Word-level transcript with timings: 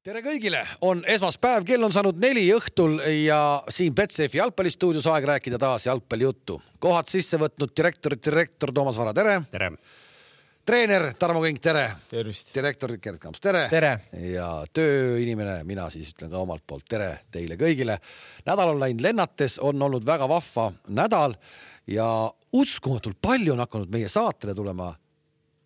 tere 0.00 0.22
kõigile, 0.24 0.62
on 0.88 1.02
esmaspäev, 1.12 1.64
kell 1.68 1.84
on 1.84 1.92
saanud 1.92 2.16
neli 2.22 2.46
õhtul 2.54 2.94
ja 3.20 3.60
siin 3.68 3.92
Betsafe 3.92 4.38
jalgpallistuudios 4.38 5.04
aeg 5.12 5.26
rääkida 5.28 5.58
taas 5.60 5.84
jalgpallijuttu. 5.84 6.56
kohad 6.80 7.10
sisse 7.10 7.36
võtnud 7.36 7.74
direktor, 7.76 8.16
direktor 8.16 8.72
Toomas 8.72 8.96
Vara, 8.96 9.12
tere. 9.12 9.42
tere. 9.52 9.68
treener 10.64 11.12
Tarmo 11.18 11.42
Kink, 11.42 11.60
tere. 11.60 11.84
tervist. 12.08 12.54
direktor 12.54 12.96
Gerd 12.96 13.18
Kamps, 13.18 13.40
tere. 13.40 13.66
tere. 13.68 13.92
ja 14.32 14.64
tööinimene, 14.72 15.64
mina 15.64 15.90
siis 15.90 16.14
ütlen 16.14 16.30
ka 16.30 16.38
omalt 16.38 16.64
poolt 16.66 16.88
tere 16.88 17.18
teile 17.30 17.60
kõigile. 17.60 17.98
nädal 18.46 18.72
on 18.72 18.80
läinud 18.80 19.04
lennates, 19.04 19.58
on 19.58 19.82
olnud 19.82 20.06
väga 20.06 20.28
vahva 20.28 20.72
nädal 20.88 21.36
ja 21.86 22.32
uskumatult 22.52 23.20
palju 23.20 23.52
on 23.52 23.66
hakanud 23.68 23.92
meie 23.92 24.08
saatele 24.08 24.54
tulema 24.54 24.94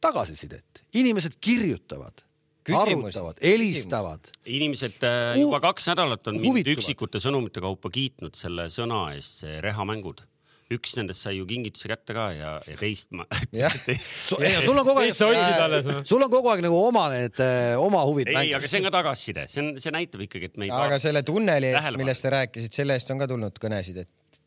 tagasisidet, 0.00 0.88
inimesed 0.92 1.38
kirjutavad 1.40 2.26
arutavad, 2.72 3.40
helistavad. 3.42 4.30
inimesed 4.46 5.02
äh, 5.04 5.34
juba 5.40 5.60
kaks 5.64 5.90
nädalat 5.92 6.30
on 6.32 6.40
mind 6.40 6.70
üksikute 6.76 7.20
sõnumite 7.22 7.62
kaupa 7.64 7.90
kiitnud 7.92 8.36
selle 8.38 8.70
sõna 8.72 9.06
eest, 9.14 9.44
see 9.44 9.58
rehamängud 9.64 10.24
üks 10.72 10.94
nendest 10.96 11.26
sai 11.26 11.36
ju 11.36 11.46
kingituse 11.48 11.90
kätte 11.90 12.14
ka 12.16 12.28
ja, 12.32 12.54
ja 12.64 12.76
teist 12.80 13.12
ma. 13.16 13.26
sul 14.28 14.72
on 14.72 14.84
kogu 14.86 15.02
aeg, 15.02 15.12
sul 15.12 16.24
on 16.24 16.32
kogu 16.32 16.52
aeg 16.52 16.64
nagu 16.64 16.80
oma 16.80 17.06
need 17.12 17.40
äh, 17.44 17.74
oma 17.80 18.04
huvid. 18.08 18.32
ei, 18.32 18.54
aga 18.56 18.70
see 18.70 18.80
on 18.80 18.88
ka 18.88 18.94
tagasiside, 18.96 19.46
see 19.52 19.64
on, 19.64 19.72
see 19.82 19.94
näitab 19.94 20.24
ikkagi, 20.24 20.52
et 20.52 20.60
me 20.60 20.68
ei. 20.70 20.74
aga 20.74 21.00
selle 21.02 21.24
tunneli 21.26 21.74
eest, 21.74 21.98
millest 22.00 22.24
te 22.24 22.32
rääkisite, 22.34 22.80
selle 22.82 22.96
eest 22.96 23.12
on 23.14 23.20
ka 23.20 23.28
tulnud 23.30 23.60
kõnesid, 23.60 24.04
et. 24.06 24.40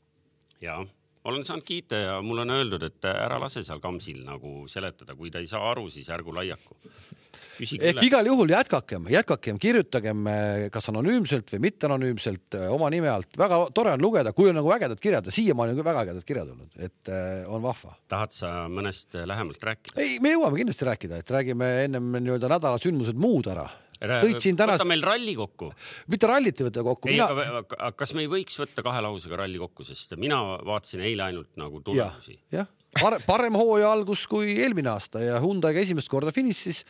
ja 0.63 0.81
olen 1.27 1.43
saanud 1.43 1.65
kiita 1.67 2.01
ja 2.01 2.17
mulle 2.23 2.45
on 2.45 2.55
öeldud, 2.55 2.83
et 2.87 3.07
ära 3.11 3.39
lase 3.41 3.63
seal 3.65 3.81
Kamsil 3.83 4.23
nagu 4.25 4.63
seletada, 4.71 5.15
kui 5.15 5.31
ta 5.33 5.43
ei 5.43 5.49
saa 5.49 5.65
aru, 5.71 5.89
siis 5.91 6.09
ärgu 6.13 6.35
laiaku 6.35 6.77
ehk 7.57 8.01
igal 8.05 8.27
juhul 8.29 8.51
jätkakem, 8.51 9.07
jätkakem, 9.11 9.57
kirjutagem 9.61 10.29
kas 10.73 10.89
anonüümselt 10.91 11.53
või 11.55 11.63
mitte 11.67 11.87
anonüümselt 11.89 12.57
äh, 12.57 12.67
oma 12.73 12.89
nime 12.93 13.09
alt. 13.11 13.29
väga 13.39 13.59
tore 13.75 13.95
on 13.95 14.03
lugeda, 14.03 14.33
kui 14.37 14.51
on 14.51 14.59
nagu 14.59 14.71
ägedad 14.75 15.01
kirjad 15.01 15.27
ja 15.27 15.33
siiamaani 15.33 15.73
on 15.73 15.81
väga 15.85 16.05
ägedad 16.05 16.27
kirjad 16.27 16.53
olnud, 16.53 16.77
et 16.77 17.11
äh, 17.11 17.49
on 17.49 17.63
vahva. 17.65 17.95
tahad 18.11 18.35
sa 18.35 18.53
mõnest 18.71 19.17
lähemalt 19.25 19.63
rääkida? 19.71 19.97
ei, 20.01 20.19
me 20.23 20.35
jõuame 20.35 20.61
kindlasti 20.61 20.89
rääkida, 20.91 21.21
et 21.23 21.35
räägime 21.37 21.71
ennem 21.87 22.13
nii-öelda 22.19 22.51
nädala 22.57 22.81
sündmused 22.81 23.17
muud 23.19 23.49
ära 23.51 23.67
sõitsin 24.01 24.57
täna. 24.59 24.77
võta 24.77 24.87
meil 24.87 25.03
ralli 25.05 25.35
kokku. 25.37 25.71
mitte 26.13 26.29
rallit 26.29 26.61
ei 26.61 26.69
võta 26.69 26.85
kokku. 26.87 27.11
Mina... 27.11 27.91
kas 27.97 28.13
me 28.17 28.25
ei 28.25 28.31
võiks 28.31 28.59
võtta 28.61 28.85
kahe 28.85 29.03
lausega 29.05 29.43
ralli 29.43 29.61
kokku, 29.61 29.85
sest 29.87 30.17
mina 30.21 30.41
vaatasin 30.67 31.05
eile 31.07 31.29
ainult 31.29 31.53
nagu 31.59 31.81
tulemusi. 31.85 32.37
jah, 32.53 32.69
parem, 33.01 33.23
parem 33.27 33.59
hooaja 33.59 33.91
algus 33.97 34.25
kui 34.29 34.57
eelmine 34.57 34.91
aasta 34.93 35.23
ja 35.23 35.41
Hyundai'ga 35.43 35.83
esimest 35.83 36.11
korda 36.11 36.33
finišis 36.35 36.83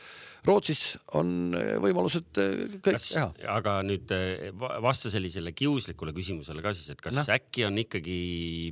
Rootsis 0.47 0.81
on 1.19 1.29
eh, 1.57 1.73
võimalused 1.83 2.39
eh, 2.41 2.53
kõik 2.77 2.95
kas, 2.95 3.07
teha. 3.15 3.27
aga 3.51 3.77
nüüd 3.85 4.11
eh, 4.15 4.49
vasta 4.83 5.11
sellisele 5.11 5.51
kiuslikule 5.57 6.13
küsimusele 6.15 6.63
ka 6.63 6.73
siis, 6.75 6.93
et 6.93 7.01
kas 7.03 7.17
no. 7.19 7.25
äkki 7.35 7.65
on 7.67 7.79
ikkagi 7.81 8.19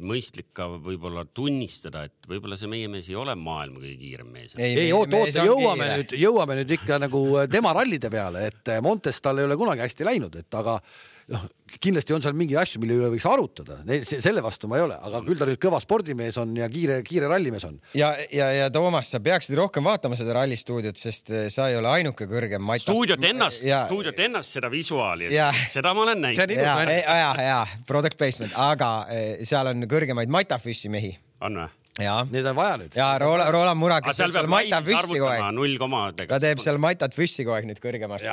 mõistlik 0.05 0.51
ka 0.55 0.69
võib-olla 0.75 1.25
tunnistada, 1.27 2.05
et 2.07 2.29
võib-olla 2.29 2.59
see 2.59 2.71
meie 2.71 2.91
mees 2.91 3.09
ei 3.11 3.17
ole 3.19 3.35
maailma 3.39 3.81
kõige 3.83 3.97
kiirem 4.01 4.31
mees. 4.31 4.55
ei, 4.59 4.77
ei 4.85 4.93
oota, 4.95 5.19
oota, 5.23 5.47
jõuame 5.49 5.83
kiire. 5.83 5.97
nüüd, 5.99 6.15
jõuame 6.23 6.59
nüüd 6.61 6.77
ikka 6.77 7.01
nagu 7.05 7.25
tema 7.51 7.75
rallide 7.75 8.13
peale, 8.13 8.47
et 8.51 8.75
Montes 8.85 9.19
tal 9.23 9.41
ei 9.41 9.49
ole 9.49 9.59
kunagi 9.59 9.83
hästi 9.83 10.07
läinud, 10.07 10.39
et 10.39 10.61
aga 10.61 10.79
noh, 11.33 11.45
kindlasti 11.81 12.13
on 12.15 12.23
seal 12.23 12.35
mingeid 12.37 12.59
asju, 12.61 12.79
mille 12.81 12.97
üle 12.99 13.09
võiks 13.13 13.25
arutada, 13.29 13.79
selle 14.03 14.43
vastu 14.45 14.69
ma 14.71 14.79
ei 14.79 14.85
ole, 14.85 14.97
aga 15.07 15.21
küll 15.25 15.39
ta 15.39 15.47
nüüd 15.49 15.59
kõva 15.61 15.79
spordimees 15.83 16.37
on 16.41 16.53
ja 16.57 16.67
kiire, 16.71 16.99
kiire 17.07 17.29
rallimees 17.31 17.65
on. 17.67 17.79
ja, 17.97 18.11
ja, 18.33 18.49
ja 18.53 18.67
Toomas, 18.73 19.09
sa 19.11 19.21
peaksid 19.23 19.57
rohkem 19.59 19.85
vaatama 19.87 20.17
seda 20.19 20.37
rallistuudiot, 20.39 20.99
sest 20.99 21.31
eh, 21.33 21.47
sa 21.53 21.69
ei 21.71 21.79
ole 21.79 21.91
ainuke 21.91 22.29
kõrgem 22.31 22.63
Mata.... 22.65 22.85
stuudiot 22.85 23.23
ennast, 23.31 23.65
stuudiot 23.65 24.21
ennast, 24.27 24.57
seda 24.57 24.71
visuaali, 24.73 25.31
seda 25.71 25.95
ma 25.97 26.05
olen 26.05 26.21
näinud. 26.27 26.55
ja, 26.59 26.77
ja, 26.91 27.31
ja 27.49 27.57
product 27.89 28.19
placement, 28.21 28.53
aga 28.69 28.91
eh, 29.13 29.31
seal 29.47 29.73
on 29.73 29.89
kõrgemaid 29.89 30.31
Matafissi 30.31 30.93
mehi. 30.93 31.15
on 31.41 31.63
või? 31.63 31.73
ja 32.01 32.15
neid 32.27 32.47
on 32.51 32.57
vaja 32.57 32.79
nüüd. 32.79 32.95
ja 32.99 33.09
Roland, 33.21 33.51
Roland 33.55 33.79
Mura, 33.79 34.01
kes 34.03 34.19
teeb 34.19 34.33
seal 34.35 34.49
Matat 34.51 34.87
Füssi 34.87 35.11
kogu 35.15 35.29
aeg. 35.31 35.45
null 35.55 35.77
komadega. 35.79 36.29
ta 36.33 36.41
teeb 36.43 36.61
seal 36.63 36.79
Matat 36.81 37.15
Füssi 37.15 37.45
kogu 37.47 37.55
aeg 37.57 37.69
nüüd 37.69 37.79
kõrgemas. 37.83 38.25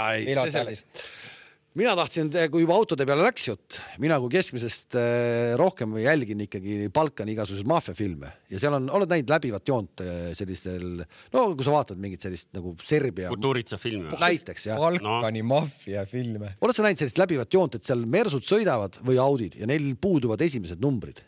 Mina 1.79 1.95
tahtsin, 1.97 2.29
kui 2.53 2.65
juba 2.65 2.75
autode 2.77 3.07
peale 3.09 3.25
läks 3.25 3.47
jutt, 3.47 3.79
mina 4.03 4.19
kui 4.21 4.33
keskmisest 4.35 4.97
äh, 4.99 5.53
rohkem 5.61 5.95
jälgin 6.03 6.45
ikkagi 6.45 6.89
Balkani 6.93 7.33
igasuguseid 7.33 7.69
maffiafilme 7.71 8.33
ja 8.53 8.61
seal 8.61 8.77
on, 8.77 8.91
oled 8.99 9.13
näinud 9.13 9.33
läbivat 9.33 9.69
joont 9.73 10.03
äh, 10.05 10.31
sellistel, 10.37 11.05
no 11.33 11.45
kui 11.57 11.67
sa 11.67 11.75
vaatad 11.75 12.01
mingit 12.03 12.25
sellist 12.25 12.51
nagu 12.57 12.75
Serbia. 12.85 13.31
Kultuuritsa 13.33 13.79
filmi. 13.81 14.13
näiteks 14.21 14.69
jah. 14.69 14.81
Balkani 14.81 15.41
no. 15.45 15.51
maffiafilme. 15.55 16.57
oled 16.61 16.77
sa 16.77 16.85
näinud 16.85 17.01
sellist 17.01 17.21
läbivat 17.23 17.57
joont, 17.57 17.79
et 17.79 17.89
seal 17.89 18.05
mersud 18.05 18.45
sõidavad 18.47 19.01
või 19.07 19.21
Audid 19.23 19.57
ja 19.63 19.69
neil 19.71 19.95
puuduvad 20.01 20.45
esimesed 20.45 20.83
numbrid? 20.83 21.25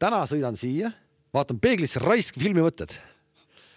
täna 0.00 0.22
sõidan 0.28 0.56
siia, 0.60 0.90
vaatan 1.36 1.60
peeglisse, 1.60 2.00
raisk 2.04 2.40
filmi 2.40 2.64
mõtted. 2.64 2.96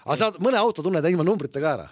aga 0.05 0.17
sa 0.19 0.31
mõne 0.39 0.59
auto 0.59 0.83
tunned 0.85 1.03
ilma 1.11 1.27
numbrita 1.27 1.59
ka 1.63 1.75
ära. 1.75 1.89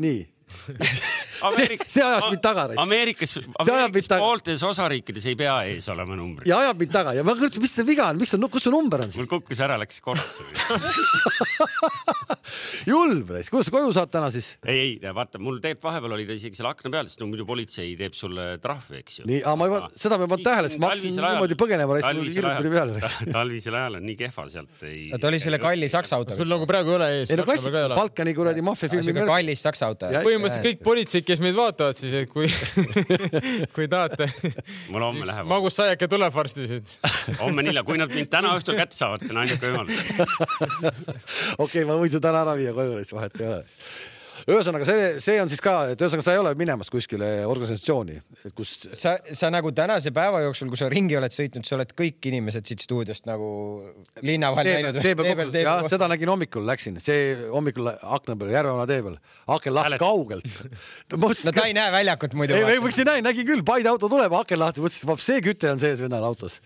nii 0.00 0.24
Ameerikas, 1.50 1.92
see 1.92 2.04
ajas 2.04 2.26
mind 2.30 2.42
taga. 2.44 2.66
Ameerikas, 2.82 3.36
Ameerikas 3.62 4.08
pooltes 4.12 4.64
osariikides 4.66 5.26
ei 5.30 5.36
pea 5.38 5.56
ees 5.70 5.88
olema 5.92 6.16
numbrid. 6.18 6.48
ja 6.50 6.60
ajab 6.64 6.82
mind 6.82 6.94
taga 6.94 7.14
ja 7.16 7.24
ma 7.26 7.34
mõtlesin, 7.34 7.62
mis 7.64 7.74
see 7.76 7.86
viga 7.86 8.08
on, 8.10 8.20
miks 8.20 8.34
on, 8.36 8.46
kus 8.52 8.66
see 8.66 8.74
number 8.74 9.04
on 9.04 9.12
siis? 9.12 9.22
mul 9.22 9.30
kukkus 9.30 9.62
ära, 9.64 9.78
läks 9.80 10.00
kortsu 10.04 10.46
julm, 12.90 13.22
kuidas 13.26 13.68
sa 13.68 13.74
koju 13.74 13.92
saad 13.96 14.12
täna 14.12 14.30
siis? 14.34 14.52
ei, 14.66 14.96
ei 15.00 15.14
vaata, 15.16 15.40
mul 15.42 15.60
tegelikult 15.62 15.90
vahepeal 15.90 16.16
oli 16.18 16.26
ta 16.28 16.36
isegi 16.36 16.58
seal 16.58 16.70
akna 16.70 16.92
peal, 16.92 17.08
sest 17.10 17.22
no 17.22 17.28
muidu 17.30 17.46
politsei 17.48 17.94
teeb 17.98 18.16
sulle 18.16 18.46
trahvi, 18.62 19.00
eks 19.02 19.20
ju. 19.20 19.28
nii, 19.30 19.40
aga 19.42 19.56
ma 19.60 19.68
pannud, 19.72 19.96
seda 20.02 20.18
ma 20.18 20.26
ei 20.26 20.32
pannud 20.34 20.46
tähele, 20.46 20.72
sest 20.72 20.82
ma 20.82 20.92
hakkasin 20.92 21.26
niimoodi 21.26 21.58
põgenema, 21.60 21.98
talvisel 22.06 22.50
ajal, 22.50 22.94
talvisel 23.38 23.78
ajal 23.80 23.98
on 24.00 24.06
nii 24.06 24.18
kehva 24.20 24.46
sealt 24.52 24.86
ei. 24.86 25.08
ta 25.14 25.30
oli 25.30 25.40
selle 25.42 25.60
kalli 25.62 25.90
saksa 25.92 26.20
auto. 26.20 26.36
sul 26.38 26.50
nagu 26.50 26.68
praegu 26.68 26.94
ei 26.94 26.98
ole 27.00 27.10
ees. 27.20 27.32
ei 27.32 27.40
no 27.40 27.46
klassik, 27.48 27.80
Balkani 27.96 28.36
kuradi 28.36 28.64
maffiafilmi. 28.66 29.26
kallis 29.26 29.64
saksa 29.66 29.90
auto. 29.90 30.10
põhimõtteliselt 30.14 30.70
kõik 30.70 30.84
politseid, 30.86 31.26
kes 31.26 31.35
meid 31.42 31.56
vaatavad, 31.56 31.96
siis 31.96 32.28
kui 32.30 32.48
kui 33.76 33.88
tahate. 33.90 34.28
mul 34.92 35.06
homme 35.06 35.28
läheb. 35.28 35.46
magussaiake 35.50 36.08
tuleb 36.10 36.34
varsti 36.34 36.66
siit. 36.70 36.96
homme 37.44 37.64
nilja, 37.66 37.84
kui 37.86 38.00
nad 38.00 38.12
mind 38.12 38.32
täna 38.32 38.56
õhtul 38.58 38.78
kätte 38.78 38.96
saavad, 38.96 39.24
see 39.24 39.34
on 39.34 39.42
ainuke 39.44 39.70
võimalus. 39.70 39.96
okei, 41.64 41.86
ma 41.88 41.98
võin 42.00 42.12
su 42.12 42.22
täna 42.22 42.44
ära 42.46 42.58
viia 42.58 42.74
koju, 42.76 43.00
siis 43.02 43.16
vahet 43.16 43.40
ei 43.40 43.50
ole 43.50 43.64
ühesõnaga 44.46 44.86
see, 44.86 45.06
see 45.22 45.40
on 45.42 45.50
siis 45.50 45.62
ka, 45.62 45.72
et 45.92 46.02
ühesõnaga 46.02 46.24
sa 46.24 46.34
ei 46.36 46.40
ole 46.40 46.52
minemas 46.58 46.90
kuskile 46.92 47.28
organisatsiooni, 47.50 48.20
kus. 48.54 48.74
sa, 48.94 49.16
sa 49.34 49.50
nagu 49.50 49.72
tänase 49.74 50.12
päeva 50.14 50.42
jooksul, 50.44 50.70
kui 50.70 50.78
sa 50.78 50.90
ringi 50.92 51.18
oled 51.18 51.34
sõitnud, 51.34 51.66
sa 51.66 51.74
oled 51.78 51.90
kõik 51.98 52.28
inimesed 52.30 52.68
siit 52.68 52.84
stuudiost 52.86 53.26
nagu 53.26 53.48
linna 54.26 54.52
vahel 54.54 54.70
näinud. 54.70 55.00
tee 55.02 55.16
peal, 55.18 55.50
jah, 55.58 55.82
seda 55.90 56.10
nägin 56.12 56.30
hommikul, 56.30 56.66
läksin, 56.68 57.00
see 57.02 57.34
hommikul 57.50 57.90
akna 57.90 58.38
peal, 58.38 58.54
Järveoja 58.54 58.88
tee 58.90 59.02
peal, 59.08 59.18
aken 59.58 59.76
lahti 59.80 60.00
kaugelt 60.02 60.50
no 61.46 61.56
ta 61.56 61.66
ei 61.66 61.74
näe 61.76 61.90
väljakut 61.98 62.38
muidu. 62.38 62.58
ei, 62.58 62.76
ei 62.76 62.82
võiks 62.84 63.02
ei 63.02 63.10
näe, 63.10 63.26
nägi 63.26 63.46
küll, 63.48 63.66
Paide 63.66 63.90
auto 63.90 64.10
tuleb, 64.12 64.34
aken 64.44 64.62
lahti, 64.62 64.84
mõtlesin, 64.84 65.10
et 65.10 65.26
see 65.26 65.42
küte 65.42 65.74
on 65.74 65.82
sees 65.82 66.02
vennal 66.04 66.22
autos. 66.30 66.60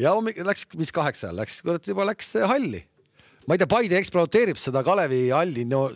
ja 0.00 0.18
hommik 0.18 0.42
läks, 0.42 0.66
mis 0.74 0.90
kaheksa 0.94 1.30
ajal 1.30 1.44
läks, 1.44 1.62
kurat 1.62 1.94
juba 1.94 2.10
läks 2.10 2.34
halli 2.42 2.88
ma 3.48 3.56
ei 3.56 3.60
tea, 3.60 3.68
Paide 3.70 3.96
ekspluateerib 4.00 4.58
seda 4.60 4.82
Kalevi 4.86 5.28
halli, 5.32 5.64
no 5.68 5.86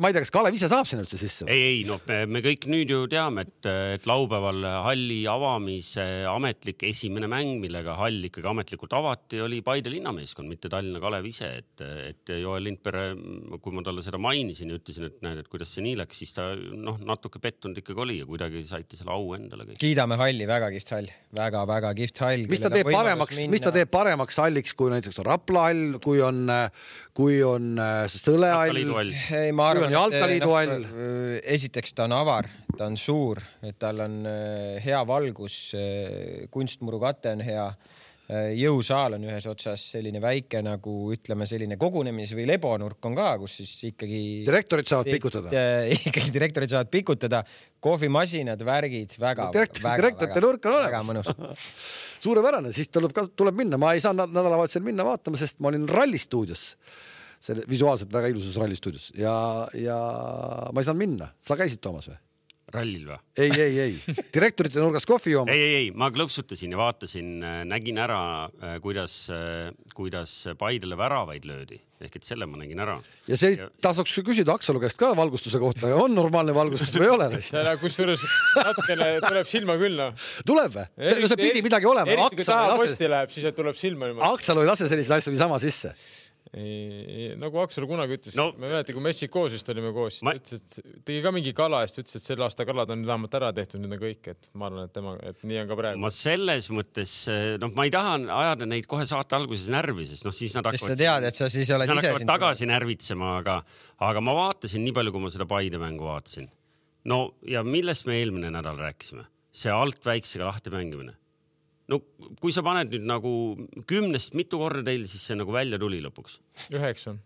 ma 0.00 0.08
ei 0.08 0.14
tea, 0.16 0.22
kas 0.24 0.32
Kalev 0.34 0.54
ise 0.56 0.68
saab 0.70 0.86
sinna 0.88 1.04
üldse 1.04 1.18
sisse? 1.20 1.46
ei, 1.50 1.62
ei 1.70 1.80
noh, 1.88 2.00
me 2.30 2.42
kõik 2.44 2.68
nüüd 2.70 2.92
ju 2.92 3.00
teame, 3.10 3.46
et, 3.48 3.68
et 3.96 4.06
laupäeval 4.08 4.62
halli 4.86 5.20
avamise 5.30 6.04
ametlik 6.30 6.86
esimene 6.88 7.28
mäng, 7.30 7.58
millega 7.62 7.96
hall 7.98 8.28
ikkagi 8.30 8.50
ametlikult 8.50 8.94
avati, 8.96 9.42
oli 9.44 9.60
Paide 9.66 9.92
linnameeskond, 9.92 10.48
mitte 10.50 10.70
Tallinna 10.72 11.02
Kalev 11.02 11.26
ise, 11.28 11.50
et, 11.62 11.84
et 12.12 12.34
Joel 12.40 12.68
Lindpere, 12.68 13.06
kui 13.58 13.74
ma 13.74 13.84
talle 13.86 14.04
seda 14.04 14.20
mainisin 14.22 14.72
ja 14.72 14.78
ütlesin, 14.78 15.10
et 15.10 15.20
näed, 15.26 15.42
et 15.42 15.50
kuidas 15.50 15.74
see 15.74 15.84
nii 15.84 15.98
läks, 16.00 16.22
siis 16.22 16.34
ta 16.36 16.52
noh, 16.54 17.00
natuke 17.04 17.42
pettunud 17.42 17.82
ikkagi 17.82 18.04
oli 18.06 18.20
ja 18.22 18.28
kuidagi 18.28 18.64
saite 18.68 18.98
selle 18.98 19.12
au 19.14 19.34
endale 19.36 19.68
kõik. 19.68 19.82
kiidame 19.82 20.18
halli, 20.20 20.46
väga 20.48 20.70
kihvt 20.74 20.94
hall 20.96 21.12
väga,, 21.34 21.64
väga-väga 21.64 21.92
kihvt 21.98 22.22
hall. 22.24 22.46
mis 22.50 22.62
ta 22.62 22.70
teeb 22.72 22.88
paremaks, 22.92 23.40
mis 23.50 23.64
ta 23.64 23.72
teeb 23.74 23.90
paremaks 23.92 24.38
halliks, 24.42 24.74
kui 24.78 24.92
näiteks 24.92 25.20
on 25.20 25.28
Rapla 25.28 25.68
hall, 25.68 25.98
kui 26.04 26.22
on 26.24 26.46
kui 27.14 27.38
on 27.46 27.78
äh, 27.78 28.04
Sõle 28.10 28.50
hall, 28.50 28.78
ei 29.38 29.52
ma 29.54 29.68
arvan, 29.70 29.90
et 29.90 29.96
jalkaliidu 29.96 30.50
hall 30.54 30.72
no,. 30.82 31.04
Äh, 31.06 31.36
esiteks 31.54 31.94
ta 31.94 32.08
on 32.08 32.16
avar, 32.16 32.48
ta 32.74 32.88
on 32.90 32.98
suur, 32.98 33.40
et 33.62 33.78
tal 33.78 34.02
on 34.04 34.22
äh, 34.26 34.80
hea 34.84 35.02
valgus, 35.06 35.58
kunstmuru 36.54 37.00
kate 37.02 37.36
on 37.36 37.44
hea 37.46 37.68
jõusaal 38.32 39.18
on 39.18 39.26
ühes 39.28 39.44
otsas 39.50 39.82
selline 39.92 40.20
väike 40.22 40.62
nagu 40.64 40.94
ütleme, 41.12 41.44
selline 41.48 41.76
kogunemis- 41.80 42.32
või 42.36 42.46
lebonurk 42.48 43.04
on 43.04 43.16
ka, 43.18 43.34
kus 43.42 43.58
siis 43.60 43.72
ikkagi. 43.90 44.20
direktorid 44.46 44.88
saavad 44.88 45.10
pikutada. 45.12 45.64
ikkagi 46.08 46.32
direktorid 46.32 46.72
saavad 46.72 46.92
pikutada, 46.92 47.42
kohvimasinad, 47.84 48.64
värgid, 48.64 49.18
väga 49.20 49.50
direktorite 49.52 50.44
nurk 50.44 50.70
on 50.70 50.78
olemas. 50.80 51.28
suurepärane, 52.24 52.72
siis 52.72 52.88
tuleb 52.88 53.12
ka, 53.12 53.26
tuleb 53.28 53.60
minna, 53.60 53.80
ma 53.80 53.92
ei 53.92 54.00
saanud 54.04 54.32
nädalavahetusel 54.32 54.86
minna 54.86 55.04
vaatama, 55.04 55.40
sest 55.40 55.60
ma 55.60 55.72
olin 55.72 55.84
rallistuudios 55.90 56.70
selle 57.44 57.66
visuaalselt 57.68 58.12
väga 58.12 58.30
ilusas 58.32 58.56
rallistuudios 58.56 59.10
ja, 59.20 59.34
ja 59.76 59.98
ma 60.72 60.80
ei 60.80 60.86
saanud 60.86 61.02
minna. 61.02 61.28
sa 61.44 61.58
käisid, 61.60 61.82
Toomas 61.84 62.08
või? 62.08 62.16
Rallil 62.74 63.08
või? 63.08 63.18
ei, 63.38 63.50
ei, 63.50 63.78
ei, 63.86 64.16
direktorite 64.34 64.82
nurgas 64.82 65.06
kohvi 65.08 65.34
jooma. 65.36 65.54
ei, 65.54 65.62
ei, 65.64 65.74
ei, 65.82 65.88
ma 65.96 66.10
klõpsutasin 66.14 66.74
ja 66.74 66.80
vaatasin, 66.80 67.32
nägin 67.70 68.00
ära, 68.02 68.20
kuidas, 68.84 69.24
kuidas 69.96 70.36
Paidele 70.60 70.98
väravaid 70.98 71.48
löödi 71.48 71.80
ehk 72.04 72.18
et 72.18 72.26
selle 72.26 72.46
ma 72.48 72.58
nägin 72.60 72.80
ära. 72.82 72.96
ja 73.28 73.36
see 73.38 73.56
tasuks 73.84 74.14
küsida 74.26 74.54
Aksalu 74.58 74.82
käest 74.82 74.98
ka 75.00 75.12
valgustuse 75.16 75.60
kohta, 75.62 75.92
on 76.00 76.14
normaalne 76.16 76.54
valgustus 76.56 76.92
või 76.98 77.06
ei 77.08 77.14
ole? 77.14 77.28
kusjuures 77.84 78.24
natukene 78.58 79.10
tuleb 79.24 79.50
silma 79.50 79.78
küll 79.80 79.96
noh. 80.00 80.26
tuleb 80.46 80.74
või? 80.74 80.86
no 81.22 81.30
see 81.30 81.40
pidi 81.40 81.64
midagi 81.64 81.88
olema. 81.90 82.10
eriti 82.10 82.42
kui 82.42 82.48
tahaposti 82.48 83.10
läheb, 83.10 83.32
siis 83.34 83.56
tuleb 83.56 83.78
silma. 83.78 84.12
Aksalu 84.32 84.64
ei 84.64 84.70
lase 84.72 84.90
selliseid 84.90 85.20
asju 85.20 85.34
niisama 85.34 85.60
sisse. 85.62 85.94
Nagu 87.40 87.58
Aksalu 87.64 87.88
kunagi 87.90 88.16
ütles 88.18 88.36
No- 88.38 88.52
ma 88.58 88.68
ei 88.68 88.72
mäleta, 88.76 88.94
kui 88.94 89.02
Mexicos 89.02 89.54
vist 89.56 89.68
olime 89.72 89.90
koos, 89.96 90.18
siis 90.18 90.26
Ma- 90.26 90.34
ta 90.36 90.38
ütles, 90.38 90.62
et 90.78 91.04
tegi 91.08 91.22
ka 91.24 91.32
mingi 91.34 91.52
kala 91.56 91.80
eest, 91.82 91.98
ütles, 91.98 92.14
et 92.18 92.22
selle 92.22 92.46
aasta 92.46 92.66
kalad 92.68 92.92
on 92.94 93.02
vähemalt 93.08 93.34
ära 93.38 93.50
tehtud, 93.56 93.82
nüüd 93.82 93.96
on 93.96 94.02
kõik, 94.04 94.28
et 94.30 94.48
ma 94.54 94.68
arvan, 94.70 94.86
et 94.88 94.94
tema, 94.94 95.16
et 95.22 95.42
nii 95.42 95.60
on 95.64 95.70
ka 95.72 95.78
praegu 95.80 96.02
ma. 96.04 96.10
selles 96.14 96.68
mõttes, 96.74 97.14
noh, 97.62 97.72
ma 97.74 97.88
ei 97.88 97.94
taha 97.94 98.14
ajada 98.38 98.68
neid 98.70 98.86
kohe 98.90 99.06
saate 99.10 99.34
alguses 99.38 99.66
närvi, 99.74 100.06
sest 100.06 100.28
noh, 100.28 100.34
siis 100.36 100.54
nad 100.54 100.68
sest 100.70 100.84
sa 100.84 100.92
hakkavad, 100.92 101.02
tead, 101.02 101.28
et 101.30 101.40
sa 101.42 101.50
siis 101.52 101.74
oled 101.74 101.90
nad 101.90 101.98
ise 101.98 102.12
hakkavad 102.12 102.30
tagasi 102.34 102.70
närvitsema, 102.70 103.32
aga, 103.42 103.58
aga 104.10 104.24
ma 104.24 104.36
vaatasin 104.38 104.84
nii 104.86 104.94
palju, 105.00 105.14
kui 105.16 105.26
ma 105.26 105.32
seda 105.34 105.48
Paide 105.50 105.82
mängu 105.82 106.06
vaatasin. 106.06 106.48
no 107.10 107.34
ja 107.50 107.62
millest 107.66 108.06
me 108.06 108.20
eelmine 108.20 108.50
nädal 108.54 108.78
rääkisime, 108.78 109.26
see 109.50 109.70
alt 109.74 110.00
väiksega 110.06 110.46
lahti 110.46 110.70
mängimine. 110.70 111.16
No 111.92 112.00
kui 112.40 112.54
sa 112.54 112.64
paned 112.64 112.92
nüüd 112.92 113.06
nagu 113.08 113.32
kümnest 113.88 114.36
mitu 114.38 114.60
korda 114.60 114.84
teil, 114.86 115.06
siis 115.10 115.24
see 115.28 115.38
nagu 115.38 115.54
välja 115.54 115.80
tuli 115.80 116.00
lõpuks. 116.04 116.38
üheksa. 116.72 117.16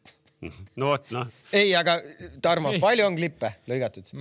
no 0.78 0.92
vot, 0.92 1.08
noh, 1.10 1.30
ei, 1.50 1.72
aga 1.74 1.96
Tarmo, 2.42 2.70
palju 2.78 3.06
on 3.08 3.16
klippe 3.18 3.50
lõigatud? 3.70 4.12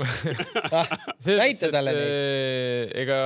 näita 1.41 1.69
talle 1.73 1.93
neid. 1.93 2.95
ega 3.03 3.17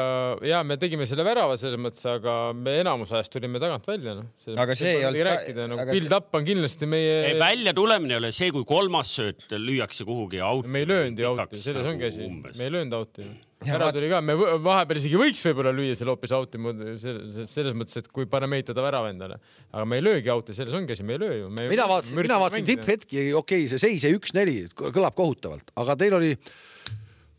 ja 0.48 0.60
me 0.68 0.76
tegime 0.80 1.08
selle 1.08 1.24
värava 1.28 1.56
selles 1.60 1.80
mõttes, 1.80 2.04
aga 2.12 2.36
me 2.56 2.78
enamus 2.82 3.14
ajast 3.16 3.32
tulime 3.36 3.62
tagant 3.64 3.88
välja, 3.88 4.18
noh. 4.20 4.32
Aga 4.60 4.76
see 4.76 4.98
ei 4.98 5.06
olnud 5.08 5.28
rääkida, 5.30 5.70
nagu 5.72 5.86
aga 5.86 5.96
build-up 5.96 6.36
on 6.40 6.48
kindlasti 6.48 6.90
meie. 6.92 7.38
välja 7.40 7.76
tulemine 7.76 8.18
ei 8.18 8.24
ole 8.26 8.34
see, 8.36 8.52
kui 8.56 8.68
kolmas 8.68 9.14
sööt 9.20 9.48
lüüakse 9.56 10.08
kuhugi 10.08 10.44
auti. 10.44 10.72
me 10.72 10.84
ei 10.84 10.92
löönud 10.92 11.24
ju 11.24 11.32
auti, 11.32 11.46
nagu 11.46 11.64
selles 11.64 11.94
ongi 11.94 12.12
asi, 12.12 12.28
me 12.28 12.52
me 12.52 12.68
ei 12.68 12.76
löönud 12.80 13.00
auti. 13.00 13.28
Ja 13.28 13.51
ära 13.70 13.92
tuli 13.94 14.10
ka, 14.10 14.22
me 14.26 14.36
vahepeal 14.38 15.00
isegi 15.02 15.20
võiks 15.20 15.44
võib-olla 15.46 15.74
lüüa 15.76 15.98
selle 15.98 16.16
hoopis 16.16 16.34
auti 16.34 16.62
selles, 17.02 17.38
selles 17.52 17.78
mõttes, 17.78 18.00
et 18.02 18.10
kui 18.14 18.26
panna 18.30 18.50
mehitada 18.50 18.84
värava 18.86 19.12
endale, 19.14 19.38
aga 19.70 19.86
me 19.86 20.00
ei 20.00 20.06
löögi 20.06 20.32
auti, 20.34 20.56
selles 20.58 20.76
ongi 20.78 20.96
asi, 20.96 21.06
me 21.06 21.18
ei 21.18 21.22
löö 21.22 21.38
ju. 21.44 21.54
mina 21.60 21.86
vaatasin, 21.92 22.18
mina 22.24 22.40
vaatasin. 22.42 22.68
tipphetki, 22.72 23.30
okei 23.38 23.66
okay,, 23.66 23.70
see 23.72 23.86
seis 23.86 24.08
jäi 24.08 24.18
üks-neli, 24.18 24.58
kõlab 24.82 25.18
kohutavalt, 25.18 25.74
aga 25.84 25.98
teil 26.00 26.18
oli, 26.18 26.34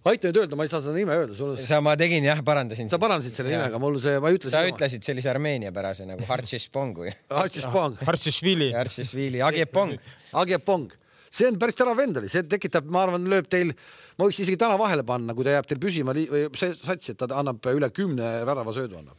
aita 0.06 0.30
nüüd 0.30 0.40
öelda, 0.44 0.58
ma 0.58 0.66
ei 0.66 0.72
saa 0.72 0.82
seda 0.84 0.94
nime 0.96 1.18
öelda, 1.18 1.34
sul, 1.38 1.52
sa, 1.66 1.82
ma 1.84 1.96
tegin 1.98 2.26
jah, 2.26 2.40
parandasin. 2.46 2.90
sa 2.92 3.02
parandasid 3.02 3.38
selle 3.38 3.54
nimega, 3.56 3.82
mul 3.82 3.98
see, 4.02 4.16
ma 4.22 4.30
ei 4.30 4.38
ütle 4.38 4.54
sa. 4.54 4.62
ütlesid 4.70 5.06
sellise 5.06 5.30
armeeniapärase 5.34 6.06
nagu 6.06 6.26
Hartšispong 6.30 7.02
või 7.02 7.12
Hartšispong, 7.30 8.02
Hartšishvili. 8.06 8.72
Hartšisvili, 8.78 9.42
Agiepong. 9.46 9.98
Agiepong, 10.42 10.90
see 11.32 11.48
on 11.48 11.58
päris 11.60 11.78
terav 11.78 11.98
vend 11.98 12.20
oli, 12.20 12.30
see 12.32 12.44
tekitab, 12.48 12.88
ma 12.92 13.06
arvan, 13.06 13.28
lööb 13.32 13.48
teil, 13.52 13.72
ma 14.18 14.28
võiks 14.28 14.40
isegi 14.44 14.58
täna 14.60 14.78
vahele 14.80 15.04
panna, 15.08 15.36
kui 15.36 15.46
ta 15.46 15.56
jääb 15.56 15.68
teil 15.70 15.80
püsima 15.82 16.14
või 16.16 16.48
see 16.60 16.74
sats, 16.76 17.12
et 17.12 17.20
ta 17.20 17.30
annab 17.38 17.64
üle 17.72 17.88
kümne 17.94 18.34
väravasöödu 18.48 19.00
annab. 19.00 19.16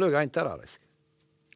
lööge 0.00 0.16
ainult 0.20 0.36
ära, 0.38 0.54
raisk, 0.60 0.80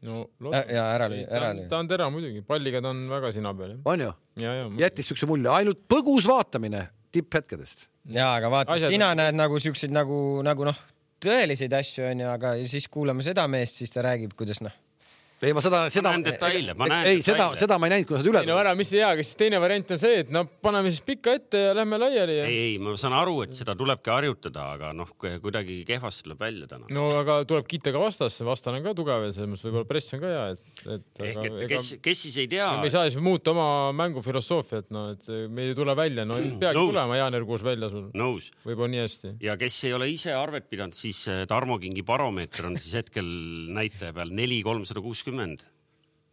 no 0.04 0.24
ja 0.52 0.84
ära 0.96 1.08
lüüa, 1.08 1.28
ära 1.30 1.48
ta, 1.48 1.56
lüüa. 1.58 1.68
ta 1.70 1.80
on 1.80 1.88
tera 1.88 2.10
muidugi, 2.12 2.42
palliga 2.46 2.82
ta 2.84 2.92
on 2.92 3.06
väga 3.08 3.32
sina 3.32 3.54
peal 3.54 3.76
on 3.84 4.04
ju? 4.04 4.10
jah. 4.10 4.44
ja, 4.44 4.54
ja. 4.60 4.68
jättis 4.84 5.10
siukse 5.10 5.28
mulje, 5.30 5.48
ainult 5.54 5.84
põgus 5.88 6.28
vaatamine 6.28 6.88
tipphetkedest. 7.14 7.88
ja 8.12 8.34
aga 8.34 8.50
vaata, 8.52 8.78
sina 8.84 9.14
näed 9.16 9.38
nagu 9.38 9.60
siukseid 9.62 9.94
nagu, 9.94 10.18
nagu 10.44 10.68
noh, 10.68 10.80
tõeliseid 11.24 11.72
asju 11.78 12.08
onju, 12.10 12.30
aga 12.34 12.56
siis 12.68 12.88
kuulame 12.92 13.24
seda 13.24 13.46
meest, 13.48 13.80
siis 13.80 13.94
ta 13.94 14.04
räägib, 14.04 14.34
kuidas 14.36 14.60
noh, 14.64 14.74
ei, 15.48 15.54
ma 15.56 15.62
seda, 15.64 15.84
seda. 15.92 16.12
näen 16.14 16.24
detaile, 16.26 16.74
ma 16.78 16.88
näen 16.90 17.10
ei, 17.12 17.22
seda, 17.24 17.50
seda 17.58 17.78
ma 17.80 17.88
ei 17.88 17.96
näinud, 17.96 18.08
kui 18.08 18.18
sa 18.18 18.28
üle 18.30 18.42
ei 18.44 18.50
no 18.50 18.58
ära, 18.60 18.74
mis 18.78 18.90
see 18.92 19.00
hea, 19.02 19.10
aga 19.14 19.24
siis 19.24 19.38
teine 19.40 19.60
variant 19.62 19.94
on 19.94 20.00
see, 20.00 20.20
et 20.24 20.32
no 20.34 20.44
paneme 20.64 20.92
siis 20.92 21.04
pika 21.06 21.34
ette 21.38 21.60
ja 21.68 21.74
lähme 21.76 21.98
laiali 22.00 22.38
ja 22.38 22.46
ei, 22.50 22.58
ei, 22.70 22.76
ma 22.82 22.94
saan 23.00 23.16
aru, 23.18 23.40
et 23.46 23.56
seda 23.56 23.76
tulebki 23.78 24.12
harjutada, 24.12 24.66
aga 24.76 24.92
noh, 24.96 25.10
kuidagi 25.18 25.80
kehvasti 25.88 26.28
tuleb 26.28 26.44
välja 26.44 26.68
täna. 26.70 26.88
no 26.94 27.08
aga 27.20 27.40
tuleb 27.48 27.68
kiita 27.70 27.92
ka 27.94 28.02
vastast, 28.02 28.40
see 28.40 28.48
vastane 28.48 28.80
on 28.80 28.86
ka 28.88 28.94
tugev 28.98 29.26
ja 29.28 29.32
selles 29.34 29.52
mõttes 29.52 29.68
võib-olla 29.68 29.90
press 29.90 30.16
on 30.16 30.24
ka 30.24 30.32
hea, 30.32 30.44
et, 30.54 30.84
et 30.96 31.24
ehk 31.28 31.42
aga 31.42 31.62
et 31.64 31.74
kes, 31.74 31.90
kes 32.04 32.24
siis 32.26 32.38
ei 32.44 32.50
tea, 32.50 32.68
me 32.80 32.88
ei 32.88 32.94
saa 32.94 33.06
siis 33.08 33.20
muuta 33.22 33.54
oma 33.54 33.68
mängufilosoofiat, 33.96 34.90
no 34.94 35.06
et 35.14 35.28
meil 35.52 35.72
ei 35.72 35.78
tule 35.78 35.96
välja, 35.98 36.26
no 36.28 36.38
ei 36.40 36.52
peagi 36.60 36.78
Nõus. 36.78 36.92
tulema 36.92 37.18
jaanuarikuus 37.20 37.66
välja 37.66 37.90
sul, 37.92 38.08
nõus. 38.16 38.50
võib-olla 38.66 38.92
nii 38.94 39.02
hästi. 39.04 39.34
ja 39.44 39.56
kes 39.60 39.80
ei 39.88 39.94
ole 39.96 40.10
ise 40.12 40.34
arvet 40.36 40.68
pidanud, 40.70 40.96
siis 40.96 41.24
eh, 41.32 41.44
Tarmo 41.50 41.78
Kingi 41.82 42.04
baromeeter 42.06 42.68
on 42.70 42.78
siis 42.80 42.96
hetkel 43.00 43.28
näitaja 43.74 44.14
peal 44.16 44.32
neli 44.34 44.60
kolmsada 44.66 45.02
kuuskümmend. 45.04 45.33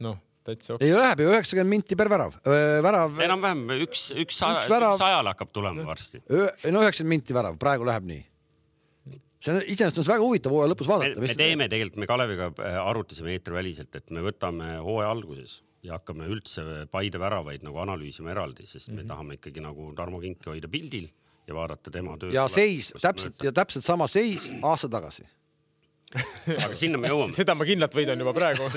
noh, 0.01 0.18
täitsa 0.48 0.74
okei. 0.75 0.88
ei 0.89 0.95
läheb 0.98 1.19
ju 1.24 1.30
üheksakümmend 1.30 1.69
minti 1.75 1.95
per 2.00 2.09
värav, 2.09 2.36
värav, 2.86 3.19
enam-vähem 3.27 3.63
üks, 3.86 4.07
üks 4.15 4.42
Üks 4.42 4.68
värav- 4.71 4.98
sajale 4.98 5.33
hakkab 5.36 5.51
tulema 5.53 5.86
varsti. 5.86 6.21
no 6.30 6.81
üheksakümmend 6.81 7.15
minti 7.18 7.33
värav, 7.38 7.57
praegu 7.62 7.86
läheb 7.86 8.03
nii. 8.09 8.24
see 9.42 9.53
on 9.56 9.62
iseenesest 9.65 9.98
on 10.03 10.06
väga 10.12 10.21
huvitav 10.25 10.53
hooaja 10.53 10.69
lõpus 10.74 10.88
me, 10.89 10.94
vaadata. 10.94 11.21
me 11.25 11.36
teeme 11.36 11.68
tegelikult, 11.69 12.00
me 12.03 12.07
Kaleviga 12.09 12.51
äh, 12.62 12.77
arutasime 12.86 13.33
eetriväliselt, 13.38 13.95
et 13.98 14.09
me 14.13 14.21
võtame 14.25 14.75
hooaja 14.86 15.09
alguses 15.13 15.62
ja 15.81 15.95
hakkame 15.97 16.27
üldse 16.30 16.62
Paide 16.94 17.18
väravaid 17.18 17.63
nagu 17.65 17.80
analüüsima 17.81 18.30
eraldi, 18.36 18.68
sest 18.69 18.89
Mhm. 18.92 18.97
me 19.01 19.04
tahame 19.09 19.38
ikkagi 19.39 19.62
nagu 19.65 19.94
Tarmo 19.97 20.19
Kinki 20.21 20.50
hoida 20.51 20.68
pildil 20.69 21.07
ja 21.47 21.54
vaadata 21.57 21.89
tema 21.92 22.13
tööd. 22.21 22.33
ja 22.33 22.47
seis 22.47 22.92
täpselt 23.01 23.42
ja 23.44 23.51
täpselt 23.51 23.83
sama 23.83 24.06
seis 24.07 24.50
aasta 24.62 24.88
tagasi. 24.89 25.25
Aga 26.66 26.75
sinna 26.75 27.00
me 27.02 27.12
jõuame. 27.12 27.36
seda 27.36 27.56
ma 27.56 27.68
kindlalt 27.68 27.96
võidan 27.96 28.19
juba 28.22 28.34
praegu 28.36 28.68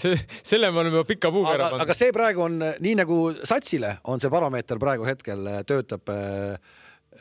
see, 0.00 0.16
selle 0.42 0.70
me 0.72 0.82
oleme 0.82 0.98
juba 0.98 1.06
pika 1.08 1.32
puuga 1.32 1.54
ära 1.54 1.68
aga, 1.68 1.78
aga 1.78 1.86
pannud. 1.86 2.00
see 2.00 2.12
praegu 2.14 2.44
on 2.44 2.58
nii 2.60 2.98
nagu 3.00 3.20
satsile 3.48 3.96
on 4.12 4.20
see 4.22 4.32
baromeeter 4.32 4.80
praegu 4.82 5.08
hetkel 5.08 5.48
äh, 5.48 5.62
töötab 5.68 6.12
äh, 6.12 6.54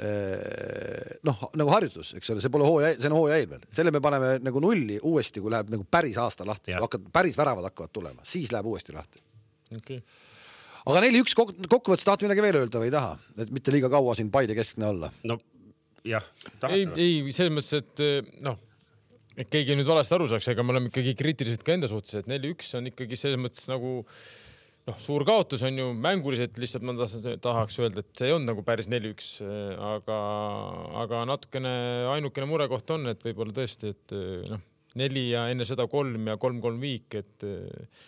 äh, 0.04 1.18
noh, 1.28 1.48
nagu 1.57 1.74
harjutus, 1.74 2.13
eks 2.19 2.34
ole, 2.34 2.44
see 2.44 2.54
pole 2.54 2.68
hooaja, 2.68 2.95
see 3.00 3.10
on 3.12 3.18
hooaja 3.18 3.42
eel 3.42 3.50
veel, 3.56 3.66
selle 3.80 3.94
me 3.95 4.04
paneme 4.04 4.38
nagu 4.44 4.63
nulli 4.63 5.00
uuesti, 5.01 5.44
kui 5.44 5.54
läheb 5.54 5.72
nagu 5.74 5.88
päris 5.90 6.19
aasta 6.22 6.48
lahti, 6.48 6.75
hakkad, 6.78 7.10
päris 7.13 7.40
väravad 7.40 7.69
hakkavad 7.69 7.94
tulema, 7.95 8.25
siis 8.28 8.51
läheb 8.56 8.69
uuesti 8.69 8.95
lahti. 8.95 9.24
Okay. 9.78 10.00
aga 10.88 11.01
neli-üks 11.04 11.33
kok- 11.36 11.56
kokkuvõttes 11.68 12.07
tahate 12.07 12.24
midagi 12.24 12.44
veel 12.45 12.62
öelda 12.62 12.80
või 12.80 12.88
ei 12.88 12.94
taha, 12.94 13.18
et 13.44 13.51
mitte 13.51 13.74
liiga 13.74 13.90
kaua 13.92 14.16
siin 14.16 14.31
Paide 14.31 14.56
keskne 14.56 14.88
olla? 14.94 15.12
no 15.28 15.40
jah. 16.05 16.25
ei, 16.69 16.88
ei 16.95 17.35
selles 17.35 17.54
mõttes, 17.54 17.73
et 17.81 18.04
eh, 18.04 18.33
noh, 18.45 18.57
et 19.37 19.49
keegi 19.54 19.77
nüüd 19.77 19.87
valesti 19.89 20.18
aru 20.18 20.27
saaks, 20.31 20.49
ega 20.54 20.66
me 20.66 20.75
oleme 20.75 20.92
ikkagi 20.92 21.16
kriitilised 21.18 21.63
ka 21.66 21.75
enda 21.77 21.89
suhtes, 21.92 22.19
et 22.19 22.30
neli-üks 22.31 22.73
on 22.80 22.89
ikkagi 22.92 23.19
selles 23.19 23.42
mõttes 23.42 23.69
nagu 23.71 23.99
noh, 24.87 24.99
suur 25.04 25.25
kaotus 25.27 25.66
on 25.68 25.81
ju 25.81 25.89
mänguliselt 25.97 26.57
lihtsalt 26.61 26.85
ma 26.87 26.95
tahaks 26.97 27.80
öelda, 27.83 28.04
et 28.04 28.21
see 28.23 28.31
olnud 28.33 28.54
nagu 28.54 28.63
päris 28.68 28.89
neli-üks, 28.92 29.37
aga, 29.94 30.19
aga 31.04 31.25
natukene 31.30 31.73
ainukene 32.16 32.49
murekoht 32.49 32.95
on, 32.95 33.09
et 33.11 33.25
võib-olla 33.27 33.56
tõesti, 33.59 33.94
et 33.95 34.18
eh, 34.18 34.47
noh, 34.54 34.63
neli 34.97 35.30
ja 35.33 35.47
enne 35.51 35.68
seda 35.68 35.85
kolm 35.92 36.31
ja 36.31 36.37
kolm-kolm 36.42 36.80
viik, 36.81 37.19
et 37.19 37.45
eh, 37.45 38.06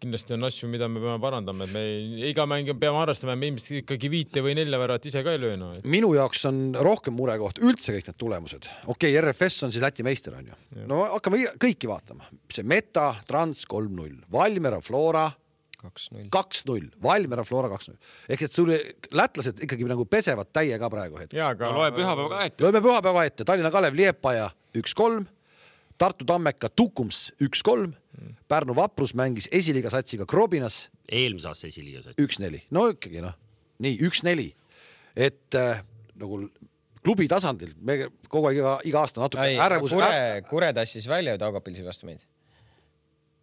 kindlasti 0.00 0.34
on 0.34 0.46
asju, 0.48 0.68
mida 0.70 0.88
me 0.90 1.00
peame 1.00 1.20
parandama, 1.22 1.66
et 1.66 1.72
me 1.74 1.84
iga 2.28 2.46
mäng 2.48 2.68
peame 2.80 2.98
arvestama, 3.00 3.36
me 3.38 3.50
ilmselt 3.52 3.82
ikkagi 3.84 4.10
viite 4.12 4.42
või 4.44 4.56
nelja 4.58 4.80
väravat 4.80 5.06
ise 5.08 5.22
ka 5.24 5.34
ei 5.34 5.40
löö 5.40 5.54
no.. 5.60 5.70
minu 5.86 6.12
jaoks 6.16 6.44
on 6.50 6.60
rohkem 6.82 7.16
murekoht 7.16 7.62
üldse 7.62 7.94
kõik 7.94 8.10
need 8.10 8.20
tulemused. 8.20 8.68
okei 8.86 9.14
okay,, 9.14 9.22
RFS 9.22 9.66
on 9.66 9.74
siis 9.74 9.84
Läti 9.84 10.06
meister 10.06 10.36
onju. 10.36 10.58
no 10.90 11.04
hakkame 11.14 11.42
kõiki 11.62 11.90
vaatama. 11.90 12.28
see 12.52 12.66
Meta, 12.66 13.12
Trans 13.28 13.64
kolm-null, 13.70 14.18
Valmiera, 14.32 14.82
Flora 14.84 15.28
kaks-null. 15.86 16.28
kaks-null, 16.34 16.90
Valmiera, 17.02 17.44
Flora 17.46 17.70
kaks-null. 17.72 17.98
ehk 18.28 18.46
et 18.46 18.52
sul 18.52 18.72
lätlased 19.14 19.62
ikkagi 19.66 19.86
nagu 19.88 20.06
pesevad 20.10 20.50
täie 20.54 20.78
ka 20.82 20.90
praegu 20.92 21.20
hetkel. 21.22 21.40
ja 21.40 21.52
aga 21.54 21.70
no 21.70 21.82
loe 21.82 21.94
pühapäeva 21.94 22.32
ka 22.32 22.44
ette. 22.50 22.64
lööme 22.64 22.82
pühapäeva 22.84 23.26
ette, 23.28 23.46
Tallinna 23.46 23.72
Kalev, 23.74 23.96
Liepaja 23.98 24.50
üks-kolm, 24.76 25.26
Tartu 25.98 26.26
Tammeka, 26.28 26.68
Tukums 26.68 27.30
üks-kolm, 27.42 27.94
Pärnu 28.48 28.76
Vaprus 28.76 29.14
mängis 29.16 29.48
esiliiga 29.52 29.90
satsiga 29.92 30.26
Krobinas 30.28 30.86
eelmise 31.08 31.48
aasta 31.50 31.68
esiliigas. 31.70 32.10
üks-neli, 32.20 32.62
no 32.70 32.86
ikkagi 32.92 33.22
noh, 33.24 33.36
nii 33.84 33.98
üks-neli, 34.08 34.50
et 35.16 35.56
äh, 35.58 35.82
nagu 36.20 36.46
klubi 37.06 37.28
tasandil 37.30 37.74
me 37.86 37.98
kogu 38.28 38.50
aeg 38.50 38.60
iga, 38.60 38.72
iga 38.90 39.04
aasta 39.04 39.22
natuke 39.22 39.44
ei, 39.46 39.60
ärevus 39.62 39.94
Kure, 39.94 40.42
Kure 40.50 40.72
tassis 40.76 41.06
välja 41.08 41.36
ju 41.36 41.42
Daugavpilsi 41.42 41.84
vastu 41.86 42.08
meid. 42.08 42.24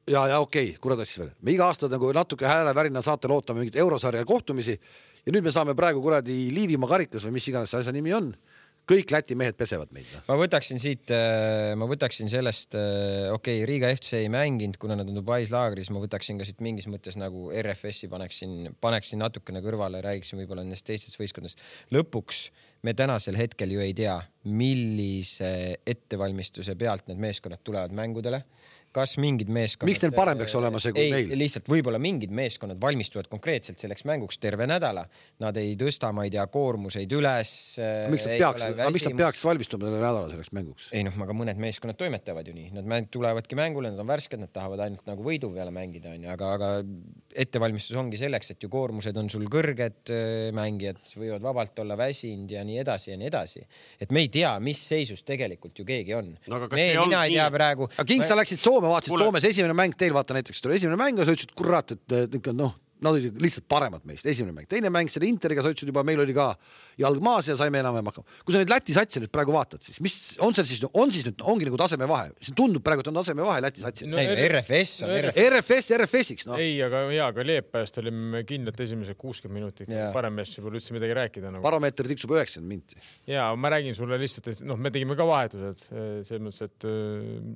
ja, 0.07 0.25
ja 0.27 0.39
okei 0.43 0.74
okay,, 0.74 0.79
kurat 0.83 1.00
asjas 1.00 1.22
veel, 1.22 1.31
me 1.41 1.55
iga 1.55 1.69
aasta 1.72 1.88
nagu 1.91 2.12
natuke 2.15 2.48
häälevärina 2.50 3.01
saatel 3.05 3.31
ootame 3.38 3.63
mingit 3.63 3.79
eurosarja 3.79 4.25
kohtumisi 4.27 4.75
ja 5.24 5.31
nüüd 5.31 5.45
me 5.45 5.53
saame 5.55 5.75
praegu 5.79 6.03
kuradi 6.03 6.50
Liivimaa 6.55 6.91
karikas 6.98 7.27
või 7.27 7.38
mis 7.38 7.48
iganes 7.48 7.72
see 7.72 7.83
asja 7.83 7.95
nimi 7.95 8.13
on, 8.15 8.33
kõik 8.89 9.13
Läti 9.13 9.37
mehed 9.39 9.55
pesevad 9.59 9.91
meid. 9.95 10.09
noh. 10.11 10.25
ma 10.27 10.37
võtaksin 10.39 10.81
siit, 10.81 11.13
ma 11.79 11.87
võtaksin 11.89 12.31
sellest, 12.31 12.75
okei 12.75 13.61
okay,, 13.61 13.67
Riga 13.69 13.91
FC 13.93 14.19
ei 14.23 14.31
mänginud, 14.33 14.77
kuna 14.81 14.97
nad 14.99 15.09
on 15.09 15.19
Dubais 15.19 15.53
laagris, 15.53 15.91
ma 15.93 16.01
võtaksin 16.03 16.39
ka 16.39 16.47
siit 16.47 16.59
mingis 16.65 16.89
mõttes 16.91 17.17
nagu 17.19 17.49
RFS-i 17.63 18.09
paneksin, 18.11 18.73
paneksin 18.83 19.23
natukene 19.23 19.63
kõrvale, 19.63 20.03
räägiksin 20.03 20.41
võib-olla 20.41 20.65
nendest 20.65 20.87
teistest 20.89 21.19
võistkondadest. 21.21 21.63
lõpuks 21.95 22.45
me 22.83 22.95
tänasel 22.97 23.39
hetkel 23.39 23.71
ju 23.71 23.83
ei 23.83 23.95
tea, 23.95 24.17
millise 24.43 25.79
ettevalmistuse 25.87 26.75
pealt 26.79 27.07
need 27.07 27.21
meeskonnad 27.23 27.63
tulevad 27.63 27.95
mängudele 27.95 28.43
kas 28.93 29.15
mingid 29.21 29.50
meeskonnad. 29.53 29.89
miks 29.89 30.03
neil 30.03 30.13
parem 30.15 30.39
peaks 30.41 30.55
olema 30.59 30.81
see 30.83 30.93
kui 30.95 31.05
ei, 31.07 31.13
meil? 31.13 31.33
lihtsalt 31.39 31.69
võib-olla 31.71 32.00
mingid 32.01 32.33
meeskonnad 32.35 32.79
valmistuvad 32.81 33.29
konkreetselt 33.31 33.81
selleks 33.81 34.05
mänguks 34.09 34.39
terve 34.41 34.67
nädala. 34.69 35.05
Nad 35.43 35.57
ei 35.59 35.73
tõsta, 35.79 36.12
ma 36.15 36.27
ei 36.27 36.33
tea, 36.33 36.45
koormuseid 36.53 37.12
üles. 37.17 37.53
miks 38.13 38.27
nad 38.29 38.38
peaks, 38.41 38.67
aga 38.69 38.89
miks 38.93 39.07
nad 39.09 39.17
peaksid 39.23 39.50
valmistuma 39.50 39.88
terve 39.88 40.01
nädala 40.01 40.29
selleks 40.31 40.53
mänguks? 40.55 40.89
ei 40.93 41.05
noh, 41.07 41.17
aga 41.25 41.38
mõned 41.38 41.59
meeskonnad 41.62 41.97
toimetavad 42.00 42.47
ju 42.47 42.55
nii, 42.57 42.69
nad 42.77 43.09
tulevadki 43.13 43.57
mängule, 43.57 43.91
nad 43.93 44.01
on 44.03 44.09
värsked, 44.09 44.41
nad 44.41 44.51
tahavad 44.53 44.85
ainult 44.85 45.05
nagu 45.09 45.25
võidu 45.25 45.50
peale 45.53 45.73
mängida, 45.73 46.13
onju, 46.13 46.29
aga, 46.33 46.51
aga 46.57 46.71
ettevalmistus 47.43 47.97
ongi 48.00 48.19
selleks, 48.21 48.53
et 48.53 48.63
ju 48.63 48.69
koormused 48.73 49.17
on 49.19 49.29
sul 49.31 49.45
kõrged, 49.51 50.13
mängijad 50.55 51.01
võivad 51.17 51.43
vabalt 51.43 51.79
olla 51.83 51.97
väsinud 52.00 52.51
ja 52.51 52.63
nii 52.67 52.79
edasi 52.83 53.12
ja 53.13 53.17
nii 53.19 53.29
edasi. 53.29 53.65
et 54.01 54.12
me 54.12 54.23
ei 54.25 54.29
tea, 54.33 54.53
mis 54.63 54.81
seisus 54.88 55.23
tegelikult 55.27 55.79
ju 55.79 55.85
keegi 55.88 56.15
on 56.17 56.33
no,. 56.47 56.59
me, 56.67 56.88
mina 57.05 57.23
ei 57.25 57.35
tea 57.35 57.47
nii... 57.47 57.55
praegu. 57.57 57.89
aga 57.95 58.07
King, 58.09 58.25
sa 58.27 58.38
läksid 58.38 58.62
Soome 58.63 58.82
Soome 58.83 58.97
vaatasid 58.97 59.13
Kule... 59.13 59.27
Soomes 59.27 59.45
esimene 59.47 59.75
mäng, 59.77 59.95
teil 59.97 60.13
vaata 60.15 60.35
näiteks 60.35 60.59
tuli 60.61 60.75
esimene 60.75 60.99
mäng 60.99 61.19
ja 61.19 61.27
sa 61.27 61.35
ütlesid, 61.35 61.53
kurat, 61.55 61.95
et 61.95 62.51
noh, 62.51 62.75
nad 63.03 63.17
olid 63.17 63.39
lihtsalt 63.43 63.67
paremad 63.69 64.05
meist, 64.07 64.27
esimene 64.29 64.55
mäng, 64.55 64.69
teine 64.69 64.91
mäng 64.93 65.12
selle 65.12 65.27
Interiga, 65.29 65.63
sa 65.63 65.72
ütlesid 65.74 65.91
juba, 65.91 66.03
meil 66.07 66.22
oli 66.24 66.36
ka 66.36 66.53
jalg 67.01 67.24
maas 67.25 67.50
ja 67.50 67.55
saime 67.60 67.81
enam-vähem 67.81 68.10
hakkama. 68.12 68.39
kui 68.45 68.55
sa 68.55 68.62
neid 68.62 68.72
Läti 68.74 68.95
satse 68.95 69.22
nüüd 69.22 69.31
praegu 69.33 69.53
vaatad, 69.55 69.81
siis 69.86 70.00
mis 70.03 70.15
on 70.43 70.55
seal 70.55 70.67
siis, 70.69 70.83
on 70.93 71.12
siis 71.13 71.27
nüüd, 71.27 71.43
ongi 71.50 71.67
nagu 71.67 71.79
tasemevahe, 71.79 72.33
see 72.41 72.55
tundub 72.57 72.83
praegu, 72.86 73.03
et 73.03 73.12
on 73.12 73.19
tasemevahe 73.19 73.63
Läti 73.65 73.83
satsil 73.83 74.12
no,. 74.12 74.19
ei, 74.22 74.48
RFS 74.50 75.03
on 75.03 75.12
no, 75.12 75.19
RFS. 75.29 75.48
RFS 75.50 75.93
RFS-iks 76.00 76.48
noh. 76.50 76.62
ei, 76.62 76.75
aga 76.86 77.03
jaa, 77.13 77.29
aga 77.33 77.45
Leepajast 77.48 78.00
olime 78.03 78.43
kindlalt 78.50 78.83
esimesed 78.86 79.19
kuuskümmend 79.19 79.62
minutit 79.63 79.91
yeah., 79.91 80.12
parem 80.15 80.38
meest 80.38 80.60
pole 80.63 80.79
üldse 80.79 80.95
midagi 80.95 81.17
rääkida 81.17 81.51
nagu. 81.53 81.63
baromeeter 81.65 82.07
tiksub 82.10 82.33
üheksakümmend 82.38 82.74
minti. 82.74 83.01
ja 83.29 83.50
ma 83.57 83.74
räägin 83.74 83.98
sulle 83.98 84.19
lihtsalt, 84.22 84.51
et 84.53 84.63
noh, 84.67 84.79
me 84.79 84.93
tegime 84.93 85.17
ka 85.19 85.27
vahetused 85.27 85.86
selles 85.89 86.43
mõttes, 86.43 86.69
et 86.69 86.88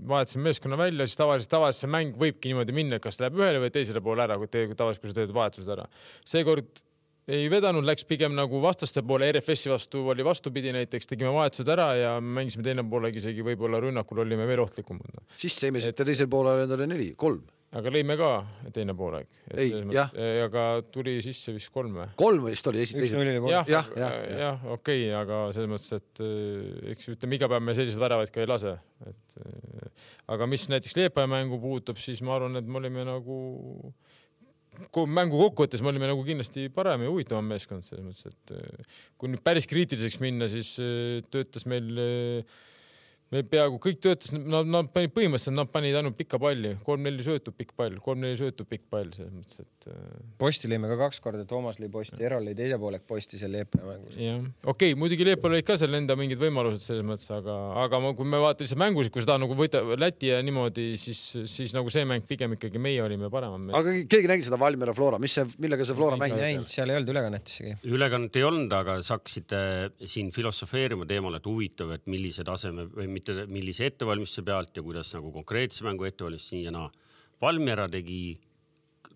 vahetasime 0.08 0.50
meeskonna 0.50 0.80
välja, 0.80 1.08
siis 1.08 1.20
tavaliselt, 1.20 1.52
tavaliselt 1.52 1.86
see 1.86 1.94
mäng 1.94 2.18
võibki 2.20 2.52
niimoodi 2.52 2.76
minna, 2.76 3.00
kas 3.04 3.20
läheb 3.22 3.38
ühele 3.40 3.62
või 3.64 3.74
teisele 3.74 4.02
poole 4.04 4.26
ära, 4.26 4.38
kui 4.40 4.50
tavaliselt, 4.52 5.04
kui 5.04 5.12
sa 5.12 5.20
teed 5.22 5.34
vahetused 5.38 5.74
ära 5.78 5.88
seekord 6.26 6.84
ei 7.28 7.50
vedanud, 7.52 7.84
läks 7.88 8.08
pigem 8.08 8.36
nagu 8.38 8.62
vastaste 8.64 9.04
poole, 9.08 9.28
RFS-i 9.36 9.72
vastu 9.72 10.06
oli 10.14 10.24
vastupidi, 10.26 10.72
näiteks 10.76 11.12
tegime 11.12 11.34
vahetused 11.36 11.68
ära 11.74 11.90
ja 12.00 12.14
mängisime 12.24 12.64
teine 12.64 12.86
poolega 12.88 13.20
isegi 13.20 13.44
võib-olla 13.44 13.82
rünnakul 13.84 14.24
olime 14.24 14.48
veel 14.48 14.64
ohtlikumad. 14.64 15.22
sisse 15.36 15.68
imisite 15.68 16.06
et... 16.06 16.08
teisel 16.08 16.32
poolel 16.32 16.64
endale 16.64 16.88
neli, 16.88 17.10
kolm. 17.20 17.44
aga 17.76 17.92
lõime 17.92 18.16
ka 18.20 18.30
teine 18.74 18.96
poolaeg. 18.96 19.28
ei, 19.60 19.76
jah. 19.92 20.16
aga 20.46 20.66
tuli 20.94 21.18
sisse 21.26 21.52
vist 21.56 21.74
kolm 21.76 22.00
või? 22.00 22.08
kolm 22.24 22.48
vist 22.48 22.72
oli 22.72 22.86
esimene. 22.86 23.36
jah, 23.52 23.68
jah, 23.76 23.92
jah, 24.00 24.18
jah, 24.46 24.66
okei 24.78 25.10
okay,, 25.10 25.14
aga 25.20 25.44
selles 25.58 25.72
mõttes, 25.74 26.00
et 26.00 26.24
äh, 26.24 26.94
eks 26.96 27.12
ütleme, 27.18 27.42
iga 27.42 27.52
päev 27.52 27.68
me 27.68 27.76
selliseid 27.76 28.08
väravaid 28.08 28.32
ka 28.32 28.46
ei 28.46 28.52
lase, 28.54 28.78
et 29.04 29.40
aga 30.32 30.48
mis 30.48 30.64
näiteks 30.72 30.96
Leepaja 30.96 31.28
mängu 31.28 31.60
puudutab, 31.60 32.00
siis 32.00 32.24
ma 32.24 32.40
arvan, 32.40 32.56
et 32.56 32.72
me 32.72 32.80
olime 32.80 33.04
nagu 33.08 33.42
mängu 35.10 35.40
kokkuvõttes 35.42 35.82
me 35.84 35.92
olime 35.92 36.10
nagu 36.10 36.24
kindlasti 36.26 36.68
parem 36.74 37.06
ja 37.06 37.12
huvitavam 37.12 37.48
meeskond 37.50 37.86
selles 37.86 38.06
mõttes, 38.06 38.32
et 38.32 38.56
äh, 38.58 38.98
kui 39.18 39.32
nüüd 39.32 39.44
päris 39.46 39.70
kriitiliseks 39.70 40.20
minna, 40.24 40.50
siis 40.52 40.76
äh, 40.84 41.22
töötas 41.34 41.66
meil 41.70 41.92
äh, 42.02 42.58
meil 43.34 43.48
peaaegu 43.52 43.80
kõik 43.84 44.00
töötas, 44.04 44.34
nad, 44.36 44.68
nad 44.70 44.92
panid 44.94 45.14
põhimõtteliselt, 45.16 45.58
nad 45.58 45.72
panid 45.72 45.98
ainult 46.00 46.18
pikka 46.20 46.40
palli, 46.42 46.76
kolm-neli 46.88 47.26
söötu, 47.26 47.54
pikk 47.56 47.76
pall, 47.80 47.98
kolm-neli 48.04 48.40
söötu, 48.40 48.68
pikk 48.70 48.88
pall, 48.92 49.12
selles 49.16 49.34
mõttes, 49.36 49.66
et. 49.66 49.77
Äh, 49.88 50.20
posti 50.40 50.70
lõime 50.70 50.90
ka 50.92 50.98
kaks 51.00 51.20
korda, 51.24 51.44
Toomas 51.48 51.78
lõi 51.80 51.88
posti, 51.92 52.20
Ero 52.26 52.40
lõi 52.44 52.54
teise 52.58 52.78
poolek 52.82 53.06
posti 53.08 53.40
seal 53.40 53.54
Leepa 53.56 53.80
mängus. 53.86 54.16
jah, 54.20 54.42
okei 54.64 54.92
okay,, 54.92 54.98
muidugi 55.00 55.26
Leepal 55.28 55.54
olid 55.54 55.66
ka 55.68 55.78
seal 55.80 55.96
enda 55.98 56.18
mingid 56.20 56.42
võimalused 56.42 56.84
selles 56.84 57.06
mõttes, 57.08 57.30
aga, 57.34 57.56
aga 57.84 58.00
ma, 58.04 58.12
kui 58.18 58.28
me 58.28 58.42
vaatame 58.42 58.66
lihtsalt 58.66 58.82
mängusid, 58.82 59.14
kui 59.16 59.24
seda 59.24 59.38
nagu 59.42 59.58
võita 59.58 59.82
Läti 59.98 60.32
ja 60.32 60.40
niimoodi, 60.46 60.90
siis, 61.00 61.22
siis 61.50 61.76
nagu 61.78 61.92
see 61.94 62.06
mäng 62.10 62.28
pigem 62.28 62.58
ikkagi 62.58 62.82
meie 62.82 63.02
olime 63.06 63.32
paremad. 63.34 63.72
aga 63.80 63.96
keegi 64.12 64.32
nägi 64.32 64.48
seda 64.50 64.60
Valmiera 64.62 64.96
Flora, 64.98 65.22
mis 65.24 65.38
see, 65.38 65.48
millega 65.64 65.88
see 65.88 65.98
Flora 65.98 66.20
mängis? 66.20 66.44
näinud, 66.44 66.72
seal 66.74 66.92
ei 66.92 67.00
olnud 67.00 67.14
ülekannet 67.16 67.54
isegi. 67.54 67.76
ülekannet 67.98 68.40
ei 68.42 68.48
olnud, 68.48 68.78
aga 68.78 68.98
sa 69.06 69.18
hakkasid 69.18 69.56
siin 70.04 70.34
filosofeerima 70.36 71.08
teemal, 71.10 71.40
et 71.40 71.48
huvitav, 71.48 71.96
et 71.96 72.06
millise 72.12 72.46
taseme 72.48 72.90
või 72.92 73.08
mitte 73.18 73.48
millise 73.48 73.88
ettevalmistuse 73.88 74.46
pealt 74.48 74.76
ja 74.78 74.84
kuidas 74.86 75.14
nagu 75.16 75.32
konkreetse 75.36 75.88
mängu 75.88 76.10
ettevalmistus 76.10 76.58
nii 76.58 76.68
ja 76.68 76.76
naa. 76.76 76.92
Valmiera 77.42 77.86
tegi 77.86 78.34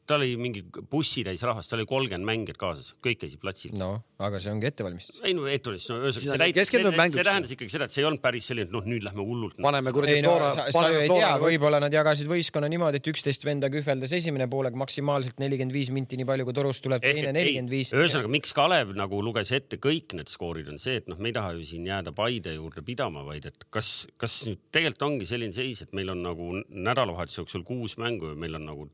ta 0.07 0.17
oli 0.17 0.35
mingi 0.39 0.63
bussitäis 0.91 1.43
rahvast, 1.45 1.69
tal 1.71 1.81
oli 1.81 1.89
kolmkümmend 1.89 2.27
mängijat 2.27 2.59
kaasas, 2.59 2.93
kõik 3.05 3.21
käisid 3.23 3.41
platsil. 3.41 3.75
no 3.77 3.93
aga 4.21 4.39
see 4.41 4.51
ongi 4.53 4.67
ettevalmistus. 4.69 5.21
ei 5.25 5.35
no 5.37 5.47
ettevalmistus, 5.49 5.91
no 5.93 5.99
ühesõnaga 6.01 6.31
see 6.33 6.41
näitas, 6.41 6.71
see, 6.71 7.11
see 7.15 7.25
tähendas 7.27 7.53
ikkagi 7.55 7.73
seda, 7.73 7.87
et 7.87 7.95
see 7.95 8.03
ei 8.03 8.07
olnud 8.09 8.23
päris 8.23 8.49
selline, 8.51 8.67
et 8.69 8.73
noh, 8.73 8.85
nüüd 8.87 9.05
lähme 9.05 9.25
hullult. 9.25 9.57
paneme 9.61 9.93
kuradi 9.95 10.17
no, 10.25 10.33
Flora, 10.35 10.65
paneme 10.75 11.03
Flora. 11.09 11.31
võib-olla 11.41 11.81
nad 11.83 11.95
jagasid 11.95 12.29
võistkonna 12.31 12.69
niimoodi, 12.71 13.01
et 13.01 13.11
üksteist 13.13 13.45
venda 13.47 13.69
kühveldas 13.73 14.15
esimene 14.17 14.47
poolega 14.51 14.79
maksimaalselt 14.81 15.41
nelikümmend 15.43 15.75
viis 15.75 15.91
minti, 15.93 16.19
nii 16.19 16.29
palju 16.29 16.47
kui 16.49 16.57
torust 16.57 16.85
tuleb, 16.85 17.05
teine 17.05 17.33
nelikümmend 17.37 17.73
viis. 17.73 17.93
ühesõnaga, 17.95 18.31
miks 18.37 18.55
Kalev 18.57 18.95
nagu 18.97 19.21
luges 19.23 19.53
ette 19.55 19.79
kõik 19.81 20.17
need 20.17 20.31
skoorid, 20.31 20.69
on 20.73 20.81
see, 20.81 20.99
et 21.01 21.09
noh, 21.11 21.19
me 21.21 21.31
ei 21.31 21.37
taha 21.37 21.53
ju 21.57 21.65
siin 21.73 21.87
jääda 21.87 22.13
Paide 22.15 22.55
juurde 22.57 22.83
pidama, 22.85 23.23
vaid 23.25 23.47
et 23.49 23.67
kas, 23.73 24.07
kas 24.21 24.41
nüüd 24.49 24.61
tegelikult 24.73 25.07
ongi 25.07 25.29
selline 25.29 25.55
seis, 25.55 25.85
et 25.85 25.95
meil 25.97 26.11
on 26.13 26.21
nagu 26.25 26.51
nädalavahetuse 26.69 27.41
jooksul 27.41 27.65
kuus 27.67 27.97
mängu 28.01 28.33
ja 28.33 28.37
meil 28.37 28.57
on 28.59 28.67
nagu 28.69 28.89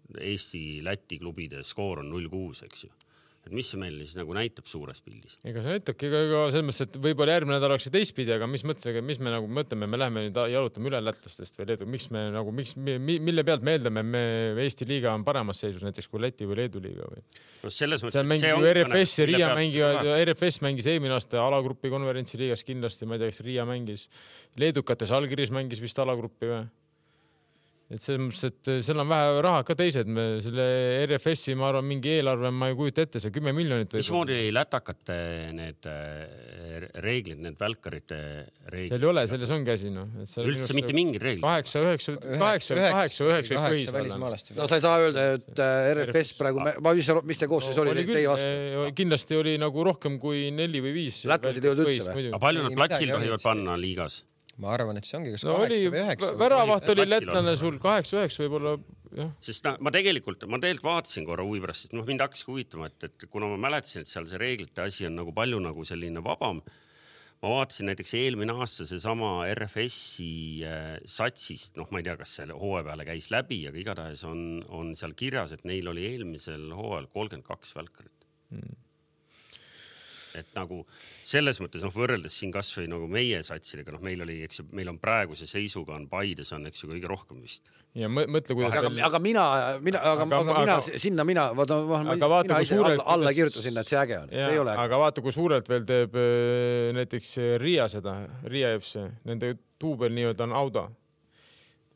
Eesti-Läti 0.98 1.22
klubide 1.22 1.64
skoor 1.64 2.04
on 2.04 2.10
null 2.12 2.30
kuus, 2.32 2.64
eks 2.66 2.88
ju 2.88 2.96
et 3.48 3.54
mis 3.56 3.70
see 3.72 3.80
meile 3.80 4.04
siis 4.04 4.18
nagu 4.20 4.34
näitab 4.36 4.66
suures 4.68 5.00
pildis? 5.00 5.38
ega 5.48 5.62
see 5.64 5.78
näitabki 5.78 6.10
ka, 6.12 6.20
ka 6.28 6.40
selles 6.52 6.66
mõttes, 6.68 6.82
et 6.84 6.98
võib-olla 7.06 7.38
järgmine 7.38 7.56
nädal 7.56 7.72
oleks 7.72 7.86
see 7.88 7.94
teistpidi, 7.94 8.34
aga 8.36 8.50
mis 8.52 8.66
mõttes, 8.68 8.98
mis 9.08 9.22
me 9.24 9.32
nagu 9.32 9.48
mõtleme, 9.48 9.88
me 9.88 10.00
läheme 10.02 10.26
nüüd 10.26 10.40
jalutame 10.52 10.92
üle 10.92 11.00
lätlastest 11.06 11.56
või 11.56 11.70
Leedu, 11.70 11.88
miks 11.88 12.10
me 12.12 12.26
nagu, 12.34 12.52
miks, 12.58 12.74
mille 12.76 13.46
pealt 13.48 13.64
me 13.64 13.78
eeldame, 13.78 14.04
me 14.04 14.24
Eesti 14.66 14.88
liiga 14.90 15.14
on 15.16 15.24
paremas 15.28 15.64
seisus 15.64 15.86
näiteks 15.88 16.10
kui 16.12 16.20
Läti 16.26 16.50
või 16.50 16.60
Leedu 16.60 16.84
liiga 16.84 17.08
või? 17.08 17.24
no 17.64 17.72
selles 17.72 18.04
mõttes. 18.04 18.18
seal 18.20 18.28
mängib 18.34 18.52
ju 18.52 18.74
RFS 18.74 19.22
ja 19.22 19.30
Riia 19.32 19.54
mängivad, 19.56 20.12
RFS 20.26 20.60
mängis 20.66 20.92
eelmine 20.92 21.16
aasta 21.16 21.40
alagrupi 21.46 21.94
konverentsi 21.94 22.42
liigas 22.42 22.68
kindlasti, 22.68 23.08
ma 23.08 23.16
ei 23.16 23.24
tea, 23.24 23.32
kas 23.32 23.46
Riia 23.48 23.68
mängis, 23.70 24.10
leedukates 24.60 25.16
allkirjas 25.16 25.56
mängis 25.56 25.80
vist 25.84 26.04
alagrupi 26.04 26.52
või? 26.52 26.66
Et 27.88 28.02
selles 28.04 28.20
mõttes, 28.20 28.44
et 28.50 28.70
eh, 28.72 28.80
seal 28.84 29.00
on 29.00 29.08
vähe 29.08 29.36
raha 29.46 29.62
ka 29.68 29.76
teised, 29.80 30.10
me 30.12 30.26
selle 30.44 30.66
RFS-i, 31.06 31.54
ma 31.56 31.70
arvan, 31.70 31.86
mingi 31.88 32.18
eelarve, 32.18 32.52
ma 32.52 32.68
ei 32.68 32.76
kujuta 32.76 33.06
ette, 33.06 33.22
see 33.24 33.32
kümme 33.32 33.54
miljonit. 33.56 33.96
mismoodi 33.96 34.40
lätakate 34.52 35.18
need 35.56 35.88
eh, 35.88 36.84
reeglid, 37.04 37.40
need 37.46 37.56
välkarite 37.62 38.20
reeglid? 38.74 38.92
seal 38.92 39.08
ei 39.08 39.12
ole, 39.14 39.26
selles 39.32 39.56
ongi 39.56 39.76
asi 39.78 39.94
noh. 39.96 40.12
üldse 40.44 40.76
mitte 40.76 40.96
mingeid 40.98 41.24
reegleid? 41.30 41.48
kaheksa, 41.48 41.86
üheksa, 41.88 42.18
kaheksa, 42.28 42.80
kaheksa, 42.82 43.30
üheksa 43.32 43.56
võib 43.56 43.72
põhiselt 43.72 44.02
olla. 44.04 44.32
no 44.60 44.68
sa 44.68 44.82
ei 44.82 44.88
saa 44.90 45.02
öelda, 45.06 45.28
et 45.40 45.66
eh, 45.70 45.92
RFS 45.96 46.36
praegu, 46.42 46.68
mis, 46.92 47.14
mis 47.32 47.44
teie 47.44 47.52
koosseis 47.56 47.84
oli, 47.86 48.04
teie 48.04 48.28
vastu? 48.28 48.88
kindlasti 49.00 49.40
oli 49.40 49.56
nagu 49.64 49.88
rohkem 49.88 50.20
kui 50.20 50.50
neli 50.52 50.84
või 50.84 50.98
viis. 51.06 51.24
lätlased 51.30 51.64
ei 51.64 51.72
olnud 51.72 51.88
üldse 51.88 52.12
või? 52.12 52.32
aga 52.34 52.48
palju 52.50 52.68
nad 52.68 52.82
platsil 52.84 53.16
tohivad 53.16 53.48
panna 53.48 53.80
liigas? 53.80 54.26
Ma 54.62 54.74
arvan, 54.74 54.98
et 54.98 55.08
see 55.08 55.18
ongi 55.20 55.34
kas 55.36 55.46
no 55.46 55.56
kaheksa 55.58 55.76
oli, 55.76 55.92
või 55.94 56.02
üheksa. 56.04 56.32
väravaht 56.40 56.90
oli 56.94 57.06
lätlane 57.08 57.54
sul 57.60 57.78
kaheksa-üheksa 57.82 58.44
võib-olla 58.44 58.74
jah. 59.20 59.32
sest 59.44 59.70
ma 59.84 59.94
tegelikult, 59.94 60.48
ma 60.50 60.60
tegelikult 60.64 60.90
vaatasin 60.90 61.28
korra 61.28 61.46
huvi 61.46 61.62
pärast, 61.64 61.86
sest 61.86 61.96
noh, 61.98 62.08
mind 62.08 62.26
hakkas 62.26 62.44
huvitama, 62.50 62.90
et, 62.90 63.08
et 63.08 63.30
kuna 63.30 63.52
ma 63.54 63.60
mäletasin, 63.68 64.06
et 64.06 64.12
seal 64.12 64.28
see 64.30 64.42
reeglite 64.42 64.86
asi 64.88 65.08
on 65.10 65.18
nagu 65.20 65.34
palju 65.36 65.62
nagu 65.64 65.86
selline 65.88 66.24
vabam. 66.26 66.64
ma 67.38 67.54
vaatasin 67.54 67.92
näiteks 67.92 68.16
eelmine 68.18 68.56
aasta 68.58 68.88
seesama 68.90 69.32
RFS-i 69.52 70.32
äh, 70.66 70.88
satsist, 71.06 71.76
noh, 71.78 71.92
ma 71.94 72.02
ei 72.02 72.08
tea, 72.08 72.18
kas 72.18 72.34
see 72.40 72.50
hooaja 72.50 72.88
peale 72.90 73.06
käis 73.06 73.30
läbi, 73.34 73.62
aga 73.70 73.78
igatahes 73.84 74.26
on, 74.26 74.42
on 74.74 74.96
seal 74.98 75.14
kirjas, 75.14 75.54
et 75.54 75.70
neil 75.70 75.94
oli 75.94 76.10
eelmisel 76.10 76.72
hooajal 76.74 77.12
kolmkümmend 77.14 77.46
kaks 77.46 77.78
välkarit 77.78 78.30
hmm 78.50 78.87
et 80.42 80.50
nagu 80.56 80.82
selles 81.26 81.62
mõttes 81.64 81.84
noh, 81.86 81.94
võrreldes 81.94 82.36
siin 82.40 82.52
kasvõi 82.54 82.88
nagu 82.92 83.08
meie 83.12 83.40
satsidega, 83.46 83.94
noh, 83.96 84.04
meil 84.06 84.22
oli, 84.26 84.40
eks 84.48 84.62
ju, 84.62 84.68
meil 84.78 84.92
on 84.92 85.00
praeguse 85.02 85.48
seisuga 85.50 85.96
on 85.98 86.08
Paides 86.12 86.54
on, 86.56 86.68
eks 86.70 86.84
ju, 86.84 86.92
kõige 86.92 87.12
rohkem 87.12 87.42
vist. 87.44 87.72
ja 87.98 88.10
mõtle, 88.12 88.58
kuidas. 88.58 88.78
aga, 88.78 88.94
aga 89.10 89.24
mina, 89.24 89.48
mina, 89.84 90.04
aga, 90.04 90.28
aga, 90.28 90.42
aga 90.42 90.60
mina 90.60 90.78
aga, 90.78 91.00
sinna 91.06 91.28
mina, 91.28 91.48
vaata, 91.58 91.80
mina 92.14 92.62
ise 92.62 92.76
suurelt, 92.76 93.02
alla, 93.02 93.10
alla 93.16 93.34
ei 93.34 93.42
kirjuta 93.42 93.66
sinna, 93.66 93.84
et 93.84 93.94
see 93.94 94.00
äge 94.02 94.22
on, 94.22 94.32
see 94.34 94.54
ei 94.54 94.62
ole. 94.64 94.78
aga 94.86 95.02
vaata, 95.06 95.26
kui 95.26 95.36
suurelt 95.36 95.74
veel 95.74 95.90
teeb 95.90 96.22
äh, 96.22 96.94
näiteks 96.98 97.36
Riia 97.64 97.90
seda, 97.92 98.20
Riia 98.48 98.76
FC, 98.80 99.08
nende 99.28 99.56
duubel 99.82 100.14
nii-öelda 100.16 100.48
on 100.48 100.58
Auda 100.58 100.88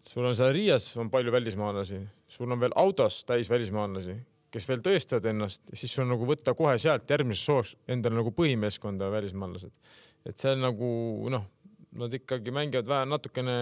sul 0.07 0.25
on 0.25 0.35
seal 0.35 0.53
Riias 0.53 0.89
on 0.97 1.09
palju 1.11 1.31
välismaalasi, 1.31 2.01
sul 2.27 2.51
on 2.51 2.59
veel 2.59 2.73
autos 2.75 3.21
täis 3.25 3.49
välismaalasi, 3.49 4.15
kes 4.51 4.67
veel 4.67 4.83
tõestavad 4.85 5.29
ennast, 5.31 5.63
siis 5.77 5.93
on 6.03 6.11
nagu 6.11 6.27
võtta 6.27 6.53
kohe 6.57 6.75
sealt 6.81 7.09
järgmises 7.09 7.45
sooks 7.47 7.73
endale 7.91 8.19
nagu 8.19 8.33
põhimeeskonda 8.35 9.11
välismaalased. 9.13 9.73
et 10.27 10.37
seal 10.37 10.59
nagu 10.61 10.91
noh, 11.31 11.47
nad 11.99 12.13
ikkagi 12.15 12.53
mängivad 12.55 12.87
vähe 12.87 13.07
natukene 13.09 13.55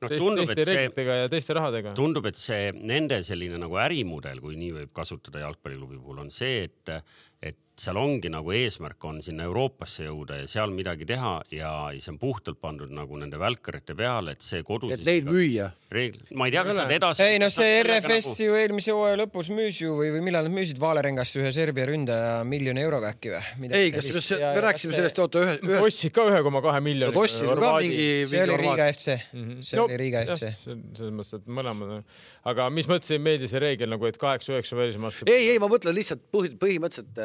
No 0.00 0.08
teist, 0.08 0.22
tundub, 0.22 0.48
teiste 0.48 0.66
reeglitega 0.68 1.16
ja 1.22 1.32
teiste 1.32 1.56
rahadega. 1.56 1.94
tundub, 1.98 2.28
et 2.30 2.38
see 2.40 2.70
nende 2.76 3.20
selline 3.26 3.60
nagu 3.60 3.76
ärimudel, 3.82 4.40
kui 4.40 4.56
nii 4.60 4.70
võib 4.78 4.94
kasutada 4.96 5.44
jalgpalliklubi 5.44 6.00
puhul, 6.00 6.22
on 6.24 6.32
see, 6.34 6.64
et, 6.68 6.94
et 7.42 7.56
seal 7.80 7.96
ongi 7.96 8.28
nagu 8.32 8.52
eesmärk 8.52 9.04
on 9.08 9.20
sinna 9.24 9.46
Euroopasse 9.48 10.04
jõuda 10.04 10.40
ja 10.42 10.48
seal 10.50 10.72
midagi 10.74 11.06
teha 11.08 11.32
ja, 11.54 11.70
see 11.96 12.12
on 12.12 12.18
puhtalt 12.20 12.60
pandud 12.60 12.92
nagu 12.92 13.16
nende 13.20 13.40
välkarite 13.40 13.96
peale, 13.96 14.34
et 14.36 14.44
see 14.44 14.60
kodu. 14.66 14.90
et 14.92 15.04
neid 15.06 15.28
müüa. 15.28 15.70
reegl, 15.90 16.20
ma 16.36 16.48
ei 16.48 16.54
tea, 16.54 16.64
kas 16.68 16.80
nad 16.82 16.92
edasi. 16.94 17.24
ei 17.24 17.40
no 17.40 17.48
see 17.52 17.78
RFS 17.82 18.42
ju 18.44 18.56
eelmise 18.58 18.94
hooaja 18.96 19.20
lõpus 19.22 19.50
müüs 19.54 19.80
ju 19.80 19.96
või, 19.96 20.10
või 20.16 20.24
millal 20.28 20.46
nad 20.48 20.54
müüsid 20.54 20.80
Vaalerengast 20.82 21.38
ühe 21.40 21.52
Serbia 21.56 21.86
ründaja 21.88 22.42
miljoni 22.48 22.84
euroga 22.84 23.14
äkki 23.14 23.32
või? 23.32 23.70
ei, 23.70 23.88
kas 23.94 24.10
me, 24.12 24.40
me 24.42 24.64
rääkisime 24.66 24.98
sellest, 24.98 25.22
oota 25.24 25.44
ühe, 25.46 25.56
ühe, 25.64 25.80
ostsid 25.88 26.14
ka 26.16 26.26
ühe 26.28 26.42
koma 26.46 26.62
kahe 26.64 26.84
miljoni. 26.84 27.16
no 27.16 27.24
ostsid 27.24 27.48
ka 27.48 27.72
mingi, 27.80 28.10
see 28.28 28.44
oli 28.44 28.58
mingi 28.58 28.60
Riga 28.66 28.74
ormaat. 28.76 29.00
FC, 29.00 29.16
see 29.70 29.82
oli 29.86 30.00
Riga 30.04 30.24
FC. 30.28 30.52
selles 30.60 31.16
mõttes, 31.16 31.32
et 31.40 31.48
mõlemad, 31.60 31.96
aga 32.52 32.68
mis 32.74 32.90
mõttes 32.90 33.16
ei 33.16 33.24
meeldi 33.24 33.48
see 33.50 33.64
reegel 33.64 33.90
nagu, 33.94 34.10
et 34.10 34.20
kaheksa-üheksa 34.20 34.78
välismaast. 34.78 35.24
ei, 35.30 35.54
ei, 35.54 35.58
ma 35.62 35.70
mõtlen 35.72 35.96
lihtsalt 35.96 36.28
põhi, 36.34 36.52
põhimõtteliselt 36.60 37.24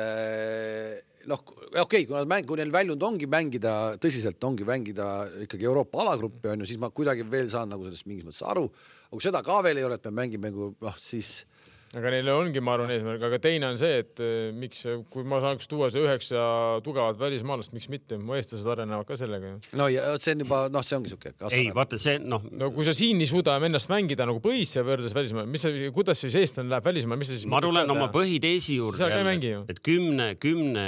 noh, 1.29 1.41
okei 1.41 1.81
okay,, 1.81 2.05
kui 2.05 2.15
nad 2.17 2.29
mäng, 2.29 2.47
kui 2.47 2.59
neil 2.59 2.73
väljund 2.73 3.03
ongi 3.05 3.29
mängida, 3.29 3.95
tõsiselt 4.01 4.43
ongi 4.47 4.67
mängida 4.67 5.07
ikkagi 5.45 5.67
Euroopa 5.67 6.03
alagruppi 6.03 6.51
onju, 6.53 6.69
siis 6.69 6.81
ma 6.81 6.91
kuidagi 6.93 7.25
veel 7.29 7.49
saan 7.51 7.71
nagu 7.73 7.87
sellest 7.87 8.07
mingis 8.09 8.27
mõttes 8.27 8.45
aru. 8.45 8.67
aga 9.07 9.17
kui 9.17 9.25
seda 9.25 9.43
ka 9.45 9.61
veel 9.65 9.81
ei 9.81 9.87
ole, 9.87 9.99
et 9.99 10.09
me 10.09 10.21
mängime 10.21 10.51
nagu 10.51 10.73
noh, 10.81 10.97
siis 11.01 11.43
aga 11.95 12.11
neil 12.11 12.29
ongi, 12.33 12.61
ma 12.63 12.73
arvan, 12.75 12.91
eesmärk, 12.91 13.23
aga 13.27 13.39
teine 13.43 13.69
on 13.71 13.77
see, 13.79 14.01
et 14.03 14.21
eh, 14.23 14.49
miks, 14.55 14.81
kui 15.11 15.25
ma 15.27 15.39
saaks 15.43 15.69
tuua 15.71 15.87
see 15.93 16.03
üheksa 16.03 16.41
tugevat 16.85 17.19
välismaalast, 17.21 17.71
miks 17.75 17.87
mitte, 17.91 18.19
mu 18.19 18.35
eestlased 18.35 18.67
arenevad 18.75 19.07
ka 19.07 19.17
sellega 19.19 19.53
ju. 19.53 19.61
no 19.79 19.87
ja 19.91 20.11
see 20.21 20.35
on 20.35 20.43
juba 20.45 20.61
noh, 20.73 20.85
see 20.85 20.99
ongi 20.99 21.13
siuke. 21.13 21.33
ei, 21.51 21.69
vaata 21.75 21.99
see 22.01 22.19
noh, 22.19 22.43
no 22.51 22.71
kui 22.75 22.87
sa 22.87 22.95
siin 22.95 23.23
ei 23.23 23.29
suuda 23.29 23.55
ennast 23.65 23.91
mängida 23.91 24.27
nagu 24.27 24.43
põhisse 24.43 24.83
võrreldes 24.85 25.15
välismaal, 25.15 25.47
mis 25.49 25.65
sa, 25.65 25.73
kuidas 25.95 26.21
siis 26.25 26.35
eestlane 26.41 26.73
läheb 26.73 26.91
välismaale, 26.91 27.21
mis 27.23 27.31
sa 27.31 27.39
siis? 27.39 27.49
ma 27.51 27.63
tulen 27.63 27.95
oma 27.95 28.09
põhiteesi 28.13 28.79
juurde 28.81 29.09
ju. 29.45 29.65
et 29.71 29.83
kümne, 29.85 30.33
kümne 30.41 30.87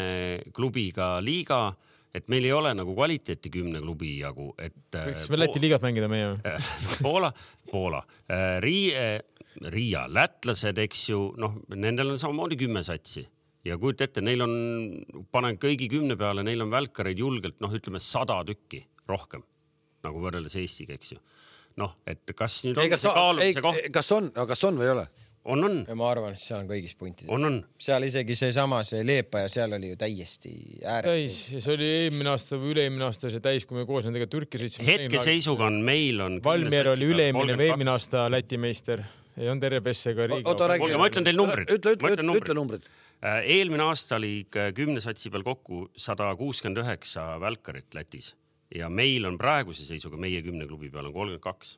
klubiga 0.55 1.17
liiga, 1.23 1.71
et 2.15 2.27
meil 2.31 2.47
ei 2.47 2.53
ole 2.55 2.73
nagu 2.77 2.95
kvaliteeti 2.95 3.51
kümne 3.53 3.81
klubi 3.83 4.17
jagu, 4.21 4.51
et. 4.61 4.77
võiks 4.93 5.31
me 5.31 5.41
Läti 5.41 5.61
liigat 5.63 5.83
mängida 5.85 6.09
meie? 6.11 6.35
Poola, 7.05 7.31
Poola, 7.71 8.03
Riia, 8.63 9.17
Riia, 9.73 10.05
lätlased, 10.11 10.77
eks 10.85 11.09
ju, 11.11 11.23
noh, 11.41 11.59
nendel 11.75 12.13
on 12.13 12.21
samamoodi 12.21 12.59
kümme 12.59 12.83
satsi 12.85 13.25
ja 13.67 13.77
kujuta 13.81 14.07
ette, 14.07 14.23
neil 14.23 14.43
on, 14.45 14.55
panen 15.33 15.57
kõigi 15.61 15.89
kümne 15.91 16.17
peale, 16.19 16.45
neil 16.45 16.63
on 16.65 16.73
välkareid 16.73 17.19
julgelt 17.19 17.59
noh, 17.63 17.73
ütleme 17.73 18.01
sada 18.03 18.39
tükki 18.47 18.83
rohkem 19.09 19.43
nagu 20.05 20.21
võrreldes 20.23 20.55
Eestiga, 20.59 20.95
eks 20.97 21.15
ju. 21.15 21.21
noh, 21.81 21.97
et 22.09 22.35
kas 22.37 22.61
nüüd 22.65 22.77
ei, 22.77 22.87
on 22.87 22.93
kas 22.93 23.03
see 23.03 23.15
kaalumise 23.17 23.63
koht, 23.65 23.89
kas 23.93 24.11
on, 24.15 24.29
kas 24.49 24.63
on 24.69 24.79
või 24.79 24.87
ei 24.87 24.93
ole? 24.95 25.07
on, 25.47 25.63
on, 25.63 25.77
ma 25.97 26.09
arvan, 26.11 26.35
et 26.35 26.41
seal 26.41 26.61
on 26.61 26.69
kõigis 26.69 26.95
puntides. 26.99 27.29
on, 27.33 27.47
on 27.47 27.57
seal 27.81 28.05
isegi 28.07 28.35
seesama, 28.37 28.81
see 28.87 29.03
Leepaja, 29.07 29.49
seal 29.51 29.75
oli 29.77 29.93
ju 29.93 29.99
täiesti 29.99 30.53
ääre. 30.83 31.13
täis 31.13 31.39
ja 31.53 31.61
see 31.63 31.75
oli 31.75 31.89
eelmine 32.03 32.33
aasta 32.33 32.59
või 32.59 32.73
üle-eelmine 32.75 33.07
aasta 33.07 33.31
see 33.33 33.43
täis, 33.43 33.67
kui 33.67 33.79
me 33.79 33.85
koos 33.89 34.07
nendega 34.07 34.29
Türki 34.31 34.61
sõitsime. 34.61 34.87
hetkeseisuga 34.89 35.69
on 35.71 35.81
meil 35.87 36.23
on. 36.23 36.39
Valmier 36.43 36.93
oli 36.93 37.11
üle-eelmine 37.13 37.59
või 37.59 37.69
eelmine 37.71 37.93
aasta 37.95 38.27
Läti 38.31 38.59
meister, 38.61 39.03
ei 39.37 39.51
olnud 39.51 39.67
RBS 39.71 40.13
ega 40.13 40.29
Riiga. 40.31 40.49
oota, 40.51 40.71
räägi. 40.73 40.95
Ma 40.99 41.11
ütlen 41.11 41.27
teile 41.27 41.41
numbrid. 41.41 41.69
ütle, 41.69 41.95
ütle, 41.97 42.15
ütlen 42.15 42.17
ütle, 42.17 42.27
numbrid. 42.31 42.47
ütle 42.47 42.57
numbrid. 42.61 42.89
Äh, 43.17 43.39
eelmine 43.57 43.87
aasta 43.87 44.19
oli 44.19 44.33
kümne 44.77 45.01
satsi 45.01 45.31
peal 45.33 45.45
kokku 45.47 45.87
sada 45.97 46.29
kuuskümmend 46.37 46.83
üheksa 46.83 47.31
välkarit 47.41 47.95
Lätis 47.97 48.35
ja 48.75 48.89
meil 48.89 49.25
on 49.25 49.37
praeguse 49.39 49.85
seisuga 49.87 50.19
meie 50.19 50.41
kümne 50.45 50.67
klubi 50.67 50.91
peal 50.91 51.07
on 51.07 51.15
kolmkümmend 51.15 51.43
kaks. 51.43 51.77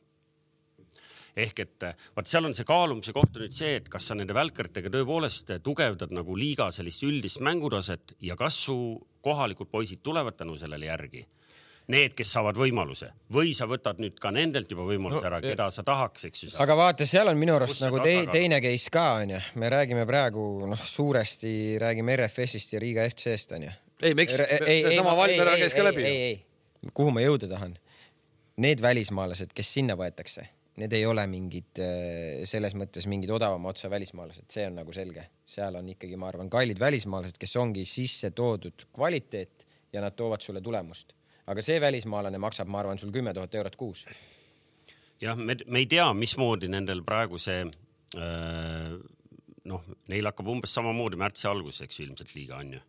Ehk 1.39 1.59
et 1.65 1.83
äh, 1.87 1.95
vaat 2.17 2.27
seal 2.29 2.45
on 2.49 2.53
see 2.57 2.67
kaalumise 2.67 3.13
koht 3.15 3.33
nüüd 3.39 3.55
see, 3.55 3.75
et 3.79 3.89
kas 3.89 4.07
sa 4.11 4.15
nende 4.19 4.35
välkaritega 4.37 4.91
tõepoolest 4.93 5.55
tugevdad 5.65 6.11
nagu 6.15 6.35
liiga 6.37 6.69
sellist 6.75 7.03
üldist 7.07 7.41
mängutaset 7.45 8.15
ja 8.21 8.35
kas 8.39 8.57
su 8.67 8.77
kohalikud 9.25 9.69
poisid 9.71 10.03
tulevad 10.03 10.37
tänu 10.39 10.57
sellele 10.59 10.85
järgi 10.91 11.25
need, 11.89 12.13
kes 12.13 12.29
saavad 12.35 12.53
võimaluse 12.59 13.07
või 13.33 13.49
sa 13.57 13.65
võtad 13.65 13.97
nüüd 13.97 14.19
ka 14.21 14.29
nendelt 14.31 14.69
juba 14.69 14.83
võimaluse 14.85 15.23
No, 15.23 15.29
ära, 15.31 15.39
ja- 15.41 15.55
keda 15.55 15.69
sa 15.73 15.81
tahaks, 15.83 16.25
eks 16.29 16.43
ju. 16.43 16.49
aga 16.61 16.75
vaata, 16.77 17.05
seal 17.09 17.31
on 17.31 17.39
minu 17.41 17.55
arust 17.57 17.81
nagu 17.81 17.97
te 18.03 18.13
teine 18.29 18.59
case 18.61 18.91
ka 18.93 19.05
onju, 19.23 19.39
me 19.57 19.71
räägime 19.73 20.03
praegu 20.05 20.43
noh, 20.69 20.77
suuresti 20.77 21.53
räägime 21.81 22.13
RFS-ist 22.19 22.75
ja 22.77 22.79
Riga 22.83 23.07
FC-st 23.09 23.55
onju. 23.57 23.71
ei, 24.05 24.13
miks, 24.13 24.37
seesama 24.37 25.15
Valmiera 25.17 25.57
käis 25.57 25.73
ka 25.73 25.87
läbi. 25.89 26.13
kuhu 26.93 27.09
ma 27.15 27.25
jõuda 27.25 27.49
tahan? 27.55 27.73
Need 28.59 28.81
välismaalased, 28.85 29.53
kes 29.55 29.73
sinna 29.73 29.95
võetakse, 29.97 30.45
need 30.79 30.95
ei 30.95 31.05
ole 31.07 31.25
mingid 31.29 31.81
äh, 31.83 32.41
selles 32.49 32.75
mõttes 32.77 33.07
mingid 33.11 33.31
odavama 33.35 33.73
otsa 33.73 33.91
välismaalased, 33.91 34.47
see 34.51 34.65
on 34.69 34.79
nagu 34.79 34.95
selge. 34.95 35.25
seal 35.49 35.75
on 35.79 35.89
ikkagi, 35.93 36.17
ma 36.19 36.29
arvan, 36.31 36.49
kallid 36.51 36.79
välismaalased, 36.79 37.39
kes 37.41 37.55
ongi 37.59 37.85
sisse 37.89 38.31
toodud 38.35 38.87
kvaliteet 38.95 39.65
ja 39.93 40.03
nad 40.03 40.15
toovad 40.15 40.45
sulle 40.45 40.61
tulemust. 40.61 41.15
aga 41.49 41.61
see 41.65 41.79
välismaalane 41.81 42.37
maksab, 42.37 42.67
ma 42.69 42.83
arvan, 42.83 42.99
sul 43.01 43.11
kümme 43.11 43.33
tuhat 43.33 43.55
eurot 43.55 43.75
kuus. 43.75 44.05
jah, 45.21 45.37
me, 45.37 45.57
me 45.67 45.83
ei 45.83 45.87
tea, 45.89 46.07
mismoodi 46.13 46.69
nendel 46.71 47.03
praegu 47.03 47.39
see 47.41 47.63
äh, 47.65 48.99
noh, 49.69 49.83
neil 50.09 50.29
hakkab 50.29 50.47
umbes 50.53 50.73
samamoodi 50.73 51.19
märtsi 51.19 51.47
algus, 51.49 51.81
eks 51.85 51.99
ju, 51.99 52.07
ilmselt 52.09 52.35
liiga 52.35 52.59
on 52.61 52.77
ju. 52.77 52.81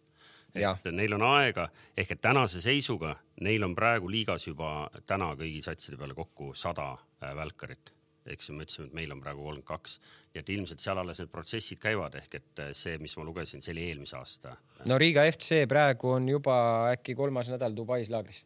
Et 0.55 0.93
neil 0.93 1.15
on 1.15 1.23
aega. 1.23 1.69
Ehk 1.97 2.17
et 2.17 2.21
tänase 2.21 2.61
seisuga 2.63 3.15
neil 3.41 3.65
on 3.65 3.75
praegu 3.77 4.11
liigas 4.11 4.47
juba 4.49 4.91
täna 5.07 5.33
kõigi 5.39 5.63
satside 5.65 5.99
peale 6.01 6.17
kokku 6.17 6.53
sada 6.59 6.93
äh, 6.95 7.33
välkarit, 7.37 7.93
eks 8.27 8.51
ju, 8.51 8.57
me 8.57 8.67
ütlesime, 8.67 8.91
et 8.91 8.99
meil 8.99 9.15
on 9.15 9.23
praegu 9.23 9.45
kolmkümmend 9.45 9.69
kaks, 9.69 9.97
nii 10.35 10.43
et 10.43 10.53
ilmselt 10.57 10.83
seal 10.83 11.01
alles 11.01 11.23
need 11.23 11.33
protsessid 11.33 11.81
käivad. 11.83 12.19
Ehk 12.21 12.37
et 12.41 12.63
äh, 12.67 12.75
see, 12.77 12.99
mis 13.03 13.17
ma 13.17 13.27
lugesin, 13.27 13.65
see 13.65 13.75
oli 13.77 13.89
eelmise 13.89 14.19
aasta. 14.19 14.57
no 14.91 14.99
Riga 15.01 15.25
FC 15.31 15.65
praegu 15.69 16.15
on 16.17 16.29
juba 16.29 16.57
äkki 16.93 17.17
kolmas 17.19 17.51
nädal 17.53 17.77
Dubais 17.77 18.11
laagris. 18.11 18.45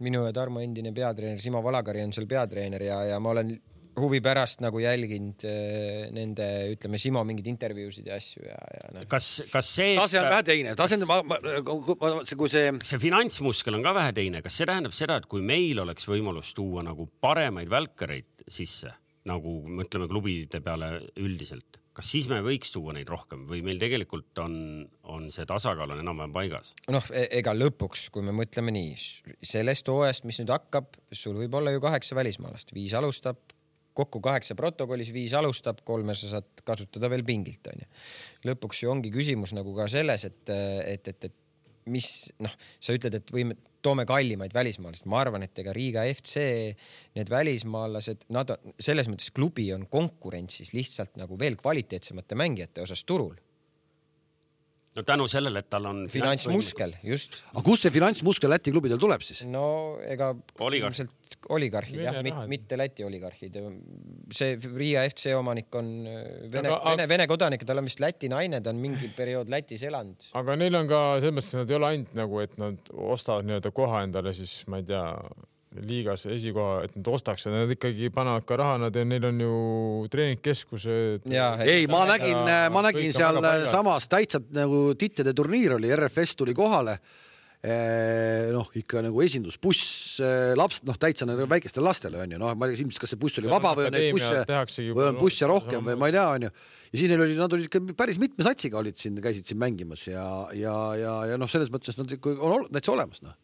minu 0.00 0.24
ja 0.24 0.32
Tarmo 0.32 0.60
endine 0.60 0.92
peatreener 0.92 1.40
Simo 1.40 1.62
Valagari 1.62 2.02
on 2.02 2.12
seal 2.12 2.26
peatreener 2.26 2.82
ja, 2.82 3.02
ja 3.04 3.20
ma 3.20 3.30
olen 3.30 3.50
huvi 3.98 4.20
pärast 4.24 4.62
nagu 4.64 4.80
jälginud 4.82 5.44
äh, 5.48 6.08
nende, 6.14 6.46
ütleme, 6.74 7.00
Simo 7.00 7.22
mingeid 7.26 7.48
intervjuusid 7.50 8.10
ja 8.10 8.18
asju 8.20 8.44
ja, 8.46 8.58
ja 8.76 8.92
noh. 8.96 9.06
kas, 9.10 9.32
kas 9.50 9.72
see, 9.80 9.94
tase 9.98 10.20
on 10.22 10.30
vähe 10.30 10.46
teine, 10.46 10.76
tase 10.78 11.00
on, 11.00 12.24
kui 12.36 12.52
see 12.52 12.70
see 12.78 13.00
finantsmuskel 13.02 13.76
on 13.78 13.84
ka 13.84 13.94
vähe 13.96 14.14
teine, 14.16 14.44
kas 14.44 14.60
see 14.60 14.68
tähendab 14.68 14.94
seda, 14.96 15.20
et 15.20 15.28
kui 15.30 15.44
meil 15.46 15.82
oleks 15.82 16.08
võimalus 16.08 16.54
tuua 16.56 16.84
nagu 16.86 17.08
paremaid 17.22 17.70
välkareid 17.72 18.46
sisse, 18.50 18.92
nagu 19.28 19.60
mõtleme 19.68 20.08
klubide 20.10 20.62
peale 20.64 20.92
üldiselt, 21.20 21.80
kas 21.96 22.10
siis 22.14 22.28
me 22.30 22.40
võiks 22.44 22.72
tuua 22.74 22.94
neid 22.96 23.10
rohkem 23.10 23.44
või 23.50 23.62
meil 23.66 23.80
tegelikult 23.82 24.42
on, 24.42 24.56
on 25.12 25.28
see 25.34 25.46
tasakaal 25.48 25.94
on 25.94 26.02
enam-vähem 26.02 26.34
paigas? 26.34 26.74
noh, 26.92 27.06
ega 27.12 27.54
lõpuks, 27.56 28.08
kui 28.14 28.24
me 28.26 28.34
mõtleme 28.36 28.74
nii, 28.74 28.92
sellest 29.44 29.90
hooajast, 29.92 30.28
mis 30.28 30.40
nüüd 30.42 30.52
hakkab, 30.54 30.94
sul 31.12 31.38
võib 31.40 31.56
olla 31.60 31.74
ju 31.74 31.82
kaheksa 31.84 32.18
välismaalast, 32.18 32.74
viis 32.76 32.94
alustab, 32.98 33.42
kokku 34.00 34.22
kaheksa 34.24 34.56
protokollis, 34.58 35.12
viis 35.14 35.36
alustab, 35.36 35.84
kolme 35.86 36.16
sa 36.18 36.34
saad 36.36 36.64
kasutada 36.66 37.10
veel 37.12 37.24
pingilt 37.26 37.70
onju. 37.72 37.86
lõpuks 38.50 38.84
ju 38.84 38.92
ongi 38.92 39.12
küsimus 39.14 39.54
nagu 39.56 39.74
ka 39.76 39.88
selles, 39.92 40.26
et, 40.28 40.42
et, 40.50 41.12
et, 41.14 41.30
et 41.30 41.38
mis 41.90 42.06
noh, 42.42 42.54
sa 42.82 42.94
ütled, 42.96 43.16
et 43.16 43.32
võime, 43.34 43.56
toome 43.84 44.04
kallimaid 44.08 44.54
välismaalasi, 44.54 45.06
ma 45.10 45.20
arvan, 45.22 45.44
et 45.46 45.62
ega 45.62 45.72
Riga 45.76 46.04
FC 46.12 46.42
need 47.16 47.32
välismaalased, 47.32 48.26
nad 48.34 48.52
on 48.54 48.74
selles 48.80 49.08
mõttes 49.10 49.32
klubi 49.34 49.70
on 49.74 49.86
konkurentsis 49.90 50.74
lihtsalt 50.76 51.16
nagu 51.20 51.38
veel 51.40 51.56
kvaliteetsemate 51.60 52.38
mängijate 52.38 52.84
osas 52.84 53.04
turul. 53.08 53.36
No 55.00 55.06
tänu 55.06 55.26
sellele, 55.30 55.62
et 55.64 55.70
tal 55.72 55.88
on 55.90 56.02
finantsmuskel, 56.12 56.94
just 57.06 57.40
aga 57.54 57.64
kust 57.66 57.86
see 57.86 57.94
finantsmuskel 57.94 58.52
Läti 58.52 58.74
klubidel 58.74 59.00
tuleb 59.00 59.24
siis? 59.24 59.42
no 59.48 59.64
ega 60.04 60.32
Oligarh. 60.60 60.90
ilmselt 60.90 61.38
oligarhid 61.48 62.02
jah, 62.04 62.18
mitte 62.50 62.78
Läti 62.78 63.04
oligarhid. 63.06 63.56
see 64.34 64.56
Riia 64.76 65.04
FC 65.08 65.34
omanik 65.38 65.74
on 65.78 65.90
äh, 66.06 66.24
Vene 66.52 66.74
Vene, 66.74 67.06
Vene 67.08 67.26
kodanik, 67.30 67.64
tal 67.66 67.82
on 67.82 67.88
vist 67.88 68.02
Läti 68.02 68.30
naine, 68.32 68.60
ta 68.60 68.74
on 68.74 68.82
mingi 68.82 69.10
periood 69.16 69.50
Lätis 69.52 69.84
elanud. 69.88 70.30
aga 70.40 70.58
neil 70.60 70.80
on 70.82 70.90
ka 70.90 71.04
selles 71.20 71.36
mõttes, 71.36 71.54
et 71.54 71.62
nad 71.62 71.72
ei 71.72 71.78
ole 71.80 71.92
ainult 71.94 72.18
nagu, 72.18 72.42
et 72.44 72.58
nad 72.60 72.92
ostavad 73.14 73.48
nii-öelda 73.48 73.72
koha 73.76 74.04
endale 74.06 74.34
siis 74.36 74.60
ma 74.70 74.82
ei 74.82 74.88
tea, 74.90 75.06
liigas 75.78 76.26
esikoha, 76.26 76.84
et 76.86 76.96
nad 76.98 77.08
ostaks, 77.12 77.46
nad 77.50 77.70
ikkagi 77.70 78.10
panevad 78.14 78.46
ka 78.48 78.58
raha, 78.58 78.78
nad, 78.82 78.96
neil 79.06 79.26
on 79.28 79.40
ju 79.44 79.54
treeningkeskused. 80.10 81.28
ja 81.30 81.52
ei, 81.62 81.86
ma 81.90 82.02
nägin 82.10 82.34
Ja, 82.34 82.68
ma 82.74 82.82
nägin 82.88 83.12
on 83.12 83.16
seal 83.16 83.38
väga 83.38 83.52
paigas. 83.54 83.74
samas 83.74 84.08
täitsa 84.10 84.40
nagu 84.56 84.88
tittide 84.98 85.34
turniir 85.36 85.76
oli, 85.78 85.92
RFS 85.94 86.34
tuli 86.40 86.56
kohale 86.58 86.98
noh, 87.60 88.70
ikka 88.80 89.02
nagu 89.04 89.20
esindusbuss 89.20 90.18
laps, 90.56 90.80
noh, 90.88 90.96
täitsa 90.96 91.28
nagu 91.28 91.44
väikestele 91.48 91.84
lastele 91.84 92.22
onju, 92.22 92.38
noh, 92.40 92.54
ma 92.56 92.66
ei 92.66 92.72
tea 92.72 92.86
ilmselt, 92.86 93.02
kas 93.04 93.12
see 93.12 93.20
buss 93.20 93.38
oli 93.42 93.52
vaba 93.52 93.74
või 93.76 93.90
on 93.90 93.94
neid 93.94 94.14
busse 94.16 94.86
või 94.88 95.10
on 95.10 95.20
busse 95.20 95.50
rohkem 95.50 95.84
või 95.84 95.98
ma 96.00 96.08
ei 96.08 96.16
tea, 96.16 96.24
onju. 96.38 96.50
ja 96.88 97.02
siis 97.02 97.12
neil 97.12 97.26
oli, 97.26 97.36
nad 97.36 97.52
olid 97.52 97.68
ikka 97.68 97.82
päris 98.00 98.18
mitme 98.22 98.48
satsiga 98.48 98.80
olid 98.80 98.96
siin, 98.96 99.20
käisid 99.20 99.44
siin 99.44 99.60
mängimas 99.60 100.08
ja, 100.08 100.24
ja, 100.56 100.74
ja, 100.96 101.14
ja 101.34 101.38
noh, 101.40 101.52
selles 101.52 101.68
mõttes 101.70 102.00
nad 102.00 102.16
ikka 102.16 102.32
on 102.40 102.64
täitsa 102.72 102.96
olemas 102.96 103.20
noh 103.26 103.36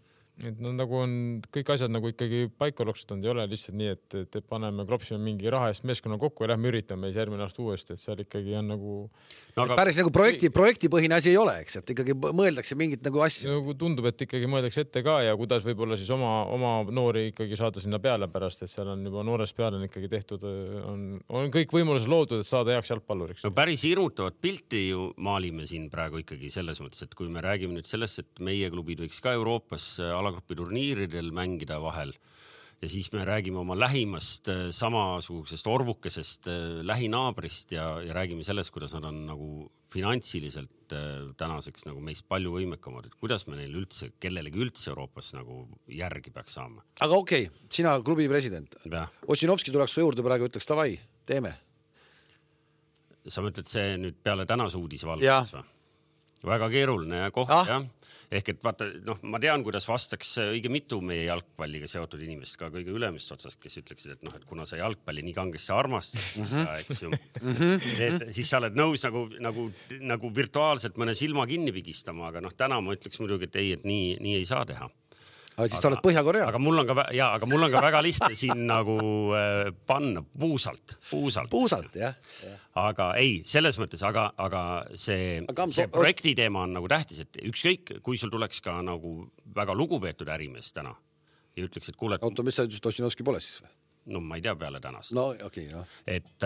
et 0.44 0.58
no 0.60 0.72
nagu 0.76 0.98
on 1.00 1.12
kõik 1.54 1.70
asjad 1.72 1.92
nagu 1.92 2.10
ikkagi 2.12 2.50
paika 2.60 2.84
loksutanud, 2.84 3.24
ei 3.24 3.30
ole 3.32 3.46
lihtsalt 3.48 3.76
nii, 3.80 3.92
et, 3.94 4.16
et 4.36 4.44
paneme, 4.48 4.84
klopsime 4.88 5.16
mingi 5.22 5.48
raha 5.52 5.70
eest 5.72 5.86
meeskonna 5.88 6.18
kokku 6.20 6.44
ja 6.44 6.50
lähme 6.52 6.68
üritame 6.68 7.08
siis 7.08 7.20
järgmine 7.22 7.46
aasta 7.46 7.62
uuesti, 7.64 7.96
et 7.96 8.02
seal 8.02 8.20
ikkagi 8.20 8.52
on 8.58 8.68
nagu 8.74 8.96
no,. 9.06 9.64
Aga... 9.64 9.78
päris 9.78 9.96
nagu 9.96 10.12
projekti, 10.12 10.50
projektipõhine 10.52 11.16
asi 11.16 11.32
ei 11.32 11.38
ole, 11.40 11.54
eks, 11.62 11.78
et 11.80 11.92
ikkagi 11.94 12.16
mõeldakse 12.16 12.76
mingit 12.76 13.04
nagu 13.06 13.22
asja. 13.24 13.48
nagu 13.48 13.76
tundub, 13.80 14.10
et 14.10 14.26
ikkagi 14.26 14.50
mõeldakse 14.50 14.84
ette 14.84 15.02
ka 15.06 15.18
ja 15.24 15.32
kuidas 15.40 15.64
võib-olla 15.64 15.96
siis 15.96 16.12
oma, 16.12 16.34
oma 16.52 16.74
noori 16.92 17.30
ikkagi 17.30 17.56
saada 17.56 17.80
sinna 17.80 18.00
peale 18.02 18.28
pärast, 18.32 18.66
et 18.66 18.72
seal 18.72 18.92
on 18.92 19.08
juba 19.08 19.24
noorest 19.24 19.56
peale 19.56 19.80
on 19.80 19.88
ikkagi 19.88 20.12
tehtud, 20.12 20.44
on, 20.84 21.08
on 21.32 21.48
kõik 21.54 21.72
võimalused 21.78 22.12
loodud, 22.12 22.44
et 22.44 22.48
saada 22.48 22.76
heaks 22.76 22.92
jalgpalluriks. 22.92 23.46
no 23.48 23.54
päris 23.56 23.86
hirmutavat 23.88 24.36
pilti 24.44 24.84
ju 24.90 25.08
maalime 25.16 25.64
siin 25.64 25.88
praegu 25.92 26.20
ikkagi 26.20 26.52
selles 26.52 26.84
mõttes, 26.84 27.06
et 27.08 27.16
kui 27.16 27.32
me 27.32 27.40
räägime 27.44 27.78
nüüd 27.78 27.88
sellest, 27.88 28.20
et 28.20 28.44
meie 28.44 28.68
klubid 28.72 29.00
võiks 29.06 29.24
ka 29.24 29.32
Euroopas 29.40 29.88
alagrupi 30.26 30.58
turniiridel 30.58 31.30
mängida 31.34 31.78
vahel 31.82 32.12
ja 32.82 32.88
siis 32.92 33.08
me 33.12 33.24
räägime 33.24 33.58
oma 33.58 33.76
lähimast 33.78 34.48
äh, 34.48 34.68
samasugusest 34.70 35.66
orvukesest 35.66 36.48
äh, 36.48 36.82
lähinaabrist 36.84 37.72
ja, 37.72 37.86
ja 38.04 38.14
räägime 38.14 38.44
sellest, 38.44 38.70
kuidas 38.70 38.92
nad 38.94 39.04
on 39.08 39.22
nagu 39.30 39.48
finantsiliselt 39.92 40.92
äh, 40.92 41.30
tänaseks 41.40 41.86
nagu 41.88 42.02
meist 42.04 42.26
palju 42.28 42.52
võimekamad, 42.58 43.08
et 43.08 43.16
kuidas 43.20 43.46
me 43.48 43.56
neil 43.56 43.78
üldse, 43.80 44.10
kellelegi 44.20 44.60
üldse 44.60 44.90
Euroopas 44.92 45.32
nagu 45.38 45.62
järgi 45.88 46.32
peaks 46.34 46.58
saama. 46.58 46.84
aga 47.00 47.16
okei 47.16 47.48
okay,, 47.48 47.68
sina 47.72 47.96
klubi 48.04 48.28
president. 48.28 48.76
Ossinovski 49.26 49.72
tuleks 49.72 49.96
su 49.96 50.04
juurde 50.04 50.24
praegu, 50.26 50.50
ütleks 50.50 50.68
davai, 50.68 50.98
teeme. 51.26 51.54
sa 53.26 53.42
mõtled 53.42 53.66
see 53.66 53.96
nüüd 53.98 54.20
peale 54.22 54.44
tänase 54.46 54.78
uudise 54.78 55.08
valguses 55.08 55.56
või? 55.56 55.64
väga 56.46 56.68
keeruline 56.70 57.30
koht 57.34 57.50
ah. 57.50 57.64
jah 57.66 57.86
ehk 58.30 58.50
et 58.52 58.64
vaata, 58.64 58.88
noh, 59.06 59.20
ma 59.30 59.40
tean, 59.42 59.62
kuidas 59.66 59.86
vastaks 59.88 60.32
õige 60.42 60.70
mitu 60.72 60.98
meie 61.04 61.26
jalgpalliga 61.28 61.88
seotud 61.90 62.22
inimest 62.26 62.58
ka 62.60 62.70
kõige 62.74 62.94
ülemist 62.94 63.32
otsast, 63.34 63.60
kes 63.62 63.80
ütleksid, 63.82 64.16
et 64.16 64.26
noh, 64.26 64.34
et 64.36 64.44
kuna 64.48 64.66
sa 64.68 64.80
jalgpalli 64.80 65.24
nii 65.26 65.36
kangesti 65.36 65.74
armastad, 65.76 66.22
siis 66.22 66.54
sa, 66.56 66.64
mhm. 66.64 66.82
eks 66.82 67.02
ju 67.02 67.10
-hmm. 67.10 68.28
siis 68.36 68.50
sa 68.50 68.60
oled 68.62 68.78
nõus 68.78 69.06
nagu, 69.06 69.26
nagu, 69.40 69.70
nagu 70.00 70.32
virtuaalselt 70.34 70.98
mõne 71.00 71.14
silma 71.14 71.46
kinni 71.46 71.74
pigistama, 71.74 72.28
aga 72.30 72.42
noh, 72.44 72.54
täna 72.54 72.80
ma 72.80 72.96
ütleks 72.96 73.20
muidugi, 73.22 73.50
et 73.50 73.56
ei, 73.62 73.72
et 73.78 73.84
nii, 73.84 74.16
nii 74.20 74.38
ei 74.40 74.48
saa 74.48 74.64
teha 74.66 74.90
aga 75.56 75.68
siis 75.72 75.80
sa 75.80 75.88
oled 75.90 76.02
Põhja-Korea. 76.04 76.48
aga 76.50 76.60
mul 76.60 76.82
on 76.82 76.88
ka 76.88 77.06
ja, 77.16 77.30
aga 77.36 77.48
mul 77.48 77.66
on 77.66 77.72
ka 77.72 77.82
väga 77.84 78.02
lihtne 78.04 78.36
siin 78.38 78.66
nagu 78.74 78.98
äh, 79.36 79.70
panna 79.88 80.22
puusalt, 80.26 80.98
puusalt. 81.10 81.50
puusalt 81.52 81.96
jah 81.96 82.14
ja.. 82.44 82.52
aga 82.82 83.12
ei, 83.20 83.40
selles 83.48 83.80
mõttes, 83.80 84.04
aga, 84.06 84.28
aga 84.36 84.62
see, 84.92 85.40
see 85.72 85.88
projekti 85.92 86.36
teema 86.38 86.66
on 86.66 86.76
nagu 86.76 86.90
tähtis, 86.92 87.24
et 87.24 87.40
ükskõik, 87.48 87.98
kui 88.04 88.20
sul 88.20 88.32
tuleks 88.32 88.60
ka 88.64 88.78
nagu 88.84 89.18
väga 89.56 89.76
lugupeetud 89.76 90.28
ärimees 90.32 90.72
täna 90.76 90.92
ja 91.56 91.64
ütleks, 91.64 91.88
et 91.90 91.96
kuule. 91.96 92.20
oota, 92.20 92.44
mis 92.44 92.58
sa 92.58 92.66
ütlesid, 92.68 92.92
Ossinovski 92.92 93.24
pole 93.26 93.40
siis 93.40 93.62
või? 93.64 93.72
No 94.12 94.20
ma 94.22 94.38
ei 94.38 94.44
tea 94.44 94.54
peale 94.58 94.80
tänast. 94.80 95.14
no 95.16 95.28
okei 95.32 95.46
okay,, 95.46 95.66
noh. 95.72 95.86
et, 96.06 96.44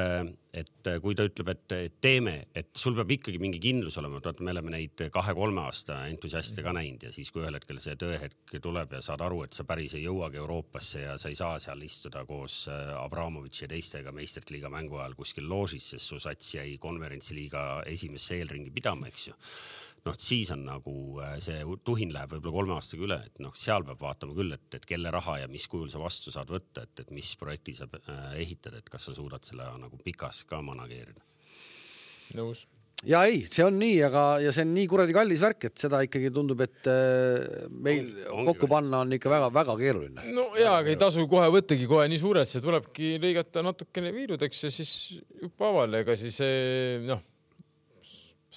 et 0.61 0.91
kui 1.03 1.17
ta 1.17 1.27
ütleb, 1.29 1.53
et 1.53 1.97
teeme, 2.03 2.35
et 2.57 2.71
sul 2.77 2.97
peab 2.99 3.13
ikkagi 3.17 3.41
mingi 3.43 3.61
kindlus 3.63 3.99
olema, 4.01 4.21
et 4.23 4.43
me 4.45 4.55
oleme 4.55 4.75
neid 4.75 5.05
kahe-kolme 5.13 5.63
aasta 5.67 6.01
entusiaste 6.11 6.65
ka 6.65 6.75
näinud 6.77 7.09
ja 7.09 7.13
siis, 7.15 7.33
kui 7.33 7.45
ühel 7.45 7.59
hetkel 7.59 7.81
see 7.83 7.99
tõehetk 8.01 8.57
tuleb 8.63 8.97
ja 8.97 9.03
saad 9.05 9.25
aru, 9.27 9.43
et 9.47 9.57
sa 9.57 9.67
päris 9.69 9.97
ei 9.99 10.07
jõuagi 10.07 10.41
Euroopasse 10.41 11.05
ja 11.05 11.19
sa 11.21 11.33
ei 11.33 11.39
saa 11.39 11.59
seal 11.63 11.85
istuda 11.87 12.25
koos 12.29 12.63
äh, 12.73 12.95
Abramovitši 13.01 13.67
ja 13.67 13.73
teistega 13.75 14.15
meistrite 14.17 14.57
liiga 14.57 14.73
mängu 14.73 15.01
ajal 15.01 15.19
kuskil 15.19 15.49
loožis, 15.51 15.93
sest 15.95 16.13
su 16.13 16.21
sats 16.23 16.57
jäi 16.57 16.79
konverentsiliiga 16.81 17.85
esimesse 17.91 18.41
eelringi 18.41 18.73
pidama, 18.75 19.11
eks 19.11 19.31
ju 19.31 19.39
noh, 20.07 20.17
siis 20.19 20.51
on 20.55 20.65
nagu 20.67 20.95
äh, 21.25 21.37
see 21.43 21.61
tuhin 21.85 22.13
läheb 22.15 22.35
võib-olla 22.35 22.57
kolme 22.57 22.77
aastaga 22.79 23.07
üle, 23.07 23.21
et 23.31 23.45
noh, 23.45 23.55
seal 23.59 23.85
peab 23.87 24.03
vaatama 24.03 24.37
küll, 24.37 24.57
et, 24.57 24.67
et 24.79 24.89
kelle 24.89 25.13
raha 25.15 25.41
ja 25.43 25.53
mis 25.53 25.67
kujul 25.71 25.91
sa 25.93 26.03
vastu 26.03 26.33
saad 26.35 26.51
võtta, 26.53 26.87
et, 26.87 27.05
et 27.05 27.15
mis 27.15 27.31
projekti 27.41 27.77
sa 27.77 27.89
äh, 28.01 28.27
ehitad, 28.41 28.81
et 28.81 28.91
kas 28.93 29.11
sa 29.11 29.17
suudad 29.17 29.45
selle 29.47 29.69
nagu 29.81 30.01
pikas 30.05 30.45
ka 30.49 30.63
manageerida. 30.65 31.25
nõus 32.39 32.67
ja 33.07 33.23
ei, 33.29 33.43
see 33.49 33.65
on 33.65 33.79
nii, 33.81 33.97
aga, 34.09 34.25
ja 34.45 34.53
see 34.53 34.67
on 34.67 34.75
nii 34.77 34.89
kuradi 34.91 35.15
kallis 35.17 35.41
värk, 35.45 35.71
et 35.71 35.81
seda 35.81 36.03
ikkagi 36.05 36.33
tundub, 36.35 36.61
et 36.65 36.91
äh, 36.91 37.69
meil 37.73 38.11
on, 38.33 38.45
kokku 38.51 38.69
panna 38.71 39.05
on 39.05 39.17
ikka 39.17 39.33
väga-väga 39.33 39.77
keeruline. 39.81 40.29
no 40.37 40.51
ja, 40.61 40.79
aga 40.79 40.93
ei 40.93 41.01
tasu 41.01 41.27
kohe 41.31 41.49
võttagi 41.53 41.89
kohe 41.91 42.09
nii 42.13 42.21
suurelt, 42.21 42.49
see 42.51 42.65
tulebki 42.65 43.17
lõigata 43.23 43.65
natukene 43.65 44.13
viirudeks 44.17 44.65
ja 44.67 44.73
siis 44.73 44.95
hüppaaval, 45.43 46.01
ega 46.01 46.17
siis 46.21 46.41
noh 47.09 47.25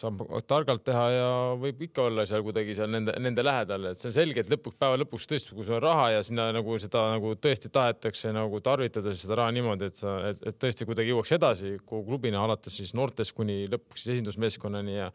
saab 0.04 0.24
targalt 0.50 0.84
teha 0.86 1.04
ja 1.14 1.28
võib 1.60 1.84
ikka 1.88 2.08
olla 2.10 2.26
seal 2.30 2.44
kuidagi 2.46 2.76
seal 2.78 2.92
nende, 2.94 3.16
nende 3.24 3.46
lähedal, 3.46 3.90
et 3.92 4.00
see 4.00 4.10
on 4.12 4.16
selge, 4.16 4.44
et 4.44 4.52
lõpuks, 4.54 4.78
päeva 4.80 5.00
lõpuks 5.02 5.28
tõesti, 5.32 5.56
kui 5.56 5.68
sul 5.68 5.78
on 5.80 5.84
raha 5.86 6.10
ja 6.18 6.26
sinna 6.26 6.50
nagu 6.56 6.78
seda 6.82 7.06
nagu 7.16 7.36
tõesti 7.44 7.72
tahetakse 7.74 8.34
nagu 8.36 8.60
tarvitada 8.64 9.16
seda 9.18 9.40
raha 9.42 9.56
niimoodi, 9.56 9.92
et 9.92 10.02
sa, 10.02 10.18
et 10.34 10.60
tõesti 10.62 10.88
kuidagi 10.90 11.14
jõuaks 11.14 11.34
edasi 11.40 11.78
kogu 11.86 12.06
klubina 12.12 12.44
alates 12.44 12.76
siis 12.80 12.94
noortest 12.98 13.36
kuni 13.38 13.64
lõpuks 13.72 14.06
siis 14.06 14.18
esindusmeeskonnani 14.18 15.00
ja 15.00 15.14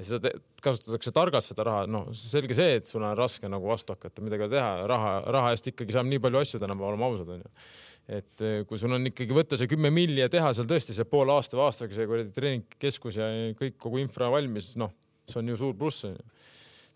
ja 0.00 0.06
seda 0.06 0.30
kasutatakse 0.64 1.12
targalt, 1.12 1.44
seda 1.44 1.64
raha, 1.66 1.84
noh, 1.90 2.06
selge 2.16 2.56
see, 2.56 2.78
et 2.78 2.88
sul 2.88 3.04
on 3.04 3.12
raske 3.18 3.48
nagu 3.52 3.68
vastu 3.68 3.92
hakata, 3.92 4.24
midagi 4.24 4.48
teha, 4.54 4.86
raha, 4.88 5.10
raha 5.36 5.50
eest 5.52 5.68
ikkagi 5.72 5.92
saab 5.96 6.08
nii 6.08 6.22
palju 6.24 6.40
asju 6.40 6.60
tänapäeval, 6.62 6.94
oleme 6.94 7.08
ausad, 7.10 7.32
onju 7.36 7.50
et 8.10 8.42
eh, 8.42 8.62
kui 8.66 8.80
sul 8.80 8.96
on 8.96 9.06
ikkagi 9.06 9.34
võtta 9.36 9.58
see 9.58 9.70
kümme 9.70 9.92
milli 9.94 10.22
ja 10.22 10.30
teha 10.32 10.50
seal 10.56 10.68
tõesti 10.70 10.96
see 10.96 11.06
poole 11.08 11.34
aasta 11.36 11.58
või 11.58 11.68
aastaga 11.68 11.94
see 11.94 12.08
kuradi 12.10 12.34
treeningkeskus 12.34 13.20
ja 13.20 13.28
kõik 13.58 13.78
kogu 13.78 14.02
infra 14.02 14.30
valmis, 14.32 14.72
noh, 14.80 14.92
see 15.30 15.38
on 15.42 15.52
ju 15.52 15.60
suur 15.60 15.76
pluss 15.78 16.08
onju 16.08 16.30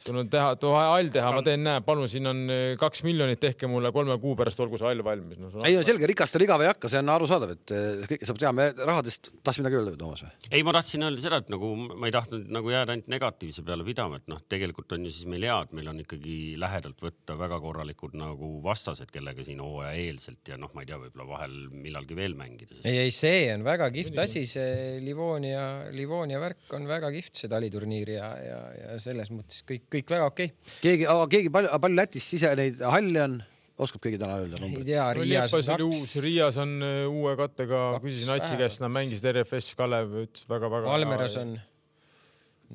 sul 0.03 0.19
on 0.21 0.29
teha, 0.31 0.55
vaja 0.61 0.91
hall 0.93 1.11
teha, 1.13 1.31
ma 1.35 1.43
teen, 1.47 1.63
näe, 1.65 1.83
palun, 1.87 2.09
siin 2.11 2.29
on 2.29 2.43
eh, 2.53 2.63
kaks 2.81 3.05
miljonit, 3.07 3.41
tehke 3.41 3.69
mulle 3.71 3.93
kolme 3.95 4.17
kuu 4.23 4.35
pärast, 4.39 4.61
olgu 4.65 4.79
see 4.81 4.89
hall 4.89 5.05
valmis 5.07 5.41
no,. 5.41 5.51
ei, 5.65 5.77
on 5.79 5.87
selge, 5.87 6.09
rikastel 6.11 6.45
igav 6.45 6.63
ei 6.65 6.71
hakka, 6.71 6.91
see 6.93 7.01
on 7.01 7.13
arusaadav, 7.15 7.55
et 7.55 7.75
eh, 7.75 8.05
kõike 8.11 8.29
saab 8.29 8.41
teha, 8.43 8.53
me 8.57 8.69
rahadest, 8.81 9.31
tahtsid 9.47 9.65
midagi 9.65 9.81
öelda, 9.81 9.95
Toomas 10.01 10.25
või? 10.27 10.33
ei, 10.51 10.65
ma 10.67 10.75
tahtsin 10.77 11.07
öelda 11.07 11.25
seda, 11.25 11.41
et 11.45 11.53
nagu 11.53 11.71
ma 11.79 12.11
ei 12.11 12.15
tahtnud 12.15 12.51
nagu 12.59 12.75
jääda 12.75 12.97
ainult 12.97 13.11
negatiivse 13.15 13.65
peale 13.67 13.87
pidama, 13.87 14.21
et 14.21 14.29
noh, 14.33 14.43
tegelikult 14.51 14.97
on 14.97 15.07
ju 15.09 15.15
siis 15.15 15.29
meil 15.31 15.47
hea, 15.49 15.57
et 15.67 15.75
meil 15.79 15.91
on 15.93 16.03
ikkagi 16.05 16.37
lähedalt 16.61 17.05
võtta 17.05 17.39
väga 17.41 17.61
korralikud 17.65 18.19
nagu 18.19 18.51
vastased, 18.65 19.13
kellega 19.15 19.47
siin 19.47 19.63
hooajaeelselt 19.65 20.53
ja 20.53 20.61
noh, 20.61 20.73
ma 20.77 20.85
ei 20.85 20.91
tea, 20.91 21.01
võib-olla 21.01 21.29
vahel 21.31 21.57
millalgi 21.73 22.19
veel 22.19 22.37
mängida 22.39 22.75
sest.... 22.75 22.89
ei, 22.91 23.07
ei, 23.07 23.15
see 23.15 23.49
on 23.55 23.65
väga 23.67 23.89
kihvt 23.95 24.21
asi, 24.27 24.45
see 24.51 25.01
Livonia, 25.05 25.65
Livonia 25.95 26.43
värk 26.43 26.77
on 26.77 26.89
väga 26.91 27.13
kihvt, 27.15 27.39
see 27.41 27.53
taliturniir 27.53 28.15
ja, 28.17 28.31
ja, 28.43 28.61
ja 28.81 29.01
selles 29.03 29.33
mõttes 29.35 29.63
kõik 29.67 29.84
kõik 29.93 30.15
väga 30.15 30.29
okei 30.31 30.53
okay.. 30.53 30.79
keegi, 30.83 31.09
aga 31.11 31.27
keegi 31.33 31.53
palju, 31.55 31.75
palju 31.83 32.01
Lätis 32.01 32.31
ise 32.37 32.55
neid 32.59 32.81
halle 32.85 33.23
on? 33.25 33.37
oskab 33.85 34.05
keegi 34.05 34.19
täna 34.23 34.39
öelda? 34.43 34.61
ei 34.69 34.85
tea, 34.87 35.07
Riias 35.19 35.55
on 35.57 35.65
kaks. 35.67 35.85
uus, 35.87 36.17
Riias 36.23 36.59
on 36.63 36.75
uh, 36.79 37.07
uue 37.11 37.35
kattega, 37.39 37.85
küsisin 38.03 38.35
Atsi 38.37 38.59
käest, 38.61 38.83
nad 38.85 38.93
mängisid 38.95 39.27
RFS, 39.33 39.73
Kalev 39.79 40.15
ütles 40.25 40.47
väga-väga. 40.51 40.91
Valmeras 40.91 41.39
on 41.41 41.57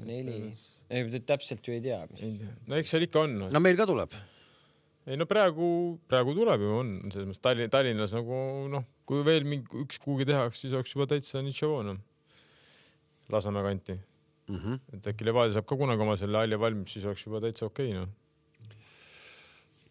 neli, 0.06 0.42
ei 0.92 1.22
täpselt 1.28 1.66
ju 1.66 1.76
ei 1.76 1.82
tea 1.84 2.02
mis.... 2.12 2.44
no 2.70 2.78
eks 2.80 2.94
seal 2.94 3.08
ikka 3.08 3.24
on. 3.26 3.40
no 3.52 3.64
meil 3.64 3.80
ka 3.80 3.88
tuleb. 3.90 4.14
ei 5.08 5.18
no 5.20 5.28
praegu, 5.30 5.70
praegu 6.12 6.36
tuleb 6.38 6.68
ju 6.68 6.76
on, 6.82 6.94
selles 7.08 7.32
mõttes 7.32 7.44
Tallinn, 7.48 7.74
Tallinnas 7.74 8.14
nagu 8.18 8.44
noh, 8.72 8.86
kui 9.10 9.24
veel 9.28 9.48
mingi 9.48 9.84
üks 9.86 10.02
kuhugi 10.04 10.28
tehakse, 10.30 10.66
siis 10.66 10.76
oleks 10.78 10.94
juba 10.96 11.10
täitsa 11.10 11.42
Nitšavon. 11.46 11.98
Lasnamäe 13.30 13.66
kanti 13.68 13.96
mm. 14.50 14.58
-hmm. 14.58 14.80
et 14.94 15.12
äkki 15.14 15.28
Levadia 15.28 15.58
saab 15.58 15.68
ka 15.70 15.78
kunagi 15.78 16.06
oma 16.06 16.18
selle 16.18 16.42
halli 16.42 16.60
valmis, 16.60 16.94
siis 16.94 17.06
oleks 17.06 17.26
juba 17.26 17.42
täitsa 17.44 17.68
okei 17.68 17.92
okay, 17.92 18.00
noh. 18.00 18.10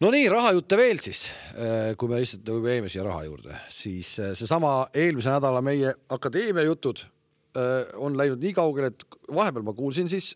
no 0.01 0.11
nii, 0.15 0.27
rahajutte 0.29 0.77
veel 0.77 0.99
siis, 1.03 1.25
äh, 1.55 1.95
kui 1.97 2.11
me 2.11 2.19
lihtsalt 2.19 2.47
juba 2.47 2.75
jäime 2.75 2.91
siia 2.91 3.05
raha 3.07 3.23
juurde, 3.27 3.55
siis 3.69 4.17
äh, 4.19 4.35
seesama 4.37 4.89
eelmise 4.93 5.31
nädala 5.33 5.63
meie 5.65 5.95
akadeemia 6.09 6.67
jutud 6.67 7.05
äh, 7.05 7.87
on 7.97 8.17
läinud 8.17 8.43
nii 8.43 8.53
kaugele, 8.53 8.93
et 8.93 9.07
vahepeal 9.27 9.65
ma 9.65 9.73
kuulsin 9.73 10.11
siis 10.11 10.35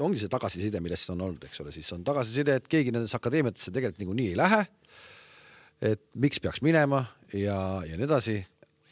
ongi 0.00 0.16
see 0.16 0.32
tagasiside, 0.32 0.80
millest 0.80 1.10
on 1.12 1.20
olnud, 1.20 1.42
eks 1.44 1.60
ole, 1.60 1.72
siis 1.74 1.90
on 1.92 2.04
tagasiside, 2.04 2.54
et 2.56 2.68
keegi 2.72 2.92
nendesse 2.94 3.18
akadeemiatesse 3.18 3.72
tegelikult 3.74 4.00
niikuinii 4.00 4.30
ei 4.32 4.36
lähe. 4.38 4.66
et 5.80 6.00
miks 6.14 6.40
peaks 6.40 6.60
minema 6.60 7.04
ja, 7.32 7.56
ja 7.88 7.96
nii 7.96 8.04
edasi 8.04 8.34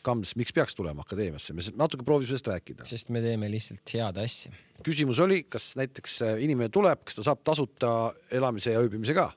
Kams, 0.08 0.34
miks 0.40 0.54
peaks 0.56 0.76
tulema 0.78 1.04
akadeemiasse, 1.04 1.54
me 1.56 1.64
natuke 1.76 2.06
proovisime 2.06 2.32
sellest 2.32 2.50
rääkida. 2.52 2.86
sest 2.88 3.12
me 3.14 3.22
teeme 3.24 3.50
lihtsalt 3.52 3.92
head 3.94 4.20
asja. 4.22 4.52
küsimus 4.86 5.20
oli, 5.24 5.42
kas 5.50 5.72
näiteks 5.78 6.20
äh, 6.24 6.38
inimene 6.44 6.72
tuleb, 6.72 7.02
kas 7.06 7.18
ta 7.18 7.26
saab 7.26 7.42
tasuta 7.46 7.92
elamise 8.34 8.74
ja 8.74 8.84
ööbimise 8.84 9.16
ka? 9.16 9.30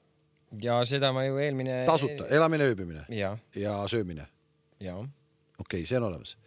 ja 0.64 0.80
seda 0.88 1.12
ma 1.16 1.26
ju 1.28 1.40
eelmine. 1.42 1.84
tasuta 1.90 2.30
elamine, 2.32 2.70
ööbimine 2.72 3.04
ja, 3.16 3.34
ja 3.56 3.82
söömine. 3.92 4.28
okei 4.80 5.04
okay,, 5.60 5.86
see 5.86 6.00
on 6.00 6.08
olemas. 6.12 6.38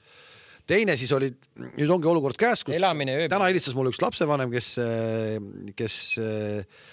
teine 0.67 0.97
siis 1.01 1.13
oli, 1.13 1.33
nüüd 1.77 1.93
ongi 1.93 2.09
olukord 2.09 2.41
käes, 2.41 2.65
kus 2.65 2.77
elamine, 2.77 3.19
ööbimine. 3.19 3.37
täna 3.37 3.53
helistas 3.53 3.77
mulle 3.77 3.93
üks 3.93 4.03
lapsevanem, 4.05 4.53
kes, 4.55 4.75
äh, 4.81 5.39
kes 5.77 6.01
äh, 6.23 6.85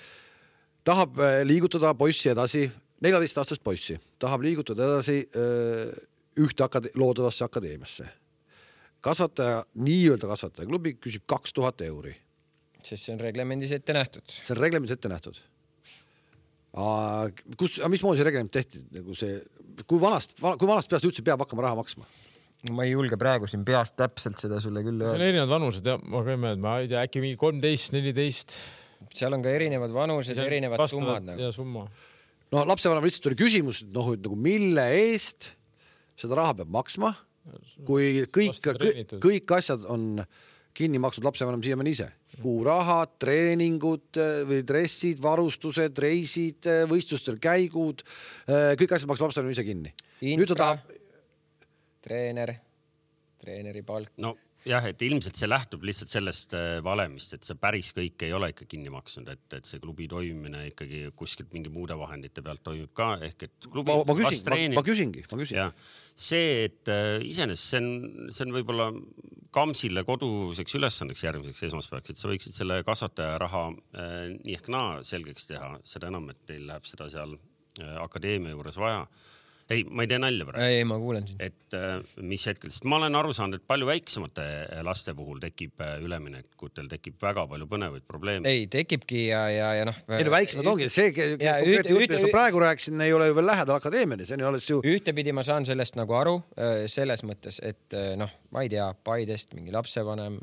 tahab 0.83 1.19
liigutada 1.47 1.93
poissi 1.95 2.31
edasi, 2.33 2.67
neljateistaastast 3.01 3.63
poissi, 3.63 3.97
tahab 4.21 4.43
liigutada 4.45 4.87
edasi 4.89 5.23
öö, 5.35 5.91
ühte 6.39 6.63
akade-, 6.65 6.91
loodavasse 6.95 7.45
akadeemiasse. 7.45 8.07
kasvataja, 9.01 9.63
nii-öelda 9.81 10.27
kasvatajaklubi 10.29 10.93
küsib 11.01 11.23
kaks 11.25 11.53
tuhat 11.53 11.81
euri. 11.81 12.15
sest 12.83 13.05
see 13.05 13.13
on 13.13 13.19
reglemendis 13.19 13.71
ette 13.71 13.93
nähtud. 13.93 14.23
see 14.27 14.55
on 14.55 14.61
reglemendis 14.61 14.95
ette 14.95 15.09
nähtud. 15.09 15.37
kus, 17.57 17.79
mismoodi 17.87 18.21
see 18.21 18.27
reglement 18.29 18.51
tehti, 18.51 18.83
nagu 18.95 19.15
see, 19.15 19.41
kui 19.87 20.01
vanast, 20.01 20.37
kui 20.39 20.67
vanast 20.67 20.89
peast 20.89 21.07
üldse 21.09 21.25
peab 21.25 21.43
hakkama 21.43 21.67
raha 21.69 21.81
maksma? 21.81 22.05
ma 22.69 22.85
ei 22.85 22.93
julge 22.93 23.17
praegu 23.17 23.49
siin 23.49 23.63
peast 23.65 23.95
täpselt 23.97 24.37
seda 24.41 24.59
sulle 24.61 24.83
küll 24.85 24.99
öelda. 25.01 25.15
seal 25.15 25.23
on 25.23 25.27
erinevad 25.31 25.49
vanused 25.55 25.87
ja 25.87 25.97
ma 25.97 26.21
ka 26.21 26.35
ei 26.35 26.41
mäleta, 26.43 26.61
ma 26.61 26.75
ei 26.83 26.91
tea, 26.91 27.05
äkki 27.07 27.23
mingi 27.23 27.39
kolmteist, 27.41 27.95
neliteist. 27.95 28.53
seal 29.17 29.33
on 29.33 29.41
ka 29.41 29.49
erinevad 29.49 29.93
vanused, 29.95 30.37
erinevad 30.37 30.83
summad 30.91 31.25
nagu. 31.25 31.41
ja 31.41 31.49
summa. 31.55 31.87
no 32.53 32.65
lapsevanemal 32.69 33.09
lihtsalt 33.09 33.31
oli 33.31 33.39
küsimus, 33.41 33.81
et 33.81 33.89
noh, 33.95 34.11
et 34.13 34.21
nagu 34.21 34.37
mille 34.37 34.85
eest 34.99 35.49
seda 36.21 36.37
raha 36.39 36.55
peab 36.61 36.71
maksma, 36.73 37.11
kui 37.87 38.23
kõik, 38.29 38.59
kõik, 39.23 39.53
asjad 39.57 39.85
on 39.89 40.23
kinni 40.77 41.01
maksnud 41.01 41.25
lapsevanem 41.27 41.63
siiamaani 41.65 41.93
ise. 41.95 42.07
kuurahad, 42.41 43.17
treeningud 43.19 44.17
eh, 44.17 44.43
või 44.47 44.61
dressid, 44.65 45.19
varustused, 45.21 45.97
reisid, 45.99 46.63
eh, 46.65 46.85
võistlustel 46.89 47.41
käigud, 47.43 48.05
eh, 48.47 48.71
kõik 48.79 48.95
asjad 48.95 49.11
maksab 49.11 49.27
lapsevanem 49.29 49.51
ise 49.51 49.65
kinni. 49.67 49.91
nüüd 50.21 50.47
ta 50.53 50.57
tahab 50.61 50.95
treener, 52.01 52.55
treeneri 53.41 53.83
palk. 53.83 54.13
no 54.17 54.37
jah, 54.67 54.85
et 54.91 55.01
ilmselt 55.05 55.37
see 55.39 55.49
lähtub 55.49 55.83
lihtsalt 55.87 56.11
sellest 56.11 56.53
äh, 56.57 56.79
valemist, 56.85 57.33
et 57.35 57.47
sa 57.47 57.55
päris 57.59 57.91
kõike 57.97 58.27
ei 58.27 58.35
ole 58.35 58.51
ikka 58.53 58.67
kinni 58.69 58.91
maksnud, 58.93 59.29
et, 59.33 59.45
et 59.57 59.67
see 59.67 59.81
klubi 59.81 60.07
toimimine 60.11 60.67
ikkagi 60.69 61.03
kuskilt 61.17 61.51
mingi 61.55 61.71
muude 61.73 61.97
vahendite 61.97 62.43
pealt 62.45 62.63
toimub 62.65 62.93
ka 62.97 63.13
ehk 63.27 63.47
et 63.47 63.67
klubi. 63.67 63.91
ma, 63.91 64.05
ma 64.07 64.17
küsin, 64.19 64.75
ma, 64.77 64.85
küsingi, 64.85 65.25
ma 65.31 65.39
küsin. 65.41 65.73
see, 66.13 66.67
et 66.67 66.91
äh, 66.91 67.17
iseenesest 67.25 67.73
see 67.73 67.81
on, 67.81 68.29
see 68.29 68.47
on 68.47 68.57
võib-olla 68.59 68.91
Kamsile 69.51 70.05
koduseks 70.07 70.77
ülesandeks 70.77 71.25
järgmiseks 71.25 71.65
esmaspäevaks, 71.67 72.13
et 72.13 72.19
sa 72.21 72.29
võiksid 72.31 72.55
selle 72.55 72.77
kasvataja 72.87 73.35
raha 73.41 73.65
äh, 73.71 74.29
nii 74.37 74.55
ehk 74.59 74.71
naa 74.71 75.01
selgeks 75.03 75.49
teha, 75.49 75.73
seda 75.83 76.07
enam, 76.11 76.29
et 76.31 76.45
teil 76.47 76.63
läheb 76.69 76.87
seda 76.87 77.09
seal 77.11 77.35
äh, 77.35 77.97
akadeemia 77.99 78.55
juures 78.55 78.79
vaja 78.79 79.03
ei, 79.71 79.83
ma 79.87 80.05
ei 80.05 80.09
tee 80.11 80.19
nalja 80.21 80.47
praegu. 80.47 80.65
ei, 80.65 80.83
ma 80.87 80.97
kuulen 81.01 81.27
sind. 81.29 81.41
et 81.43 81.77
äh, 81.77 82.01
mis 82.27 82.43
hetkel, 82.49 82.71
sest 82.73 82.85
ma 82.89 82.99
olen 82.99 83.17
aru 83.17 83.33
saanud, 83.35 83.59
et 83.59 83.65
palju 83.69 83.87
väiksemate 83.89 84.45
äh, 84.45 84.81
laste 84.85 85.15
puhul 85.17 85.41
tekib 85.43 85.81
äh, 85.83 85.95
üleminekutel 86.03 86.89
tekib 86.91 87.17
väga 87.21 87.45
palju 87.51 87.67
põnevaid 87.71 88.05
probleeme. 88.09 88.49
ei, 88.49 88.67
tekibki 88.71 89.25
ja, 89.29 89.43
ja, 89.53 89.71
ja 89.79 89.87
noh. 89.89 89.97
ei 90.17 90.27
no 90.27 90.35
väiksemad 90.35 90.71
ongi, 90.73 90.89
see 90.91 91.13
konkreetne 91.15 91.65
jutt, 91.71 91.91
millest 91.95 92.27
ma 92.27 92.33
praegu 92.35 92.63
rääkisin, 92.65 93.05
ei 93.05 93.15
ole 93.15 93.31
ju 93.31 93.37
veel 93.39 93.49
lähedal 93.53 93.79
akadeemiani, 93.79 94.27
see 94.27 94.37
on 94.37 94.45
ju 94.45 94.51
alles 94.51 94.69
ju. 94.69 94.81
ühtepidi 94.93 95.35
ma 95.35 95.45
saan 95.47 95.67
sellest 95.67 95.99
nagu 95.99 96.17
aru 96.17 96.37
selles 96.91 97.25
mõttes, 97.27 97.61
et 97.65 97.99
noh, 98.19 98.31
ma 98.51 98.65
ei 98.65 98.71
tea, 98.71 98.91
Paidest 99.05 99.55
mingi 99.57 99.73
lapsevanem 99.73 100.39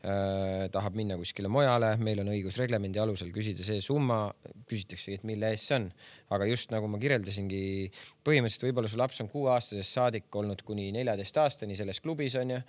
tahab 0.00 0.94
minna 0.96 1.18
kuskile 1.20 1.50
mujale, 1.52 1.90
meil 2.00 2.22
on 2.22 2.30
õigus 2.32 2.56
reglemendi 2.56 3.02
alusel 3.02 3.28
küsida 3.34 3.66
see 3.66 3.82
summa, 3.84 4.30
küsitaksegi, 4.70 5.18
et 5.20 5.26
mille 5.28 5.50
eest 5.52 5.68
see 5.68 5.76
on. 5.76 5.90
aga 6.32 6.48
just 6.48 6.72
nagu 6.72 6.88
ma 6.88 6.96
kirjeldasingi, 7.02 7.90
põhimõtteliselt 8.24 8.64
võib-olla 8.64 8.88
su 8.88 9.00
laps 9.00 9.20
on 9.20 9.28
kuueaastasest 9.28 9.98
saadik 9.98 10.40
olnud 10.40 10.64
kuni 10.64 10.88
neljateist 10.96 11.42
aastani 11.44 11.76
selles 11.76 12.00
klubis 12.00 12.38
onju 12.40 12.62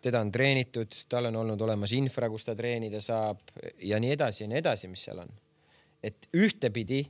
teda 0.00 0.20
on 0.24 0.30
treenitud, 0.32 0.94
tal 1.12 1.28
on 1.28 1.36
olnud 1.42 1.60
olemas 1.60 1.92
infra, 1.96 2.30
kus 2.32 2.46
ta 2.46 2.54
treenida 2.56 3.02
saab 3.04 3.42
ja 3.84 4.00
nii 4.00 4.14
edasi 4.16 4.44
ja 4.44 4.48
nii 4.50 4.60
edasi, 4.62 4.88
mis 4.88 5.04
seal 5.04 5.20
on. 5.24 5.32
et 6.02 6.28
ühtepidi 6.32 7.02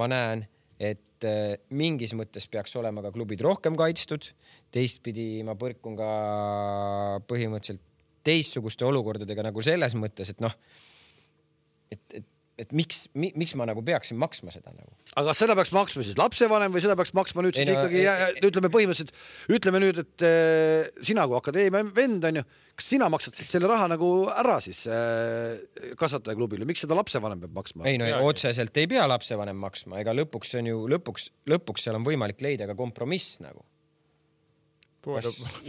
ma 0.00 0.06
näen, 0.08 0.46
et 0.80 1.26
äh, 1.28 1.58
mingis 1.76 2.14
mõttes 2.16 2.46
peaks 2.48 2.72
olema 2.80 3.02
ka 3.04 3.12
klubid 3.12 3.42
rohkem 3.44 3.76
kaitstud, 3.76 4.30
teistpidi 4.72 5.42
ma 5.44 5.56
põrkun 5.60 5.98
ka 5.98 6.10
põhimõtteliselt 7.28 7.84
teistsuguste 8.26 8.86
olukordadega 8.88 9.46
nagu 9.46 9.62
selles 9.64 9.96
mõttes, 9.98 10.34
et 10.34 10.42
noh, 10.44 10.54
et, 11.90 12.02
et, 12.18 12.26
et 12.60 12.74
miks 12.76 13.06
mi,, 13.16 13.30
miks 13.40 13.54
ma 13.58 13.66
nagu 13.68 13.82
peaksin 13.84 14.18
maksma 14.20 14.52
seda 14.52 14.72
nagu. 14.74 14.92
aga 15.14 15.30
kas 15.30 15.40
seda 15.42 15.56
peaks 15.58 15.72
maksma 15.74 16.04
siis 16.06 16.18
lapsevanem 16.20 16.74
või 16.74 16.82
seda 16.84 16.96
peaks 16.98 17.14
maksma 17.16 17.44
nüüd 17.46 17.56
siis 17.56 17.70
no, 17.70 17.76
ikkagi 17.78 18.02
ei, 18.02 18.44
ütleme 18.50 18.70
põhimõtteliselt, 18.72 19.14
ütleme 19.56 19.80
nüüd, 19.82 20.02
et 20.04 20.26
äh, 20.26 21.02
sina 21.06 21.24
kui 21.30 21.38
akadeemia 21.40 21.82
vend 21.96 22.28
onju, 22.30 22.44
kas 22.76 22.92
sina 22.92 23.08
maksad 23.12 23.40
siis 23.40 23.50
selle 23.56 23.70
raha 23.70 23.88
nagu 23.94 24.12
ära 24.34 24.60
siis 24.64 24.84
äh, 24.92 25.56
kasvatajaklubile, 26.00 26.68
miks 26.68 26.84
seda 26.84 26.98
lapsevanem 26.98 27.42
peab 27.46 27.56
maksma? 27.62 27.88
ei 27.90 28.00
no 28.00 28.08
ja, 28.08 28.20
otseselt 28.26 28.76
ei 28.82 28.90
pea 28.90 29.08
lapsevanem 29.08 29.58
maksma, 29.64 30.00
ega 30.04 30.14
lõpuks 30.16 30.56
on 30.60 30.70
ju 30.70 30.86
lõpuks, 30.92 31.30
lõpuks 31.50 31.88
seal 31.88 31.98
on 31.98 32.06
võimalik 32.06 32.44
leida 32.44 32.68
ka 32.70 32.78
kompromiss 32.78 33.40
nagu 33.40 33.64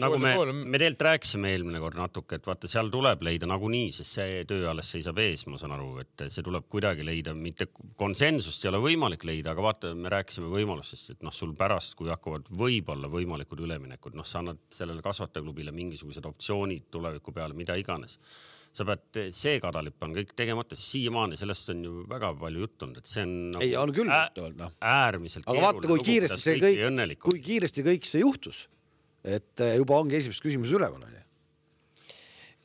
nagu 0.02 0.17
me, 0.20 0.34
me 0.52 0.80
tegelikult 0.80 1.06
rääkisime 1.08 1.52
eelmine 1.54 1.80
kord 1.80 1.96
natuke, 2.00 2.38
et 2.38 2.48
vaata, 2.48 2.67
seal 2.72 2.91
tuleb 2.91 3.24
leida 3.24 3.48
nagunii, 3.50 3.88
sest 3.96 4.17
see 4.20 4.41
töö 4.50 4.67
alles 4.72 4.91
seisab 4.91 5.22
ees, 5.24 5.46
ma 5.48 5.60
saan 5.60 5.76
aru, 5.78 5.94
et 6.04 6.26
see 6.28 6.44
tuleb 6.46 6.67
kuidagi 6.72 7.06
leida, 7.08 7.34
mitte 7.38 7.70
konsensust 8.00 8.65
ei 8.65 8.72
ole 8.74 8.82
võimalik 8.84 9.24
leida, 9.28 9.54
aga 9.54 9.65
vaata, 9.65 9.94
me 9.96 10.12
rääkisime 10.12 10.52
võimalustest, 10.52 11.15
et 11.15 11.28
noh, 11.28 11.36
sul 11.36 11.56
pärast, 11.58 11.96
kui 12.00 12.12
hakkavad 12.12 12.50
võib-olla 12.60 13.12
võimalikud 13.12 13.63
üleminekud, 13.67 14.17
noh, 14.20 14.28
sa 14.28 14.41
annad 14.44 14.60
sellele 14.74 15.04
kasvatajaklubile 15.06 15.76
mingisugused 15.76 16.28
optsioonid 16.28 16.89
tuleviku 16.91 17.36
peale, 17.36 17.56
mida 17.58 17.80
iganes 17.80 18.20
sa 18.72 18.86
pead, 18.88 19.32
see 19.36 19.58
kadalipp 19.63 20.04
on 20.06 20.13
kõik 20.15 20.30
tegemata, 20.38 20.78
siiamaani 20.80 21.39
sellest 21.39 21.74
on 21.74 21.82
ju 21.84 22.04
väga 22.08 22.30
palju 22.39 22.62
juttu 22.63 22.88
olnud, 22.88 23.02
et 23.02 23.10
see 23.12 23.26
on 23.26 23.34
nagu. 23.52 23.65
ei, 23.65 23.74
on 23.80 23.91
küll 23.96 24.12
juttu 24.12 24.46
olnud, 24.46 24.62
noh. 24.63 24.76
äärmiselt. 24.80 25.48
aga 25.52 25.65
vaata, 25.65 25.89
kui 25.91 26.06
kiiresti 26.08 26.39
see 26.46 26.62
kõik, 26.62 27.17
kui 27.26 27.41
kiiresti 27.44 27.84
kõik 27.89 28.08
see 28.08 28.24
juhtus 28.24 28.70
et 29.24 29.62
eh, 29.62 29.76
juba 29.78 30.00
ongi 30.02 30.18
esimesed 30.18 30.44
küsimused 30.44 30.78
üleval 30.78 31.02
onju 31.02 31.20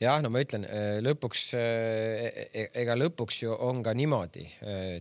jah, 0.01 0.19
no 0.21 0.31
ma 0.33 0.41
ütlen 0.43 0.65
eh, 0.65 0.97
lõpuks, 1.05 1.43
eh, 1.57 2.47
e-, 2.51 2.69
ega 2.83 2.97
lõpuks 2.97 3.41
ju 3.43 3.53
on 3.53 3.83
ka 3.85 3.93
niimoodi. 3.97 4.45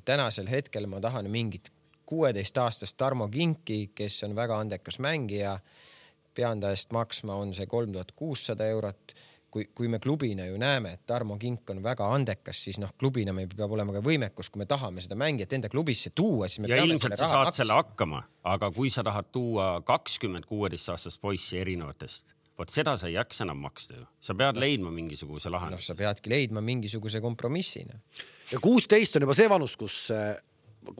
tänasel 0.04 0.48
hetkel 0.52 0.88
ma 0.90 1.00
tahan 1.00 1.28
mingit 1.32 1.72
kuueteistaastast 2.06 2.96
Tarmo 2.96 3.28
Kinki, 3.28 3.90
kes 3.94 4.22
on 4.24 4.36
väga 4.36 4.60
andekas 4.62 5.00
mängija. 5.02 5.58
pean 6.36 6.60
ta 6.60 6.70
eest 6.70 6.92
maksma, 6.92 7.34
on 7.34 7.54
see 7.56 7.66
kolm 7.66 7.92
tuhat 7.92 8.12
kuussada 8.12 8.66
eurot 8.68 9.14
kui, 9.50 9.66
kui 9.74 9.88
me 9.88 9.98
klubina 10.02 10.46
ju 10.46 10.58
näeme, 10.60 10.96
et 10.96 11.02
Tarmo 11.06 11.36
Kink 11.40 11.70
on 11.72 11.82
väga 11.84 12.08
andekas, 12.14 12.60
siis 12.66 12.80
noh, 12.82 12.92
klubina 12.98 13.34
meil 13.36 13.48
peab 13.52 13.72
olema 13.76 13.94
ka 13.96 14.02
võimekus, 14.04 14.50
kui 14.52 14.62
me 14.62 14.68
tahame 14.70 15.04
seda 15.04 15.18
mängijat 15.18 15.56
enda 15.56 15.70
klubisse 15.72 16.12
tuua, 16.14 16.48
siis 16.50 16.64
me 16.64 16.70
ja 16.72 16.80
ilmselt 16.84 17.16
sa 17.18 17.28
saad 17.30 17.50
maksma. 17.50 17.58
selle 17.62 17.76
hakkama, 17.78 18.22
aga 18.52 18.70
kui 18.74 18.90
sa 18.92 19.04
tahad 19.06 19.30
tuua 19.32 19.68
kakskümmend 19.86 20.48
kuueteistaastast 20.50 21.20
poissi 21.22 21.60
erinevatest, 21.62 22.34
vot 22.58 22.72
seda 22.72 22.96
sa 23.00 23.10
ei 23.10 23.16
jaksa 23.16 23.44
enam 23.46 23.62
maksta 23.66 24.00
ju, 24.00 24.08
sa 24.20 24.36
pead 24.38 24.60
leidma 24.60 24.92
mingisuguse 24.94 25.52
lahenduse. 25.52 25.82
noh, 25.82 25.86
sa 25.92 25.98
peadki 25.98 26.32
leidma 26.32 26.64
mingisuguse 26.64 27.22
kompromissina. 27.24 28.00
ja 28.52 28.60
kuusteist 28.62 29.16
on 29.16 29.28
juba 29.28 29.36
see 29.38 29.48
vanus, 29.52 29.76
kus 29.76 30.06
äh, 30.14 30.34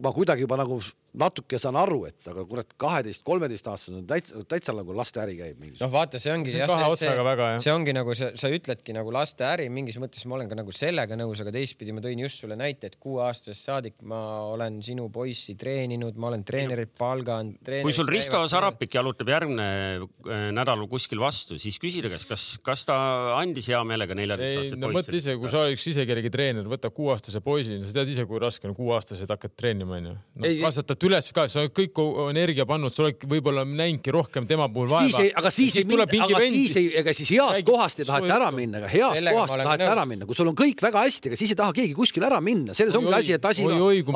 ma 0.03 0.13
kuidagi 0.13 0.47
juba 0.47 0.59
nagu 0.61 0.79
natuke 1.17 1.59
saan 1.61 1.77
aru, 1.81 2.03
et 2.09 2.29
aga 2.31 2.45
kurat, 2.49 2.73
kaheteist, 2.81 3.23
kolmeteistaastased 3.27 3.97
on 3.97 4.07
täitsa, 4.09 4.43
täitsa 4.49 4.75
nagu 4.77 4.95
lasteäri 4.97 5.37
käib 5.39 5.61
mingi. 5.63 5.79
noh, 5.81 5.91
vaata, 5.93 6.21
see 6.23 6.33
ongi. 6.33 6.53
see 6.53 6.63
on 6.65 6.73
kahe 6.73 6.89
otsaga 6.93 7.25
väga 7.25 7.49
jah. 7.55 7.63
see 7.65 7.73
ongi 7.73 7.95
nagu 7.97 8.17
sa, 8.19 8.31
sa 8.39 8.51
ütledki 8.53 8.95
nagu 8.97 9.13
lasteäri, 9.15 9.69
mingis 9.73 9.97
mõttes 10.03 10.27
ma 10.29 10.37
olen 10.39 10.51
ka 10.51 10.59
nagu 10.59 10.75
sellega 10.77 11.17
nõus, 11.19 11.41
aga 11.45 11.55
teistpidi 11.57 11.95
ma 11.97 12.05
tõin 12.05 12.21
just 12.27 12.43
sulle 12.43 12.59
näite, 12.61 12.91
et 12.91 12.99
kuueaastasest 13.03 13.71
saadik 13.71 13.97
ma 14.09 14.21
olen 14.53 14.79
sinu 14.85 15.09
poissi 15.13 15.57
treeninud, 15.59 16.19
ma 16.21 16.31
olen 16.31 16.45
treenerit 16.47 16.93
palganud. 16.99 17.73
kui 17.87 17.97
sul 17.97 18.11
Risto 18.13 18.43
Sarapik 18.53 18.99
jalutab 18.99 19.33
järgmine 19.33 19.69
äh, 19.97 20.47
nädal 20.57 20.85
kuskil 20.91 21.23
vastu, 21.23 21.57
siis 21.61 21.81
küsi 21.83 22.05
ta 22.05 22.13
käest, 22.13 22.29
kas, 22.29 22.47
kas 22.65 22.85
ta 22.89 22.99
andis 23.39 23.71
hea 23.73 23.81
meelega 23.89 24.17
neljateistaastase 24.19 24.81
no, 24.81 24.91
poissi? 24.91 25.01
mõtle 25.01 25.23
ise, 25.23 25.39
kui 25.41 25.53
sa 25.53 25.65
oleks 25.65 25.89
ise 25.95 26.07
kellegi 26.09 26.33
treener, 26.35 26.69
võtab 26.69 26.95
kuueaastase 26.97 27.41
poisi, 27.45 27.81
sa 27.87 28.01
tead 28.01 28.13
ise, 28.13 28.29
kui 28.29 28.43
raske 28.43 28.69
on 28.69 28.77
kuueaastased 28.77 29.33
hakkad 29.33 29.57
treenima 29.57 29.97
onju 29.97 30.15
no,. 30.15 30.55
kasvatad 30.61 31.06
üles 31.07 31.29
ka, 31.35 31.47
sa 31.51 31.63
oled 31.63 31.75
kõik 31.77 32.01
energia 32.31 32.67
pannud, 32.69 32.93
sa 32.93 33.05
oled 33.05 33.27
võib-olla 33.29 33.65
näinudki 33.67 34.15
rohkem 34.15 34.47
tema 34.49 34.69
puhul 34.73 34.91
vaeva. 34.91 35.25
aga 35.41 35.53
siis, 35.55 35.75
siis, 35.77 35.89
tuleb 35.89 36.13
mingi 36.13 36.35
aga 36.35 36.43
vend. 36.43 36.59
siis 36.59 36.77
ei, 36.81 36.91
ega 37.01 37.15
siis 37.17 37.31
heast 37.35 37.67
kohast 37.67 38.03
ei 38.03 38.09
taheta 38.09 38.37
ära 38.39 38.51
minna, 38.55 38.81
ega 38.83 38.91
heast 38.93 39.31
kohast 39.31 39.57
taheta 39.63 39.91
ära 39.93 40.07
minna, 40.09 40.29
kui 40.29 40.39
sul 40.39 40.51
on 40.51 40.59
kõik 40.59 40.83
väga 40.85 41.05
hästi, 41.07 41.31
ega 41.31 41.41
siis 41.41 41.55
ei 41.55 41.59
taha 41.59 41.75
keegi 41.77 41.97
kuskile 41.97 42.29
ära 42.29 42.41
minna, 42.45 42.77
selles 42.77 42.97
ongi 42.99 43.13
asi, 43.17 43.35
et 43.37 43.51
asi, 43.51 43.67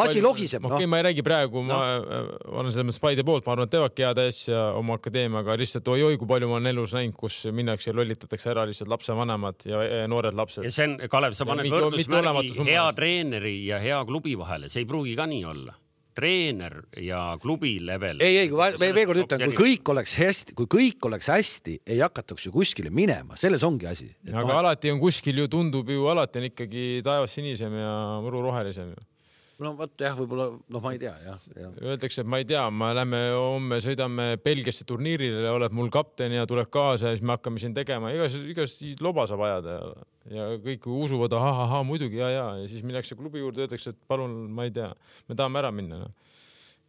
asi 0.07 0.25
logiseb. 0.25 0.69
okei, 0.71 0.89
ma 0.91 1.01
ei 1.01 1.09
räägi 1.11 1.27
praegu, 1.27 1.65
ma 1.67 1.81
olen 2.01 2.71
selles 2.71 2.89
mõttes 2.91 3.01
Paide 3.01 3.25
poolt, 3.27 3.47
ma 3.47 3.55
arvan, 3.57 3.69
et 3.69 3.75
teevadki 3.75 4.05
head 4.05 4.23
asja 4.27 4.65
oma 4.79 4.99
akadeemiaga, 5.01 5.57
lihtsalt 5.61 5.89
oi-oi, 5.95 6.19
kui 6.21 6.29
palju 6.31 6.51
ma 6.51 6.59
olen 6.59 6.73
elus 6.75 6.95
näinud, 6.97 7.17
kus 7.19 7.43
minnakse 7.55 7.91
ja 7.91 7.97
lollitatakse 7.97 8.53
ära 8.53 8.67
lihtsalt 8.69 8.91
lapsevanemad 8.93 9.69
ja 9.69 10.07
noored 10.11 10.37
lapsed. 10.37 10.67
ja 10.67 10.75
see 10.75 10.91
on, 10.91 10.99
Kalev, 11.11 11.37
sa 11.39 11.49
paned 11.49 11.71
võrdusmärgi 11.73 12.69
hea 12.69 12.89
treeneri 12.97 13.57
ja 13.71 13.81
hea 13.83 14.03
klubi 14.09 14.37
vahele, 14.39 14.69
see 14.73 14.85
ei 14.85 14.91
pruugi 14.91 15.17
ka 15.19 15.29
nii 15.31 15.47
olla 15.49 15.77
treener 16.17 16.77
ja 17.01 17.21
klubi 17.43 17.77
level. 17.85 18.21
ei, 18.25 18.39
ei, 18.43 18.49
kui 18.51 18.59
ma 18.59 18.71
veel 18.81 19.09
kord 19.11 19.23
ütlen, 19.25 19.45
kui 19.51 19.59
kõik 19.61 19.93
oleks 19.95 20.17
hästi, 20.21 20.57
kui 20.59 20.71
kõik 20.71 21.11
oleks 21.11 21.31
hästi, 21.33 21.77
ei 21.87 22.01
hakataks 22.03 22.49
ju 22.49 22.55
kuskile 22.55 22.93
minema, 22.95 23.39
selles 23.41 23.65
ongi 23.67 23.89
asi. 23.91 24.11
aga 24.31 24.47
vahe... 24.47 24.59
alati 24.65 24.93
on 24.95 25.01
kuskil 25.03 25.45
ju 25.45 25.49
tundub 25.53 25.89
ju 25.91 26.09
alati 26.11 26.43
on 26.43 26.51
ikkagi 26.51 26.89
taevas 27.07 27.37
sinisem 27.39 27.75
ja 27.79 27.95
muru 28.25 28.43
rohelisem 28.49 28.93
ju 28.95 29.09
no 29.61 29.73
vot 29.79 30.03
jah, 30.03 30.15
võib-olla 30.19 30.47
noh, 30.57 30.83
ma 30.83 30.93
ei 30.95 31.01
tea 31.03 31.13
jah 31.13 31.43
ja.. 31.57 31.71
Öeldakse, 31.83 32.23
et 32.23 32.31
ma 32.31 32.41
ei 32.41 32.47
tea, 32.49 32.63
me 32.73 32.91
lähme 32.97 33.21
homme 33.37 33.81
sõidame 33.85 34.29
Belgiasse 34.45 34.87
turniirile, 34.89 35.45
oled 35.53 35.75
mul 35.77 35.91
kapten 35.93 36.35
ja 36.37 36.47
tuleb 36.49 36.71
kaasa 36.73 37.11
ja 37.11 37.19
siis 37.19 37.25
me 37.27 37.37
hakkame 37.37 37.63
siin 37.63 37.77
tegema, 37.77 38.13
igas, 38.17 38.37
igas 38.41 38.77
loba 39.05 39.27
saab 39.31 39.45
ajada 39.49 39.77
ja, 39.77 39.89
ja 40.37 40.49
kõik 40.65 40.91
usuvad, 40.97 41.37
ahah, 41.37 41.81
muidugi 41.87 42.23
ja, 42.23 42.33
ja, 42.35 42.47
ja 42.63 42.69
siis 42.71 42.85
minnakse 42.87 43.19
klubi 43.19 43.43
juurde, 43.45 43.67
öeldakse, 43.67 43.95
et 43.95 44.01
palun, 44.11 44.37
ma 44.55 44.69
ei 44.69 44.75
tea, 44.75 44.91
me 45.29 45.39
tahame 45.39 45.63
ära 45.63 45.73
minna 45.75 46.05
no.. 46.05 46.13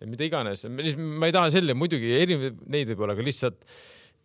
mida 0.07 0.27
iganes, 0.27 0.67
ma 0.71 1.29
ei 1.29 1.35
taha 1.35 1.51
selle, 1.53 1.77
muidugi 1.77 2.15
erinevaid 2.19 2.63
neid 2.71 2.93
võib-olla, 2.93 3.17
aga 3.17 3.27
lihtsalt 3.27 3.67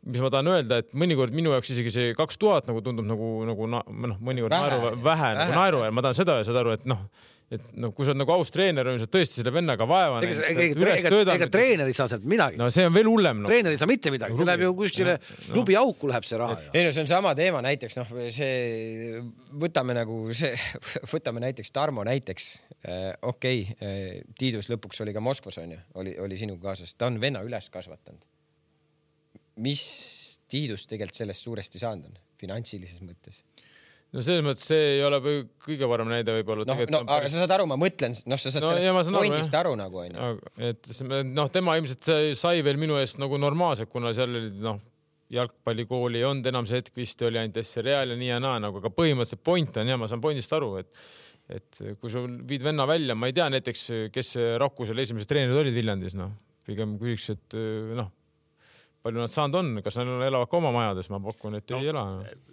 mis 0.07 0.23
ma 0.23 0.31
tahan 0.31 0.53
öelda, 0.53 0.81
et 0.83 0.93
mõnikord 0.95 1.35
minu 1.35 1.51
jaoks 1.55 1.73
isegi 1.75 1.91
see 1.91 2.11
kaks 2.19 2.39
tuhat 2.39 2.69
nagu 2.71 2.83
tundub 2.85 3.07
nagu, 3.09 3.31
nagu 3.49 3.67
noh, 3.71 3.87
mõnikord 4.23 4.55
naeru, 4.55 4.79
vähe, 4.85 5.01
vähe 5.09 5.31
nagu 5.41 5.57
naeruväärne, 5.57 5.97
ma 5.97 6.05
tahan 6.07 6.19
seda 6.21 6.37
saada 6.47 6.63
aru, 6.63 6.77
et 6.77 6.87
noh, 6.87 7.01
et 7.47 7.67
noh, 7.79 7.93
kui 7.95 8.03
sa 8.03 8.11
oled 8.11 8.19
nagu 8.19 8.33
aus 8.35 8.51
treener, 8.51 8.89
on 8.91 8.97
sa 8.99 9.07
tõesti 9.07 9.39
selle 9.39 9.53
vennaga 9.55 9.87
vaeva 9.87 10.19
näinud. 10.19 10.41
ega, 10.49 10.65
ega, 10.67 11.11
ega, 11.15 11.35
ega 11.37 11.47
treener 11.53 11.87
ei 11.87 11.95
saa 11.95 12.09
sealt 12.11 12.25
midagi. 12.27 12.59
no 12.59 12.67
see 12.75 12.89
on 12.89 12.95
veel 12.97 13.07
hullem 13.07 13.45
no.. 13.45 13.51
treener 13.51 13.75
ei 13.75 13.79
saa 13.79 13.87
mitte 13.91 14.11
midagi, 14.11 14.35
see 14.35 14.49
läheb 14.49 14.65
ju 14.65 14.71
kuskile 14.81 15.15
no, 15.21 15.37
klubi 15.53 15.77
auku 15.79 16.11
läheb 16.11 16.27
see 16.27 16.41
raha. 16.41 16.57
ei 16.73 16.83
no 16.83 16.91
see 16.91 17.05
on 17.05 17.11
sama 17.13 17.37
teema, 17.39 17.63
näiteks 17.63 18.01
noh, 18.01 18.11
see 18.35 19.23
võtame 19.63 19.95
nagu 19.95 20.19
see, 20.35 20.51
võtame 21.15 21.45
näiteks 21.47 21.71
Tarmo 21.77 22.03
näiteks 22.09 22.49
äh,. 22.83 23.13
okei 23.23 23.63
okay, 23.63 23.79
äh,, 23.79 24.27
Tiidus 24.39 24.71
lõpuks 24.73 25.05
oli 25.07 25.15
ka 25.15 25.23
Moskvas 25.23 25.63
onju, 25.63 25.79
oli, 26.03 26.17
oli 26.27 26.41
sinuga 26.43 26.73
kaasas, 26.73 26.97
ta 26.99 27.07
on 27.07 27.21
venna 27.23 27.47
üles 27.47 27.71
kasvatanud. 27.71 28.27
mis 29.63 29.87
Tiidus 30.51 30.91
tegelikult 30.91 31.23
sellest 31.23 31.47
suuresti 31.47 31.79
saanud 31.79 32.11
on, 32.11 32.19
finantsilises 32.43 33.07
mõttes 33.07 33.45
no 34.17 34.25
selles 34.25 34.45
mõttes 34.47 34.65
see 34.71 34.97
ei 34.97 35.05
ole 35.05 35.21
kõige 35.63 35.89
parem 35.91 36.11
näide 36.11 36.35
võib-olla. 36.39 36.67
noh, 36.69 36.83
no 36.95 37.03
aga 37.05 37.29
sa 37.29 37.43
saad 37.43 37.55
aru, 37.59 37.69
ma 37.71 37.79
mõtlen, 37.81 38.17
noh, 38.31 38.41
sa 38.41 38.53
saad 38.55 38.65
no, 38.65 38.73
sellest 38.75 39.13
pointist 39.15 39.57
aru, 39.61 39.75
nagu 39.79 40.03
onju. 40.03 40.33
et 40.71 40.91
noh, 41.37 41.51
tema 41.53 41.77
ilmselt 41.81 42.11
sai 42.41 42.65
veel 42.67 42.81
minu 42.81 42.99
eest 43.01 43.21
nagu 43.23 43.41
normaalselt, 43.41 43.91
kuna 43.93 44.15
seal 44.17 44.33
olid 44.33 44.59
noh, 44.65 44.81
jalgpallikooli 45.37 46.23
ei 46.23 46.27
olnud 46.27 46.49
enam 46.53 46.67
see 46.69 46.81
hetk 46.81 46.97
vist 46.97 47.23
oli 47.27 47.41
ainult 47.41 47.59
SRE-l 47.61 48.15
ja 48.15 48.19
nii 48.19 48.33
ja 48.33 48.43
naa 48.43 48.61
nagu, 48.63 48.81
aga 48.83 48.93
põhimõtteliselt 48.95 49.45
point 49.47 49.81
on 49.83 49.91
ja 49.91 49.99
ma 50.01 50.09
saan 50.11 50.23
pointist 50.25 50.57
aru, 50.57 50.77
et 50.83 51.07
et 51.47 51.79
kui 52.03 52.11
sa 52.11 52.25
viid 52.27 52.65
venna 52.67 52.83
välja, 52.91 53.15
ma 53.15 53.29
ei 53.31 53.35
tea 53.37 53.45
näiteks, 53.55 53.83
kes 54.11 54.33
Rakusel 54.59 54.99
esimesed 54.99 55.31
treenerid 55.31 55.61
olid 55.61 55.77
Viljandis, 55.77 56.17
noh, 56.19 56.33
pigem 56.67 56.97
küsiks, 56.99 57.29
et 57.37 57.59
noh 57.95 58.09
palju 59.07 59.23
nad 59.23 59.33
saanud 59.33 59.61
on, 59.61 59.73
kas 59.87 59.99
nad 60.01 60.27
elavad 60.27 60.51
ka 60.51 60.59
oma 60.59 60.73
majades, 60.75 61.11
ma 61.13 61.21
pakun, 61.23 61.59
et 61.61 61.75
no, 61.75 61.81
ei 61.83 61.93
ela. 61.93 62.07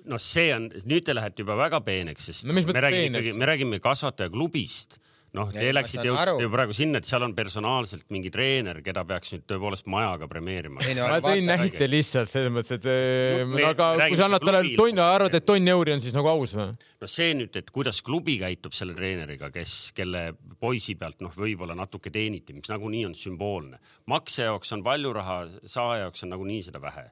no 0.09 0.19
see 0.21 0.49
on, 0.55 0.69
nüüd 0.89 1.07
te 1.07 1.15
lähete 1.17 1.43
juba 1.43 1.57
väga 1.59 1.81
peeneks, 1.85 2.29
sest 2.29 2.47
no, 2.49 2.55
me 2.55 2.63
räägime 2.85 3.09
ikkagi, 3.09 3.33
me 3.39 3.49
räägime 3.49 3.81
kasvatajaklubist 3.83 4.99
noh, 5.37 5.49
te 5.53 5.69
läksite, 5.73 6.05
jõudsite 6.07 6.45
ju 6.45 6.49
praegu 6.53 6.75
sinna, 6.77 6.99
et 7.01 7.07
seal 7.09 7.23
on 7.25 7.33
personaalselt 7.37 8.05
mingi 8.13 8.29
treener, 8.33 8.79
keda 8.85 9.03
peaks 9.09 9.33
nüüd 9.33 9.45
tõepoolest 9.49 9.87
majaga 9.89 10.27
premeerima. 10.29 10.83
Ma 10.99 11.19
tõin 11.23 11.47
näite 11.49 11.87
lihtsalt 11.89 12.29
selles 12.31 12.53
mõttes, 12.53 12.77
et 12.77 12.85
no, 12.85 13.57
eh, 13.57 13.67
aga 13.71 13.89
kui 14.05 14.19
sa 14.19 14.27
annad 14.29 14.45
talle 14.45 14.75
tonn, 14.77 15.01
arvad, 15.03 15.37
et 15.39 15.47
tonn 15.47 15.73
euri 15.73 15.95
on 15.95 16.03
siis 16.03 16.15
nagu 16.15 16.29
aus 16.29 16.53
või? 16.57 16.71
no 17.03 17.09
see 17.09 17.33
nüüd, 17.35 17.57
et 17.59 17.71
kuidas 17.73 17.99
klubi 18.05 18.37
käitub 18.39 18.75
selle 18.77 18.95
treeneriga, 18.97 19.49
kes, 19.53 19.77
kelle 19.97 20.29
poisi 20.61 20.95
pealt 20.99 21.23
noh, 21.25 21.33
võib-olla 21.35 21.75
natuke 21.77 22.13
teeniti, 22.13 22.55
mis 22.55 22.69
nagunii 22.71 23.07
on 23.09 23.17
sümboolne. 23.17 23.81
makse 24.13 24.45
jaoks 24.47 24.77
on 24.77 24.85
palju 24.85 25.13
raha, 25.17 25.39
saaja 25.65 26.05
jaoks 26.05 26.27
on 26.27 26.35
nagunii 26.37 26.61
seda 26.69 26.81
vähe. 26.83 27.09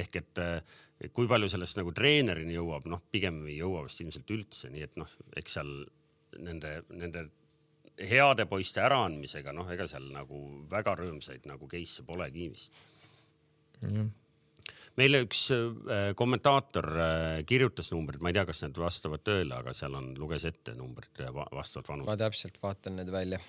ehk 0.00 0.16
et 0.16 0.40
eh, 0.40 0.78
kui 1.12 1.28
palju 1.28 1.48
sellest 1.48 1.76
nagu 1.80 1.92
treenerini 1.92 2.56
jõuab, 2.56 2.88
noh, 2.88 3.04
pigem 3.12 3.44
ei 3.48 3.60
jõua 3.60 3.84
vist 3.84 4.00
ilmselt 4.00 4.32
üldse, 4.32 4.72
nii 4.72 4.88
et 4.88 4.96
noh, 5.00 5.12
eks 5.36 5.58
seal 5.58 5.70
nende, 6.38 6.80
nende 6.94 7.28
heade 8.08 8.46
poiste 8.48 8.82
äraandmisega, 8.84 9.52
noh, 9.56 9.68
ega 9.72 9.86
seal 9.90 10.08
nagu 10.14 10.40
väga 10.70 10.94
rõõmsaid 10.98 11.46
nagu 11.50 11.68
case'e 11.70 12.06
polegi 12.06 12.48
vist. 12.52 12.74
meile 15.00 15.22
üks 15.24 15.46
äh, 15.54 16.10
kommentaator 16.16 16.88
äh, 17.00 17.38
kirjutas 17.48 17.90
numbrid, 17.94 18.20
ma 18.20 18.32
ei 18.32 18.36
tea, 18.36 18.44
kas 18.48 18.62
need 18.66 18.78
vastavad 18.80 19.24
tõele, 19.24 19.56
aga 19.56 19.72
seal 19.76 19.96
on, 19.96 20.12
luges 20.18 20.44
ette 20.48 20.74
numbrid 20.76 21.24
vastavalt 21.32 21.88
vanusele. 21.88 22.10
ma 22.10 22.20
täpselt 22.20 22.62
vaatan 22.62 23.00
need 23.00 23.12
välja. 23.12 23.40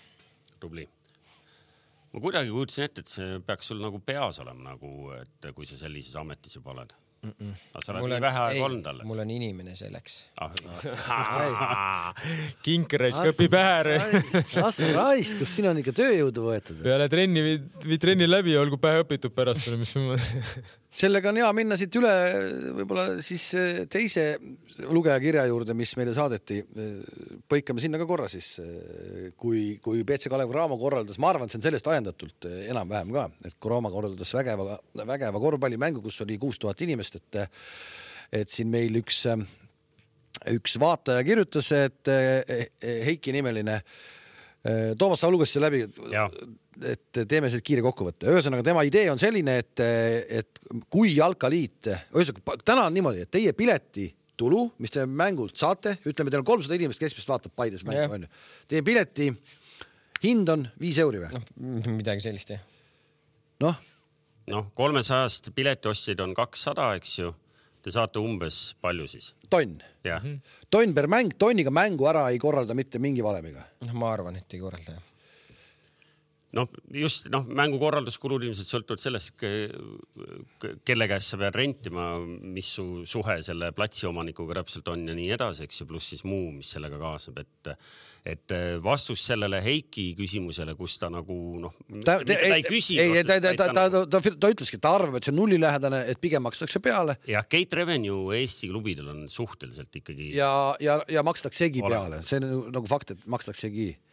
tubli. 0.60 0.88
ma 2.14 2.24
kuidagi 2.24 2.52
kujutasin 2.54 2.88
ette, 2.88 3.06
et 3.06 3.16
see 3.16 3.40
peaks 3.46 3.72
sul 3.72 3.84
nagu 3.84 4.00
peas 4.00 4.40
olema 4.44 4.72
nagu, 4.72 5.12
et 5.20 5.54
kui 5.56 5.66
sa 5.68 5.80
sellises 5.80 6.16
ametis 6.22 6.60
juba 6.60 6.76
oled 6.76 6.96
Mm 7.22 7.34
-mm. 7.38 7.54
aga 7.76 7.82
sa 7.86 7.94
oled 7.94 8.10
nii 8.10 8.22
vähe 8.24 8.40
aega 8.44 8.66
olnud 8.66 8.88
alles. 8.90 9.06
mul 9.06 9.20
on 9.22 9.30
inimene 9.30 9.76
selleks 9.78 10.16
ah, 10.42 12.14
kink 12.66 12.94
raisk 12.98 13.28
õpib 13.30 13.54
pähe. 13.54 14.00
las 14.58 14.80
raisk, 14.96 15.38
kus 15.38 15.54
siin 15.56 15.70
on 15.70 15.78
ikka 15.84 15.94
tööjõudu 16.02 16.48
võetud. 16.50 16.82
peale 16.82 17.10
trenni 17.14 17.44
viid, 17.46 17.68
viid 17.86 18.02
trenni 18.02 18.26
läbi, 18.30 18.58
olgu 18.58 18.82
pähe 18.82 19.04
õpitud 19.06 19.38
pärast 19.38 19.70
või 19.70 19.84
mis 19.84 19.94
sellega 20.92 21.32
on 21.32 21.40
hea 21.40 21.50
minna 21.56 21.78
siit 21.80 21.96
üle 21.96 22.12
võib-olla 22.76 23.06
siis 23.24 23.46
eh, 23.56 23.80
teise 23.92 24.26
lugejakirja 24.92 25.46
juurde, 25.48 25.76
mis 25.78 25.94
meile 26.00 26.14
saadeti. 26.16 26.60
Eh, 26.60 27.24
põikame 27.52 27.84
sinna 27.84 28.00
ka 28.02 28.08
korra 28.10 28.28
siis, 28.32 28.54
eh, 28.64 29.32
kui, 29.40 29.80
kui 29.84 30.04
BC 30.08 30.32
Kalev 30.32 30.52
Cramo 30.52 30.78
korraldas, 30.82 31.20
ma 31.22 31.32
arvan, 31.32 31.48
et 31.48 31.56
see 31.56 31.62
on 31.62 31.68
sellest 31.70 31.90
ajendatult 31.92 32.50
enam-vähem 32.52 33.16
ka, 33.16 33.28
et 33.48 33.58
Cramo 33.64 33.92
korraldas 33.94 34.36
vägeva, 34.36 34.78
vägeva 35.02 35.44
korvpallimängu, 35.48 36.04
kus 36.04 36.22
oli 36.26 36.40
kuus 36.42 36.60
tuhat 36.62 36.88
inimest, 36.88 37.22
et 37.22 37.44
et 38.32 38.48
siin 38.48 38.70
meil 38.72 38.96
üks, 38.96 39.26
üks 40.48 40.78
vaataja 40.80 41.24
kirjutas, 41.28 41.68
et 41.76 42.08
Heiki 42.80 43.34
nimeline 43.36 43.82
Toomas, 44.98 45.18
sa 45.24 45.30
lugesid 45.34 45.58
selle 45.58 45.72
läbi 45.72 45.86
et 46.88 47.20
teeme 47.30 47.50
siit 47.52 47.64
kiire 47.66 47.84
kokkuvõtte. 47.86 48.30
ühesõnaga, 48.32 48.64
tema 48.66 48.84
idee 48.88 49.10
on 49.12 49.20
selline, 49.22 49.58
et, 49.62 49.84
et 50.42 50.62
kui 50.92 51.16
jalkaliit, 51.16 51.92
ühesõnaga 52.16 52.58
täna 52.66 52.88
on 52.88 52.96
niimoodi, 52.96 53.26
et 53.26 53.32
teie 53.34 53.54
piletitulu, 53.58 54.64
mis 54.82 54.94
te 54.94 55.06
mängult 55.06 55.58
saate, 55.60 55.98
ütleme, 56.08 56.32
teil 56.32 56.44
on 56.44 56.48
kolmsada 56.48 56.78
inimest 56.78 57.02
keskmiselt 57.02 57.34
vaatab 57.34 57.56
Paides 57.58 57.86
mängu 57.88 58.18
onju. 58.18 58.32
Teie 58.72 58.86
pileti 58.88 59.30
hind 60.26 60.50
on 60.54 60.66
viis 60.82 61.00
euri 61.02 61.24
või? 61.24 61.32
noh, 61.36 61.92
midagi 61.98 62.26
sellist 62.26 62.54
jah. 62.56 62.64
noh. 63.66 63.78
noh, 64.52 64.68
kolmesajast 64.78 65.52
piletiostjaid 65.58 66.24
on 66.24 66.36
kakssada, 66.38 66.94
eks 67.00 67.18
ju. 67.20 67.34
Te 67.82 67.92
saate 67.94 68.22
umbes 68.22 68.76
palju 68.82 69.08
siis? 69.10 69.34
tonn. 69.50 69.80
tonn 70.70 70.94
per 70.98 71.08
mäng, 71.12 71.34
tonniga 71.38 71.74
mängu 71.74 72.10
ära 72.10 72.28
ei 72.32 72.40
korralda 72.40 72.78
mitte 72.78 73.00
mingi 73.00 73.24
valemiga. 73.26 73.66
noh, 73.86 73.96
ma 73.98 74.14
arvan, 74.14 74.38
et 74.38 74.54
ei 74.54 74.62
korralda 74.62 74.98
jah 74.98 75.11
noh, 76.58 76.68
just 76.96 77.30
noh, 77.32 77.46
mängukorralduskulud 77.48 78.44
ilmselt 78.48 78.68
sõltuvad 78.68 79.02
sellest, 79.02 79.36
kelle 79.40 81.08
käest 81.10 81.34
sa 81.34 81.40
pead 81.40 81.58
rentima, 81.58 82.12
mis 82.22 82.74
su 82.76 82.86
suhe 83.08 83.38
selle 83.46 83.72
platsi 83.76 84.08
omanikuga 84.10 84.60
täpselt 84.60 84.92
on 84.92 85.08
ja 85.08 85.16
nii 85.18 85.30
edasi, 85.38 85.68
eks 85.68 85.84
ju, 85.84 85.90
pluss 85.90 86.12
siis 86.14 86.26
muu, 86.28 86.50
mis 86.56 86.72
sellega 86.76 87.00
kaasneb, 87.02 87.44
et 87.46 87.76
et 88.22 88.54
vastus 88.86 89.24
sellele 89.26 89.58
Heiki 89.66 90.12
küsimusele, 90.14 90.76
kus 90.78 91.00
ta 91.02 91.08
nagu 91.10 91.36
noh, 91.64 91.74
ta, 92.06 92.20
ta, 92.20 92.36
ta 92.36 92.52
ei 92.54 92.62
küsi. 92.68 93.00
ei, 93.02 93.24
ta, 93.26 93.40
ta, 93.42 93.56
ta, 93.58 93.72
ta, 93.74 93.88
ta, 93.90 94.04
ta, 94.06 94.22
ta 94.22 94.52
ütleski, 94.54 94.78
et 94.78 94.84
ta 94.84 94.92
arvab, 95.00 95.18
et 95.18 95.26
see 95.26 95.34
on 95.34 95.40
nullilähedane, 95.42 96.04
et 96.12 96.22
pigem 96.22 96.46
makstakse 96.46 96.84
peale. 96.86 97.18
jah, 97.26 97.48
gate 97.50 97.80
revenue 97.80 98.38
Eesti 98.38 98.70
klubidel 98.70 99.10
on 99.16 99.26
suhteliselt 99.32 99.98
ikkagi. 100.04 100.36
ja, 100.38 100.52
ja, 100.84 101.00
ja 101.10 101.26
makstaksegi 101.26 101.82
peale, 101.88 102.22
see 102.28 102.38
on 102.44 102.70
nagu 102.76 102.86
fakt, 102.92 103.16
et 103.16 103.26
makstaksegi 103.26 103.90
Eh, 103.90 104.08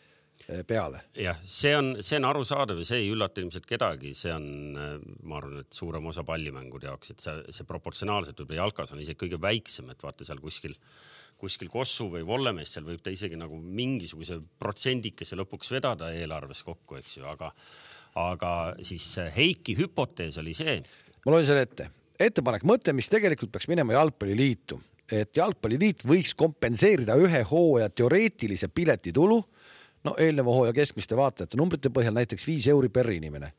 peale. 0.66 1.02
jah, 1.16 1.36
see 1.44 1.74
on, 1.76 1.90
see 2.04 2.16
on 2.16 2.26
arusaadav 2.30 2.80
ja 2.80 2.86
see 2.88 3.02
ei 3.02 3.10
üllata 3.12 3.42
ilmselt 3.42 3.66
kedagi, 3.68 4.14
see 4.16 4.32
on, 4.32 4.46
eh, 4.80 4.94
ma 5.28 5.36
arvan, 5.40 5.60
et 5.60 5.76
suurem 5.76 6.08
osa 6.08 6.24
pallimängude 6.28 6.88
jaoks, 6.88 7.12
et 7.12 7.24
see, 7.24 7.34
see 7.52 7.68
proportsionaalselt 7.68 8.40
võib-olla 8.40 8.64
jalkas 8.64 8.94
on 8.94 9.02
isegi 9.02 9.20
kõige 9.26 9.40
väiksem, 9.44 9.90
et 9.92 10.04
vaata 10.04 10.24
seal 10.24 10.40
kuskil, 10.40 10.72
kuskil 11.38 11.68
Kossu 11.72 12.08
või 12.14 12.24
Vollemees, 12.26 12.72
seal 12.72 12.88
võib 12.88 13.02
ta 13.04 13.12
isegi 13.12 13.36
nagu 13.38 13.60
mingisuguse 13.60 14.40
protsendikese 14.58 15.36
lõpuks 15.38 15.74
vedada 15.76 16.14
eelarves 16.16 16.64
kokku, 16.66 16.96
eks 17.02 17.20
ju, 17.20 17.28
aga, 17.28 17.52
aga 18.24 18.54
siis 18.80 19.04
Heiki 19.36 19.76
hüpotees 19.78 20.40
oli 20.40 20.56
see. 20.56 20.80
ma 21.26 21.36
loen 21.36 21.46
selle 21.46 21.68
ette, 21.68 21.90
ettepanek, 22.18 22.64
mõte, 22.64 22.96
mis 22.96 23.12
tegelikult 23.12 23.52
peaks 23.52 23.68
minema 23.68 23.98
jalgpalliliitu, 23.98 24.80
et 25.12 25.36
jalgpalliliit 25.36 26.08
võiks 26.08 26.32
kompenseerida 26.36 27.20
ühe 27.20 27.44
hooaja 27.52 27.92
teoreetilise 27.92 28.72
piletitulu 28.72 29.42
no 30.04 30.14
eelneva 30.18 30.54
hooaja 30.54 30.76
keskmiste 30.76 31.16
vaatajate 31.16 31.56
numbrite 31.56 31.90
põhjal 31.90 32.14
näiteks 32.14 32.46
viis 32.46 32.66
euri 32.70 32.88
per 32.88 33.10
inimene 33.10 33.52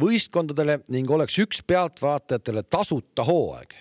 võistkondadele 0.00 0.78
ning 0.92 1.10
oleks 1.10 1.38
üks 1.42 1.62
pealtvaatajatele 1.66 2.62
tasuta 2.62 3.24
hooaeg. 3.28 3.74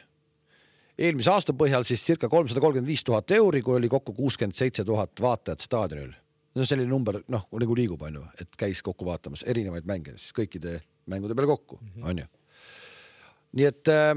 eelmise 0.97 1.31
aasta 1.31 1.53
põhjal 1.53 1.85
siis 1.87 2.03
circa 2.05 2.29
kolmsada 2.29 2.61
kolmkümmend 2.61 2.87
viis 2.87 3.03
tuhat 3.03 3.31
euri, 3.31 3.61
kui 3.61 3.75
oli 3.75 3.89
kokku 3.89 4.13
kuuskümmend 4.13 4.55
seitse 4.55 4.83
tuhat 4.83 5.21
vaatajat 5.21 5.59
staadionil. 5.59 6.11
no 6.55 6.65
selline 6.65 6.89
number 6.89 7.21
noh, 7.27 7.47
nagu 7.51 7.75
liigub, 7.75 8.01
onju, 8.01 8.25
et 8.41 8.55
käis 8.57 8.81
kokku 8.81 9.05
vaatamas 9.05 9.43
erinevaid 9.47 9.87
mänge 9.87 10.17
siis 10.17 10.35
kõikide 10.35 10.81
mängude 11.07 11.35
peale 11.35 11.47
kokku, 11.47 11.79
onju. 12.03 12.27
nii 13.53 13.65
et 13.65 13.87
äh, 13.87 14.15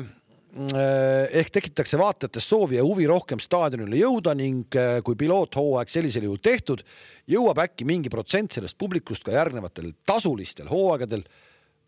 ehk 0.54 1.50
tekitatakse 1.50 1.98
vaatajates 1.98 2.46
soovi 2.46 2.76
ja 2.78 2.84
huvi 2.86 3.08
rohkem 3.10 3.40
staadionile 3.42 3.98
jõuda 3.98 4.36
ning 4.38 4.76
äh, 4.78 5.00
kui 5.02 5.16
piloothooaeg 5.18 5.90
sellisel 5.90 6.28
juhul 6.28 6.38
tehtud, 6.42 6.84
jõuab 7.30 7.58
äkki 7.64 7.86
mingi 7.88 8.12
protsent 8.12 8.54
sellest 8.54 8.78
publikust 8.78 9.26
ka 9.26 9.34
järgnevatel 9.34 9.90
tasulistel 10.06 10.70
hooaegadel 10.70 11.24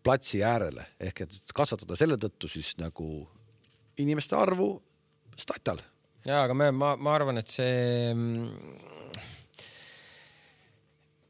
platsi 0.03 0.43
äärele 0.43 0.83
ehk 0.99 1.23
et 1.23 1.55
kasvatada 1.55 1.95
selle 1.99 2.19
tõttu 2.19 2.51
siis 2.51 2.75
nagu 2.81 3.23
inimeste 4.03 4.35
arvu 4.35 4.73
statal. 5.39 5.79
ja 6.27 6.43
aga 6.43 6.53
me, 6.53 6.71
ma, 6.75 6.95
ma 6.99 7.15
arvan, 7.15 7.39
et 7.39 7.47
see 7.47 8.11
mm, 8.11 8.47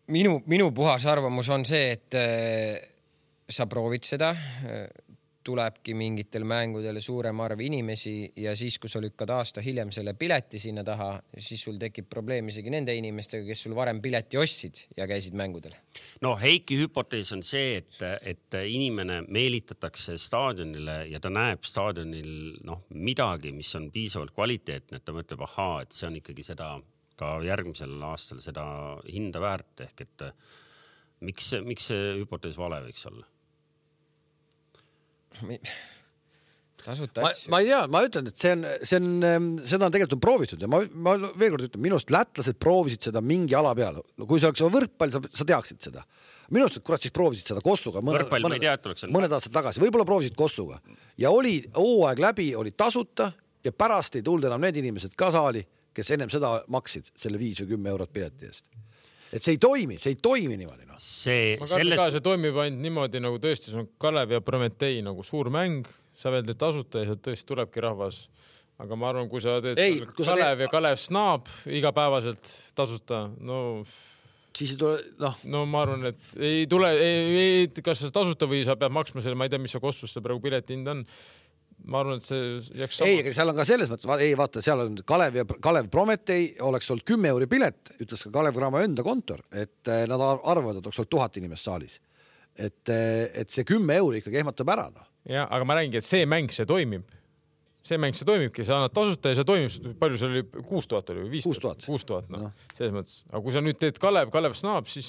minu, 0.10 0.40
minu 0.50 0.72
puhas 0.74 1.06
arvamus 1.06 1.54
on 1.54 1.70
see, 1.70 1.92
et 2.00 2.18
äh, 2.18 2.82
sa 3.46 3.70
proovid 3.70 4.10
seda 4.10 4.34
tulebki 5.48 5.96
mingitel 5.98 6.44
mängudel 6.48 7.00
suurem 7.04 7.40
arv 7.44 7.62
inimesi 7.64 8.34
ja 8.44 8.56
siis, 8.58 8.78
kui 8.82 8.92
sa 8.92 9.00
lükkad 9.04 9.32
aasta 9.32 9.64
hiljem 9.64 9.94
selle 9.96 10.14
pileti 10.20 10.60
sinna 10.60 10.84
taha, 10.88 11.14
siis 11.38 11.64
sul 11.64 11.80
tekib 11.82 12.10
probleem 12.12 12.52
isegi 12.52 12.74
nende 12.74 12.96
inimestega, 12.98 13.46
kes 13.48 13.64
sul 13.66 13.76
varem 13.78 14.02
pileti 14.04 14.40
ostsid 14.42 14.84
ja 14.98 15.08
käisid 15.10 15.38
mängudel. 15.40 15.76
no 16.22 16.36
Heiki 16.42 16.80
hüpotees 16.82 17.32
on 17.36 17.44
see, 17.46 17.78
et, 17.82 18.04
et 18.22 18.60
inimene 18.68 19.22
meelitatakse 19.28 20.18
staadionile 20.22 21.00
ja 21.12 21.22
ta 21.24 21.32
näeb 21.34 21.64
staadionil 21.68 22.60
noh, 22.68 22.84
midagi, 22.96 23.54
mis 23.56 23.72
on 23.80 23.90
piisavalt 23.94 24.36
kvaliteetne, 24.36 25.00
et 25.00 25.08
ta 25.08 25.16
mõtleb, 25.16 25.48
ahaa, 25.48 25.82
et 25.86 25.96
see 25.96 26.10
on 26.10 26.20
ikkagi 26.20 26.46
seda 26.52 26.76
ka 27.18 27.38
järgmisel 27.46 27.96
aastal 28.06 28.44
seda 28.44 28.68
hinda 29.10 29.42
väärt 29.42 29.88
ehk 29.88 30.06
et 30.06 30.28
miks, 31.26 31.56
miks 31.66 31.90
see 31.90 32.14
hüpotees 32.20 32.60
vale 32.60 32.84
võiks 32.86 33.08
olla 33.10 33.26
tasuta 36.88 37.24
ma, 37.24 37.32
asju. 37.32 37.52
ma 37.52 37.60
ei 37.62 37.70
tea, 37.70 37.82
ma 37.92 38.02
ütlen, 38.08 38.30
et 38.32 38.42
see 38.42 38.54
on, 38.56 38.64
see 38.82 39.00
on, 39.02 39.10
ehm, 39.28 39.50
seda 39.68 39.88
on 39.88 39.96
tegelikult 39.96 40.18
on 40.18 40.24
proovitud 40.24 40.64
ja 40.64 40.70
ma, 40.72 40.80
ma 41.08 41.16
veel 41.18 41.54
kord 41.56 41.68
ütlen, 41.68 41.84
minu 41.84 41.98
arust 41.98 42.14
lätlased 42.14 42.60
proovisid 42.64 43.10
seda 43.10 43.24
mingi 43.24 43.58
ala 43.58 43.74
peal. 43.78 44.00
no 44.00 44.30
kui 44.30 44.42
see 44.42 44.50
oleks 44.50 44.64
võrkpall, 44.78 45.14
sa, 45.14 45.22
sa 45.42 45.48
teaksid 45.52 45.90
seda. 45.90 46.06
minu 46.50 46.68
arust, 46.68 46.80
et 46.80 46.88
kurat 46.88 47.04
siis 47.04 47.16
proovisid 47.16 47.52
seda 47.52 47.64
Kossuga. 47.66 48.04
võrkpall, 48.06 48.48
ma 48.48 48.56
ei 48.56 48.64
tea, 48.64 48.78
et 48.80 48.90
oleks 48.90 49.06
olnud. 49.06 49.18
mõned 49.20 49.38
aastad 49.38 49.56
tagasi, 49.60 49.84
võib-olla 49.84 50.08
proovisid 50.08 50.38
Kossuga 50.40 50.80
ja 51.20 51.34
oli 51.34 51.60
hooaeg 51.76 52.24
läbi, 52.24 52.50
oli 52.56 52.74
tasuta 52.78 53.32
ja 53.66 53.74
pärast 53.76 54.16
ei 54.20 54.26
tulnud 54.26 54.48
enam 54.48 54.64
need 54.64 54.80
inimesed 54.84 55.18
ka 55.20 55.32
saali, 55.36 55.66
kes 55.94 56.16
ennem 56.16 56.32
seda 56.32 56.60
maksid 56.72 57.12
selle 57.18 57.42
viis 57.42 57.60
või 57.64 57.76
kümme 57.76 57.96
eurot 57.96 58.14
pileti 58.14 58.48
eest 58.48 58.68
et 59.32 59.44
see 59.44 59.56
ei 59.56 59.62
toimi, 59.62 59.98
see 60.02 60.16
ei 60.16 60.20
toimi 60.22 60.58
niimoodi 60.60 60.88
noh. 60.88 61.00
see, 61.02 61.56
selles... 61.68 62.02
see 62.16 62.24
toimib 62.26 62.58
ainult 62.64 62.84
niimoodi 62.84 63.22
nagu 63.24 63.40
tõesti, 63.44 63.72
see 63.72 63.82
on 63.84 63.90
Kalev 64.02 64.36
ja 64.38 64.42
Prometee 64.44 65.02
nagu 65.06 65.26
suur 65.28 65.52
mäng, 65.54 65.88
sa 66.18 66.34
veel 66.34 66.46
teed 66.48 66.60
tasuta 66.62 67.04
ja 67.04 67.12
sealt 67.12 67.24
tõesti 67.28 67.50
tulebki 67.52 67.84
rahvas. 67.84 68.28
aga 68.78 68.96
ma 69.00 69.10
arvan, 69.10 69.30
kui 69.30 69.42
sa 69.42 69.58
teed 69.64 69.80
ei, 69.82 70.02
kui 70.06 70.26
Kalev 70.26 70.54
teed... 70.56 70.68
ja 70.68 70.74
Kalev 70.74 71.02
Snaab 71.02 71.50
igapäevaselt 71.80 72.54
tasuta, 72.78 73.26
no 73.40 73.60
siis 74.58 74.74
ei 74.74 74.80
tule, 74.82 75.02
noh. 75.22 75.40
no 75.50 75.66
ma 75.70 75.84
arvan, 75.86 76.12
et 76.12 76.38
ei 76.40 76.68
tule, 76.70 76.92
kas 77.86 78.06
tasuta 78.14 78.50
või 78.50 78.64
sa 78.68 78.78
pead 78.80 78.96
maksma 78.96 79.24
selle, 79.26 79.38
ma 79.38 79.48
ei 79.48 79.54
tea, 79.54 79.62
mis 79.62 79.76
see 79.76 79.84
Kossus 79.84 80.14
see 80.14 80.24
praegu 80.24 80.42
pileti 80.44 80.78
hind 80.78 80.94
on 80.94 81.04
ma 81.86 82.02
arvan, 82.02 82.18
et 82.20 82.26
see 82.26 82.80
jääks 82.82 83.00
sama. 83.00 83.10
ei, 83.10 83.20
aga 83.22 83.34
seal 83.36 83.52
on 83.52 83.58
ka 83.58 83.66
selles 83.68 83.92
mõttes, 83.92 84.10
ei 84.24 84.34
vaata, 84.40 84.64
seal 84.66 84.82
on 84.84 84.98
Kalev 85.08 85.38
ja 85.40 85.46
Kalev 85.64 85.90
Prometee 85.94 86.48
oleks 86.66 86.90
olnud 86.94 87.06
kümme 87.08 87.32
euri 87.34 87.48
pilet, 87.52 87.94
ütles 88.02 88.26
ka 88.28 88.32
Kalev 88.40 88.58
Cramo 88.58 88.82
enda 88.84 89.06
kontor, 89.06 89.44
et 89.52 89.92
eh, 89.94 90.06
nad 90.10 90.24
arvavad, 90.24 90.80
et 90.80 90.90
oleks 90.90 91.02
olnud 91.04 91.14
tuhat 91.14 91.38
inimest 91.42 91.70
saalis. 91.70 92.00
et, 92.58 92.90
eh, 92.90 93.30
et 93.44 93.54
see 93.54 93.68
kümme 93.68 94.00
euri 94.02 94.24
ikkagi 94.24 94.42
ehmatab 94.42 94.74
ära, 94.74 94.88
noh. 94.90 95.06
ja, 95.30 95.46
aga 95.46 95.68
ma 95.68 95.78
räägingi, 95.78 96.02
et 96.02 96.08
see 96.08 96.26
mäng, 96.26 96.52
see 96.54 96.66
toimib. 96.66 97.06
see 97.88 98.02
mäng, 98.02 98.18
see 98.18 98.28
toimibki, 98.28 98.66
sa 98.68 98.82
annad 98.82 98.96
tasuta 98.96 99.32
ja 99.32 99.40
see 99.40 99.48
toimib, 99.48 99.94
palju 100.02 100.20
seal 100.20 100.34
oli, 100.34 100.46
kuus 100.68 100.90
tuhat 100.92 101.14
oli 101.14 101.28
või 101.28 101.38
viis 101.38 101.48
tuhat? 101.62 101.86
kuus 101.86 102.06
tuhat, 102.06 102.30
noh 102.34 102.48
no., 102.48 102.54
selles 102.74 102.96
mõttes, 102.96 103.22
aga 103.30 103.44
kui 103.46 103.56
sa 103.56 103.64
nüüd 103.64 103.80
teed 103.80 104.02
Kalev, 104.02 104.34
Kalev 104.34 104.58
Snaab, 104.58 104.90
siis 104.92 105.08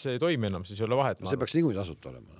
see 0.00 0.16
ei 0.16 0.22
toimi 0.22 0.48
enam, 0.48 0.64
siis 0.64 0.80
ei 0.80 0.88
ole 0.88 0.98
vahet. 0.98 1.20
see 1.28 1.38
peaks 1.38 1.58
niikuinii 1.58 1.82
tasuta 1.84 2.14
olema 2.14 2.32
noh 2.32 2.39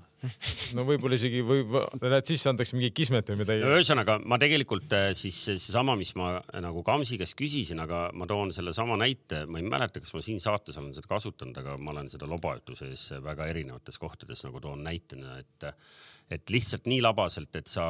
no 0.77 0.85
võib-olla 0.89 1.17
isegi 1.17 1.41
või 1.47 1.65
näed 2.03 2.29
sisse 2.29 2.51
antakse 2.51 2.77
mingi 2.77 2.91
kismet 2.97 3.33
või 3.33 3.41
midagi 3.43 3.65
no,. 3.65 3.73
ühesõnaga 3.79 4.19
ma 4.21 4.39
tegelikult 4.41 4.93
äh, 4.97 5.11
siis 5.19 5.39
seesama, 5.49 5.97
mis 6.01 6.13
ma 6.19 6.35
äh, 6.41 6.61
nagu 6.65 6.85
Kamsi 6.87 7.19
käest 7.21 7.37
küsisin, 7.39 7.81
aga 7.85 8.09
ma 8.17 8.29
toon 8.31 8.53
sellesama 8.55 8.99
näite, 9.01 9.45
ma 9.51 9.63
ei 9.63 9.67
mäleta, 9.67 10.03
kas 10.03 10.15
ma 10.17 10.25
siin 10.25 10.43
saates 10.43 10.79
olen 10.81 10.93
seda 10.97 11.11
kasutanud, 11.11 11.57
aga 11.63 11.77
ma 11.81 11.95
olen 11.95 12.11
seda 12.13 12.29
lobaütuses 12.31 13.11
väga 13.25 13.49
erinevates 13.53 14.01
kohtades 14.01 14.45
nagu 14.47 14.63
toon 14.63 14.85
näitena, 14.87 15.39
et 15.41 15.71
et 16.31 16.51
lihtsalt 16.53 16.87
nii 16.87 17.01
labaselt, 17.03 17.57
et 17.59 17.67
sa 17.67 17.85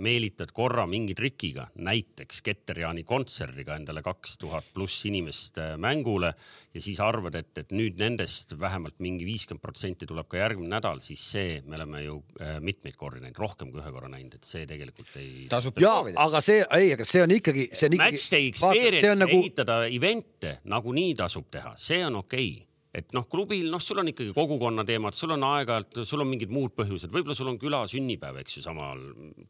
meelitad 0.00 0.52
korra 0.56 0.86
mingi 0.88 1.14
trikiga, 1.16 1.66
näiteks 1.84 2.40
Ketterjaani 2.46 3.04
kontserdiga 3.08 3.76
endale 3.76 4.02
kaks 4.04 4.38
tuhat 4.40 4.70
pluss 4.72 5.04
inimest 5.08 5.60
äh, 5.60 5.74
mängule 5.80 6.32
ja 6.72 6.80
siis 6.80 7.02
arvad, 7.04 7.36
et, 7.36 7.52
et 7.60 7.74
nüüd 7.76 8.00
nendest 8.00 8.56
vähemalt 8.60 8.96
mingi 9.04 9.28
viiskümmend 9.28 9.62
protsenti 9.62 10.08
tuleb 10.08 10.30
ka 10.32 10.40
järgmine 10.40 10.72
nädal, 10.72 11.02
siis 11.04 11.22
see 11.34 11.60
me 11.66 11.76
oleme 11.76 12.02
ju 12.06 12.18
äh, 12.40 12.56
mitmeid 12.64 12.96
kordi 12.96 13.20
näinud, 13.20 13.40
rohkem 13.44 13.72
kui 13.74 13.82
ühe 13.84 13.92
korra 13.92 14.10
näinud, 14.12 14.40
et 14.40 14.48
see 14.48 14.64
tegelikult 14.68 15.12
ei. 15.20 15.46
tasub 15.52 15.76
proovida. 15.76 16.16
aga 16.24 16.40
see, 16.44 16.64
ei, 16.80 16.94
aga 16.96 17.06
see 17.08 17.24
on 17.26 17.36
ikkagi, 17.36 17.68
see 17.76 17.90
on 17.90 18.00
ikkagi. 18.00 18.18
Matchday 18.18 18.50
experience 18.54 19.14
nagu... 19.20 19.38
ehitada 19.38 19.80
event'e 19.92 20.58
nagunii 20.72 21.16
tasub 21.20 21.52
teha, 21.52 21.76
see 21.76 22.00
on 22.08 22.22
okei 22.24 22.52
okay 22.56 22.71
et 22.92 23.14
noh, 23.16 23.24
klubil, 23.30 23.70
noh, 23.72 23.80
sul 23.80 24.02
on 24.02 24.10
ikkagi 24.12 24.34
kogukonna 24.36 24.84
teemad, 24.88 25.16
sul 25.16 25.32
on 25.36 25.46
aeg-ajalt, 25.48 26.02
sul 26.08 26.24
on 26.24 26.28
mingid 26.28 26.52
muud 26.52 26.74
põhjused, 26.76 27.12
võib-olla 27.14 27.36
sul 27.36 27.48
on 27.52 27.58
küla 27.60 27.82
sünnipäev, 27.88 28.42
eks 28.42 28.58
ju, 28.58 28.64
samal, 28.66 29.00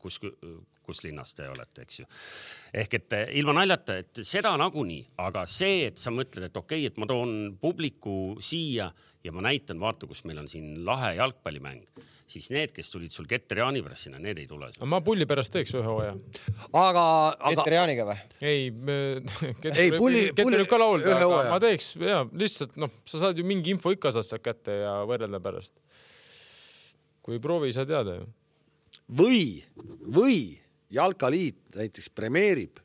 kus, 0.02 0.20
kus 0.86 1.02
linnas 1.06 1.34
te 1.38 1.48
olete, 1.50 1.86
eks 1.86 2.02
ju. 2.02 2.08
ehk 2.84 2.98
et 3.00 3.18
eh, 3.18 3.24
ilma 3.42 3.56
naljata, 3.58 3.98
et 4.04 4.22
seda 4.26 4.54
nagunii, 4.60 5.02
aga 5.26 5.42
see, 5.50 5.88
et 5.90 5.98
sa 5.98 6.14
mõtled, 6.14 6.46
et 6.46 6.62
okei 6.62 6.86
okay,, 6.86 6.92
et 6.92 7.02
ma 7.02 7.10
toon 7.10 7.56
publiku 7.60 8.36
siia 8.38 8.92
ja 9.22 9.34
ma 9.34 9.44
näitan, 9.48 9.82
vaata, 9.82 10.06
kus 10.10 10.22
meil 10.28 10.42
on 10.42 10.50
siin 10.50 10.84
lahe 10.86 11.16
jalgpallimäng 11.18 11.82
siis 12.32 12.48
need, 12.54 12.72
kes 12.74 12.90
tulid 12.92 13.12
sul 13.14 13.26
Keter 13.30 13.62
Jaani 13.62 13.82
pärast 13.84 14.08
sinna, 14.08 14.20
need 14.22 14.40
ei 14.42 14.48
tule. 14.50 14.70
ma 14.88 15.00
pulli 15.04 15.26
pärast 15.28 15.52
teeks 15.54 15.74
ühe 15.76 15.84
hooaja. 15.86 16.14
aga, 16.70 17.04
aga. 17.04 17.52
Keter 17.54 17.76
Jaaniga 17.78 18.06
või? 18.08 18.18
ei, 18.40 18.68
ei 19.72 19.92
pulli, 19.94 20.24
pulli. 20.36 20.62
võib 20.62 20.70
ka 20.70 20.80
laulda, 20.80 21.16
aga 21.18 21.42
ma 21.52 21.60
teeks 21.62 21.92
ja 22.02 22.22
lihtsalt 22.28 22.78
noh, 22.80 22.92
sa 23.08 23.22
saad 23.26 23.40
ju 23.40 23.46
mingi 23.48 23.74
info 23.74 23.92
ikka 23.94 24.14
saad 24.16 24.28
sealt 24.28 24.44
kätte 24.44 24.82
ja 24.82 24.94
võrrelda 25.08 25.42
pärast. 25.44 25.76
kui 27.22 27.38
ei 27.38 27.42
proovi, 27.42 27.70
ei 27.70 27.76
saa 27.76 27.88
teada 27.88 28.16
ju. 28.20 28.28
või, 29.22 29.44
või 30.08 30.38
jalkaliit 30.92 31.76
näiteks 31.76 32.10
premeerib 32.16 32.82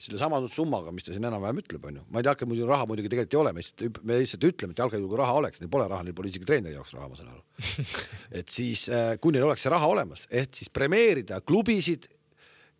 sellesama 0.00 0.40
summaga, 0.50 0.92
mis 0.92 1.06
ta 1.06 1.14
siin 1.14 1.24
enam-vähem 1.28 1.60
ütleb, 1.62 1.84
onju. 1.88 2.02
ma 2.10 2.20
ei 2.20 2.26
tea, 2.26 2.48
muidu 2.50 2.66
raha 2.68 2.86
muidugi 2.90 3.10
tegelikult 3.12 3.36
ei 3.36 3.40
ole, 3.40 3.52
me 3.54 3.62
lihtsalt, 3.62 4.00
me 4.02 4.18
lihtsalt 4.18 4.46
ütleme, 4.48 4.74
et 4.74 4.82
jalgpallil 4.82 5.14
raha 5.20 5.36
oleks, 5.38 5.62
neil 5.62 5.70
pole 5.70 5.86
raha, 5.90 6.06
neil 6.06 6.16
pole 6.18 6.30
isegi 6.32 6.48
treeneri 6.48 6.74
jaoks 6.74 6.96
raha, 6.96 7.08
ma 7.12 7.18
saan 7.18 7.30
aru. 7.30 7.44
et 8.40 8.50
siis, 8.50 8.88
äh, 8.90 9.14
kui 9.22 9.34
neil 9.34 9.46
oleks 9.46 9.64
see 9.64 9.72
raha 9.72 9.90
olemas, 9.94 10.26
et 10.34 10.58
siis 10.58 10.72
premeerida 10.74 11.38
klubisid, 11.46 12.08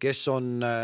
kes 0.02 0.24
on, 0.32 0.50
äh, 0.66 0.82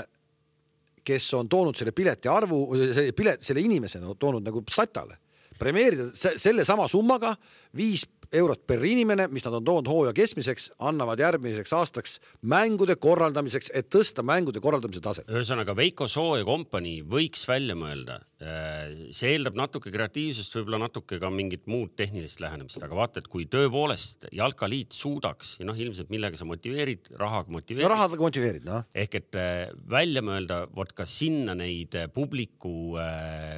kes 1.11 1.27
on 1.35 1.51
toonud 1.51 1.79
selle 1.79 1.93
pileti 1.97 2.31
arvu, 2.31 2.63
selle 2.79 3.17
pilet, 3.17 3.43
selle 3.45 3.67
inimesena 3.67 4.15
toonud 4.15 4.47
nagu 4.47 4.63
satale. 4.71 5.19
premeerida 5.61 6.07
sellesama 6.17 6.87
summaga 6.89 7.35
viis 7.77 8.07
eurot 8.33 8.63
per 8.69 8.83
inimene, 8.87 9.27
mis 9.33 9.45
nad 9.47 9.57
on 9.59 9.67
toonud 9.67 9.91
hooaja 9.91 10.15
keskmiseks, 10.17 10.71
annavad 10.87 11.21
järgmiseks 11.21 11.73
aastaks 11.77 12.19
mängude 12.47 12.97
korraldamiseks, 13.01 13.73
et 13.75 13.91
tõsta 13.93 14.25
mängude 14.27 14.63
korraldamise 14.63 15.03
taset. 15.03 15.29
ühesõnaga 15.31 15.75
Veiko 15.77 16.09
Soo 16.09 16.37
ja 16.39 16.47
kompanii 16.47 17.01
võiks 17.03 17.47
välja 17.49 17.77
mõelda. 17.79 18.21
Äh, 18.41 19.11
see 19.13 19.35
eeldab 19.35 19.59
natuke 19.59 19.91
kreatiivsust, 19.93 20.55
võib-olla 20.57 20.87
natuke 20.87 21.19
ka 21.21 21.29
mingit 21.35 21.67
muud 21.69 21.93
tehnilist 21.99 22.41
lähenemist, 22.41 22.81
aga 22.81 22.97
vaata, 22.97 23.21
et 23.21 23.29
kui 23.29 23.45
tõepoolest 23.51 24.31
jalkaliit 24.33 24.97
suudaks 24.97 25.59
ja 25.61 25.67
noh, 25.69 25.77
ilmselt 25.77 26.09
millega 26.13 26.39
sa 26.39 26.47
motiveerid, 26.49 27.11
rahaga 27.21 27.53
motiveerid. 27.53 27.85
no 27.85 27.93
rahaga 27.93 28.23
motiveerid, 28.23 28.65
noh. 28.65 28.87
ehk 28.97 29.19
et 29.21 29.41
äh, 29.41 29.75
välja 29.91 30.23
mõelda, 30.25 30.63
vot 30.73 30.95
ka 30.97 31.05
sinna 31.09 31.57
neid 31.59 31.99
äh, 31.99 32.09
publiku 32.11 32.71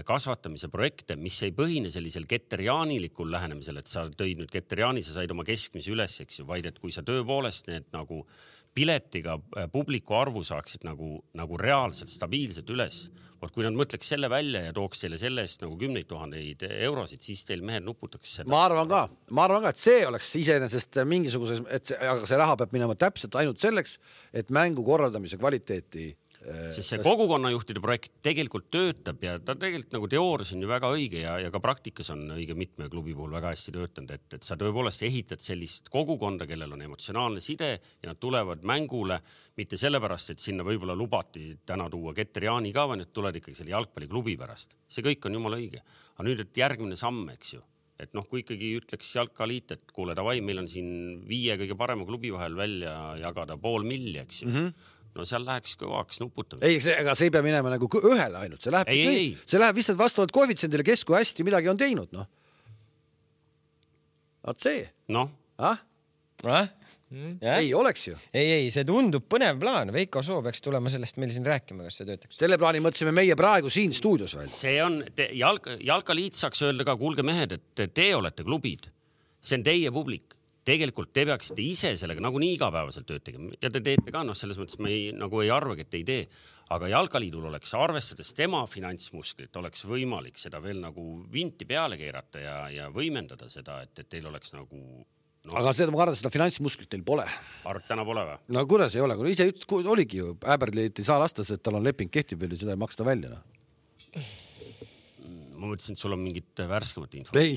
kasvatamise 0.06 0.68
projekte, 0.72 1.14
mis 1.20 1.36
ei 1.46 1.52
põhine 1.54 1.90
sellisel 1.92 2.24
keteriaanilikul 2.28 3.30
lähenemisel, 3.32 3.78
et 3.78 3.90
sa 3.90 4.04
tõid 4.08 4.40
nüüd 4.40 4.50
Veterani 4.62 5.02
sa 5.04 5.18
said 5.18 5.34
oma 5.34 5.44
keskmise 5.46 5.92
üles, 5.92 6.20
eks 6.22 6.40
ju, 6.40 6.48
vaid 6.48 6.68
et 6.70 6.78
kui 6.80 6.94
sa 6.94 7.04
tõepoolest 7.06 7.68
need 7.70 7.90
nagu 7.94 8.22
piletiga 8.72 9.36
äh, 9.36 9.68
publiku 9.72 10.16
arvu 10.16 10.44
saaksid 10.46 10.86
nagu, 10.88 11.18
nagu 11.36 11.60
reaalselt 11.60 12.10
stabiilselt 12.12 12.70
üles. 12.72 13.04
vot 13.42 13.50
kui 13.50 13.64
nad 13.66 13.74
mõtleks 13.74 14.06
selle 14.06 14.28
välja 14.30 14.60
ja 14.68 14.72
tooks 14.72 15.00
teile 15.02 15.16
selle 15.18 15.42
eest 15.42 15.64
nagu 15.64 15.74
kümneid 15.74 16.06
tuhandeid 16.06 16.62
eurosid, 16.70 17.24
siis 17.26 17.42
teil 17.44 17.64
mehed 17.66 17.82
nuputaks 17.82 18.36
seda. 18.38 18.48
ma 18.48 18.60
arvan 18.68 18.86
ka, 18.88 19.00
ma 19.34 19.44
arvan 19.48 19.64
ka, 19.66 19.72
et 19.74 19.82
see 19.82 20.04
oleks 20.06 20.30
iseenesest 20.38 21.00
mingisuguses, 21.10 21.64
et 21.66 21.90
see, 21.90 21.98
aga 21.98 22.28
see 22.30 22.38
raha 22.38 22.54
peab 22.60 22.76
minema 22.76 22.94
täpselt 22.94 23.34
ainult 23.40 23.58
selleks, 23.58 23.96
et 24.32 24.54
mängu 24.54 24.86
korraldamise 24.86 25.40
kvaliteeti 25.42 26.12
sest 26.42 26.88
see 26.88 27.00
kogukonnajuhtide 27.02 27.80
projekt 27.82 28.14
tegelikult 28.24 28.66
töötab 28.72 29.22
ja 29.22 29.36
ta 29.38 29.54
tegelikult 29.58 29.94
nagu 29.94 30.08
teoorias 30.10 30.52
on 30.56 30.64
ju 30.64 30.70
väga 30.70 30.90
õige 30.94 31.22
ja, 31.22 31.36
ja 31.38 31.52
ka 31.54 31.60
praktikas 31.62 32.10
on 32.14 32.24
õige 32.34 32.56
mitme 32.58 32.88
klubi 32.92 33.14
puhul 33.14 33.34
väga 33.36 33.52
hästi 33.52 33.74
töötanud, 33.76 34.14
et, 34.16 34.26
et 34.38 34.46
sa 34.46 34.56
tõepoolest 34.60 35.04
ehitad 35.06 35.42
sellist 35.44 35.90
kogukonda, 35.92 36.48
kellel 36.50 36.74
on 36.74 36.84
emotsionaalne 36.88 37.42
side 37.44 37.72
ja 37.76 38.10
nad 38.10 38.20
tulevad 38.22 38.64
mängule 38.66 39.20
mitte 39.58 39.78
sellepärast, 39.78 40.34
et 40.34 40.42
sinna 40.42 40.66
võib-olla 40.66 40.96
lubati 40.98 41.52
täna 41.68 41.88
tuua 41.92 42.14
Keter 42.16 42.48
Jaani 42.48 42.72
ka, 42.74 42.88
vaid 42.90 43.04
nad 43.04 43.12
tulevad 43.14 43.38
ikkagi 43.38 43.60
selle 43.60 43.74
jalgpalliklubi 43.76 44.38
pärast. 44.40 44.74
see 44.88 45.04
kõik 45.06 45.28
on 45.28 45.38
jumala 45.38 45.60
õige. 45.60 45.84
aga 46.16 46.26
nüüd, 46.26 46.42
et 46.42 46.64
järgmine 46.64 46.98
samm, 46.98 47.28
eks 47.36 47.54
ju 47.54 47.62
et 48.02 48.16
noh, 48.16 48.24
kui 48.26 48.40
ikkagi 48.42 48.72
ütleks 48.80 49.12
Jalkaliit, 49.14 49.76
et 49.76 49.92
kuule, 49.94 50.16
davai, 50.18 50.40
meil 50.42 50.58
on 50.64 50.66
siin 50.66 51.20
viie 51.28 51.54
kõige 51.60 51.76
parema 51.78 52.06
klubi 52.08 52.32
vahel 52.34 52.56
välja 52.58 52.96
jagada 53.20 53.54
pool 53.60 53.86
milli, 53.86 54.18
eks 54.18 54.42
ju 54.42 54.48
mm. 54.48 54.56
-hmm 54.56 54.91
no 55.18 55.26
seal 55.28 55.44
läheks 55.46 55.76
kõvaks 55.80 56.22
nuputamist. 56.22 56.66
ei, 56.66 56.80
see, 56.84 56.94
ega 57.02 57.14
see 57.18 57.28
ei 57.28 57.34
pea 57.34 57.44
minema 57.44 57.72
nagu 57.72 57.88
ühele 58.02 58.44
ainult, 58.44 58.62
see 58.64 58.74
läheb, 58.74 58.92
see 59.44 59.60
läheb 59.60 59.80
lihtsalt 59.80 60.00
vastavalt 60.00 60.34
koefitsiendile, 60.34 60.86
kes 60.86 61.04
kui 61.08 61.18
hästi 61.18 61.46
midagi 61.46 61.72
on 61.72 61.80
teinud, 61.80 62.12
noh. 62.16 62.28
vot 64.48 64.62
see. 64.62 64.86
noh 65.12 65.32
ah?. 65.58 65.82
ah? 66.48 66.70
Mm. 67.12 67.36
ei 67.44 67.74
oleks 67.76 68.06
ju. 68.06 68.14
ei, 68.32 68.46
ei, 68.54 68.68
see 68.72 68.86
tundub 68.88 69.26
põnev 69.28 69.58
plaan. 69.60 69.90
Veiko 69.92 70.22
Soo 70.24 70.38
peaks 70.40 70.62
tulema 70.64 70.88
sellest 70.88 71.18
meil 71.20 71.32
siin 71.34 71.44
rääkima, 71.44 71.84
kas 71.84 71.98
see 72.00 72.08
töötaks. 72.08 72.38
selle 72.40 72.56
plaani 72.60 72.80
mõtlesime 72.80 73.12
meie 73.12 73.36
praegu 73.36 73.68
siin 73.72 73.92
stuudios 73.92 74.32
välja. 74.38 74.52
see 74.54 74.78
on 74.80 75.02
jalg, 75.36 75.68
jalkaliit 75.84 76.40
saaks 76.40 76.64
öelda 76.64 76.86
ka, 76.88 76.96
kuulge 76.96 77.24
mehed, 77.26 77.52
et 77.58 77.82
te 77.92 78.06
olete 78.16 78.46
klubid, 78.48 78.88
see 79.44 79.60
on 79.60 79.66
teie 79.66 79.92
publik 79.92 80.38
tegelikult 80.66 81.12
te 81.14 81.24
peaksite 81.28 81.62
ise 81.64 81.92
sellega 81.98 82.22
nagunii 82.22 82.54
igapäevaselt 82.56 83.06
tööd 83.08 83.24
tegema 83.26 83.54
ja 83.62 83.70
te 83.72 83.82
teete 83.82 84.14
ka, 84.14 84.22
noh, 84.26 84.36
selles 84.38 84.58
mõttes 84.60 84.78
ma 84.82 84.90
ei, 84.92 85.08
nagu 85.16 85.40
ei 85.42 85.50
arvagi, 85.54 85.86
et 85.86 85.96
ei 85.98 86.04
tee. 86.08 86.26
aga 86.72 86.88
Jalkaliidul 86.88 87.48
oleks, 87.50 87.74
arvestades 87.76 88.30
tema 88.32 88.62
finantsmusklit, 88.66 89.56
oleks 89.60 89.84
võimalik 89.84 90.38
seda 90.40 90.62
veel 90.62 90.80
nagu 90.80 91.24
vinti 91.32 91.66
peale 91.68 91.98
keerata 92.00 92.40
ja, 92.40 92.54
ja 92.72 92.86
võimendada 92.90 93.48
seda, 93.52 93.82
et, 93.82 93.98
et 93.98 94.08
teil 94.08 94.26
oleks 94.30 94.54
nagu 94.54 94.78
no.. 94.78 95.56
aga 95.58 95.74
seda, 95.76 95.92
ma 95.92 96.00
kardan, 96.00 96.16
seda 96.16 96.32
finantsmusklit 96.32 96.94
neil 96.94 97.04
pole. 97.04 97.26
arvad, 97.64 97.88
täna 97.90 98.06
pole 98.08 98.24
või? 98.30 98.38
no 98.56 98.64
kuidas 98.70 98.96
ei 98.96 99.04
ole, 99.04 99.18
kui 99.18 99.34
ise 99.34 99.50
oligi 99.96 100.22
ju, 100.22 100.36
Äberlit 100.54 101.02
ei 101.02 101.10
saa 101.10 101.18
lasta, 101.20 101.44
sest 101.44 101.64
tal 101.66 101.80
on 101.80 101.84
leping 101.84 102.12
kehtib 102.12 102.40
veel 102.40 102.56
ja 102.56 102.62
seda 102.62 102.78
ei 102.78 102.82
maksta 102.86 103.08
välja, 103.08 103.34
noh 103.34 104.40
ma 105.62 105.70
mõtlesin, 105.70 105.94
et 105.94 106.02
sul 106.02 106.16
on 106.16 106.22
mingit 106.22 106.64
värskemat 106.68 107.20
infot. 107.20 107.38
ei 107.38 107.54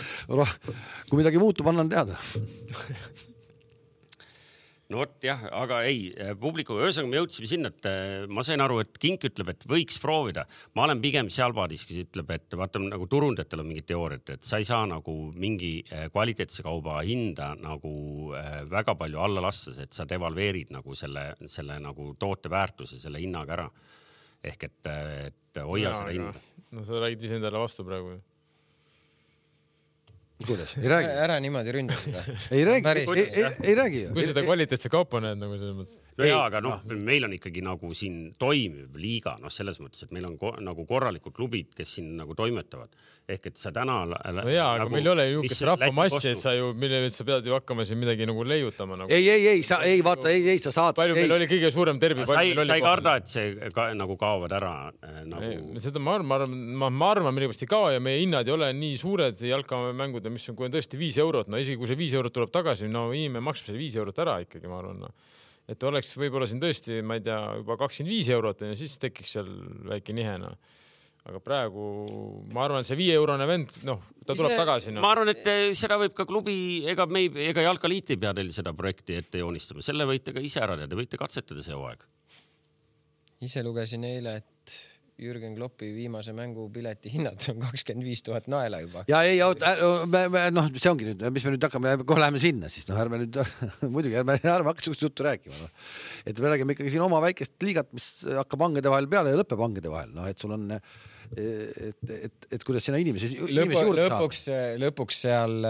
kui 1.10 1.20
midagi 1.20 1.42
muutub, 1.42 1.68
annan 1.68 1.92
teada 1.92 2.16
no 4.92 5.00
vot 5.00 5.24
jah, 5.24 5.40
aga 5.56 5.80
ei, 5.88 6.10
publiku, 6.40 6.76
ühesõnaga 6.80 7.10
me 7.10 7.18
jõudsime 7.20 7.48
sinna, 7.48 7.70
et 7.72 7.88
eh, 7.88 8.24
ma 8.28 8.44
sain 8.46 8.60
aru, 8.62 8.80
et 8.82 8.98
Kink 9.00 9.24
ütleb, 9.28 9.52
et 9.52 9.66
võiks 9.68 9.98
proovida. 10.02 10.44
ma 10.76 10.86
olen 10.86 11.00
pigem 11.02 11.30
seal 11.32 11.54
paadis, 11.56 11.86
kes 11.88 12.02
ütleb, 12.04 12.32
et 12.34 12.56
vaata 12.58 12.82
nagu 12.82 13.08
turundajatel 13.10 13.62
on 13.64 13.70
mingid 13.70 13.88
teooriad, 13.88 14.34
et 14.36 14.46
sa 14.46 14.60
ei 14.60 14.68
saa 14.68 14.84
nagu 14.90 15.14
mingi 15.32 15.72
kvaliteetse 16.12 16.64
kauba 16.66 17.00
hinda 17.08 17.52
nagu 17.60 17.92
väga 18.70 18.96
palju 18.98 19.22
alla 19.22 19.44
lasta, 19.44 19.74
et 19.82 19.96
sa 19.96 20.06
devalveerid 20.08 20.72
nagu 20.74 20.96
selle, 20.98 21.32
selle 21.50 21.78
nagu 21.82 22.12
toote 22.20 22.52
väärtuse 22.52 23.00
selle 23.00 23.22
hinnaga 23.22 23.58
ära. 23.58 23.70
ehk 24.42 24.64
et, 24.66 24.86
et 25.28 25.41
hoia 25.60 25.90
ja, 25.90 25.94
seda 25.94 26.12
hinda 26.16 26.32
no 26.72 26.84
sa 26.84 27.00
räägid 27.04 27.24
iseendale 27.28 27.58
vastu 27.60 27.84
praegu 27.84 28.16
ju 28.16 28.20
kuidas, 30.46 30.76
ei 30.78 30.88
räägi? 30.88 31.10
ära 31.24 31.38
niimoodi 31.40 31.72
ründa 31.72 31.96
seda. 32.00 32.22
ei 32.50 32.64
räägi, 32.64 32.88
ei, 32.88 33.26
ei, 33.26 33.44
ei 33.62 33.74
räägi 33.78 34.02
ju. 34.02 34.14
kui 34.16 34.26
seda 34.26 34.42
kvaliteetse 34.46 34.90
kaupa 34.92 35.20
näed 35.22 35.38
nagu 35.38 35.58
selles 35.60 35.76
mõttes. 35.78 36.00
No 36.18 36.28
jaa, 36.28 36.42
aga 36.48 36.60
noh, 36.64 36.82
meil 36.96 37.28
on 37.28 37.36
ikkagi 37.38 37.64
nagu 37.64 37.92
siin 37.96 38.32
toimiv 38.40 38.98
liiga, 39.00 39.36
noh, 39.42 39.52
selles 39.52 39.80
mõttes, 39.82 40.04
et 40.06 40.12
meil 40.14 40.28
on 40.28 40.36
ko 40.40 40.54
nagu 40.60 40.86
korralikud 40.88 41.34
klubid, 41.36 41.72
kes 41.76 41.96
siin 41.98 42.14
nagu 42.20 42.36
toimetavad 42.38 42.92
ehk 43.30 43.46
et 43.52 43.58
sa 43.60 43.70
täna. 43.74 44.00
no 44.06 44.50
jaa, 44.50 44.72
aga 44.74 44.84
nagu, 44.84 44.92
meil 44.96 45.06
ei 45.06 45.10
ole 45.12 45.24
ju 45.28 45.42
niisugust 45.44 45.64
rahvamassi, 45.68 46.32
et 46.32 46.40
sa 46.40 46.54
ju, 46.56 46.72
mille 46.78 47.02
eest 47.06 47.20
sa 47.20 47.26
pead 47.26 47.46
ju 47.46 47.54
hakkama 47.54 47.84
siin 47.86 48.00
midagi 48.00 48.26
nagu 48.28 48.44
leiutama 48.46 48.98
nagu. 48.98 49.12
ei, 49.14 49.28
ei, 49.30 49.46
ei, 49.52 49.62
sa 49.66 49.78
ei 49.86 50.02
vaata, 50.04 50.30
ei, 50.32 50.42
ei, 50.54 50.62
sa 50.62 50.72
saad. 50.74 50.96
palju 50.98 51.14
ei. 51.14 51.22
meil 51.22 51.36
oli 51.38 51.48
kõige 51.50 51.70
suurem 51.74 52.00
derbi. 52.02 52.26
sa 52.26 52.40
ei, 52.42 52.54
sa 52.58 52.78
ei 52.78 52.84
karda, 52.84 53.14
et 53.22 53.30
see 53.30 53.70
ka, 53.74 53.88
nagu 53.98 54.16
kaovad 54.20 54.56
ära 54.58 54.74
äh, 54.90 55.20
nagu. 55.30 55.52
seda 55.82 56.02
ma 56.02 56.16
arvan, 56.18 56.28
ma 56.28 56.40
arvan, 56.40 56.56
ma, 56.82 56.90
ma 57.02 57.12
arvan, 57.14 57.36
millegipärast 57.36 57.66
ei 57.66 57.70
kao 57.70 57.92
ja 57.94 58.02
meie 58.02 58.24
hinnad 58.24 58.50
ei 58.50 58.56
ole 58.56 58.72
nii 58.78 58.98
suured 59.00 59.44
jalkamängudel, 59.52 60.34
mis 60.34 60.48
on, 60.50 60.58
kui 60.58 60.66
on 60.66 60.74
tõesti 60.74 60.98
viis 61.00 61.20
eurot, 61.22 61.52
no 61.52 61.62
isegi 61.62 61.78
kui 61.78 61.90
see 61.90 62.00
viis 62.02 62.18
eurot 62.18 62.34
tuleb 62.34 62.50
tagasi, 62.54 62.90
no 62.90 63.08
inimene 63.14 63.44
maksab 63.46 63.70
selle 63.70 63.82
viis 63.84 63.96
eurot 64.00 64.18
ära 64.24 64.40
ikkagi, 64.42 64.66
ma 64.70 64.82
arvan 64.82 65.06
no 65.06 65.14
et 65.70 65.88
oleks 65.88 66.14
võib-olla 66.18 66.48
siin 66.50 66.62
tõesti, 66.62 67.00
ma 67.06 67.18
ei 67.18 67.24
tea, 67.24 67.38
juba 67.60 67.78
kakskümmend 67.80 68.12
viis 68.12 68.30
eurot 68.34 68.64
on 68.64 68.72
ju, 68.72 68.78
siis 68.82 68.96
tekiks 69.02 69.36
seal 69.38 69.50
väike 69.92 70.16
nihe 70.16 70.38
noh. 70.42 70.78
Aga 71.22 71.38
praegu 71.38 71.82
ma 72.50 72.64
arvan, 72.64 72.82
et 72.82 72.88
see 72.88 72.96
viieeurone 72.98 73.44
vend, 73.46 73.70
noh, 73.86 74.00
ta 74.26 74.34
tuleb 74.34 74.50
see, 74.50 74.58
tagasi 74.58 74.90
no.. 74.90 75.04
ma 75.04 75.12
arvan, 75.14 75.30
et 75.30 75.46
eh, 75.46 75.68
seda 75.78 75.94
võib 76.00 76.16
ka 76.18 76.26
klubi, 76.26 76.56
ega 76.90 77.06
me 77.06 77.22
ei, 77.22 77.28
ega 77.52 77.62
Jalkaliit 77.62 78.10
ei 78.10 78.18
pea 78.18 78.32
teil 78.34 78.50
seda 78.50 78.72
projekti 78.74 79.20
ette 79.20 79.38
joonistama, 79.38 79.84
selle 79.86 80.08
võite 80.08 80.34
ka 80.34 80.42
ise 80.42 80.58
ära 80.64 80.74
teha, 80.80 80.90
te 80.90 80.98
võite 80.98 81.20
katsetada 81.20 81.62
see 81.62 81.78
hooaeg. 81.78 82.02
ise 83.46 83.62
lugesin 83.62 84.02
eile, 84.08 84.40
et 84.42 84.74
Jürgen 85.20 85.54
Kloppi 85.54 85.90
viimase 85.94 86.32
mängu 86.36 86.64
piletihinnad 86.72 87.44
on 87.52 87.60
kakskümmend 87.66 88.06
viis 88.06 88.22
tuhat 88.24 88.48
naela 88.50 88.80
juba. 88.82 89.04
ja 89.10 89.20
ei, 89.28 89.38
me, 90.10 90.24
me 90.32 90.46
noh, 90.54 90.70
see 90.74 90.90
ongi 90.90 91.10
nüüd, 91.10 91.24
mis 91.34 91.44
me 91.46 91.54
nüüd 91.54 91.66
hakkame, 91.68 91.94
kohe 92.08 92.22
läheme 92.22 92.40
sinna, 92.42 92.70
siis 92.72 92.88
noh, 92.88 92.98
ärme 93.02 93.20
nüüd 93.22 93.38
muidugi 93.94 94.18
ärme, 94.22 94.38
ärme 94.40 94.72
hakka 94.72 94.86
sihukest 94.86 95.06
juttu 95.06 95.26
rääkima 95.28 95.58
no.. 95.58 95.70
et 96.26 96.42
me 96.42 96.52
räägime 96.54 96.76
ikkagi 96.76 96.94
siin 96.94 97.04
oma 97.04 97.20
väikest 97.24 97.58
liigat, 97.62 97.92
mis 97.96 98.08
hakkab 98.40 98.66
hangede 98.68 98.92
vahel 98.92 99.10
peale 99.12 99.34
ja 99.34 99.40
lõpeb 99.42 99.62
hangede 99.62 99.92
vahel, 99.92 100.14
noh, 100.16 100.28
et 100.32 100.40
sul 100.40 100.56
on 100.56 100.70
et, 101.36 102.10
et, 102.16 102.46
et 102.56 102.64
kuidas 102.66 102.84
sinna 102.86 103.00
inimesi, 103.02 103.30
inimesi 103.36 103.84
juurde 103.86 104.04
lõpuks, 104.08 104.42
saab. 104.48 104.82
lõpuks 104.82 105.20
seal, 105.24 105.68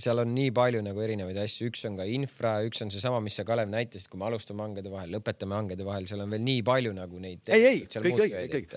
seal 0.00 0.22
on 0.22 0.32
nii 0.36 0.54
palju 0.56 0.80
nagu 0.86 1.04
erinevaid 1.04 1.42
asju, 1.44 1.68
üks 1.72 1.84
on 1.90 1.98
ka 2.00 2.08
infra, 2.08 2.56
üks 2.68 2.84
on 2.84 2.94
seesama, 2.94 3.20
mis 3.24 3.36
sa 3.40 3.44
Kalev 3.48 3.70
näitasid, 3.72 4.08
kui 4.12 4.20
me 4.20 4.28
alustame 4.30 4.64
hangede 4.64 4.92
vahel, 4.92 5.12
lõpetame 5.16 5.58
hangede 5.58 5.86
vahel, 5.86 6.08
seal 6.10 6.24
on 6.24 6.32
veel 6.34 6.44
nii 6.46 6.64
palju 6.66 6.96
nagu 6.96 7.22
neid. 7.22 7.44
ei, 7.52 7.68
ei, 7.70 7.84
kõik, 7.92 8.24
kõik, 8.24 8.50
kõik. 8.56 8.74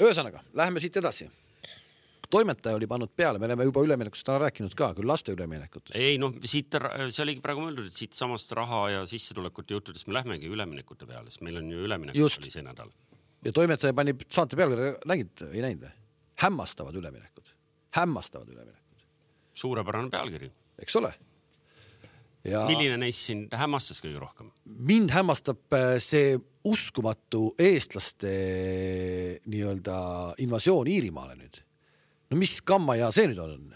ühesõnaga, 0.00 0.44
läheme 0.56 0.82
siit 0.82 0.98
edasi 1.02 1.28
toimetaja 2.32 2.76
oli 2.76 2.88
pannud 2.88 3.12
peale, 3.16 3.38
me 3.38 3.44
oleme 3.48 3.66
juba 3.68 3.82
üleminekust 3.84 4.24
täna 4.24 4.46
rääkinud 4.46 4.72
ka, 4.76 4.92
küll 4.96 5.08
laste 5.08 5.34
üleminekutest. 5.34 5.94
ei 5.98 6.18
noh, 6.20 6.34
siit, 6.48 6.72
see 7.12 7.24
oligi 7.26 7.44
praegu 7.44 7.66
mõeldud, 7.66 7.90
et 7.90 7.98
siitsamast 7.98 8.54
raha 8.56 8.82
ja 8.94 9.06
sissetulekute 9.08 9.76
juttudest 9.76 10.08
me 10.08 10.16
lähmegi 10.16 10.48
üleminekute 10.48 11.08
peale, 11.08 11.28
sest 11.28 11.44
meil 11.44 11.60
on 11.60 11.68
ju 11.72 11.84
üleminek 11.84 12.16
oli 12.16 12.52
see 12.54 12.64
nädal 12.64 12.92
ja 13.44 13.52
toimetaja 13.52 13.94
pani 13.94 14.14
saate 14.30 14.58
pealkirja, 14.58 14.94
nägid, 15.08 15.44
ei 15.50 15.64
näinud 15.64 15.86
või? 15.86 15.92
hämmastavad 16.42 16.96
üleminekud, 16.98 17.50
hämmastavad 17.98 18.48
üleminekud. 18.48 19.04
suurepärane 19.54 20.10
pealkiri. 20.10 20.50
eks 20.82 20.96
ole. 20.96 21.12
Ja... 22.44 22.64
milline 22.66 22.96
neist 22.98 23.28
sind 23.28 23.54
hämmastas 23.54 24.02
kõige 24.02 24.22
rohkem? 24.22 24.50
mind 24.64 25.14
hämmastab 25.14 25.76
äh, 25.78 25.98
see 26.02 26.38
uskumatu 26.66 27.52
eestlaste 27.58 28.32
nii-öelda 29.46 29.98
invasioon 30.42 30.90
Iirimaale 30.90 31.36
nüüd. 31.38 31.62
no 32.30 32.40
mis 32.40 32.60
kamma 32.62 32.98
ja 32.98 33.10
see 33.14 33.28
nüüd 33.30 33.42
on? 33.42 33.70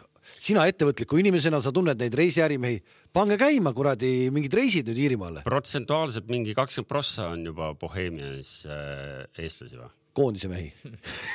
Sina 0.47 0.67
ettevõtliku 0.71 1.19
inimesena, 1.21 1.61
sa 1.63 1.73
tunned 1.75 1.99
neid 2.01 2.15
reisiärimehi, 2.17 2.79
pange 3.15 3.39
käima 3.41 3.73
kuradi 3.77 4.31
mingid 4.35 4.55
reisid 4.55 4.89
nüüd 4.91 5.03
Iirimaale. 5.07 5.43
protsentuaalselt 5.47 6.31
mingi 6.31 6.55
kakskümmend 6.57 6.91
prossa 6.91 7.31
on 7.35 7.47
juba 7.51 7.73
Boheemias 7.81 8.53
äh, 8.71 9.27
eestlasi 9.43 9.81
või? 9.81 9.91
koondise 10.17 10.49
mehi 10.49 10.71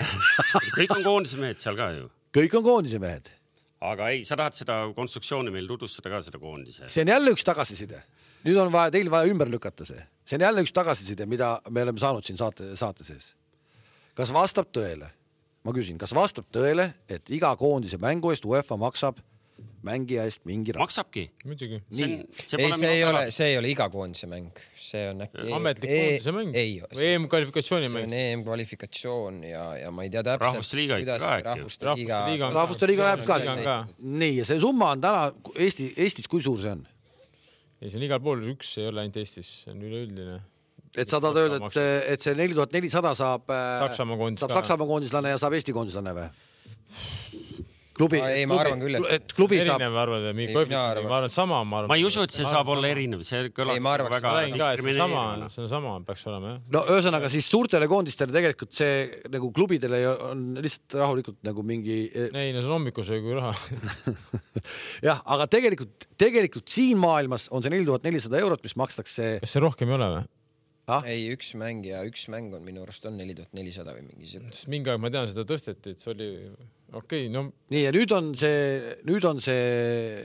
kõik 0.77 0.95
on 0.95 1.03
koondise 1.05 1.37
mehed 1.41 1.59
seal 1.61 1.77
ka 1.77 1.91
ju. 1.97 2.09
kõik 2.37 2.57
on 2.57 2.65
koondise 2.65 3.01
mehed. 3.03 3.29
aga 3.91 4.09
ei, 4.13 4.23
sa 4.27 4.37
tahad 4.39 4.57
seda 4.57 4.81
konstruktsiooni 4.97 5.53
meil 5.53 5.69
tutvustada 5.69 6.13
ka, 6.13 6.23
seda 6.25 6.41
koondise? 6.41 6.89
see 6.91 7.05
on 7.05 7.13
jälle 7.13 7.35
üks 7.35 7.45
tagasiside. 7.47 8.03
nüüd 8.47 8.59
on 8.63 8.73
vaja, 8.73 8.93
teil 8.95 9.11
vaja 9.13 9.31
ümber 9.31 9.51
lükata 9.51 9.87
see. 9.87 10.01
see 10.25 10.39
on 10.39 10.47
jälle 10.47 10.65
üks 10.65 10.75
tagasiside, 10.75 11.27
mida 11.29 11.57
me 11.69 11.83
oleme 11.87 12.01
saanud 12.01 12.25
siin 12.25 12.39
saate, 12.41 12.73
saate 12.79 13.07
sees. 13.07 13.33
kas 14.17 14.33
vastab 14.35 14.71
tõele? 14.73 15.11
Ma 15.65 15.73
küsin, 15.75 15.99
kas 16.01 16.15
vastab 16.17 16.47
tõele, 16.53 16.91
et 17.09 17.29
iga 17.33 17.53
koondise 17.59 17.99
mängu 18.01 18.33
eest 18.33 18.47
UEFA 18.47 18.79
maksab 18.81 19.21
mängija 19.85 20.25
eest 20.29 20.43
mingi 20.45 20.73
raha? 20.75 20.85
maksabki. 20.85 21.23
muidugi. 21.45 21.79
ei, 21.97 22.17
see 22.45 22.89
ei 22.89 23.03
ole, 23.05 23.23
see 23.33 23.47
ei 23.51 23.57
ole 23.59 23.71
iga 23.71 23.87
koondise 23.93 24.29
mäng, 24.29 24.61
see 24.77 25.07
on 25.09 25.23
äkki. 25.25 25.47
ametlik 25.57 25.91
e 25.91 25.99
koondise 26.01 26.33
mäng. 26.35 26.55
ei, 26.57 26.75
EM-kvalifikatsiooni 27.07 27.89
mäng. 27.89 28.05
see 28.05 28.09
on 28.09 28.15
EM-kvalifikatsioon 28.19 29.41
ja, 29.49 29.65
ja 29.81 29.91
ma 29.95 30.05
ei 30.05 30.13
tea 30.13 30.23
täpselt. 30.27 30.47
rahvuste 30.47 30.79
liiga 30.79 31.01
ikka 31.01 31.17
ka 31.17 31.31
äkki. 31.31 31.49
rahvuste 31.49 31.91
liiga. 31.95 32.51
rahvuste 32.57 32.91
liiga 32.91 33.09
läheb 33.09 33.25
ka 33.27 33.39
siis. 33.41 33.67
nii, 34.21 34.37
ja 34.37 34.47
see 34.51 34.61
summa 34.63 34.93
on 34.95 35.03
täna 35.03 35.27
Eesti, 35.55 35.91
Eestis, 35.97 36.29
kui 36.31 36.45
suur 36.45 36.61
see 36.61 36.75
on? 36.77 36.85
ei, 37.81 37.89
see 37.89 37.97
on 37.97 38.07
igal 38.09 38.21
pool 38.23 38.45
üks, 38.53 38.75
ei 38.81 38.89
ole 38.91 39.05
ainult 39.05 39.21
Eestis, 39.23 39.53
see 39.65 39.73
on 39.73 39.81
üleüldine 39.89 40.39
et 40.97 41.07
sa 41.07 41.21
tahad 41.23 41.39
öelda, 41.39 41.59
et, 41.67 41.81
et 42.15 42.23
see 42.23 42.35
neli 42.35 42.57
tuhat 42.57 42.73
nelisada 42.75 43.13
saab 43.17 43.51
äh, 43.53 43.79
Saksamaa 43.85 44.19
koondis 44.19 44.43
saab 44.43 44.55
Saksamaa 44.59 44.89
koondislane 44.89 45.35
ja 45.35 45.41
saab 45.41 45.55
Eesti 45.59 45.75
koondislane 45.75 46.15
või? 46.17 46.29
klubi, 48.01 48.19
ei, 48.23 48.45
ma 48.49 48.57
arvan 48.61 48.81
küll, 48.81 48.97
et 48.97 49.07
et 49.17 49.33
klubi 49.35 49.59
saab, 49.61 49.77
erinev 49.81 49.97
arvad, 50.01 50.25
mingi 50.33 50.49
Ei, 50.49 50.55
koefitsient, 50.55 50.79
ma 50.79 50.93
arvan- 50.93 51.07
arvan, 51.11 51.27
et 51.27 51.35
sama, 51.35 51.59
ma 51.67 51.79
arvan. 51.81 51.91
ma 51.91 51.97
ei 51.99 52.05
usu, 52.07 52.23
et 52.25 52.33
see 52.33 52.47
saab 52.49 52.71
olla 52.73 52.89
erinev, 52.89 53.23
see 53.27 53.41
arvaks, 53.41 54.15
väga 54.15 54.33
diskrimineerivana. 54.55 55.49
see 55.53 55.63
on 55.65 55.69
sama 55.71 55.93
peaks 56.07 56.25
olema 56.31 56.53
jah. 56.53 56.59
no 56.75 56.83
ühesõnaga 56.95 57.31
siis 57.33 57.49
suurtele 57.51 57.89
koondistele 57.91 58.35
tegelikult 58.35 58.73
see 58.79 59.21
nagu 59.33 59.51
klubidele 59.55 60.01
on 60.31 60.43
lihtsalt 60.61 60.97
rahulikult 61.03 61.39
nagu 61.47 61.65
mingi 61.67 61.99
ei 62.15 62.51
no 62.55 62.63
see 62.63 62.69
on 62.71 62.77
hommikusöögi 62.79 63.37
raha. 63.37 63.53
jah, 65.09 65.21
aga 65.35 65.47
tegelikult, 65.51 66.09
tegelikult 66.19 66.71
siin 66.71 66.99
maailmas 67.01 67.49
on 67.51 67.63
see 67.63 67.73
neli 67.73 67.87
tuhat 67.87 68.07
nelisada 68.07 68.39
eurot, 68.41 68.63
mis 68.65 68.77
makstakse 68.79 69.33
kas 69.43 69.57
see 69.57 69.63
rohkem 69.63 69.91
ei 69.91 69.99
ole 69.99 70.13
või? 70.17 70.29
ei, 71.07 71.29
üks 71.35 71.53
mäng 71.59 71.85
ja 71.87 72.01
üks 72.07 72.27
mäng 72.31 72.53
on 72.55 72.65
minu 72.65 72.83
arust 72.85 73.05
on 73.09 73.17
neli 73.19 73.35
tuhat 73.37 73.53
nelisada 73.57 73.95
või 73.95 74.05
mingi 74.09 74.29
siuke. 74.33 74.51
sest 74.51 74.69
mingi 74.71 74.91
aeg 74.91 75.01
ma 75.01 75.11
tean, 75.13 75.29
seda 75.31 75.45
tõsteti, 75.47 75.95
et 75.95 76.01
see 76.01 76.11
oli 76.13 76.29
okei 76.41 76.99
okay,, 76.99 77.29
no 77.33 77.47
nii 77.73 77.85
ja 77.85 77.93
nüüd 77.95 78.13
on 78.17 78.31
see, 78.37 78.95
nüüd 79.07 79.27
on 79.29 79.41
see, 79.43 80.23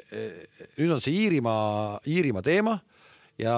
nüüd 0.81 0.97
on 0.97 1.03
see 1.05 1.15
Iirimaa, 1.25 2.01
Iirimaa 2.11 2.45
teema 2.47 2.79
ja, 3.41 3.57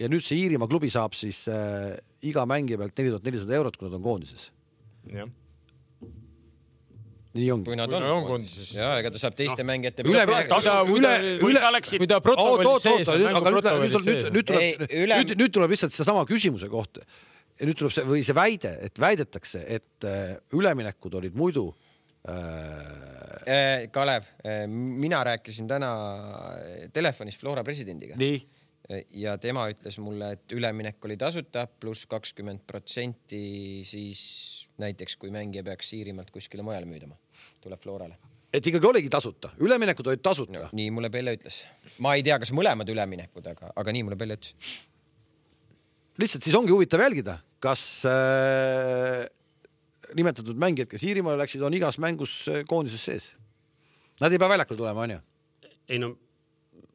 ja 0.00 0.10
nüüd 0.10 0.24
see 0.24 0.40
Iirimaa 0.42 0.70
klubi 0.70 0.90
saab 0.92 1.16
siis 1.18 1.44
äh, 1.52 1.94
iga 2.26 2.46
mängija 2.48 2.80
pealt 2.80 2.98
neli 2.98 3.14
tuhat 3.14 3.28
nelisada 3.28 3.56
eurot, 3.60 3.78
kui 3.78 3.88
nad 3.88 3.98
on 3.98 4.04
koondises. 4.04 4.50
jah. 5.12 5.30
Nii 7.36 7.50
ongi 7.54 7.70
kui. 7.70 7.76
nad 7.80 7.92
on, 7.92 8.02
on 8.02 8.16
on 8.18 8.26
koondises. 8.28 8.72
ja 8.76 8.92
ega 9.00 9.12
ta 9.12 9.20
saab 9.22 9.36
teiste 9.38 9.64
no. 9.64 9.68
mängijate 9.70 10.04
Üle- 10.06 10.24
üle- 10.26 10.46
ta- 10.48 10.82
üle- 10.84 11.98
kui 11.98 12.08
ta 12.10 12.20
oot, 12.20 12.64
oot, 12.66 12.82
sees 12.84 13.08
on, 13.08 13.26
aga 13.40 13.54
nüüd, 13.56 13.68
nüüd, 14.00 14.32
nüüd, 14.36 14.48
tuleb 14.50 14.88
üle- 14.88 15.20
nüüd, 15.22 15.36
nüüd 15.44 15.54
tuleb 15.58 15.76
lihtsalt 15.76 15.94
sedasama 15.94 16.26
küsimuse 16.28 16.68
kohta. 16.72 17.06
nüüd 17.62 17.78
tuleb 17.78 17.92
see 17.94 18.04
või 18.08 18.24
see 18.26 18.34
väide, 18.36 18.76
et 18.88 18.98
väidetakse, 18.98 19.64
et 19.68 20.08
äh, 20.08 20.36
üleminekud 20.56 21.14
olid 21.20 21.36
muidu 21.38 21.68
äh, 22.28 23.12
Eh, 23.46 23.88
Kalev, 23.90 24.26
mina 24.70 25.24
rääkisin 25.26 25.66
täna 25.66 25.88
telefonis 26.94 27.38
Flora 27.40 27.64
presidendiga 27.66 28.14
nii, 28.20 28.36
ja 29.18 29.34
tema 29.42 29.64
ütles 29.72 29.98
mulle, 30.02 30.32
et 30.36 30.54
üleminek 30.54 31.02
oli 31.08 31.16
tasuta 31.18 31.64
pluss 31.66 32.06
kakskümmend 32.10 32.62
protsenti 32.68 33.82
siis 33.88 34.22
näiteks 34.82 35.16
kui 35.18 35.32
mängija 35.34 35.64
peaks 35.66 35.92
Iirimaalt 35.98 36.30
kuskile 36.34 36.62
mujale 36.66 36.86
müüdama, 36.86 37.18
tuleb 37.62 37.80
Florale. 37.80 38.16
et 38.52 38.66
ikkagi 38.66 38.86
oligi 38.86 39.10
tasuta, 39.10 39.52
üleminekud 39.58 40.06
olid 40.06 40.22
tasuta. 40.22 40.68
nii 40.72 40.90
mulle 40.90 41.10
Pelle 41.10 41.36
ütles. 41.36 41.62
ma 41.98 42.14
ei 42.14 42.22
tea, 42.22 42.38
kas 42.38 42.52
mõlemad 42.52 42.88
üleminekud, 42.88 43.46
aga, 43.46 43.72
aga 43.76 43.92
nii 43.92 44.02
mulle 44.06 44.16
Pelle 44.16 44.38
ütles. 44.38 44.54
lihtsalt 46.18 46.42
siis 46.42 46.56
ongi 46.56 46.72
huvitav 46.74 47.00
jälgida, 47.00 47.38
kas 47.60 47.84
äh, 48.08 49.26
nimetatud 50.14 50.58
mängijad, 50.58 50.90
kes 50.90 51.04
Iirimaale 51.06 51.40
läksid, 51.44 51.62
on 51.62 51.74
igas 51.74 51.98
mängus 51.98 52.42
äh, 52.48 52.64
koondises 52.68 53.04
sees. 53.04 53.30
Nad 54.20 54.32
ei 54.32 54.38
pea 54.38 54.48
väljakule 54.48 54.78
tulema, 54.78 55.06
onju. 55.06 55.18
ei 55.88 55.98
no 55.98 56.14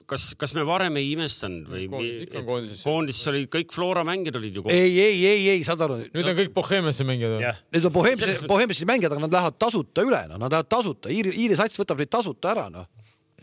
kas, 0.07 0.27
kas 0.39 0.53
me 0.55 0.63
varem 0.67 0.97
ei 0.99 1.09
imestanud 1.13 1.67
või 1.71 1.85
ikka 2.23 2.39
on 2.41 2.45
koondises. 2.47 2.83
koondises 2.85 3.29
oli 3.31 3.45
kõik 3.51 3.73
Flora 3.75 4.03
mängijad 4.07 4.39
olid 4.39 4.59
ju 4.59 4.63
koondises. 4.63 4.83
ei, 4.83 4.99
ei, 5.03 5.25
ei, 5.27 5.49
ei, 5.55 5.65
saad 5.67 5.83
aru. 5.83 5.99
nüüd 6.13 6.29
on 6.31 6.37
kõik 6.37 6.53
Bohemiasse 6.55 7.07
mängijad 7.07 7.35
või? 7.35 7.41
jah, 7.43 7.59
Need 7.75 7.89
on 7.89 7.95
mõttes- 7.97 8.45
Bohemse 8.47 8.87
mängijad, 8.89 9.15
aga 9.15 9.25
nad 9.25 9.35
lähevad 9.37 9.57
tasuta 9.59 10.05
üle, 10.07 10.21
noh, 10.31 10.39
nad 10.39 10.53
lähevad 10.53 10.71
tasuta, 10.71 11.11
Iiri, 11.13 11.35
Iiri 11.43 11.59
sats 11.59 11.79
võtab 11.81 11.99
neid 11.99 12.13
tasuta 12.13 12.53
ära, 12.53 12.67
noh. 12.73 12.87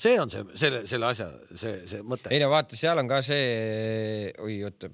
see 0.01 0.17
on 0.21 0.33
see, 0.33 0.45
selle, 0.59 0.85
selle 0.91 1.11
asja, 1.13 1.29
see, 1.53 1.77
see 1.91 2.03
mõte. 2.03 2.33
ei 2.33 2.41
no 2.43 2.49
vaata, 2.53 2.79
seal 2.79 2.99
on 3.03 3.11
ka 3.13 3.21
see, 3.23 4.33
oi 4.43 4.63
oota, 4.65 4.91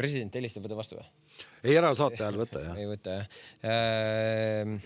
president 0.00 0.36
helistab, 0.36 0.68
võta 0.68 0.78
vastu 0.78 1.00
või? 1.00 1.08
ei, 1.64 1.76
ära 1.76 1.94
saate 1.96 2.20
ajal 2.20 2.42
võtta, 2.44 2.66
jah. 2.68 2.76
ei 2.76 2.90
võta 2.90 3.16
jah 3.16 3.40
ehm,. 3.64 4.76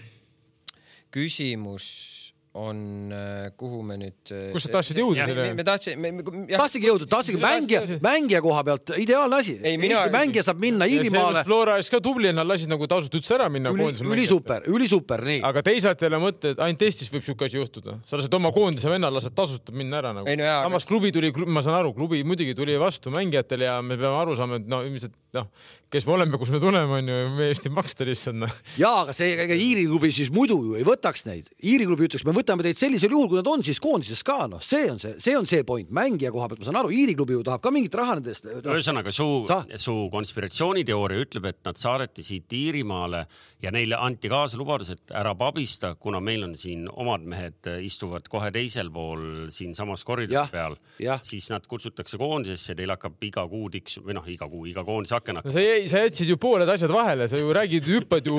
küsimus 1.14 2.23
on, 2.54 3.10
kuhu 3.58 3.80
me 3.82 3.96
nüüd. 3.98 4.30
Kus 4.54 4.66
sa 4.68 4.70
tahtsid 4.76 4.98
jõuda 5.00 5.24
selle- 5.26 5.54
me 5.58 5.64
tahtsime, 5.66 6.10
tahtsidki 6.52 6.86
jõuda, 6.86 7.08
tahtsidki 7.10 7.40
mängija, 7.42 7.80
mängija 8.04 8.40
koha 8.44 8.60
pealt 8.68 8.92
ideaalne 9.02 9.40
asi. 9.42 9.56
Ei, 9.62 9.74
mina- 9.80 10.04
Eesti 10.04 10.14
mängija 10.14 10.44
saab 10.46 10.60
minna 10.62 10.86
Iirimaale, 10.86 11.42
Flora 11.48 11.76
ees 11.82 11.90
ka 11.90 11.98
tubli, 12.04 12.30
nad 12.32 12.46
lasid 12.46 12.70
nagu 12.70 12.86
tasuta 12.86 13.18
üldse 13.18 13.34
ära 13.34 13.48
minna 13.50 13.72
ülisuper, 13.74 14.68
ülisuper, 14.70 15.24
nii. 15.26 15.40
aga 15.50 15.62
teisalt 15.66 16.06
jälle 16.06 16.22
mõtle, 16.22 16.54
et 16.54 16.62
ainult 16.62 16.86
Eestis 16.86 17.10
võib 17.10 17.26
siuke 17.26 17.48
asi 17.48 17.58
juhtuda, 17.58 17.98
sa 18.06 18.16
lased 18.20 18.38
oma 18.38 18.52
koondise 18.54 18.88
venna, 18.90 19.10
lased 19.10 19.34
tasuta 19.34 19.74
minna 19.74 19.98
ära 19.98 20.14
nagu 20.14 20.26
samas 20.28 20.86
klubi 20.86 21.10
tuli, 21.12 21.32
ma 21.46 21.60
saan 21.60 21.80
aru, 21.82 21.92
klubi 21.96 22.22
muidugi 22.22 22.54
tuli 22.54 22.78
vastu 22.78 23.10
mängijatele 23.10 23.64
ja 23.66 23.80
me 23.82 23.96
peame 23.98 24.20
aru 24.22 24.36
saama, 24.38 24.62
et 24.62 24.66
no 24.70 24.82
ilmselt 24.86 25.12
noh, 25.34 25.48
kes 25.92 26.06
me 26.08 26.14
oleme, 26.16 26.38
kus 26.40 26.50
me 26.54 26.60
tuleme, 26.62 27.00
onju, 27.00 27.18
me 27.36 27.48
Eesti 27.50 27.72
maksta 27.74 28.06
lihtsalt 28.06 28.38
noh. 28.42 28.54
jaa, 28.80 29.02
aga 29.04 29.14
see, 29.16 29.34
ega 29.44 29.56
Iiri 29.58 29.86
klubi 29.88 30.10
siis 30.14 30.30
muidu 30.34 30.58
ju 30.64 30.78
ei 30.78 30.86
võtaks 30.86 31.26
neid. 31.28 31.50
Iiri 31.64 31.88
klubi 31.88 32.08
ütleks, 32.08 32.26
me 32.26 32.34
võtame 32.36 32.66
teid 32.66 32.78
sellisel 32.78 33.14
juhul, 33.14 33.28
kui 33.32 33.40
nad 33.40 33.50
on 33.50 33.64
siis 33.66 33.80
koondises 33.82 34.24
ka, 34.26 34.44
noh, 34.50 34.62
see 34.64 34.88
on 34.92 35.00
see, 35.02 35.16
see 35.22 35.36
on 35.38 35.48
see 35.50 35.66
point, 35.66 35.90
mängija 35.94 36.32
koha 36.34 36.48
pealt 36.50 36.62
ma 36.62 36.68
saan 36.68 36.80
aru, 36.82 36.92
Iiri 36.94 37.16
klubi 37.18 37.36
ju 37.38 37.44
tahab 37.46 37.64
ka 37.64 37.72
mingit 37.74 37.96
raha 37.98 38.18
nendest 38.20 38.48
no,. 38.48 38.62
ühesõnaga 38.74 39.14
su 39.14 39.28
Sa-, 39.48 39.64
su 39.80 39.96
konspiratsiooniteooria 40.12 41.24
ütleb, 41.26 41.50
et 41.50 41.60
nad 41.66 41.80
saadeti 41.80 42.24
siit 42.26 42.52
Iirimaale 42.54 43.24
ja 43.64 43.72
neile 43.74 43.98
anti 44.00 44.30
kaasa 44.32 44.58
lubadus, 44.60 44.94
et 44.94 45.14
ära 45.14 45.34
pabista, 45.38 45.94
kuna 46.00 46.20
meil 46.24 46.46
on 46.46 46.54
siin 46.58 46.86
omad 46.90 47.24
mehed 47.28 47.70
äh, 47.70 47.80
istuvad 47.84 48.28
kohe 48.30 48.50
teisel 48.54 48.90
pool 48.94 49.50
siinsamas 49.54 50.04
koridori 50.06 50.52
peal 50.52 50.76
siis 51.22 51.48
nad 51.50 51.66
kutsutakse 51.68 52.18
koondisesse, 52.20 52.74
teil 52.76 52.92
hakkab 52.94 53.22
iga 53.24 53.44
kuu 53.48 53.68
tiksu 53.72 54.04
või 54.04 54.16
noh, 54.18 54.26
iga 54.30 54.48
kuu, 54.50 54.64
iga 54.70 54.84
koondise 54.86 55.16
aken 55.18 55.23
hakkab 55.30 55.54
sa 55.54 55.62
jäi, 55.64 55.86
sa 55.90 56.02
jätsid 56.04 56.30
ju 56.32 56.36
pooled 56.40 56.68
asjad 56.68 56.92
vahele, 56.94 57.28
sa 57.30 57.40
ju 57.40 57.52
räägid, 57.56 57.88
hüppad 57.88 58.28
ju 58.28 58.36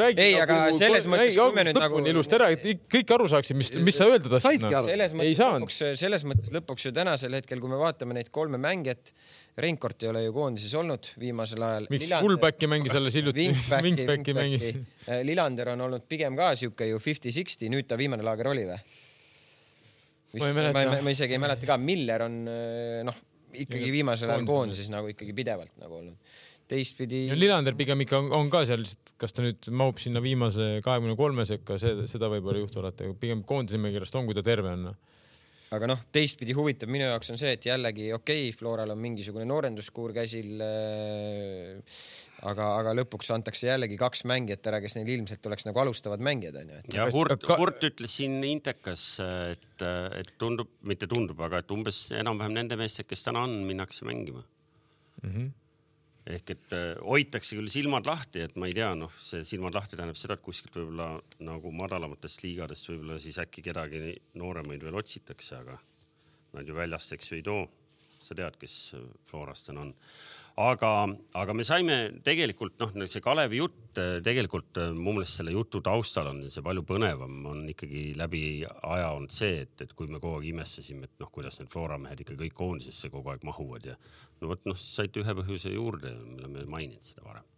räägid. 0.00 0.22
Ei, 0.22 0.38
aga 0.40 0.58
selles 0.76 1.06
mõttes, 1.10 1.36
kui 1.36 1.56
me 1.56 1.66
nüüd 1.68 1.80
nagu- 1.80 2.02
ilusti 2.12 2.38
ära, 2.38 2.48
et 2.54 2.64
kõik 2.92 3.14
aru 3.16 3.28
saaksid, 3.32 3.58
mis, 3.58 3.72
mis 3.84 4.00
sa 4.00 4.08
öelda 4.08 4.32
tahtsid 4.32 4.66
aru. 4.68 4.88
selles 4.88 5.12
ei 5.12 5.20
mõttes 5.20 5.42
lõpuks, 5.42 5.78
selles 6.00 6.26
mõttes 6.28 6.56
lõpuks 6.56 6.88
ju 6.88 6.94
tänasel 6.96 7.38
hetkel, 7.38 7.60
kui 7.62 7.72
me 7.72 7.80
vaatame 7.80 8.16
neid 8.18 8.32
kolme 8.34 8.60
mängijat, 8.62 9.14
Reinkord 9.60 10.00
ei 10.00 10.08
ole 10.08 10.22
ju 10.24 10.32
koondises 10.32 10.72
olnud 10.80 11.10
viimasel 11.20 11.60
ajal. 11.60 11.86
miks 11.92 12.08
fullbacki 12.08 12.68
mängis 12.72 12.94
alles 12.96 13.18
hiljuti, 13.20 13.50
wingbacki 13.84 14.32
mängis. 14.36 14.70
Lillander 15.28 15.74
on 15.74 15.88
olnud 15.88 16.06
pigem 16.08 16.38
ka 16.38 16.54
siuke 16.56 16.88
ju 16.88 17.00
fifty-sixty, 17.02 17.68
nüüd 17.68 17.84
ta 17.90 17.98
viimane 18.00 18.24
laager 18.24 18.48
oli 18.48 18.64
või? 18.70 18.78
Ma 20.40 20.48
ei 20.48 20.56
mäleta. 20.56 21.02
ma, 21.04 21.12
isegi 21.12 21.36
ei 21.36 21.42
mäleta 21.42 21.68
ka, 21.68 21.76
Miller 21.76 22.24
on 22.24 22.38
eh, 22.48 23.02
noh, 23.04 23.18
ikkagi 23.64 23.92
viimasel 23.94 24.32
ajal 24.32 24.48
koondises. 24.48 24.90
nagu 24.92 25.10
ikkagi 25.12 25.34
pidevalt 25.36 25.74
nagu 25.82 25.98
olnud. 26.00 26.34
teistpidi 26.72 27.26
ja 27.28 27.36
Lillander 27.36 27.76
pigem 27.76 28.04
ikka 28.04 28.20
on, 28.22 28.30
on 28.36 28.50
ka 28.52 28.64
seal 28.68 28.80
lihtsalt, 28.84 29.14
kas 29.20 29.36
ta 29.36 29.44
nüüd 29.44 29.70
mahub 29.82 29.98
sinna 30.00 30.22
viimase 30.24 30.68
kahekümne 30.84 31.16
kolme 31.18 31.46
sekka, 31.48 31.78
see, 31.82 32.06
seda 32.10 32.30
võib-olla 32.32 32.60
ei 32.60 32.66
juhtu 32.66 32.82
alati, 32.82 33.08
aga 33.08 33.18
pigem 33.20 33.42
koondise 33.48 33.80
nimekirjast 33.80 34.16
on, 34.20 34.28
kui 34.28 34.38
ta 34.38 34.44
terve 34.46 34.72
on. 34.72 34.92
Aga 35.72 35.88
noh, 35.88 36.02
teistpidi 36.14 36.54
huvitav 36.56 36.90
minu 36.92 37.06
jaoks 37.06 37.32
on 37.32 37.40
see, 37.40 37.54
et 37.56 37.66
jällegi 37.66 38.10
okei 38.12 38.48
okay,, 38.48 38.56
Floral 38.56 38.92
on 38.94 39.00
mingisugune 39.00 39.46
noorenduskuur 39.48 40.14
käsil 40.16 40.60
äh,. 40.64 41.80
aga, 42.50 42.68
aga 42.80 42.94
lõpuks 42.98 43.32
antakse 43.34 43.68
jällegi 43.70 43.96
kaks 44.00 44.24
mängijat 44.28 44.68
ära, 44.70 44.82
kes 44.84 44.98
neil 44.98 45.14
ilmselt 45.16 45.48
oleks 45.50 45.66
nagu 45.68 45.82
alustavad 45.84 46.24
mängijad 46.24 46.60
onju, 46.62 46.82
ja 46.96 47.08
Hurt 47.14 47.46
ka-, 47.46 47.58
Hurt 47.60 47.84
ütles 47.88 48.18
siin 48.20 48.38
Intekas, 48.48 49.06
et, 49.54 49.86
et 50.18 50.36
tundub, 50.40 50.74
mitte 50.88 51.08
tundub, 51.10 51.40
aga 51.46 51.62
et 51.62 51.74
umbes 51.74 52.04
enam-vähem 52.18 52.60
nende 52.60 52.78
meestega, 52.80 53.12
kes 53.14 53.28
täna 53.28 53.46
on, 53.48 53.60
minnakse 53.68 54.08
mängima 54.08 54.44
mm. 54.44 55.28
Mhm. 55.28 55.36
-hmm. 55.36 55.50
Ehk 56.30 56.52
et 56.54 56.74
äh, 56.76 56.90
hoitakse 57.02 57.56
küll 57.58 57.70
silmad 57.72 58.06
lahti, 58.06 58.44
et 58.46 58.54
ma 58.60 58.68
ei 58.70 58.76
tea, 58.76 58.92
noh, 58.98 59.12
see 59.24 59.42
silmad 59.46 59.74
lahti 59.74 59.98
tähendab 59.98 60.18
seda, 60.18 60.36
et 60.38 60.44
kuskilt 60.44 60.76
võib-olla 60.78 61.08
nagu 61.42 61.72
madalamatest 61.74 62.44
liigadest 62.44 62.90
võib-olla 62.90 63.18
siis 63.22 63.40
äkki 63.42 63.64
kedagi 63.66 64.12
nooremaid 64.38 64.84
veel 64.86 65.00
otsitakse, 65.02 65.58
aga 65.58 65.78
nad 66.52 66.68
ju 66.68 66.76
väljast, 66.76 67.16
eks 67.16 67.32
ju 67.32 67.40
ei 67.40 67.46
too. 67.46 67.66
sa 68.22 68.36
tead, 68.38 68.54
kes 68.54 68.94
Florast 69.26 69.66
täna 69.66 69.82
on 69.82 69.88
aga, 70.60 70.90
aga 71.38 71.54
me 71.56 71.64
saime 71.64 71.96
tegelikult 72.24 72.76
noh, 72.82 72.92
see 73.08 73.22
Kalevi 73.24 73.60
jutt 73.60 74.00
eh, 74.00 74.18
tegelikult 74.24 74.80
eh, 74.82 74.90
mu 74.92 75.14
meelest 75.16 75.40
selle 75.40 75.54
jutu 75.54 75.80
taustal 75.84 76.28
on 76.32 76.42
see 76.52 76.64
palju 76.64 76.84
põnevam, 76.88 77.38
on 77.48 77.62
ikkagi 77.72 78.10
läbi 78.18 78.42
aja 78.66 79.12
olnud 79.16 79.32
see, 79.32 79.62
et, 79.64 79.74
et 79.86 79.94
kui 79.96 80.10
me 80.10 80.20
kogu 80.20 80.40
aeg 80.40 80.50
imestasime, 80.52 81.08
et 81.08 81.16
noh, 81.22 81.32
kuidas 81.32 81.60
need 81.60 81.72
Flora 81.72 81.98
mehed 82.00 82.24
ikka 82.24 82.36
kõik 82.44 82.56
koondisesse 82.58 83.12
kogu 83.12 83.32
aeg 83.32 83.46
mahuvad 83.48 83.88
ja 83.92 83.96
no 84.42 84.52
vot 84.52 84.68
noh, 84.68 84.78
saite 84.78 85.22
ühe 85.22 85.38
põhjuse 85.40 85.72
juurde, 85.72 86.12
me 86.20 86.42
oleme 86.42 86.68
maininud 86.68 87.06
seda 87.06 87.24
varem. 87.24 87.48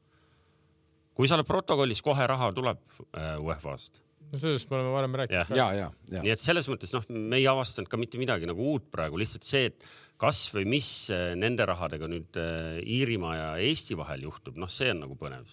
kui 1.15 1.31
sa 1.31 1.39
oled 1.39 1.51
protokollis, 1.51 2.03
kohe 2.03 2.27
raha 2.31 2.53
tuleb 2.55 2.83
äh, 3.11 3.37
UEFA-st 3.43 4.05
no 4.33 4.41
sellest 4.41 4.71
me 4.71 4.79
oleme 4.79 4.95
varem 4.95 5.19
rääkinud. 5.21 5.41
jah 5.41 5.57
ja, 5.59 5.67
ja, 5.75 5.91
ja 6.13 6.23
nii 6.25 6.33
et 6.35 6.43
selles 6.43 6.69
mõttes 6.71 6.95
noh, 6.95 7.05
me 7.11 7.41
ei 7.41 7.47
avastanud 7.51 7.91
ka 7.91 8.01
mitte 8.01 8.21
midagi 8.21 8.49
nagu 8.49 8.71
uut 8.75 8.87
praegu, 8.93 9.19
lihtsalt 9.21 9.47
see, 9.47 9.71
et 9.71 9.89
kas 10.21 10.47
või 10.55 10.67
mis 10.77 10.89
eh, 11.13 11.33
nende 11.39 11.67
rahadega 11.69 12.09
nüüd 12.11 12.39
eh, 12.41 12.83
Iirimaa 12.97 13.35
ja 13.37 13.49
Eesti 13.63 13.97
vahel 13.99 14.27
juhtub, 14.29 14.59
noh, 14.61 14.71
see 14.71 14.93
on 14.95 15.05
nagu 15.05 15.17
põnev. 15.21 15.51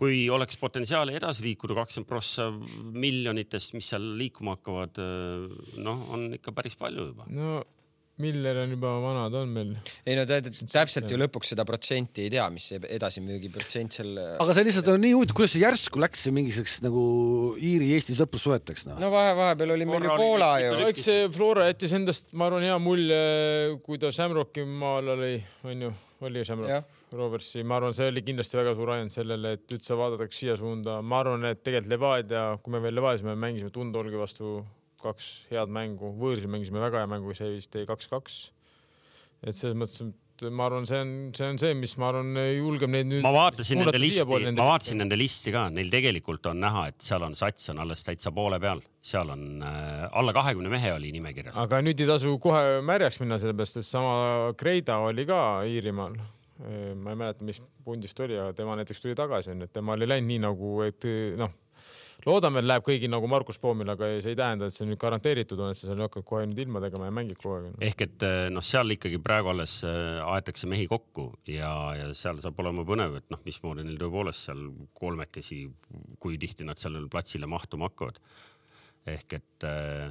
kui 0.00 0.22
oleks 0.32 0.56
potentsiaali 0.56 1.16
edasi 1.18 1.44
liikuda 1.44 1.76
kakskümmend 1.82 2.08
prossa 2.08 2.48
miljonitest, 3.04 3.74
mis 3.76 3.90
seal 3.92 4.06
liikuma 4.16 4.56
hakkavad, 4.56 5.02
noh, 5.84 6.06
on 6.14 6.30
ikka 6.38 6.54
päris 6.56 6.78
palju 6.80 7.10
juba. 7.10 7.28
no 7.28 7.60
Miller 8.20 8.62
on 8.62 8.74
juba 8.76 8.92
vana, 9.02 9.26
ta 9.32 9.42
on 9.44 9.54
meil. 9.54 9.72
ei 10.04 10.18
no 10.18 10.26
ta 10.28 10.40
täpselt 10.44 11.10
ju 11.10 11.18
lõpuks 11.20 11.52
seda 11.54 11.66
protsenti 11.68 12.26
ei 12.26 12.34
tea, 12.34 12.46
mis 12.52 12.68
see 12.70 12.80
edasimüügi 12.96 13.50
protsent 13.54 13.98
seal. 13.98 14.12
aga 14.36 14.56
see 14.56 14.66
lihtsalt 14.68 14.92
on 14.94 15.02
nii 15.04 15.14
huvitav, 15.16 15.38
kuidas 15.40 15.54
see 15.56 15.64
järsku 15.64 16.02
läks 16.02 16.26
mingisuguseks 16.34 16.84
nagu 16.86 17.04
Iiri-Eesti 17.56 18.16
sõprussuheteks 18.18 18.88
noh. 18.90 19.00
no 19.02 19.12
vahe, 19.14 19.34
vahepeal 19.38 19.74
oli 19.76 19.88
meil 19.88 20.06
ju 20.06 20.16
Poola 20.20 20.52
ju. 20.62 20.72
no 20.80 20.88
eks 20.90 21.06
see 21.08 21.26
Flora 21.34 21.66
jättis 21.70 21.94
endast, 21.96 22.32
ma 22.36 22.48
arvan, 22.50 22.64
hea 22.66 22.78
mulje, 22.82 23.20
kui 23.84 24.00
ta 24.00 24.12
Shamrocki 24.14 24.64
maal 24.68 25.14
oli, 25.16 25.36
onju, 25.66 25.92
oli 26.26 26.46
Shamrock. 26.46 26.96
Roversi, 27.10 27.64
ma 27.66 27.80
arvan, 27.80 27.94
see 27.96 28.06
oli 28.06 28.22
kindlasti 28.22 28.58
väga 28.60 28.74
suur 28.78 28.92
ajend 28.94 29.10
sellele, 29.10 29.56
et 29.56 29.72
üldse 29.74 29.96
vaadatakse 29.98 30.44
siia 30.44 30.54
suunda. 30.58 31.00
ma 31.02 31.24
arvan, 31.24 31.48
et 31.50 31.62
tegelikult 31.64 31.90
Levadia, 31.90 32.44
kui 32.62 32.74
me 32.74 32.82
veel 32.84 32.94
Levadias 32.94 33.24
mängisime 33.26 33.72
Tundolgi 33.74 34.20
vastu 34.20 34.60
kaks 35.04 35.28
head 35.50 35.70
mängu, 35.72 36.14
võõrsil 36.20 36.50
mängisime 36.50 36.82
väga 36.82 37.02
hea 37.02 37.10
mängu, 37.10 37.34
see 37.36 37.54
vist 37.56 37.76
jäi 37.76 37.86
kaks-kaks. 37.88 38.40
et 39.40 39.56
selles 39.56 39.76
mõttes, 39.78 40.02
et 40.04 40.44
ma 40.52 40.66
arvan, 40.68 40.86
see 40.88 40.98
on, 41.00 41.12
see 41.36 41.46
on 41.48 41.58
see, 41.60 41.74
mis 41.76 41.94
ma 42.00 42.10
arvan, 42.10 42.34
julgeb 42.56 42.92
neid 42.92 43.08
nüüd. 43.08 43.22
ma 43.24 43.32
vaatasin 43.34 43.80
nende 43.82 44.00
listi, 44.00 44.24
ma 44.56 44.66
vaatasin 44.72 45.00
nende 45.02 45.18
listi 45.18 45.54
ka, 45.54 45.66
neil 45.72 45.92
tegelikult 45.92 46.50
on 46.52 46.60
näha, 46.64 46.86
et 46.92 47.04
seal 47.04 47.24
on 47.26 47.36
sats 47.38 47.72
on 47.72 47.80
alles 47.84 48.04
täitsa 48.06 48.32
poole 48.36 48.60
peal, 48.62 48.82
seal 49.12 49.32
on 49.32 49.64
äh, 49.66 50.04
alla 50.20 50.34
kahekümne 50.36 50.72
mehe 50.72 50.92
oli 50.96 51.12
nimekirjas. 51.16 51.56
aga 51.60 51.80
nüüd 51.84 52.00
ei 52.04 52.10
tasu 52.10 52.36
kohe 52.42 52.80
märjaks 52.84 53.20
minna, 53.22 53.40
sellepärast 53.42 53.80
et 53.80 53.88
sama 53.88 54.52
Kreida 54.60 55.00
oli 55.06 55.24
ka 55.28 55.40
Iirimaal 55.68 56.20
äh, 56.20 56.92
ma 56.96 57.16
ei 57.16 57.24
mäleta, 57.24 57.48
mis 57.48 57.62
pundist 57.84 58.20
oli, 58.20 58.38
aga 58.40 58.52
tema 58.56 58.76
näiteks 58.80 59.04
tuli 59.04 59.16
tagasi 59.18 59.54
onju, 59.54 59.68
et 59.68 59.76
temal 59.76 60.04
ei 60.04 60.14
läinud 60.14 60.32
nii 60.34 60.44
nagu, 60.48 60.76
et 60.88 61.10
noh 61.40 61.56
loodame, 62.26 62.60
et 62.60 62.68
läheb 62.68 62.84
kõigil 62.86 63.10
nagu 63.12 63.28
Markus 63.30 63.58
Poomil, 63.62 63.90
aga 63.92 64.08
see 64.22 64.34
ei 64.34 64.38
tähenda, 64.38 64.68
et 64.68 64.76
see 64.76 64.86
nüüd 64.88 65.00
garanteeritud 65.00 65.60
on, 65.62 65.72
et 65.72 65.78
sa 65.78 65.88
seal 65.88 66.02
hakkad 66.04 66.26
kohe 66.26 66.44
nüüd 66.48 66.60
ilma 66.64 66.82
tegema 66.84 67.08
ja 67.08 67.14
mängid 67.14 67.40
kogu 67.40 67.56
aeg. 67.58 67.80
ehk 67.90 68.04
et 68.06 68.26
eh, 68.26 68.44
noh, 68.52 68.64
seal 68.66 68.96
ikkagi 68.96 69.20
praegu 69.22 69.52
alles 69.52 69.78
eh, 69.88 70.20
aetakse 70.24 70.70
mehi 70.70 70.86
kokku 70.90 71.30
ja, 71.50 71.72
ja 71.98 72.10
seal 72.16 72.40
saab 72.42 72.60
olema 72.64 72.84
põnev, 72.88 73.18
et 73.20 73.28
noh, 73.32 73.42
mismoodi 73.46 73.86
neil 73.86 73.98
tõepoolest 74.00 74.50
seal 74.50 74.68
kolmekesi, 75.00 75.64
kui 76.22 76.38
tihti 76.40 76.68
nad 76.68 76.80
sellele 76.80 77.10
platsile 77.12 77.50
mahtuma 77.50 77.90
hakkavad. 77.90 78.20
ehk 79.10 79.38
et 79.40 79.68
eh, 79.68 80.08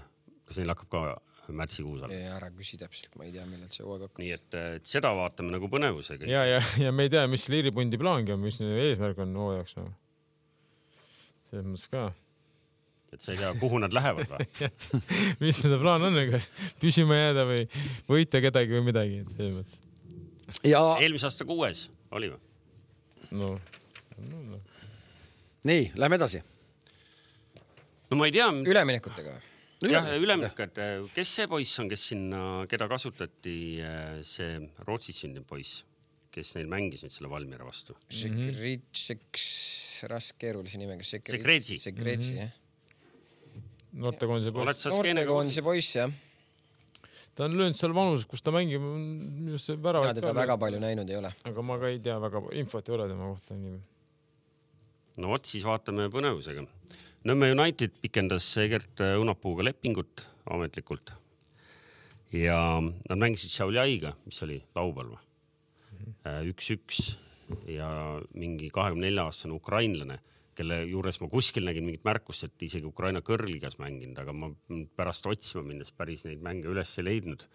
kas 0.50 0.62
neil 0.62 0.74
hakkab 0.74 0.94
ka 0.94 1.54
märtsikuus 1.56 2.04
alles? 2.06 2.28
ära 2.36 2.52
küsi 2.54 2.78
täpselt, 2.82 3.16
ma 3.18 3.26
ei 3.26 3.34
tea, 3.34 3.46
millal 3.50 3.72
see 3.74 3.86
hooaeg 3.86 4.08
hakkab. 4.08 4.22
nii 4.24 4.36
et, 4.36 4.60
et 4.80 4.90
seda 4.98 5.14
vaatame 5.18 5.54
nagu 5.56 5.70
põnevusega. 5.72 6.30
ja, 6.30 6.46
ja, 6.58 6.62
ja 6.86 6.94
me 6.94 7.08
ei 7.08 7.14
tea, 7.14 7.26
mis 7.32 7.50
liiripundi 7.54 8.02
plaangi 8.02 8.36
on, 8.36 8.46
mis 8.46 8.62
eesmärk 8.62 9.26
on 9.26 9.36
hooajaks 9.44 9.80
no 9.80 9.90
selles 11.50 11.66
mõttes 11.66 11.90
ka. 11.92 12.10
et 13.14 13.24
sa 13.24 13.34
ei 13.34 13.42
tea, 13.42 13.54
kuhu 13.62 13.82
nad 13.82 13.96
lähevad 13.96 14.30
või 14.30 14.70
mis 15.42 15.62
nende 15.64 15.80
plaan 15.82 16.06
on, 16.10 16.20
ega 16.22 16.42
püsima 16.82 17.18
jääda 17.18 17.48
või 17.50 17.66
võita 18.10 18.44
kedagi 18.46 18.78
või 18.78 18.86
midagi, 18.92 19.24
et 19.24 19.34
selles 19.34 19.56
mõttes. 19.58 20.62
ja. 20.62 20.84
eelmise 21.02 21.30
aasta 21.30 21.48
kuues 21.50 21.88
oli 22.16 22.32
või? 22.34 22.42
no, 23.42 23.52
no, 24.30 24.46
no.. 24.54 24.64
nii, 25.70 25.92
lähme 26.00 26.22
edasi. 26.22 26.44
no 28.10 28.22
ma 28.22 28.30
ei 28.30 28.38
tea. 28.38 28.50
üleminekutega 28.50 29.36
või? 29.38 29.46
jah, 29.88 30.10
üleminekud, 30.20 30.82
kes 31.16 31.36
see 31.40 31.50
poiss 31.52 31.80
on, 31.82 31.90
kes 31.92 32.10
sinna, 32.12 32.42
keda 32.70 32.90
kasutati, 32.92 33.60
see 34.28 34.58
Rootsis 34.86 35.24
sündinud 35.24 35.48
poiss, 35.48 35.86
kes 36.36 36.58
neil 36.58 36.68
mängis 36.72 37.06
nüüd 37.06 37.16
selle 37.16 37.32
Valmiera 37.32 37.68
vastu? 37.68 37.96
Šekritšeks 38.12 39.46
raske 40.08 40.38
keerulise 40.40 40.80
nimega. 40.80 41.04
Sekretsi. 41.04 41.80
Sekretsi 41.84 42.34
jah. 42.38 42.56
noortekoondise 44.00 44.54
poiss. 44.54 44.88
noortekoondise 44.94 45.64
poiss 45.66 45.96
jah. 45.96 46.12
ta 47.36 47.46
on 47.46 47.58
löönud 47.58 47.78
seal 47.78 47.94
vanuses, 47.96 48.28
kus 48.30 48.44
ta 48.46 48.54
mängib, 48.56 48.84
minu 48.84 49.56
arust 49.56 49.72
see 49.72 49.80
väravaid 49.84 50.20
teda 50.20 50.34
väga 50.36 50.58
palju 50.62 50.82
näinud 50.84 51.10
ei 51.10 51.20
ole. 51.20 51.32
aga 51.52 51.66
ma 51.66 51.80
ka 51.82 51.92
ei 51.92 52.02
tea, 52.04 52.20
väga 52.22 52.44
infot 52.62 52.90
ei 52.90 52.98
ole 52.98 53.08
tema 53.12 53.32
kohta 53.32 53.58
nii. 53.60 53.80
no 55.24 55.32
vot, 55.34 55.46
siis 55.46 55.66
vaatame 55.68 56.10
põnevusega. 56.14 56.68
Nõmme 57.28 57.50
United 57.52 57.98
pikendas 58.00 58.46
Egert 58.62 59.02
Õunapuuga 59.04 59.66
lepingut 59.68 60.24
ametlikult 60.50 61.12
ja 62.32 62.80
nad 62.80 63.18
mängisid 63.18 63.52
Šiauliaiga, 63.52 64.14
mis 64.26 64.40
oli 64.46 64.62
laupäeval 64.76 65.16
või? 65.16 65.26
Mhm. 66.00 66.52
üks-üks 66.54 67.18
ja 67.70 67.90
mingi 68.38 68.70
kahekümne 68.74 69.08
nelja 69.08 69.26
aastane 69.30 69.56
ukrainlane, 69.58 70.20
kelle 70.60 70.82
juures 70.90 71.20
ma 71.22 71.30
kuskil 71.32 71.68
nägin 71.68 71.86
mingit 71.88 72.04
märkust, 72.08 72.48
et 72.50 72.68
isegi 72.68 72.88
Ukraina 72.88 73.22
kõrgligas 73.26 73.80
mänginud, 73.80 74.20
aga 74.20 74.36
ma 74.36 74.52
pärast 75.00 75.30
otsima 75.30 75.64
minnes 75.68 75.94
päris 75.96 76.26
neid 76.28 76.44
mänge 76.46 76.70
üles 76.72 76.98
ei 77.00 77.08
leidnud. 77.08 77.48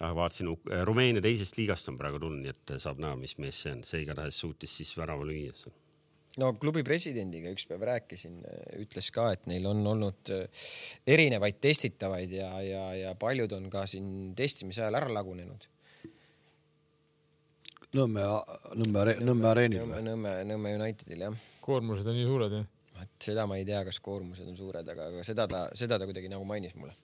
aga 0.00 0.14
vaatasin, 0.16 0.48
Rumeenia 0.88 1.20
teisest 1.20 1.58
liigast 1.58 1.88
on 1.92 1.98
praegu 2.00 2.18
tulnud, 2.20 2.40
nii 2.40 2.54
et 2.54 2.74
saab 2.80 3.00
näha, 3.02 3.18
mis 3.20 3.36
mees 3.38 3.58
see 3.60 3.72
on, 3.74 3.82
see 3.84 4.00
igatahes 4.04 4.38
suutis 4.40 4.76
siis 4.80 4.94
värava 4.96 5.26
lüüa 5.28 5.52
no 6.38 6.52
klubi 6.62 6.82
presidendiga 6.86 7.50
üks 7.52 7.66
päev 7.68 7.82
rääkisin, 7.88 8.38
ütles 8.80 9.10
ka, 9.14 9.30
et 9.34 9.48
neil 9.50 9.66
on 9.66 9.82
olnud 9.92 10.30
erinevaid 11.06 11.58
testitavaid 11.60 12.32
ja, 12.32 12.50
ja, 12.62 12.84
ja 12.94 13.14
paljud 13.18 13.52
on 13.56 13.68
ka 13.72 13.84
siin 13.90 14.32
testimise 14.38 14.84
ajal 14.84 15.00
ära 15.02 15.12
lagunenud 15.18 15.66
Nõmme, 17.98 18.26
Nõmme, 18.78 19.16
Nõmme 19.26 19.48
areenil 19.50 19.86
või? 19.86 20.02
Nõmme, 20.06 20.34
Nõmme 20.46 20.74
Unitedil 20.78 21.24
jah. 21.26 21.40
koormused 21.64 22.06
on 22.06 22.14
nii 22.18 22.28
suured 22.28 22.60
jah? 22.60 22.68
vot 23.00 23.24
seda 23.24 23.46
ma 23.48 23.58
ei 23.58 23.66
tea, 23.68 23.80
kas 23.86 24.00
koormused 24.04 24.48
on 24.48 24.56
suured, 24.58 24.88
aga, 24.92 25.08
aga 25.12 25.24
seda 25.26 25.46
ta, 25.50 25.62
seda 25.78 25.98
ta 26.00 26.08
kuidagi 26.08 26.30
nagu 26.32 26.44
mainis 26.48 26.74
mulle. 26.78 26.94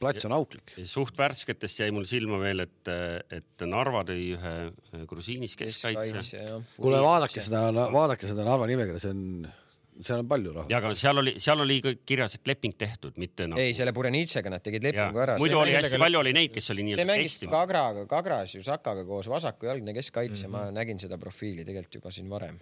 plats 0.00 0.26
on 0.28 0.34
auklik. 0.36 0.74
suht 0.88 1.16
värsketest 1.18 1.82
jäi 1.82 1.90
mul 1.94 2.06
silma 2.08 2.40
veel, 2.42 2.64
et, 2.66 2.92
et 3.32 3.66
Narva 3.68 4.04
tõi 4.08 4.32
ühe 4.36 5.04
grusiinis 5.08 5.56
keskkaitse. 5.60 6.44
kuule, 6.76 7.00
vaadake 7.04 7.44
seda, 7.44 7.66
vaadake 7.94 8.30
seda 8.30 8.46
Narva 8.48 8.68
nimekirja, 8.70 9.02
see 9.04 9.14
on 9.14 9.50
seal 10.00 10.22
on 10.22 10.28
palju 10.28 10.52
raha. 10.56 10.70
ja 10.70 10.78
aga 10.80 10.92
seal 10.98 11.20
oli, 11.22 11.34
seal 11.42 11.62
oli 11.64 11.78
kirjas, 12.08 12.36
et 12.38 12.48
leping 12.48 12.74
tehtud, 12.78 13.16
mitte 13.20 13.46
nagu.... 13.50 13.60
ei, 13.60 13.74
selle 13.76 13.92
Burenitsega 13.96 14.52
nad 14.52 14.64
tegid 14.64 14.84
lepingu 14.88 15.20
ja. 15.20 15.24
ära. 15.26 15.38
muidu 15.42 15.58
oli 15.60 15.74
hästi 15.76 16.00
palju 16.00 16.20
oli 16.22 16.34
neid, 16.36 16.52
kes 16.54 16.70
oli 16.74 16.86
nii-öelda 16.88 17.16
testinud. 17.20 17.52
Kagraga, 17.52 18.04
Kagras 18.10 18.56
ju 18.56 18.62
Sakaga 18.66 19.04
koos 19.08 19.28
vasakujalgne 19.30 19.94
keskkaitse 19.96 20.46
mm, 20.46 20.54
-hmm. 20.54 20.70
ma 20.72 20.78
nägin 20.80 21.02
seda 21.02 21.18
profiili 21.18 21.66
tegelikult 21.68 22.00
juba 22.00 22.14
siin 22.14 22.30
varem. 22.30 22.60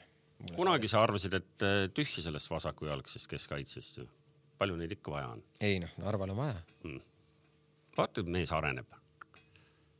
kunagi 0.56 0.88
sa 0.88 1.02
arvasid, 1.04 1.36
et 1.36 1.66
äh, 1.66 1.86
tühja 1.94 2.24
sellest 2.26 2.50
vasakujalgsest 2.50 3.28
keskkaitsest 3.30 4.02
ju. 4.02 4.08
palju 4.58 4.76
neid 4.76 4.92
ikka 4.98 5.10
vaja 5.10 5.28
on? 5.36 5.42
ei 5.60 5.80
noh, 5.80 5.90
Narval 5.98 6.34
on 6.34 6.36
vaja 6.36 6.60
hmm.. 6.84 7.00
vaata, 7.96 8.22
mees 8.22 8.52
areneb. 8.52 8.86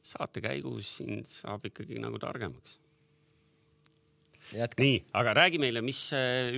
saate 0.02 0.40
käigus 0.40 0.96
sind 0.96 1.26
saab 1.28 1.66
ikkagi 1.66 2.00
nagu 2.00 2.18
targemaks 2.18 2.78
Jätka. 4.50 4.82
nii, 4.82 4.96
aga 5.14 5.34
räägi 5.36 5.60
meile, 5.62 5.82
mis 5.84 6.00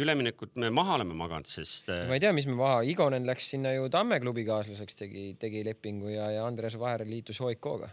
üleminekut 0.01 0.55
me 0.61 0.71
maha 0.73 0.97
oleme 0.97 1.17
maganud, 1.17 1.49
sest. 1.49 1.91
Äh, 1.93 2.07
ma 2.09 2.17
ei 2.17 2.23
tea, 2.25 2.33
mis 2.37 2.49
me 2.49 2.57
maha, 2.57 2.81
Igonen 2.89 3.27
läks 3.29 3.51
sinna 3.53 3.75
ju 3.75 3.91
Tamme 3.93 4.19
klubi 4.23 4.47
kaaslaseks, 4.49 4.97
tegi, 4.97 5.27
tegi 5.41 5.61
lepingu 5.67 6.09
ja, 6.15 6.31
ja 6.33 6.47
Andres 6.49 6.79
Vaher 6.81 7.05
liitus 7.09 7.43
HOIK-ga. 7.45 7.91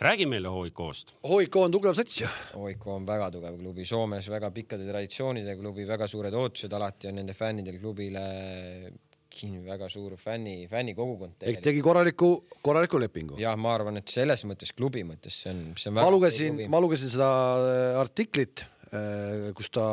räägi 0.00 0.26
meile 0.30 0.48
HOIK-st. 0.48 1.14
HOIK 1.28 1.60
on 1.60 1.76
tugev 1.76 1.96
sats 1.98 2.22
ju. 2.22 2.32
HOIK 2.56 2.88
on 2.96 3.06
väga 3.06 3.30
tugev 3.36 3.60
klubi, 3.60 3.86
Soomes 3.88 4.30
väga 4.32 4.50
pikkade 4.50 4.88
traditsioonidega 4.88 5.60
klubi, 5.60 5.86
väga 5.88 6.08
suured 6.08 6.34
ootused 6.34 6.72
alati 6.72 7.12
on 7.12 7.20
nende 7.20 7.36
fännidel 7.36 7.80
klubile 7.82 8.26
väga 9.64 9.86
suur 9.88 10.12
fänni, 10.20 10.66
fännikogukond. 10.68 11.38
tegi 11.40 11.80
korraliku, 11.80 12.34
korraliku 12.62 12.98
lepingu. 13.00 13.38
jah, 13.40 13.56
ma 13.56 13.72
arvan, 13.74 13.96
et 13.96 14.08
selles 14.12 14.44
mõttes, 14.44 14.74
klubi 14.76 15.04
mõttes 15.08 15.38
see 15.44 15.52
on, 15.52 15.62
see 15.76 15.88
on 15.88 15.96
ma 15.96 16.10
lugesin, 16.12 16.60
ma 16.68 16.80
lugesin 16.84 17.12
seda 17.14 17.30
artiklit 18.00 18.66
Äh, 18.81 18.81
kus 19.56 19.70
ta, 19.72 19.86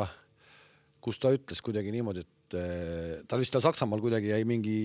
kus 1.00 1.20
ta 1.20 1.32
ütles 1.34 1.62
kuidagi 1.64 1.92
niimoodi, 1.94 2.24
et 2.24 2.58
äh, 2.58 3.14
tal 3.28 3.40
vist 3.40 3.54
seal 3.54 3.64
Saksamaal 3.64 4.02
kuidagi 4.02 4.32
jäi 4.32 4.42
mingi 4.48 4.80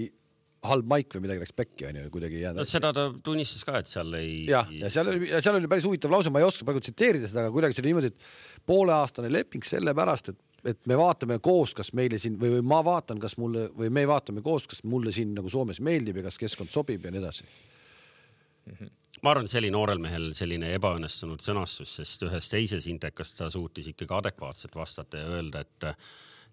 halb 0.65 0.87
maik 0.89 1.13
või 1.13 1.25
midagi 1.25 1.43
läks 1.43 1.53
pekki 1.55 1.85
onju, 1.89 2.07
kuidagi 2.13 2.39
ei 2.39 2.45
jäänud. 2.45 2.61
no 2.63 2.67
seda 2.69 2.91
ta 2.95 3.05
tunnistas 3.23 3.65
ka, 3.67 3.77
et 3.81 3.91
seal 3.91 4.17
ei. 4.17 4.47
jah, 4.49 4.71
ja 4.73 4.89
seal 4.93 5.11
oli, 5.11 5.29
seal 5.35 5.59
oli 5.59 5.69
päris 5.69 5.85
huvitav 5.85 6.13
lause, 6.13 6.31
ma 6.33 6.41
ei 6.41 6.47
oska 6.47 6.65
praegu 6.67 6.81
tsiteerida 6.81 7.29
seda, 7.29 7.45
aga 7.45 7.53
kuidagi 7.53 7.77
see 7.77 7.83
oli 7.83 7.91
niimoodi, 7.93 8.11
et 8.13 8.65
pooleaastane 8.71 9.29
leping 9.33 9.67
sellepärast, 9.67 10.33
et, 10.33 10.41
et 10.73 10.81
me 10.89 10.97
vaatame 10.97 11.37
koos, 11.43 11.75
kas 11.77 11.91
meile 11.97 12.17
siin 12.21 12.39
või, 12.41 12.55
või 12.57 12.65
ma 12.71 12.81
vaatan, 12.87 13.21
kas 13.21 13.37
mulle 13.41 13.67
või 13.77 13.91
me 13.93 14.07
vaatame 14.09 14.41
koos, 14.45 14.65
kas 14.71 14.81
mulle 14.87 15.13
siin 15.15 15.35
nagu 15.37 15.51
Soomes 15.53 15.83
meeldib 15.85 16.21
ja 16.21 16.27
kas 16.29 16.41
keskkond 16.41 16.73
sobib 16.73 17.05
ja 17.05 17.13
nii 17.13 17.21
edasi 17.21 17.45
mm. 17.45 18.77
-hmm 18.79 18.93
ma 19.23 19.33
arvan, 19.33 19.47
see 19.49 19.61
oli 19.63 19.71
noorel 19.73 20.01
mehel 20.03 20.29
selline 20.37 20.73
ebaõnnestunud 20.75 21.43
sõnastus, 21.43 21.97
sest 22.01 22.23
ühes 22.27 22.51
teises 22.51 22.87
intekas 22.91 23.35
ta 23.37 23.49
suutis 23.53 23.91
ikkagi 23.93 24.17
adekvaatselt 24.19 24.75
vastata 24.75 25.23
ja 25.23 25.35
öelda, 25.37 25.65
et 25.65 25.91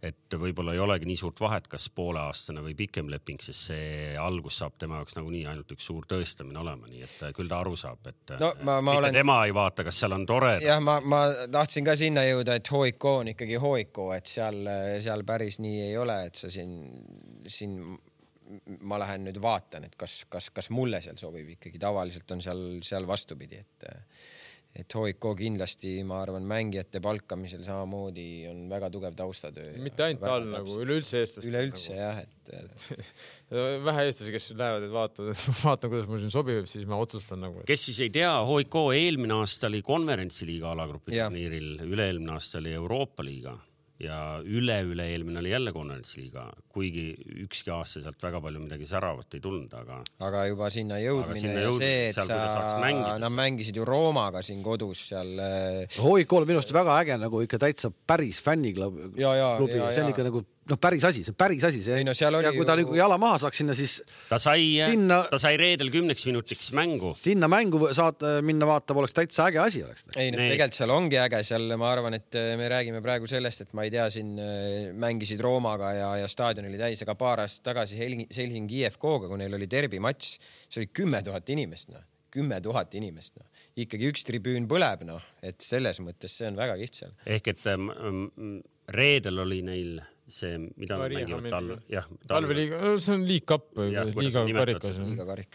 et 0.02 0.34
võib-olla 0.34 0.72
ei 0.74 0.80
olegi 0.82 1.06
nii 1.06 1.18
suurt 1.18 1.38
vahet, 1.40 1.68
kas 1.70 1.84
pooleaastane 1.94 2.62
või 2.64 2.74
pikem 2.74 3.06
leping, 3.10 3.38
sest 3.42 3.68
see 3.68 4.16
algus 4.18 4.58
saab 4.58 4.74
tema 4.80 4.98
jaoks 4.98 5.14
nagunii 5.14 5.44
ainult 5.46 5.70
üks 5.76 5.86
suur 5.86 6.08
tõestamine 6.10 6.58
olema, 6.58 6.90
nii 6.90 7.04
et 7.06 7.36
küll 7.36 7.50
ta 7.50 7.60
aru 7.62 7.76
saab, 7.78 8.10
et 8.10 8.34
no, 8.42 8.50
ma, 8.66 8.80
ma 8.82 8.96
olen... 8.98 9.14
tema 9.14 9.38
ei 9.46 9.54
vaata, 9.54 9.86
kas 9.86 10.02
seal 10.02 10.16
on 10.16 10.26
tore. 10.26 10.56
jah, 10.64 10.82
ma, 10.82 10.98
ma 11.06 11.22
tahtsin 11.54 11.86
ka 11.86 11.94
sinna 11.98 12.26
jõuda, 12.26 12.58
et 12.58 12.72
HOIK 12.74 13.08
on 13.12 13.30
ikkagi 13.36 13.60
HOIK, 13.62 14.02
et 14.16 14.34
seal, 14.34 14.58
seal 15.06 15.22
päris 15.28 15.60
nii 15.62 15.84
ei 15.86 15.94
ole, 16.02 16.18
et 16.26 16.42
sa 16.42 16.50
siin, 16.50 16.74
siin 17.46 17.78
ma 18.86 19.00
lähen 19.02 19.26
nüüd 19.28 19.40
vaatan, 19.42 19.88
et 19.88 19.98
kas, 19.98 20.22
kas, 20.32 20.50
kas 20.54 20.70
mulle 20.74 21.02
seal 21.04 21.18
sobib 21.20 21.54
ikkagi, 21.56 21.80
tavaliselt 21.82 22.36
on 22.36 22.44
seal, 22.44 22.64
seal 22.86 23.08
vastupidi, 23.08 23.60
et 23.62 23.90
et 24.72 24.94
HIK 24.96 25.26
kindlasti, 25.36 25.98
ma 26.08 26.22
arvan, 26.24 26.46
mängijate 26.48 27.00
palkamisel 27.04 27.60
samamoodi 27.66 28.46
on 28.48 28.62
väga 28.70 28.88
tugev 28.92 29.16
taustatöö. 29.18 29.74
mitte 29.84 30.06
ainult 30.06 30.24
tal 30.24 30.46
nagu 30.48 30.76
üleüldse 30.80 31.20
eestlased. 31.20 31.48
üleüldse 31.50 31.92
nagu. 31.92 32.00
jah, 32.00 32.22
et 32.22 33.10
vähe 33.88 34.06
eestlasi, 34.08 34.32
kes 34.32 34.46
lähevad, 34.56 34.86
et 34.88 34.94
vaatavad, 34.94 35.34
et 35.34 35.42
vaatan, 35.66 35.92
kuidas 35.92 36.08
mul 36.08 36.22
siin 36.22 36.32
sobib, 36.32 36.70
siis 36.72 36.88
ma 36.88 37.00
otsustan 37.04 37.44
nagu. 37.44 37.66
kes 37.68 37.84
siis 37.90 38.00
ei 38.06 38.14
tea, 38.14 38.32
HIK 38.48 38.78
eelmine 38.96 39.36
aasta 39.42 39.68
oli 39.68 39.82
konverentsiliiga 39.84 40.72
alagrupi 40.72 41.18
turniiril, 41.18 41.84
üle-eelmine 41.90 42.32
aasta 42.38 42.62
oli 42.62 42.72
Euroopa 42.80 43.28
liiga 43.28 43.58
ja 44.02 44.18
üle-üle-eelmine 44.42 45.40
oli 45.40 45.52
jälle 45.52 45.72
konverentsiliiga, 45.74 46.46
kuigi 46.72 47.06
ükski 47.44 47.72
aasta 47.74 48.02
sealt 48.04 48.22
väga 48.22 48.40
palju 48.44 48.62
midagi 48.64 48.88
säravat 48.88 49.36
ei 49.36 49.42
tulnud, 49.44 49.72
aga. 49.78 50.00
aga 50.26 50.44
juba 50.50 50.70
sinna 50.74 50.98
jõudmine 51.02 51.40
sinna 51.40 51.66
ja 51.66 51.74
see, 51.76 52.00
et 52.10 52.18
seal, 52.18 52.32
sa, 52.32 53.18
nad 53.22 53.36
mängisid 53.36 53.78
ju 53.78 53.86
Roomaga 53.88 54.42
siin 54.44 54.62
kodus 54.64 55.06
seal. 55.12 55.34
Hoikul 56.02 56.48
minu 56.48 56.60
arust 56.60 56.74
väga 56.74 56.98
äge 57.04 57.20
nagu 57.22 57.44
ikka 57.46 57.62
täitsa 57.62 57.92
päris 57.92 58.42
fänniklubi, 58.44 59.12
see 59.18 60.04
on 60.04 60.12
ikka 60.12 60.28
nagu 60.28 60.44
noh, 60.70 60.78
päris 60.80 61.04
asi, 61.08 61.22
see 61.24 61.32
on 61.32 61.38
päris 61.38 61.64
asi, 61.66 61.80
see. 61.84 62.02
No, 62.06 62.14
ja 62.14 62.52
kui 62.54 62.66
ta 62.68 62.76
nagu 62.78 62.94
jala 62.96 63.16
maha 63.20 63.40
saaks 63.42 63.62
sinna, 63.62 63.74
siis. 63.76 63.96
ta 64.28 64.38
sai 64.42 64.76
sinna..., 64.78 65.22
ta 65.30 65.40
sai 65.42 65.58
reedel 65.60 65.90
kümneks 65.94 66.24
minutiks 66.28 66.70
mängu. 66.76 67.12
sinna 67.18 67.48
mängu 67.50 67.80
saad 67.96 68.22
minna 68.46 68.68
vaatama, 68.68 69.02
oleks 69.02 69.16
täitsa 69.16 69.48
äge 69.50 69.62
asi 69.62 69.82
oleks. 69.86 70.06
ei 70.16 70.30
noh, 70.34 70.42
tegelikult 70.42 70.78
seal 70.78 70.94
ongi 70.94 71.18
äge, 71.22 71.42
seal 71.46 71.66
ma 71.80 71.90
arvan, 71.94 72.18
et 72.18 72.38
äh, 72.38 72.52
me 72.60 72.70
räägime 72.72 73.02
praegu 73.04 73.30
sellest, 73.30 73.66
et 73.66 73.74
ma 73.78 73.86
ei 73.88 73.94
tea, 73.94 74.06
siin 74.14 74.36
äh, 74.38 74.92
mängisid 74.94 75.42
Roomaga 75.42 75.92
ja, 75.96 76.14
ja 76.22 76.30
staadion 76.30 76.70
oli 76.70 76.80
täis, 76.80 77.02
aga 77.04 77.16
paar 77.18 77.44
aastat 77.46 77.72
tagasi 77.72 77.98
Helsingi 77.98 78.84
IFK-ga, 78.84 79.28
kui 79.28 79.42
neil 79.42 79.58
oli 79.58 79.70
derbimatš, 79.70 80.32
see 80.68 80.84
oli 80.84 80.92
kümme 80.94 81.22
tuhat 81.26 81.54
inimest, 81.54 81.92
noh 81.94 82.06
kümme 82.32 82.62
tuhat 82.64 82.94
inimest, 82.96 83.34
noh, 83.36 83.64
ikkagi 83.76 84.08
üks 84.08 84.22
tribüün 84.24 84.64
põleb, 84.70 85.02
noh, 85.04 85.20
et 85.44 85.60
selles 85.60 85.98
mõttes 86.00 86.32
see 86.38 86.48
on 86.48 86.56
väga 86.56 86.78
kihvt 86.80 87.02
seal. 87.02 87.12
ehk 87.28 87.50
et 87.52 87.66
ähm, 87.68 88.62
reedel 88.88 89.42
oli 89.44 89.60
neil 89.66 89.98
see, 90.32 90.58
mida 90.80 90.98
nad 91.00 91.14
mängivad 91.14 91.48
talve, 91.52 91.78
jah. 91.92 92.08
talveliiga, 92.30 92.80
see 93.02 93.16
on 93.16 93.26
League 93.28 93.48
Cup 93.48 93.68
või 93.78 93.90
liiga 93.92 94.44
karikas. 94.58 95.00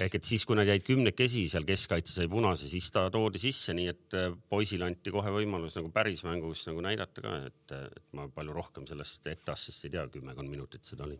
ehk 0.05 0.19
et 0.19 0.27
siis, 0.27 0.45
kui 0.47 0.59
nad 0.59 0.69
jäid 0.69 0.85
kümnekesi 0.87 1.47
seal 1.51 1.67
keskkaitse 1.67 2.15
sai 2.19 2.29
punase, 2.31 2.69
siis 2.69 2.89
ta 2.93 3.07
toodi 3.13 3.41
sisse, 3.41 3.75
nii 3.77 3.87
et 3.93 4.17
äh, 4.17 4.29
poisile 4.49 4.87
anti 4.89 5.13
kohe 5.13 5.33
võimalus 5.39 5.79
nagu 5.79 5.91
päris 5.93 6.23
mängus 6.27 6.67
nagu 6.69 6.83
näidata 6.85 7.23
ka, 7.23 7.39
et, 7.49 7.77
et 7.77 8.03
ma 8.17 8.29
palju 8.33 8.55
rohkem 8.55 8.87
sellest 8.89 9.27
etteastest 9.33 9.87
ei 9.87 9.97
tea, 9.97 10.07
kümmekond 10.13 10.51
minutit 10.51 10.87
seda 10.87 11.07
oli 11.07 11.19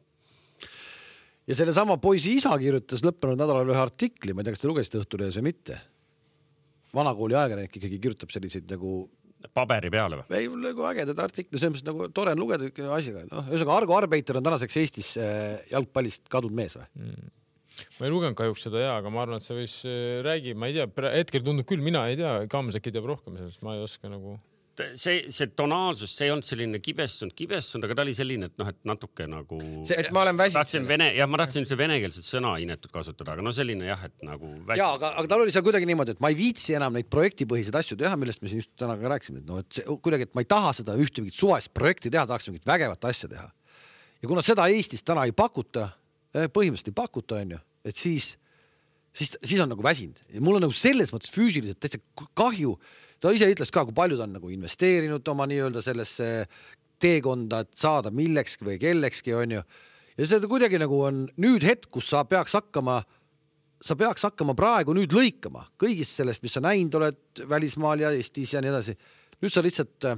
ja 1.47 1.55
sellesama 1.55 1.97
poisi 2.01 2.35
isa 2.37 2.55
kirjutas 2.59 3.03
lõppenud 3.05 3.39
nädalal 3.39 3.69
ühe 3.71 3.79
artikli, 3.79 4.33
ma 4.33 4.43
ei 4.43 4.47
tea, 4.49 4.55
kas 4.55 4.63
te 4.63 4.71
lugesite 4.71 5.01
Õhtulehes 5.01 5.39
või 5.39 5.51
mitte. 5.51 5.79
vanakooli 6.95 7.35
ajakirjanik 7.35 7.75
ikkagi 7.77 7.99
kirjutab 7.99 8.31
selliseid 8.33 8.69
nagu 8.71 8.91
paberi 9.53 9.91
peale 9.93 10.21
või? 10.21 10.39
ei, 10.39 10.49
nagu 10.67 10.85
ägedad 10.89 11.19
artiklid, 11.27 11.59
selles 11.59 11.77
mõttes 11.77 11.87
nagu 11.87 12.09
tore 12.15 12.33
on 12.35 12.41
lugeda 12.41 12.69
asjaga, 12.97 13.25
noh, 13.31 13.49
ühesõnaga 13.51 13.79
Argo 13.81 13.97
Arbeiter 13.97 14.39
on 14.39 14.45
tänaseks 14.47 14.79
Eestis 14.81 15.11
äh, 15.21 15.57
jalgpallist 15.71 16.29
kadunud 16.33 16.57
mees 16.57 16.77
või 16.79 16.87
mm.? 16.97 17.33
ma 17.99 18.07
ei 18.07 18.13
lugenud 18.13 18.37
kahjuks 18.39 18.67
seda 18.67 18.81
ja, 18.81 18.93
aga 18.97 19.13
ma 19.13 19.21
arvan, 19.23 19.41
et 19.41 19.45
see 19.45 19.57
võis, 19.57 19.79
äh, 19.85 20.19
räägi, 20.25 20.55
ma 20.57 20.69
ei 20.69 20.77
tea, 20.79 20.87
hetkel 21.13 21.45
tundub 21.45 21.67
küll, 21.69 21.83
mina 21.85 22.07
ei 22.09 22.17
tea, 22.19 22.33
Kams 22.51 22.79
äkki 22.79 22.93
teab 22.95 23.09
rohkem 23.09 23.37
sellest, 23.37 23.61
ma 23.65 23.77
ei 23.77 23.85
oska 23.85 24.09
nagu 24.11 24.37
see, 24.99 25.31
see 25.33 25.49
tonaalsus, 25.57 26.11
see 26.13 26.27
ei 26.27 26.31
olnud 26.33 26.45
selline 26.45 26.79
kibestunud, 26.83 27.33
kibestunud, 27.37 27.87
aga 27.87 27.97
ta 27.97 28.03
oli 28.05 28.13
selline, 28.17 28.49
et 28.51 28.55
noh, 28.59 28.69
et 28.71 28.77
natuke 28.87 29.27
nagu. 29.29 29.59
et 29.93 30.09
ma 30.15 30.23
olen 30.23 30.37
väsinud. 30.37 30.59
tahtsin 30.59 30.87
vene, 30.89 31.09
jah, 31.17 31.29
ma 31.29 31.39
tahtsin 31.41 31.65
ühte 31.65 31.77
venekeelset 31.79 32.27
sõna 32.27 32.53
inetut 32.61 32.93
kasutada, 32.93 33.33
aga 33.35 33.45
no 33.45 33.53
selline 33.55 33.87
jah, 33.89 34.03
et 34.07 34.25
nagu. 34.27 34.51
ja, 34.77 34.89
aga, 34.93 35.13
aga 35.21 35.31
tal 35.31 35.45
oli 35.45 35.53
seal 35.55 35.65
kuidagi 35.65 35.89
niimoodi, 35.89 36.17
et 36.17 36.23
ma 36.23 36.31
ei 36.33 36.37
viitsi 36.39 36.77
enam 36.77 36.97
neid 36.97 37.09
projektipõhiseid 37.13 37.79
asju 37.81 37.99
teha, 37.99 38.17
millest 38.19 38.43
me 38.43 38.51
siin 38.51 38.61
just 38.63 38.73
täna 38.79 38.97
ka 38.99 39.13
rääkisime, 39.15 39.41
et 39.41 39.49
noh, 39.49 39.63
et 39.63 39.79
see 39.79 39.97
kuidagi, 40.05 40.29
et 40.29 40.35
ma 40.37 40.45
ei 40.45 40.51
taha 40.53 40.73
seda 40.77 40.97
ühte 40.99 41.23
mingit 41.23 41.37
suvalist 41.37 41.73
projekti 41.77 42.13
teha, 42.13 42.27
tahaks 42.29 42.49
mingit 42.51 42.67
vägevat 42.69 43.09
asja 43.09 43.31
teha. 43.31 43.47
ja 44.21 44.29
kuna 44.29 44.45
seda 44.45 44.69
Eestis 44.73 45.05
täna 45.07 45.25
ei 45.25 45.33
pakuta, 45.33 45.89
eh, 46.35 46.51
põhimõtteliselt 46.53 46.93
ei 46.93 46.99
pakuta, 47.01 47.41
onju, 47.41 47.59
et 47.87 47.97
siis, 47.97 48.35
siis, 49.09 49.33
siis 49.41 49.63
on 49.63 49.73
nagu 49.73 49.83
väsinud 49.83 50.21
ja 50.29 50.43
mul 50.43 50.61
on 50.61 50.67
nagu 50.67 50.75
selles 50.75 51.13
mõttes 51.15 51.33
füüsiliselt 51.33 51.81
täitsa 51.81 52.01
kahju 52.37 52.77
ta 53.21 53.33
ise 53.33 53.49
ütles 53.51 53.71
ka, 53.73 53.85
kui 53.87 53.95
palju 53.97 54.17
ta 54.19 54.25
on 54.27 54.35
nagu 54.37 54.51
investeerinud 54.53 55.27
oma 55.33 55.47
nii-öelda 55.49 55.83
sellesse 55.85 56.29
teekonda, 57.01 57.61
et 57.65 57.77
saada 57.77 58.11
millekski 58.13 58.65
või 58.65 58.79
kellekski, 58.81 59.35
onju. 59.37 59.61
ja 60.17 60.29
see 60.29 60.49
kuidagi 60.49 60.79
nagu 60.81 61.01
on 61.09 61.25
nüüd 61.41 61.65
hetk, 61.67 61.91
kus 61.93 62.09
sa 62.13 62.23
peaks 62.29 62.57
hakkama, 62.57 63.01
sa 63.83 63.97
peaks 63.99 64.25
hakkama 64.25 64.57
praegu 64.57 64.95
nüüd 64.97 65.13
lõikama 65.13 65.67
kõigist 65.81 66.17
sellest, 66.17 66.43
mis 66.45 66.57
sa 66.57 66.63
näinud 66.65 66.97
oled 66.97 67.45
välismaal 67.49 68.01
ja 68.05 68.13
Eestis 68.15 68.55
ja 68.55 68.63
nii 68.63 68.73
edasi. 68.73 68.97
nüüd 69.41 69.53
sa 69.53 69.61
lihtsalt 69.65 70.09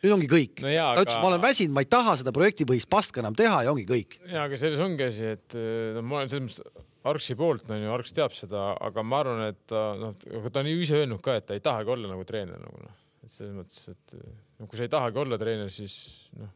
nüüd 0.00 0.14
ongi 0.16 0.28
kõik 0.28 0.62
no. 0.64 0.68
ta 0.68 1.02
ütles 1.04 1.16
aga..., 1.16 1.24
ma 1.24 1.32
olen 1.32 1.42
väsinud, 1.44 1.74
ma 1.76 1.84
ei 1.84 1.90
taha 1.92 2.18
seda 2.20 2.32
projektipõhist 2.36 2.88
paska 2.92 3.24
enam 3.24 3.36
teha 3.36 3.64
ja 3.64 3.72
ongi 3.72 3.88
kõik. 3.88 4.20
ja, 4.28 4.44
aga 4.44 4.60
selles 4.60 4.80
ongi 4.84 5.08
asi, 5.08 5.34
et 5.36 5.56
noh, 5.56 6.04
ma 6.04 6.20
olen 6.20 6.32
selles 6.32 6.48
mõttes 6.48 6.88
Arksi 7.08 7.36
poolt 7.38 7.70
on 7.72 7.80
ju, 7.80 7.92
Arks 7.94 8.12
teab 8.12 8.34
seda, 8.36 8.74
aga 8.76 9.02
ma 9.06 9.22
arvan, 9.22 9.46
et 9.48 9.60
ta 9.70 9.84
noh, 9.96 10.16
ta 10.20 10.60
on 10.60 10.68
ju 10.68 10.82
ise 10.84 10.98
öelnud 10.98 11.22
ka, 11.24 11.38
et 11.40 11.46
ta 11.48 11.56
ei 11.56 11.62
tahagi 11.64 11.94
olla 11.94 12.10
nagu 12.10 12.26
treener 12.28 12.60
nagu 12.60 12.82
noh, 12.82 12.98
et 13.24 13.32
selles 13.32 13.54
mõttes, 13.56 13.86
et 13.88 14.16
no 14.60 14.68
kui 14.68 14.76
sa 14.76 14.84
ei 14.84 14.92
tahagi 14.92 15.22
olla 15.22 15.38
treener, 15.40 15.72
siis 15.72 15.94
noh, 16.36 16.50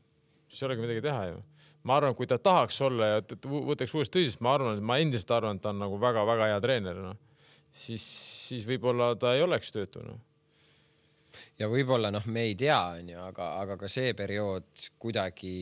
siis 0.51 0.61
ei 0.61 0.69
olegi 0.69 0.85
midagi 0.85 1.05
teha 1.07 1.23
ju. 1.31 1.41
ma 1.89 1.97
arvan, 1.97 2.17
kui 2.19 2.29
ta 2.29 2.37
tahaks 2.41 2.81
olla 2.85 3.09
ja 3.09 3.25
võtaks 3.25 3.97
uuesti 3.97 4.19
tõsiselt, 4.19 4.45
ma 4.45 4.55
arvan, 4.59 4.77
et 4.77 4.85
ma 4.85 5.01
endiselt 5.01 5.33
arvan, 5.37 5.57
et 5.57 5.65
ta 5.65 5.73
on 5.73 5.81
nagu 5.81 5.97
väga-väga 6.01 6.53
hea 6.53 6.61
treener, 6.65 7.01
noh, 7.09 7.17
siis, 7.73 8.05
siis 8.51 8.69
võib-olla 8.69 9.15
ta 9.17 9.33
ei 9.37 9.45
oleks 9.49 9.73
töötu, 9.73 10.05
noh 10.05 10.21
ja 11.59 11.69
võib-olla 11.71 12.11
noh, 12.15 12.27
me 12.31 12.47
ei 12.51 12.55
tea, 12.59 12.79
onju, 13.01 13.19
aga, 13.31 13.49
aga 13.63 13.77
ka 13.81 13.91
see 13.91 14.13
periood 14.17 14.89
kuidagi 15.01 15.55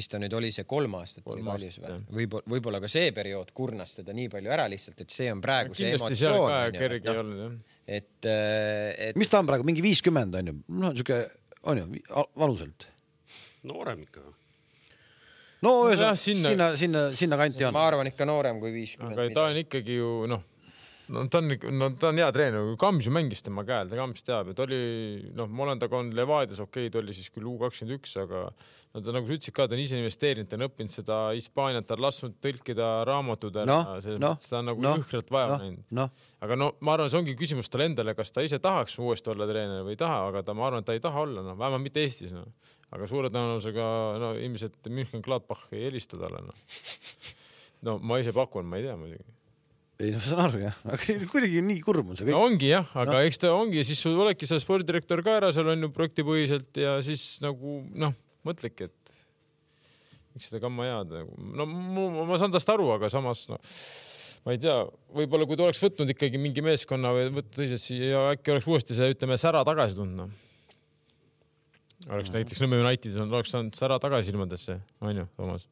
mis 0.00 0.08
ta 0.08 0.20
nüüd 0.22 0.34
oli, 0.36 0.50
see 0.54 0.64
kolm 0.68 0.96
aastat 0.98 1.24
kolm 1.26 1.44
oli 1.44 1.50
kallis 1.50 1.78
või? 1.82 1.98
võib-olla, 2.20 2.52
võib-olla 2.54 2.80
ka 2.80 2.90
see 2.90 3.12
periood 3.16 3.52
kurnas 3.56 3.98
teda 3.98 4.16
nii 4.16 4.30
palju 4.32 4.54
ära 4.56 4.66
lihtsalt, 4.72 5.04
et 5.04 5.12
see 5.12 5.28
on 5.32 5.42
praegu 5.44 5.76
see 5.76 5.92
emotsioon. 5.98 6.78
kerge 6.78 7.12
ei 7.12 7.22
olnud 7.22 7.42
jah. 7.44 7.56
et, 8.00 8.16
äh, 8.24 9.10
et. 9.10 9.20
mis 9.20 9.30
ta 9.30 9.42
on 9.42 9.50
praegu, 9.50 9.66
mingi 9.68 9.84
viiskümmend 9.84 10.40
on 10.40 10.52
ju, 10.52 10.58
noh 10.80 10.96
sihuke 10.96 11.22
on 11.70 11.82
ju 11.82 11.88
vanuselt? 12.40 12.88
noorem 13.68 14.06
ikka. 14.06 14.24
no 15.66 15.74
ühesõnaga 15.90 16.14
no, 16.16 16.22
sinna, 16.24 16.54
sinna, 16.54 16.70
sinna, 16.80 17.04
sinna 17.24 17.40
kanti 17.40 17.68
on. 17.68 17.76
ma 17.76 17.84
arvan 17.90 18.08
ikka 18.08 18.28
noorem 18.28 18.62
kui 18.62 18.72
viiskümmend. 18.74 19.18
aga 19.18 19.36
ta 19.36 19.50
on 19.50 19.60
ikkagi 19.60 20.00
ju 20.00 20.14
noh 20.30 20.46
no 21.10 21.24
ta 21.30 21.40
on, 21.40 21.50
no 21.76 21.88
ta 21.98 22.10
on 22.10 22.20
hea 22.20 22.28
treener, 22.34 22.74
Kams 22.80 23.06
ju 23.06 23.12
mängis 23.14 23.42
tema 23.44 23.64
käel, 23.66 23.90
ta 23.90 23.98
Kams 23.98 24.24
teab, 24.26 24.50
et 24.52 24.60
oli 24.62 24.78
noh, 25.36 25.48
ma 25.50 25.66
olen 25.66 25.80
temaga 25.80 25.98
olnud 26.00 26.16
Levadias, 26.16 26.60
okei 26.62 26.86
okay,, 26.86 26.92
ta 26.94 27.00
oli 27.02 27.14
siis 27.16 27.30
küll 27.34 27.48
U 27.50 27.56
kakskümmend 27.60 27.96
üks, 27.98 28.14
aga 28.20 28.44
no 28.48 29.02
ta 29.04 29.14
nagu 29.14 29.28
sa 29.28 29.36
ütlesid 29.36 29.56
ka, 29.56 29.66
ta 29.70 29.76
on 29.76 29.82
ise 29.82 29.98
investeerinud, 29.98 30.50
ta 30.50 30.58
on 30.58 30.66
õppinud 30.68 30.94
seda 30.94 31.18
Hispaaniat, 31.36 31.86
ta 31.88 31.96
on 31.98 32.04
lasknud 32.06 32.36
tõlkida 32.44 32.90
raamatutele 33.08 33.66
no,, 33.70 33.78
selles 34.04 34.20
no, 34.22 34.32
mõttes 34.34 34.50
ta 34.52 34.60
on 34.60 34.70
nagu 34.70 34.84
no, 34.86 34.94
jõhkralt 35.00 35.32
vaeva 35.34 35.56
no, 35.56 35.60
näinud 35.64 35.96
no.. 36.00 36.06
aga 36.46 36.60
no 36.60 36.70
ma 36.86 36.96
arvan, 36.96 37.12
see 37.12 37.22
ongi 37.22 37.36
küsimus 37.38 37.72
talle 37.72 37.90
endale, 37.90 38.14
kas 38.18 38.34
ta 38.34 38.46
ise 38.46 38.60
tahaks 38.62 38.98
uuesti 39.02 39.34
olla 39.34 39.48
treener 39.50 39.84
või 39.86 39.96
ei 39.96 40.00
taha, 40.00 40.22
aga 40.30 40.44
ta, 40.46 40.56
ma 40.58 40.68
arvan, 40.68 40.84
et 40.84 40.90
ta 40.90 40.96
ei 40.96 41.02
taha 41.02 41.26
olla, 41.26 41.44
noh, 41.46 41.58
vähemalt 41.58 41.86
mitte 41.86 42.04
Eestis, 42.04 42.34
noh. 42.34 42.46
aga 42.94 43.10
suure 43.10 43.32
tõenäosusega 43.34 43.90
no 44.22 44.32
ilmselt 44.38 44.90
München 44.94 45.26
Gladbach 45.26 45.68
ei 45.74 45.88
helista 45.88 46.18
talle, 46.20 46.42
noh. 46.46 46.64
no 47.86 47.98
ma 48.02 48.22
ise 48.22 48.34
pakun, 48.36 48.68
ma 48.70 48.78
ei 48.78 48.88
tea 48.88 48.98
muidugi 48.98 49.39
ei 50.00 50.14
no 50.14 50.20
saan 50.24 50.42
aru 50.46 50.62
jah, 50.62 50.76
aga 50.88 51.16
kuidagi 51.30 51.62
nii 51.64 51.80
kurb 51.84 52.12
on 52.12 52.18
see 52.18 52.26
kõik 52.28 52.36
no,. 52.36 52.42
ongi 52.48 52.70
jah, 52.70 52.90
aga 52.96 53.18
no. 53.18 53.22
eks 53.28 53.40
ta 53.42 53.52
ongi, 53.52 53.82
siis 53.86 54.00
sul 54.00 54.18
oledki 54.20 54.48
seal 54.48 54.60
spordidirektor 54.62 55.22
ka 55.26 55.38
ära, 55.40 55.50
seal 55.54 55.68
on 55.72 55.86
ju 55.86 55.90
projektipõhiselt 55.96 56.80
ja 56.80 56.96
siis 57.04 57.24
nagu 57.44 57.80
noh, 58.00 58.14
mõtledki, 58.48 58.88
et 58.88 59.16
miks 60.36 60.48
seda 60.48 60.62
kamma 60.62 60.88
jääda 60.88 61.24
nagu. 61.24 61.48
no 61.60 61.66
ma, 61.68 62.06
ma 62.30 62.38
saan 62.40 62.54
tast 62.54 62.72
aru, 62.72 62.88
aga 62.96 63.10
samas 63.12 63.44
noh, 63.50 63.72
ma 64.46 64.54
ei 64.56 64.62
tea, 64.62 64.76
võib-olla 65.16 65.48
kui 65.48 65.58
ta 65.60 65.66
oleks 65.66 65.82
võtnud 65.84 66.14
ikkagi 66.14 66.40
mingi 66.40 66.64
meeskonna 66.64 67.12
või 67.16 67.26
võtta 67.40 67.60
teised 67.60 67.82
siia 67.82 68.14
ja 68.14 68.22
äkki 68.36 68.54
oleks 68.54 68.70
uuesti 68.70 68.96
see, 68.96 69.10
ütleme, 69.16 69.36
sära 69.40 69.64
tagasi 69.68 69.98
tulnud 69.98 70.22
noh. 70.22 70.32
oleks 72.08 72.32
no. 72.32 72.38
näiteks 72.38 72.64
Nõmme 72.64 72.80
Unitedis 72.86 73.20
oleks 73.26 73.52
saanud 73.52 73.76
sära 73.76 74.00
tagasi 74.00 74.32
ilmadesse, 74.32 74.80
onju, 75.04 75.28
Toomas 75.36 75.68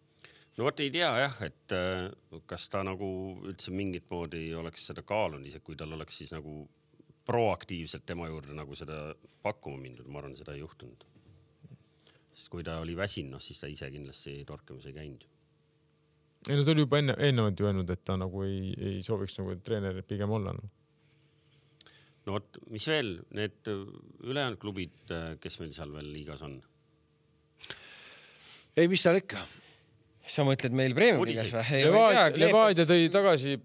no 0.59 0.67
vot 0.67 0.81
ei 0.83 0.91
tea 0.91 1.11
jah, 1.23 1.37
et 1.47 1.75
äh, 1.75 2.09
kas 2.51 2.67
ta 2.73 2.83
nagu 2.87 3.09
üldse 3.47 3.73
mingit 3.75 4.09
moodi 4.11 4.51
oleks 4.59 4.89
seda 4.91 5.05
kaalunud, 5.07 5.47
isegi 5.47 5.65
kui 5.65 5.79
tal 5.79 5.95
oleks 5.95 6.19
siis 6.23 6.35
nagu 6.35 6.65
proaktiivselt 7.29 8.07
tema 8.09 8.27
juurde 8.31 8.57
nagu 8.57 8.75
seda 8.79 9.13
pakkuma 9.45 9.79
mindud, 9.83 10.09
ma 10.11 10.23
arvan, 10.23 10.35
seda 10.37 10.57
ei 10.57 10.65
juhtunud. 10.65 11.05
sest 12.33 12.51
kui 12.53 12.65
ta 12.67 12.79
oli 12.83 12.95
väsinud, 12.97 13.37
noh 13.37 13.43
siis 13.43 13.59
ta 13.61 13.71
ise 13.71 13.91
kindlasti 13.91 14.41
torkamas 14.47 14.87
ei 14.87 14.97
käinud. 14.97 15.29
ei 16.49 16.59
no 16.59 16.65
ta 16.65 16.75
oli 16.75 16.87
juba 16.87 16.99
enne, 17.03 17.15
eelnevalt 17.29 17.61
ju 17.61 17.71
öelnud, 17.71 17.95
et 17.95 18.03
ta 18.05 18.19
nagu 18.19 18.43
ei, 18.47 18.75
ei 18.91 18.99
sooviks 19.07 19.39
nagu 19.39 19.55
treener 19.63 20.03
pigem 20.03 20.35
olla 20.35 20.57
no 20.59 20.67
no 22.27 22.35
vot, 22.35 22.59
mis 22.73 22.89
veel, 22.91 23.15
need 23.39 23.71
ülejäänud 23.71 24.59
klubid, 24.61 25.15
kes 25.41 25.61
meil 25.63 25.71
seal 25.77 25.95
veel 25.95 26.11
liigas 26.17 26.43
on? 26.43 26.59
ei, 28.75 28.91
mis 28.91 29.07
seal 29.07 29.23
ikka 29.23 29.47
sa 30.29 30.45
mõtled 30.47 30.77
meil 30.77 30.95
Premium-liigas 30.97 31.51
või? 31.55 31.83
Levadia, 32.39 32.87
tõi 32.89 33.09
tagasi 33.13 33.59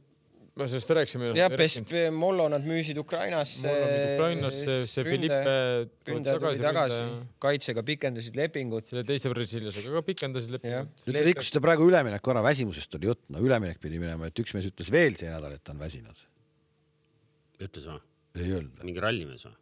me 0.53 0.67
sellest 0.69 0.91
rääkisime. 0.93 1.31
jah, 1.37 1.49
Pest 1.57 1.93
Mollo 2.13 2.45
nad 2.51 2.65
müüsid 2.65 2.97
Ukrainasse. 3.01 3.71
Ukrainasse, 4.13 4.75
see 4.89 5.05
Felipe 5.07 5.53
tuli 6.05 6.21
tagasi, 6.27 6.61
tagasi., 6.61 6.99
kaitsega 7.41 7.83
pikendasid 7.87 8.37
lepingut. 8.37 8.87
selle 8.89 9.03
teise 9.07 9.31
brasiillasega 9.33 9.95
ka 9.97 10.03
pikendasid 10.11 10.53
lepingut. 10.53 10.91
nüüd 11.07 11.17
te 11.17 11.23
rikkusite 11.29 11.61
praegu 11.63 11.87
ülemineku 11.89 12.33
ära, 12.35 12.43
väsimusest 12.45 12.99
oli 12.99 13.09
jutt, 13.09 13.23
no 13.33 13.41
üleminek 13.41 13.81
pidi 13.81 14.01
minema, 14.01 14.29
et 14.29 14.43
üks 14.43 14.53
mees 14.53 14.69
ütles 14.69 14.91
veel 14.93 15.17
see 15.17 15.31
nädal, 15.31 15.55
et 15.57 15.63
ta 15.63 15.73
on 15.73 15.81
väsinud. 15.81 16.25
ütles 17.63 17.89
või? 17.89 18.03
ei 18.37 18.51
öelnud. 18.51 18.83
mingi 18.85 19.01
rallimees 19.01 19.47
või? 19.49 19.57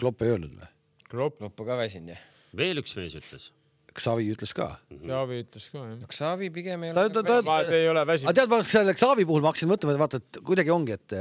Klopp 0.00 0.24
ei 0.24 0.32
öelnud 0.36 0.56
või? 0.56 0.70
Klopp. 1.04 1.36
Klopp 1.42 1.60
on 1.60 1.68
ka 1.68 1.76
väsinud 1.84 2.16
jah. 2.16 2.24
veel 2.56 2.80
üks 2.80 2.96
mees 2.96 3.20
ütles 3.20 3.52
Xavi 3.94 4.26
ütles 4.34 4.52
ka. 4.56 4.68
Xavi 4.90 5.40
ütles 5.44 5.66
ka, 5.70 5.82
jah. 5.86 6.06
Xavi 6.10 6.50
pigem 6.54 6.82
ei 6.86 6.92
ole. 6.92 7.02
ta, 7.14 7.22
ta, 7.22 7.40
ta, 7.46 7.58
ta 7.68 7.76
ei 7.76 7.88
ole 7.90 8.02
väsinud. 8.08 8.30
aga 8.30 8.40
tead, 8.40 8.50
ma 8.50 8.60
selle 8.66 8.94
Xavi 8.98 9.26
puhul 9.28 9.44
ma 9.44 9.52
hakkasin 9.52 9.70
mõtlema, 9.70 9.94
et 9.94 10.02
vaata, 10.02 10.20
et 10.22 10.40
kuidagi 10.48 10.72
ongi, 10.74 10.96
et, 10.98 11.16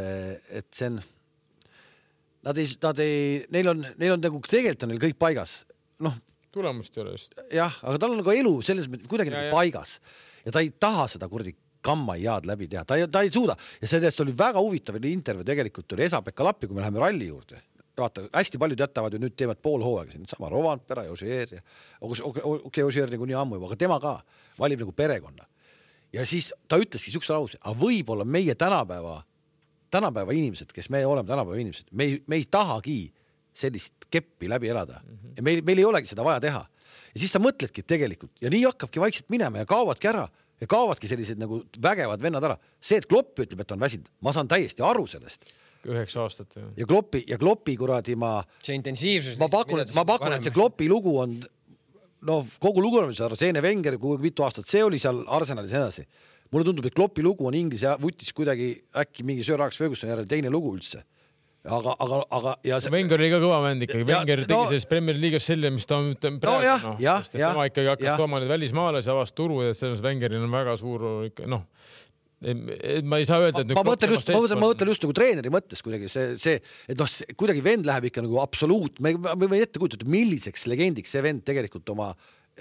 et 0.62 0.70
see 0.74 0.90
on, 0.90 1.00
nad 2.50 2.62
ei, 2.62 2.70
nad 2.86 3.02
ei, 3.04 3.18
neil 3.54 3.74
on, 3.76 3.84
neil 4.02 4.16
on 4.16 4.24
nagu 4.26 4.42
tegelikult 4.48 4.88
on 4.88 4.94
neil 4.94 5.04
kõik 5.04 5.20
paigas, 5.22 5.58
noh. 6.06 6.16
tulemust 6.54 6.98
ei 6.98 7.04
ole 7.06 7.18
just. 7.18 7.38
jah, 7.54 7.78
aga 7.84 8.02
tal 8.02 8.16
on 8.16 8.24
nagu 8.24 8.34
elu 8.34 8.56
selles 8.66 8.90
mõttes 8.92 9.12
kuidagi 9.12 9.34
ja, 9.34 9.38
nagu 9.38 9.60
paigas 9.60 10.00
ja 10.44 10.56
ta 10.56 10.64
ei 10.66 10.74
taha 10.74 11.06
seda 11.14 11.30
kuradi 11.30 11.54
kammajaad 11.84 12.48
läbi 12.48 12.70
teha, 12.72 12.86
ta 12.88 12.98
ei, 12.98 13.06
ta 13.12 13.22
ei 13.26 13.32
suuda 13.34 13.58
ja 13.82 13.92
sellest 13.92 14.22
oli 14.24 14.34
väga 14.40 14.62
huvitav 14.64 14.98
intervjuu 14.98 15.46
tegelikult 15.46 15.94
oli 15.94 16.08
Esa-Pekka 16.08 16.48
Lappi, 16.48 16.70
kui 16.70 16.78
me 16.78 16.84
läheme 16.86 17.02
ralli 17.04 17.30
juurde 17.30 17.62
vaata, 17.98 18.22
hästi 18.34 18.58
paljud 18.58 18.80
jätavad 18.80 19.14
ju 19.14 19.20
nüüd 19.22 19.36
teevad 19.38 19.60
pool 19.62 19.84
hooaega 19.84 20.16
siin, 20.16 20.26
sama 20.30 20.50
Rovanpera 20.50 21.06
ja 21.08 21.12
Ožeer 21.14 21.56
ja 21.58 21.62
okei 22.02 22.84
Ožeer 22.84 23.12
niikuinii 23.12 23.38
ammu 23.38 23.60
juba, 23.60 23.70
aga 23.72 23.80
tema 23.80 24.00
ka 24.02 24.16
valib 24.60 24.82
nagu 24.84 24.92
perekonna. 24.92 25.46
ja 26.14 26.26
siis 26.26 26.54
ta 26.68 26.78
ütleski 26.78 27.12
siukse 27.12 27.34
lause, 27.34 27.58
aga 27.62 27.76
võib-olla 27.80 28.26
meie 28.26 28.56
tänapäeva, 28.56 29.24
tänapäeva 29.92 30.34
inimesed, 30.34 30.74
kes 30.74 30.90
me 30.90 31.06
oleme 31.06 31.28
tänapäeva 31.28 31.58
inimesed, 31.58 31.88
me 31.92 32.04
ei, 32.04 32.24
me 32.28 32.36
ei 32.36 32.46
tahagi 32.46 33.14
sellist 33.54 34.08
keppi 34.10 34.50
läbi 34.50 34.70
elada 34.70 35.02
mm 35.04 35.18
-hmm. 35.18 35.34
ja 35.38 35.44
meil, 35.44 35.62
meil 35.62 35.78
ei 35.78 35.86
olegi 35.86 36.08
seda 36.08 36.24
vaja 36.24 36.40
teha. 36.40 36.66
ja 37.14 37.20
siis 37.20 37.32
sa 37.32 37.40
mõtledki 37.40 37.84
tegelikult 37.86 38.32
ja 38.42 38.50
nii 38.50 38.64
hakkabki 38.64 39.00
vaikselt 39.00 39.30
minema 39.30 39.58
ja 39.58 39.66
kaovadki 39.66 40.08
ära 40.08 40.30
ja 40.62 40.68
kaovadki 40.68 41.08
sellised 41.08 41.38
nagu 41.38 41.64
vägevad 41.82 42.22
vennad 42.22 42.44
ära. 42.44 42.58
see, 42.82 42.98
et 42.98 43.06
Klopp 43.06 43.40
ütleb, 43.40 43.62
et 43.62 43.72
on 43.72 43.80
väsinud, 43.80 44.10
ma 44.22 44.34
saan 44.34 44.48
täiesti 44.48 44.82
aru 44.82 45.08
sellest 45.08 45.46
üheksa 45.90 46.24
aastat. 46.24 46.58
ja 46.78 46.88
Kloppi 46.88 47.24
ja 47.28 47.38
Kloppi 47.42 47.76
kuradi 47.80 48.16
ma. 48.20 48.38
see 48.64 48.78
intensiivsus. 48.78 49.40
ma 49.42 49.50
pakun, 49.52 49.84
et 49.84 49.94
ma 49.96 50.06
pakun, 50.08 50.36
et 50.36 50.46
see 50.46 50.56
Kloppi 50.56 50.90
lugu 50.92 51.18
on 51.22 51.38
noh, 52.28 52.52
kogu 52.64 52.84
lugu 52.84 53.02
on 53.02 53.16
seal 53.16 53.32
Arsene 53.32 53.64
Wenger, 53.64 53.98
kui 54.02 54.20
mitu 54.24 54.46
aastat 54.46 54.70
see 54.70 54.84
oli 54.84 55.02
seal 55.02 55.24
Arsenalis 55.28 55.74
ja 55.74 55.82
nii 55.82 55.90
edasi. 55.90 56.30
mulle 56.54 56.68
tundub, 56.70 56.86
et 56.88 56.96
Kloppi 56.96 57.26
lugu 57.26 57.48
on 57.50 57.58
Inglise 57.58 57.98
vutis 58.02 58.34
kuidagi 58.36 58.76
äkki 59.04 59.26
mingi 59.28 59.44
Sir 59.44 59.62
Alex 59.62 59.82
Fergusoni 59.82 60.14
järel 60.14 60.30
teine 60.30 60.54
lugu 60.54 60.76
üldse 60.78 61.04
aga, 61.64 61.96
aga, 62.04 62.20
aga 62.38 62.54
ja 62.68 62.80
see.... 62.84 62.92
Wenger 62.94 63.22
oli 63.22 63.30
ka 63.32 63.40
kõva 63.44 63.60
vend 63.64 63.86
ikkagi, 63.86 64.06
Wenger 64.08 64.44
tegi 64.44 64.56
no, 64.56 64.64
selles 64.70 64.88
Premier 64.90 65.20
League'is 65.20 65.48
selle, 65.48 65.72
mis 65.74 65.88
ta 65.88 66.00
on 66.02 66.14
praegu 66.20 66.72
no,, 66.84 66.96
noh, 67.00 67.30
tema 67.32 67.68
ikkagi 67.70 67.94
hakkas 67.94 68.20
tooma 68.20 68.42
neid 68.44 68.52
välismaalasi, 68.52 69.12
avas 69.14 69.32
turu 69.36 69.62
ja 69.64 69.76
selles 69.78 70.04
Wengeril 70.04 70.44
on 70.44 70.52
väga 70.54 70.76
suur 70.80 71.08
ikka 71.30 71.48
noh 71.52 71.68
ma 73.08 73.20
ei 73.22 73.28
saa 73.30 73.42
öelda, 73.46 73.64
et 73.64 73.74
ma 73.78 73.86
mõtlen 73.88 74.14
just, 74.16 74.30
ma 74.30 74.44
mõtlen, 74.44 74.60
ma 74.60 74.70
mõtlen 74.70 74.94
just 74.94 75.06
nagu 75.06 75.16
treeneri 75.18 75.52
mõttes 75.54 75.84
kuidagi 75.86 76.12
see, 76.12 76.38
see, 76.42 76.60
et 76.92 77.00
noh, 77.00 77.18
kuidagi 77.40 77.64
vend 77.66 77.88
läheb 77.90 78.10
ikka 78.10 78.24
nagu 78.26 78.40
absoluut, 78.44 79.00
me 79.04 79.16
võime 79.16 79.62
ette 79.64 79.82
kujutada, 79.82 80.08
milliseks 80.10 80.68
legendiks 80.72 81.14
see 81.14 81.24
vend 81.26 81.46
tegelikult 81.48 81.94
oma 81.96 82.12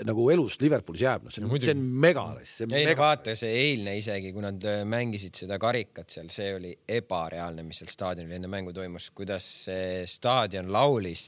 nagu 0.08 0.24
elus 0.32 0.56
Liverpoolis 0.62 1.02
jääb, 1.04 1.26
noh, 1.26 1.32
see 1.34 1.42
on, 1.44 1.52
see 1.60 1.74
on 1.74 1.82
mega. 2.00 2.24
ei 2.64 2.86
no 2.88 2.94
vaata, 2.96 3.34
see 3.36 3.50
eilne 3.52 3.96
isegi, 4.00 4.32
kui 4.32 4.44
nad 4.44 4.64
äh, 4.64 4.80
mängisid 4.88 5.36
seda 5.42 5.58
karikat 5.60 6.08
seal, 6.14 6.30
see 6.32 6.48
oli 6.56 6.72
ebareaalne, 6.96 7.64
mis 7.66 7.82
seal 7.82 7.92
staadionil 7.92 8.38
enne 8.38 8.48
mängu 8.52 8.72
toimus, 8.76 9.10
kuidas 9.16 9.46
see 9.66 10.02
staadion 10.08 10.72
laulis 10.72 11.26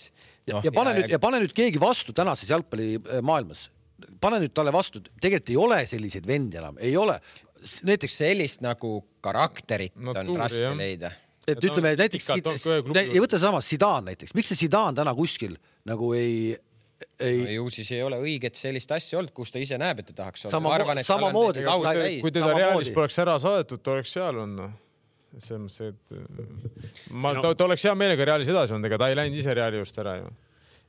no,. 0.48 0.62
ja 0.64 0.72
pane 0.72 0.94
ja, 0.94 1.00
nüüd 1.00 1.16
ja 1.16 1.20
pane 1.20 1.42
nüüd 1.44 1.52
keegi 1.56 1.82
vastu 1.82 2.16
tänases 2.16 2.48
jalgpallimaailmas, 2.54 3.66
pane 4.24 4.40
nüüd 4.40 4.56
talle 4.56 4.72
vastu, 4.74 5.04
tegelikult 5.20 5.52
ei 5.52 5.60
ole 5.60 5.82
selliseid 5.90 6.28
vendi 6.28 6.60
enam, 6.62 6.80
ei 6.80 6.96
ole 6.96 7.18
näiteks 7.86 8.18
sellist 8.20 8.62
nagu 8.64 8.96
karakterit 9.24 9.96
Natuuri, 9.96 10.34
on 10.34 10.42
raske 10.44 10.62
jah. 10.66 10.76
leida. 10.78 11.10
et 11.46 11.58
ja 11.58 11.70
ütleme 11.70 11.94
no, 11.94 12.02
näiteks, 12.02 12.28
ja 12.30 13.24
võta 13.24 13.40
sama 13.40 13.62
Zidane 13.64 14.12
näiteks, 14.12 14.36
miks 14.36 14.52
see 14.52 14.64
Zidane 14.64 14.96
täna 14.96 15.14
kuskil 15.16 15.58
nagu 15.88 16.12
ei 16.16 16.54
ei 17.20 17.40
no,. 17.42 17.50
ju 17.56 17.66
siis 17.74 17.90
ei 17.92 18.02
ole 18.02 18.16
õiget 18.22 18.56
sellist 18.56 18.92
asja 18.94 19.18
olnud, 19.18 19.34
kus 19.34 19.52
ta 19.52 19.60
ise 19.60 19.76
näeb, 19.80 20.00
et 20.00 20.12
ta 20.12 20.16
tahaks 20.22 20.46
olla. 20.46 20.54
sama, 20.54 21.02
samamoodi. 21.04 21.66
kui 22.22 22.32
teda 22.32 22.54
Realis 22.54 22.92
poleks 22.94 23.18
ära 23.20 23.36
saadetud, 23.42 23.82
ta 23.82 23.96
oleks 23.98 24.14
seal 24.14 24.40
olnud 24.44 24.62
noh 24.62 24.80
selles 25.42 25.80
mõttes, 25.80 25.90
et 25.90 27.10
ma 27.10 27.32
no., 27.34 27.54
ta 27.58 27.66
oleks 27.66 27.84
hea 27.88 27.94
meelega 27.98 28.26
Realis 28.28 28.50
edasi 28.50 28.74
olnud, 28.74 28.86
ega 28.86 29.00
ta 29.02 29.08
ei 29.10 29.18
läinud 29.18 29.38
ise 29.40 29.54
Reali 29.56 29.80
just 29.80 29.98
ära 29.98 30.18
ju 30.20 30.28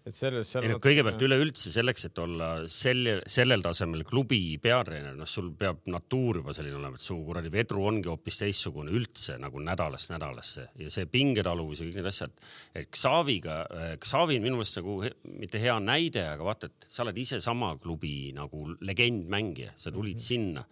et 0.05 0.13
selles. 0.13 0.51
ei 0.61 0.69
no 0.69 0.77
kõigepealt 0.83 1.23
üleüldse 1.25 1.71
selleks, 1.73 2.05
et 2.09 2.19
olla 2.21 2.49
selle, 2.69 3.17
sellel 3.29 3.63
tasemel 3.65 4.03
klubi 4.07 4.39
peatreener, 4.61 5.15
noh, 5.17 5.29
sul 5.29 5.49
peab 5.57 5.81
natuur 5.89 6.41
juba 6.41 6.53
selline 6.55 6.77
olema, 6.77 6.99
et 6.99 7.05
su 7.05 7.17
kuradi 7.25 7.49
vedru 7.53 7.87
ongi 7.89 8.11
hoopis 8.11 8.37
teistsugune 8.43 8.93
üldse 8.93 9.39
nagu 9.41 9.61
nädalast 9.65 10.13
nädalasse 10.13 10.67
ja 10.81 10.91
see 10.93 11.09
pingetaluvus 11.09 11.81
ja 11.81 11.89
kõik 11.89 11.99
need 11.99 12.11
asjad. 12.11 12.37
et 12.77 12.91
Xaviga, 12.93 13.57
Xavi 14.03 14.37
on 14.37 14.45
minu 14.45 14.61
meelest 14.61 14.81
nagu 14.81 14.99
mitte 15.41 15.61
hea 15.61 15.77
näide, 15.81 16.27
aga 16.35 16.45
vaata, 16.45 16.69
et 16.69 16.89
sa 16.89 17.03
oled 17.05 17.17
ise 17.17 17.41
sama 17.41 17.73
klubi 17.81 18.31
nagu 18.35 18.67
legendmängija, 18.85 19.73
sa 19.75 19.91
tulid 19.91 20.19
mm 20.19 20.21
-hmm. 20.21 20.27
sinna 20.27 20.65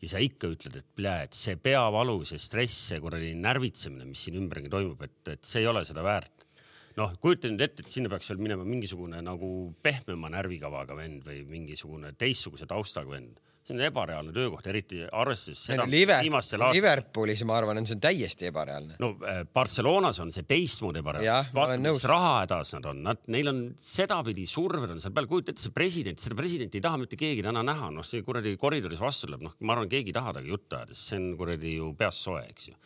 ja 0.00 0.08
sa 0.08 0.20
ikka 0.22 0.48
ütled, 0.48 0.76
et 0.76 0.86
plee, 0.96 1.24
et 1.26 1.34
see 1.36 1.56
peavalu, 1.56 2.22
see 2.24 2.38
stress, 2.38 2.86
see 2.88 3.00
kuradi 3.00 3.34
närvitsemine, 3.34 4.06
mis 4.08 4.22
siin 4.24 4.38
ümberringi 4.40 4.70
toimub, 4.72 5.02
et, 5.02 5.18
et 5.34 5.44
see 5.44 5.60
ei 5.60 5.66
ole 5.66 5.84
seda 5.84 6.04
väärt 6.06 6.39
noh, 6.98 7.12
kujuta 7.22 7.50
nüüd 7.50 7.62
ette, 7.66 7.84
et 7.84 7.92
sinna 7.92 8.10
peaks 8.12 8.32
veel 8.32 8.40
minema 8.42 8.66
mingisugune 8.66 9.20
nagu 9.24 9.52
pehmema 9.84 10.32
närvikavaga 10.32 10.96
vend 10.98 11.22
või 11.26 11.44
mingisugune 11.48 12.14
teistsuguse 12.18 12.68
taustaga 12.70 13.14
vend. 13.14 13.38
see 13.60 13.74
on 13.76 13.82
ebareaalne 13.84 14.32
töökoht, 14.32 14.66
eriti 14.72 15.02
arvestades 15.04 15.60
seda 15.68 15.84
no,. 15.84 15.90
Liverpool, 15.92 16.72
Liverpoolis 16.74 17.42
ma 17.46 17.58
arvan, 17.58 17.78
on 17.82 17.86
see 17.86 18.00
täiesti 18.00 18.48
ebareaalne. 18.48 18.96
no 18.98 19.12
äh, 19.20 19.42
Barcelonas 19.54 20.18
on 20.24 20.32
see 20.34 20.48
teistmoodi 20.48 21.02
ebareaalne. 21.04 21.52
vaata, 21.54 21.76
mis 21.84 22.06
rahahädas 22.08 22.74
nad 22.78 22.90
on, 22.90 23.04
nad, 23.06 23.22
neil 23.30 23.52
on 23.52 23.62
sedapidi 23.78 24.48
surved 24.50 24.96
on 24.96 25.02
seal 25.04 25.14
peal, 25.14 25.28
kujuta 25.30 25.54
ette, 25.54 25.62
see 25.62 25.76
president, 25.76 26.18
seda 26.18 26.38
presidenti 26.40 26.80
ei 26.80 26.88
taha 26.88 27.02
mitte 27.04 27.20
keegi 27.20 27.44
täna 27.46 27.62
näha, 27.66 27.92
noh, 27.94 28.06
see 28.06 28.24
kuradi 28.26 28.56
koridoris 28.60 29.04
vastu 29.04 29.28
tuleb, 29.28 29.44
noh, 29.46 29.54
ma 29.60 29.76
arvan, 29.76 29.92
keegi 29.92 30.10
ei 30.10 30.16
taha 30.16 30.40
temaga 30.40 30.48
juttu 30.48 30.76
ajada, 30.76 30.94
sest 30.94 31.12
see 31.12 31.20
on 31.20 31.32
kuradi 31.38 31.76
ju 31.76 31.94
peast 31.98 32.26
soe, 32.26 32.44
eks 32.48 32.68
ju. 32.70 32.76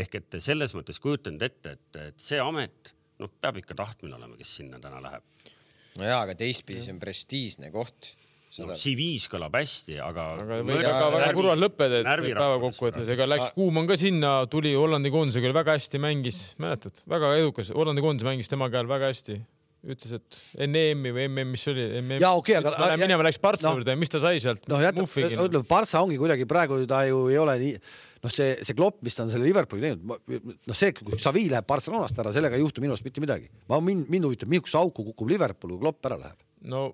ehk 0.00 0.14
et 0.20 0.38
selles 0.42 0.74
mõttes 0.74 1.00
kujuta 1.02 1.30
nüüd 1.30 1.42
ette, 1.42 1.76
et, 1.78 2.00
et 2.10 2.18
see 2.20 2.38
amet 2.42 2.92
noh, 3.20 3.32
peab 3.40 3.60
ikka 3.60 3.76
tahtmine 3.78 4.16
olema, 4.18 4.38
kes 4.38 4.56
sinna 4.60 4.80
täna 4.82 5.02
läheb. 5.04 5.52
no 5.98 6.08
jaa, 6.08 6.24
aga 6.24 6.38
teistpidi 6.38 6.84
see 6.84 6.94
on 6.94 7.02
prestiižne 7.02 7.70
koht 7.74 8.14
no 8.58 8.74
CV-s 8.74 9.28
kõlab 9.30 9.54
hästi, 9.54 10.00
aga. 10.02 10.26
aga 10.42 10.58
võib 10.66 10.82
ka 10.82 11.10
väga 11.14 11.30
kurvalt 11.36 11.62
lõppeda, 11.62 12.00
et 12.02 12.24
päeva 12.26 12.58
kokkuvõttes, 12.64 13.12
ega 13.14 13.28
läks 13.28 13.54
Kuumann 13.54 13.90
ka 13.90 13.98
sinna, 14.00 14.34
tuli 14.50 14.74
Hollandi 14.74 15.12
koondisega 15.14 15.54
väga 15.54 15.76
hästi 15.78 16.02
mängis, 16.02 16.42
mäletad, 16.62 17.02
väga 17.10 17.36
edukas, 17.38 17.70
Hollandi 17.76 18.04
koondis 18.04 18.26
mängis 18.26 18.50
tema 18.50 18.70
käel 18.72 18.90
väga 18.90 19.12
hästi 19.12 19.38
ütles, 19.80 20.12
et 20.18 20.40
enne 20.66 20.82
EM-i 20.90 21.12
või 21.14 21.24
MM, 21.30 21.54
mis 21.54 21.62
oli 21.70 21.86
MM,. 22.02 22.18
jaa, 22.20 22.34
okei 22.36 22.58
okay,, 22.58 22.74
aga. 22.74 22.98
minema 23.00 23.24
läks 23.24 23.40
Partsa 23.40 23.70
no, 23.70 23.78
juurde 23.78 23.94
ja 23.94 24.00
mis 24.00 24.12
ta 24.12 24.20
sai 24.20 24.42
sealt? 24.42 24.66
noh, 24.68 24.82
jätab, 24.82 25.08
ütleme, 25.08 25.64
Partsa 25.68 26.02
ongi 26.04 26.18
kuidagi 26.20 26.44
praegu 26.50 26.82
ta 26.90 27.04
ju 27.08 27.22
ei 27.32 27.38
ole 27.40 27.56
nii 27.62 27.78
noh, 28.20 28.32
see, 28.32 28.56
see 28.66 28.76
klopp, 28.76 29.00
mis 29.06 29.16
ta 29.16 29.24
on 29.26 29.32
selle 29.32 29.46
Liverpooli 29.48 29.86
teinud, 29.86 30.48
noh, 30.68 30.76
see, 30.76 30.94
kui 30.96 31.18
Xavi 31.20 31.46
läheb 31.52 31.68
Barcelonast 31.68 32.18
ära, 32.20 32.34
sellega 32.36 32.58
ei 32.58 32.64
juhtu 32.64 32.84
minu 32.84 32.96
arust 32.96 33.06
mitte 33.06 33.22
midagi. 33.24 33.50
ma, 33.70 33.80
mind, 33.84 34.08
mind 34.12 34.28
huvitab, 34.28 34.50
missuguse 34.52 34.80
auku 34.80 35.06
kukub 35.12 35.30
Liverpool, 35.32 35.76
kui 35.76 35.86
klopp 35.86 36.10
ära 36.10 36.20
läheb. 36.24 36.42
no 36.70 36.90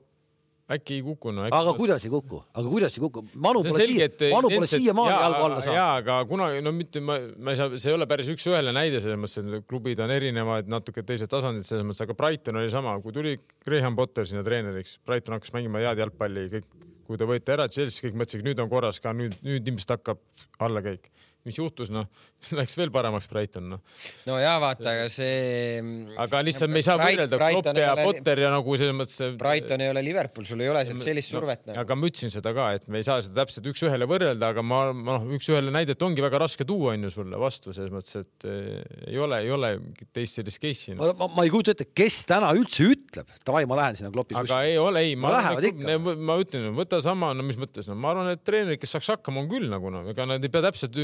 äkki 0.66 0.96
ei 0.98 1.02
kuku 1.06 1.30
no,. 1.30 1.44
aga 1.46 1.72
kuidas 1.78 2.04
ei 2.04 2.10
kuku, 2.10 2.40
aga 2.50 2.70
kuidas 2.70 2.96
ei 2.96 3.02
kuku? 3.04 3.22
Manu 3.42 3.62
pole 3.62 3.86
siia, 3.86 4.08
Manu 4.32 4.50
pole 4.50 4.66
siiamaani 4.70 5.12
jalgu 5.14 5.44
alla 5.46 5.60
saanud. 5.60 5.78
jaa, 5.78 5.92
aga 6.00 6.16
kunagi, 6.26 6.62
no 6.66 6.72
mitte, 6.74 7.02
ma, 7.06 7.18
ma 7.38 7.54
ei 7.54 7.60
saa, 7.60 7.78
see 7.78 7.92
ei 7.92 7.98
ole 7.98 8.08
päris 8.10 8.30
üks-ühele 8.34 8.74
näide 8.74 9.02
selles 9.04 9.20
mõttes, 9.22 9.46
et 9.46 9.68
klubid 9.70 10.02
on 10.02 10.10
erinevad, 10.14 10.70
natuke 10.70 11.06
teised 11.06 11.30
tasandid 11.30 11.66
selles 11.66 11.86
mõttes, 11.86 12.02
aga 12.02 12.18
Brighton 12.18 12.58
oli 12.58 12.72
sama, 12.72 12.96
kui 13.04 13.14
tuli 13.14 13.36
Graham 13.66 13.98
Potter 13.98 14.26
sinna 14.26 14.42
treeneriks, 14.46 14.98
Brighton 15.06 15.38
hakkas 15.38 15.54
mängima 15.54 15.84
head 15.84 16.02
jalgpalli, 16.02 16.48
kõik, 16.56 16.66
kui 17.06 17.18
ta 17.20 17.28
võeti 17.28 17.54
ära 17.54 17.68
Chelsea, 17.70 18.06
kõik 18.06 18.20
mõtlesid, 18.20 18.44
nüüd 18.46 18.60
on 18.62 18.70
korras 18.72 19.00
ka, 19.02 19.14
nüüd, 19.16 19.36
nüüd 19.46 19.68
ilmselt 19.70 19.96
hakkab 19.96 20.22
allakäik 20.66 21.10
mis 21.46 21.58
juhtus, 21.60 21.92
noh, 21.94 22.08
läks 22.58 22.76
veel 22.78 22.92
paremaks 22.94 23.28
Brighton, 23.30 23.68
noh. 23.74 23.82
no 24.28 24.38
ja 24.42 24.56
vaata, 24.62 24.92
aga 24.92 25.06
see. 25.12 25.80
aga 26.22 26.42
lihtsalt 26.46 26.72
me 26.72 26.82
ei 26.82 26.86
saa 26.86 26.98
võrrelda 27.00 27.40
Klopp 27.40 27.80
ja 27.80 27.94
Potter 28.00 28.42
ja 28.46 28.52
nagu 28.54 28.78
selles 28.78 28.96
mõttes. 28.96 29.36
Brighton 29.40 29.84
ei 29.84 29.92
ole 29.92 30.02
Liverpool, 30.06 30.46
sul 30.48 30.64
ei 30.64 30.70
ole 30.72 30.84
sealt 30.88 31.04
sellist 31.04 31.32
survet 31.32 31.66
no,. 31.70 31.78
aga 31.82 31.98
ma 31.98 32.10
ütlesin 32.10 32.32
seda 32.34 32.52
ka, 32.56 32.68
et 32.78 32.86
me 32.90 33.02
ei 33.02 33.06
saa 33.06 33.22
seda 33.24 33.42
täpselt 33.42 33.70
üks-ühele 33.70 34.08
võrrelda, 34.10 34.52
aga 34.54 34.64
ma, 34.66 34.82
ma 34.92 35.18
noh, 35.18 35.28
üks-ühele 35.36 35.72
näidet 35.74 36.02
ongi 36.06 36.24
väga 36.24 36.42
raske 36.46 36.66
tuua, 36.68 36.94
on 36.96 37.06
ju 37.06 37.12
sulle 37.14 37.40
vastu 37.40 37.74
selles 37.76 37.92
mõttes, 37.94 38.26
et 38.26 38.48
eh, 38.50 38.82
ei 39.12 39.20
ole, 39.22 39.40
ei 39.44 39.52
ole 39.54 39.72
teist 40.16 40.40
sellist 40.40 40.62
case'i 40.62 40.96
no.. 40.96 41.12
Ma, 41.16 41.30
ma 41.38 41.46
ei 41.46 41.52
kujuta 41.52 41.74
ette, 41.76 41.88
kes 41.96 42.20
täna 42.28 42.52
üldse 42.56 42.86
ütleb, 42.90 43.30
davai, 43.46 43.64
ma 43.68 43.78
lähen 43.80 44.00
sinna 44.00 44.12
Klopis. 44.14 44.38
aga 44.42 44.62
ei 44.68 44.78
ole, 44.80 45.04
ei, 45.06 45.16
ma, 45.20 45.32
ma, 45.38 46.16
ma 46.30 46.38
ütlen, 46.42 46.70
võta 46.76 47.00
sama, 47.04 47.32
no 47.36 47.46
mis 47.46 47.58
mõttes, 47.60 47.88
no 47.90 47.98
ma 47.98 48.12
arvan, 48.14 48.32
et 48.34 48.44
treenerid, 48.46 48.80
kes 48.82 48.96
saaks 48.96 49.12
hakkama, 49.16 49.44
on 49.44 49.50
küll 49.50 49.70
nagu 49.70 49.92
noh, 49.92 50.06
ega 50.12 50.28
nad 50.28 50.44
ei 50.44 50.52
pea 50.52 50.64
täpselt, 50.68 50.96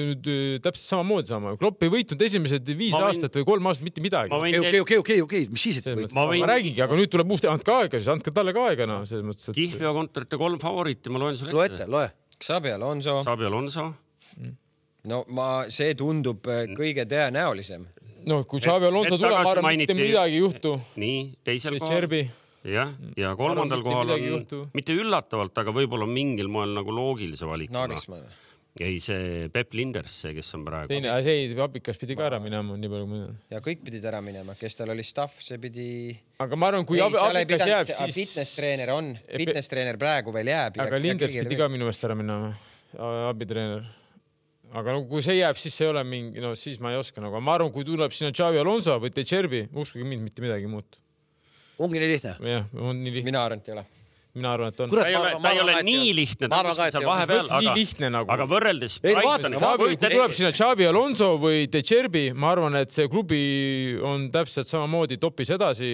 täpselt 0.64 0.88
samamoodi 0.94 1.32
saama. 1.32 1.56
Klopp 1.60 1.82
ei 1.86 1.92
võitnud 1.92 2.24
esimesed 2.28 2.72
viis 2.72 2.94
võin... 2.94 3.08
aastat 3.08 3.38
või 3.40 3.48
kolm 3.52 3.68
aastat 3.70 3.88
mitte 3.88 4.04
midagi. 4.04 4.34
okei, 4.36 4.62
okei, 4.62 4.80
okei, 4.84 5.02
okei, 5.02 5.20
okei, 5.26 5.50
mis 5.52 5.66
siis, 5.68 5.82
et 5.82 5.92
võit? 5.92 6.14
ma, 6.16 6.26
võin... 6.30 6.44
ma 6.44 6.52
räägingi, 6.54 6.82
aga 6.86 6.98
nüüd 6.98 7.12
tuleb 7.12 7.36
uus, 7.36 7.44
andke 7.50 7.76
aega 7.76 8.00
siis, 8.00 8.10
andke 8.12 8.34
talle 8.34 8.56
ka 8.56 8.66
aega, 8.70 8.88
noh, 8.90 9.04
selles 9.08 9.26
mõttes 9.28 9.52
et.... 9.52 9.58
kihlveokontorite 9.58 10.40
kolm 10.40 10.62
favoriiti, 10.62 11.12
ma 11.12 11.22
loen 11.26 11.38
sulle 11.38 11.52
ette. 11.52 11.60
loe 11.60 11.70
ette, 11.70 11.90
loe. 11.92 12.10
Xabi 12.42 12.74
Alonso. 12.74 13.20
Xabi 13.26 13.46
Alonso 13.50 13.86
mm 14.32 14.58
no 15.08 15.22
ma, 15.34 15.48
see 15.72 15.96
tundub 15.98 16.46
äh, 16.50 16.68
kõige 16.76 17.06
tõenäolisem. 17.10 17.86
no 18.30 18.42
kui 18.48 18.62
Xavi 18.62 18.88
Alonso 18.88 19.18
tuleb, 19.18 19.34
ma 19.34 19.54
arvan, 19.54 19.80
mitte 19.80 19.96
midagi 19.98 20.38
ei 20.38 20.44
juhtu. 20.44 20.76
nii, 21.02 21.24
teisel 21.46 21.78
kohal 21.82 22.06
jah, 22.62 22.92
ja 23.18 23.32
kolmandal 23.38 23.82
kohal 23.82 24.14
on 24.14 24.68
mitte 24.76 24.94
üllatavalt, 24.94 25.56
aga 25.58 25.74
võib-olla 25.74 26.06
mingil 26.06 26.50
moel 26.52 26.76
nagu 26.76 26.94
loogilise 26.94 27.48
valikuna 27.48 27.88
no,. 27.90 28.22
Ei, 28.80 28.98
see 29.04 29.48
Peep 29.52 29.74
Linders, 29.76 30.14
see, 30.24 30.32
kes 30.36 30.48
on 30.56 30.64
praegu. 30.64 30.88
teine, 30.92 31.12
see 31.24 31.52
Abikas 31.60 32.00
pidi 32.00 32.16
ka 32.16 32.26
ära 32.30 32.38
minema, 32.42 32.76
nii 32.80 32.92
palju 32.92 33.08
kui 33.08 33.12
ma 33.12 33.24
tean. 33.26 33.40
ja 33.52 33.62
kõik 33.64 33.82
pidid 33.84 34.06
ära 34.08 34.22
minema, 34.24 34.56
kes 34.58 34.78
tal 34.78 34.92
oli 34.94 35.04
staff, 35.04 35.42
see 35.44 35.60
pidi. 35.62 35.88
aga 36.42 36.58
ma 36.58 36.70
arvan, 36.72 36.86
kui 36.88 37.00
ei, 37.00 37.04
Abikas 37.04 37.66
jääb, 37.68 37.90
siis. 37.90 38.20
fitness 38.20 38.56
treener 38.56 38.94
on, 38.96 39.12
fitness 39.28 39.72
treener 39.72 40.00
praegu 40.00 40.34
veel 40.34 40.52
jääb. 40.54 40.80
aga 40.86 41.02
Linders 41.02 41.36
pidi 41.42 41.60
ka 41.60 41.68
minu 41.72 41.88
meelest 41.88 42.08
ära 42.08 42.16
minema, 42.18 42.54
abitreener 43.28 43.84
aga 44.72 44.96
no 44.96 45.04
kui 45.08 45.20
see 45.24 45.36
jääb, 45.36 45.60
siis 45.60 45.76
ei 45.84 45.92
ole 45.92 46.00
mingi, 46.08 46.40
no 46.40 46.54
siis 46.56 46.80
ma 46.80 46.94
ei 46.94 47.00
oska 47.00 47.20
nagu, 47.20 47.40
ma 47.44 47.58
arvan, 47.58 47.72
kui 47.74 47.84
tuleb 47.84 48.14
sinna 48.16 48.32
Xavi 48.32 48.60
Alonso 48.62 48.96
või 49.02 49.12
Teixeira, 49.12 49.66
uskuge 49.76 50.06
mind, 50.08 50.24
mitte 50.24 50.44
midagi 50.44 50.64
ei 50.64 50.72
muutu 50.72 51.02
ongi 51.82 52.00
nii 52.00 52.14
lihtne? 52.14 52.36
jah, 52.48 52.70
on 52.78 53.02
nii 53.02 53.12
lihtne. 53.18 53.28
mina 53.32 53.44
arvan, 53.44 53.60
et 53.60 53.68
ei 53.68 53.76
ole 53.76 53.84
mina 54.32 54.52
arvan, 54.54 54.72
et 54.72 54.80
on. 54.80 54.92
ta 54.92 55.04
ei 55.08 55.16
ole, 55.16 55.32
ta 55.44 55.50
ei 55.52 55.60
ole 55.60 55.74
nii 55.84 56.12
lihtne, 56.16 56.48
ta 56.48 56.60
on 56.62 56.76
seal 56.78 57.04
vahepeal, 57.04 57.50
aga, 57.58 58.08
nagu. 58.14 58.32
aga 58.32 58.46
võrreldes. 58.48 58.96
kui 59.02 59.98
tuleb 60.00 60.32
sinna 60.36 60.52
Xavi 60.56 60.88
Alonso 60.88 61.34
või 61.42 61.66
De 61.72 61.82
Cherbi, 61.84 62.24
ma 62.32 62.54
arvan, 62.54 62.78
et 62.80 62.94
see 62.94 63.10
klubi 63.12 63.42
on 64.08 64.30
täpselt 64.32 64.70
samamoodi 64.70 65.18
topis 65.20 65.52
edasi. 65.52 65.92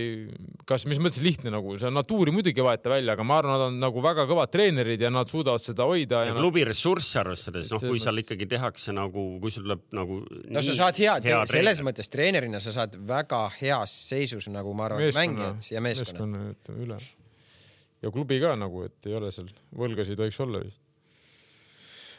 kas, 0.68 0.86
mis 0.86 1.00
mõttes 1.02 1.22
lihtne 1.24 1.50
nagu, 1.50 1.74
see 1.80 1.90
natuuri 1.90 2.34
muidugi 2.34 2.62
ei 2.62 2.68
vaeta 2.68 2.94
välja, 2.94 3.18
aga 3.18 3.26
ma 3.26 3.40
arvan, 3.42 3.56
nad 3.56 3.66
on 3.66 3.82
nagu 3.82 4.06
väga 4.06 4.28
kõvad 4.30 4.54
treenerid 4.54 5.02
ja 5.02 5.10
nad 5.10 5.30
suudavad 5.30 5.64
seda 5.64 5.88
hoida. 5.90 6.22
ja, 6.30 6.38
klubi 6.38 6.62
ressurssi 6.68 7.18
arvestades, 7.18 7.72
noh, 7.74 7.82
kui 7.82 7.98
seal 8.02 8.22
ikkagi 8.22 8.46
tehakse 8.54 8.94
nagu, 8.94 9.28
kui 9.42 9.54
sul 9.54 9.66
tuleb 9.66 9.86
nagu. 9.98 10.22
no 10.46 10.62
sa 10.62 10.78
saad 10.84 11.02
head 11.02 11.26
hea, 11.26 11.42
selles 11.50 11.82
mõttes 11.82 12.12
treenerina 12.12 12.62
sa 12.62 12.76
saad 12.76 12.94
väga 13.08 13.48
heas 13.58 13.98
seisus 14.12 14.46
nagu 14.52 14.78
ma 14.78 14.92
arvan, 14.92 15.08
mängijad 15.10 15.72
ja 15.74 15.82
meeskonna. 15.82 16.52
üle 16.78 17.02
ja 18.02 18.12
klubi 18.14 18.38
ka 18.42 18.54
nagu, 18.58 18.84
et 18.86 19.10
ei 19.10 19.16
ole 19.18 19.32
seal, 19.34 19.50
võlgasid 19.76 20.14
ei 20.14 20.22
tohiks 20.22 20.40
olla 20.44 20.62
vist. 20.62 20.80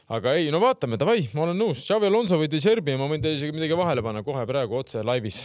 aga 0.10 0.36
ei, 0.40 0.52
no 0.54 0.62
vaatame, 0.64 1.00
davai, 1.00 1.28
ma 1.34 1.48
olen 1.48 1.60
nõus, 1.60 1.86
Xavi 1.88 2.10
Alonso 2.10 2.40
või 2.42 2.52
De 2.52 2.62
Serbi, 2.64 2.98
ma 3.00 3.10
võin 3.10 3.24
teile 3.24 3.40
isegi 3.40 3.56
midagi 3.56 3.78
vahele 3.78 4.06
panna 4.06 4.26
kohe 4.26 4.46
praegu 4.50 4.80
otse 4.82 5.04
laivis 5.06 5.44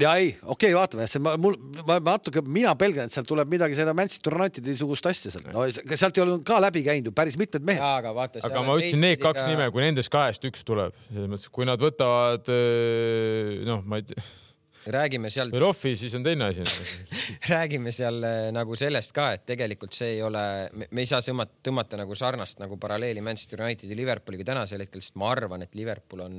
ja 0.00 0.14
ei, 0.16 0.30
okei 0.42 0.70
okay,, 0.70 0.74
vaatame, 0.76 1.06
see 1.10 1.22
ma, 1.22 1.34
mul, 1.40 1.56
ma 1.86 1.98
natuke, 2.04 2.42
mina 2.46 2.72
pelgan, 2.78 3.10
et 3.10 3.14
sealt 3.14 3.28
tuleb 3.28 3.50
midagi 3.50 3.76
seda 3.78 3.94
Manchester 3.96 4.36
Unitedi 4.38 4.76
sugust 4.78 5.06
asja 5.10 5.32
sealt, 5.34 5.50
no 5.52 5.66
sealt 5.68 6.18
ei 6.18 6.24
olnud 6.24 6.44
ka 6.46 6.60
läbi 6.62 6.84
käinud 6.86 7.10
ju 7.10 7.14
päris 7.16 7.36
mitmed 7.40 7.66
mehed. 7.66 7.82
aga 7.84 8.14
vaata. 8.16 8.42
aga 8.46 8.62
ma 8.66 8.78
ütlesin 8.78 9.02
need 9.04 9.20
kaks 9.22 9.42
ka... 9.44 9.48
nime, 9.50 9.66
kui 9.74 9.84
nendest 9.84 10.12
kahest 10.12 10.46
üks 10.48 10.64
tuleb, 10.66 10.96
selles 11.10 11.32
mõttes, 11.32 11.50
kui 11.52 11.68
nad 11.68 11.82
võtavad, 11.82 12.52
noh, 13.68 13.82
ma 13.84 14.00
ei 14.00 14.08
tea 14.08 14.24
räägime 14.86 15.30
seal. 15.32 15.50
või 15.52 15.62
Rohvi, 15.64 15.92
siis 15.98 16.14
on 16.16 16.24
teine 16.24 16.50
asi 16.50 16.64
räägime 17.52 17.92
seal 17.94 18.20
äh, 18.24 18.48
nagu 18.54 18.76
sellest 18.78 19.14
ka, 19.16 19.30
et 19.36 19.46
tegelikult 19.48 19.96
see 19.96 20.14
ei 20.16 20.22
ole, 20.24 20.42
me 20.72 21.04
ei 21.04 21.08
saa 21.08 21.20
tõmmata, 21.24 21.60
tõmmata 21.68 22.00
nagu 22.00 22.16
sarnast 22.18 22.62
nagu 22.62 22.78
paralleeli 22.80 23.22
Manchester 23.24 23.64
Unitedi 23.66 23.98
Liverpooliga 23.98 24.46
tänasel 24.52 24.84
hetkel, 24.84 25.04
sest 25.04 25.18
ma 25.20 25.30
arvan, 25.34 25.66
et 25.66 25.76
Liverpool 25.78 26.24
on 26.26 26.38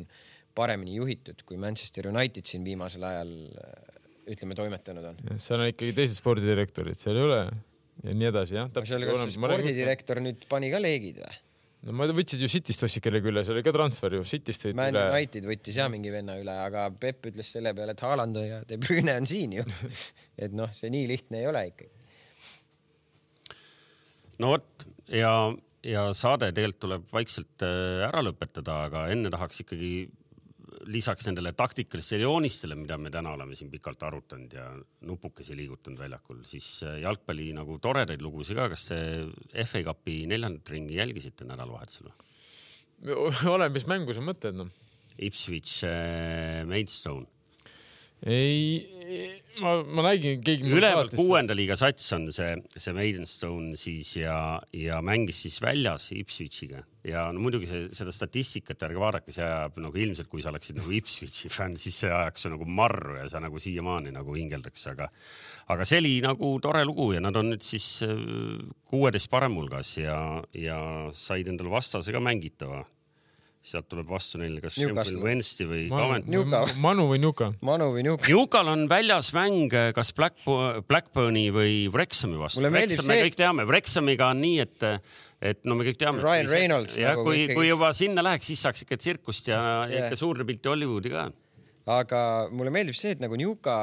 paremini 0.57 0.97
juhitud, 0.97 1.45
kui 1.47 1.59
Manchester 1.61 2.09
United 2.11 2.47
siin 2.49 2.65
viimasel 2.67 3.05
ajal 3.07 3.35
äh, 3.61 3.99
ütleme, 4.31 4.57
toimetanud 4.57 5.11
on. 5.13 5.21
seal 5.37 5.61
on 5.61 5.69
ikkagi 5.71 5.93
teised 5.97 6.17
spordidirektorid, 6.19 6.97
seal 6.97 7.19
ei 7.19 7.27
ole 7.27 7.43
ja 8.01 8.17
nii 8.17 8.29
edasi 8.31 8.57
jah. 8.57 8.69
spordidirektor 9.37 10.21
nüüd 10.23 10.45
pani 10.49 10.73
ka 10.73 10.81
leegid 10.81 11.21
või? 11.21 11.39
No 11.87 11.95
ma 11.97 12.07
võtsid 12.13 12.43
ju 12.43 12.49
Cityst 12.51 12.85
ostsid 12.85 13.03
kellegi 13.05 13.31
üle, 13.31 13.43
see 13.45 13.55
oli 13.55 13.63
ka 13.65 13.73
transfer 13.75 14.17
ju, 14.17 14.25
Cityst 14.27 14.67
võeti 14.67 14.75
üle. 14.75 14.81
Man 14.81 14.99
United 15.15 15.47
võttis 15.49 15.79
ja 15.79 15.87
mingi 15.91 16.13
venna 16.13 16.37
üle, 16.41 16.55
aga 16.67 16.85
Peep 17.01 17.31
ütles 17.31 17.49
selle 17.55 17.73
peale, 17.77 17.95
et 17.95 18.05
Haaland 18.05 18.37
ja 18.43 18.61
De 18.67 18.77
Bruyne 18.81 19.17
on 19.21 19.29
siin 19.29 19.57
ju 19.57 19.65
et 20.43 20.53
noh, 20.55 20.71
see 20.75 20.93
nii 20.93 21.09
lihtne 21.09 21.41
ei 21.41 21.49
ole 21.49 21.65
ikkagi. 21.71 21.91
no 24.43 24.55
vot 24.55 24.87
ja, 25.09 25.33
ja 25.85 26.07
saade 26.17 26.51
tegelikult 26.53 26.85
tuleb 26.85 27.11
vaikselt 27.13 27.65
äh, 27.65 28.07
ära 28.09 28.23
lõpetada, 28.25 28.83
aga 28.89 29.07
enne 29.13 29.33
tahaks 29.33 29.65
ikkagi 29.65 29.93
lisaks 30.89 31.27
nendele 31.27 31.53
taktikalistele 31.57 32.25
joonistele, 32.25 32.77
mida 32.79 32.97
me 32.97 33.11
täna 33.13 33.33
oleme 33.35 33.55
siin 33.57 33.71
pikalt 33.71 34.03
arutanud 34.07 34.53
ja 34.55 34.67
nupukesi 35.07 35.55
liigutanud 35.57 35.99
väljakul, 36.01 36.41
siis 36.47 36.67
äh, 36.87 36.99
jalgpalli 37.03 37.51
nagu 37.57 37.77
toredaid 37.83 38.23
lugusid 38.23 38.59
ka, 38.59 38.69
kas 38.73 38.87
te 38.89 39.01
FA 39.65 39.83
Cupi 39.91 40.23
neljandat 40.31 40.73
ringi 40.73 40.97
jälgisite 40.99 41.47
nädalavahetusel 41.49 42.09
või? 42.09 42.29
oleneb, 43.55 43.75
mis 43.77 43.87
mängu 43.89 44.13
sa 44.13 44.23
mõtled, 44.25 44.57
noh. 44.57 44.73
Ipswich 45.21 45.83
äh, 45.85 46.61
Maidstone 46.69 47.27
ei, 48.29 49.31
ma, 49.61 49.79
ma 49.81 50.03
nägin, 50.05 50.41
keegi. 50.45 50.69
üleval 50.77 51.09
kuuenda 51.15 51.55
liiga 51.57 51.73
sats 51.79 52.05
on 52.13 52.27
see, 52.33 52.53
see 52.75 52.93
Maidenstone 52.93 53.73
siis 53.79 54.13
ja, 54.19 54.35
ja 54.77 54.99
mängis 55.05 55.41
siis 55.45 55.57
väljas 55.63 56.09
Ipswichiga 56.13 56.83
ja 57.07 57.25
no 57.33 57.41
muidugi 57.41 57.69
see, 57.69 57.87
seda 57.97 58.13
statistikat 58.13 58.85
ärge 58.85 59.01
vaadake, 59.01 59.33
see 59.33 59.45
ajab 59.45 59.81
nagu 59.81 60.03
ilmselt, 60.05 60.29
kui 60.29 60.43
sa 60.43 60.51
oleksid 60.53 60.77
nagu 60.77 60.93
Ipswichi 60.93 61.49
fänn, 61.49 61.79
siis 61.81 61.97
see 62.03 62.13
ajaks 62.13 62.45
nagu 62.53 62.67
marru 62.69 63.17
ja 63.17 63.25
sa 63.31 63.41
nagu 63.41 63.61
siiamaani 63.61 64.13
nagu 64.13 64.37
hingeldaks, 64.37 64.85
aga, 64.93 65.09
aga 65.73 65.89
see 65.89 66.01
oli 66.03 66.15
nagu 66.25 66.53
tore 66.61 66.85
lugu 66.85 67.11
ja 67.15 67.25
nad 67.25 67.41
on 67.41 67.55
nüüd 67.55 67.65
siis 67.65 67.89
äh, 68.05 68.15
kuueteist 68.91 69.33
paremhulgas 69.33 69.97
ja, 69.97 70.17
ja 70.53 70.79
said 71.17 71.49
endale 71.49 71.73
vastase 71.73 72.13
ka 72.13 72.21
mängitava 72.21 72.83
sealt 73.61 73.85
tuleb 73.91 74.09
vastu 74.09 74.39
neil 74.41 74.55
kas 74.61 74.73
Sheffield 74.73 75.21
Wednesday 75.21 75.67
või 75.69 75.81
Manu, 75.91 76.45
Manu 76.81 77.05
või 77.11 77.19
Newca. 77.21 77.51
Manu 77.65 77.91
või 77.93 78.05
Newca. 78.07 78.25
Newcal 78.25 78.71
on 78.71 78.87
väljas 78.89 79.29
mäng 79.37 79.73
kas 79.95 80.09
Black, 80.17 80.41
Blackburni 80.89 81.49
või 81.53 81.75
Wrexhami 81.93 82.39
vastu. 82.41 82.63
Wrexham 82.65 83.05
me 83.05 83.19
see... 83.19 83.27
kõik 83.29 83.37
teame, 83.37 83.67
Wrexhamiga 83.69 84.31
on 84.33 84.41
nii, 84.41 84.65
et, 84.65 84.87
et 85.53 85.61
no 85.69 85.77
me 85.77 85.85
kõik 85.85 86.01
teame. 86.01 86.23
Ryan 86.25 86.49
Reynolds. 86.49 86.97
jah 86.97 87.13
nagu, 87.13 87.27
kui, 87.29 87.45
kui 87.53 87.69
juba 87.69 87.93
sinna 87.97 88.25
läheks, 88.25 88.49
siis 88.49 88.65
saaks 88.65 88.87
ikka 88.87 88.97
tsirkust 88.97 89.53
ja 89.53 89.61
yeah. 89.85 90.07
ikka 90.07 90.17
suurde 90.19 90.47
pilti 90.47 90.71
Hollywoodi 90.71 91.13
ka 91.13 91.29
aga 91.99 92.21
mulle 92.53 92.71
meeldib 92.73 92.95
see, 92.97 93.13
et 93.15 93.21
nagu 93.23 93.37
Newca 93.39 93.75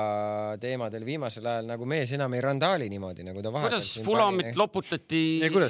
teemadel 0.62 1.04
viimasel 1.06 1.46
ajal 1.50 1.68
nagu 1.68 1.88
mees 1.88 2.12
enam 2.16 2.34
ei 2.36 2.42
randaali 2.44 2.88
niimoodi 2.92 3.26
nagu 3.26 3.42
ta 3.44 3.52
vahepeal. 3.54 3.76
kuidas 3.76 4.06
Fulamit 4.06 4.59
loputati 4.59 5.22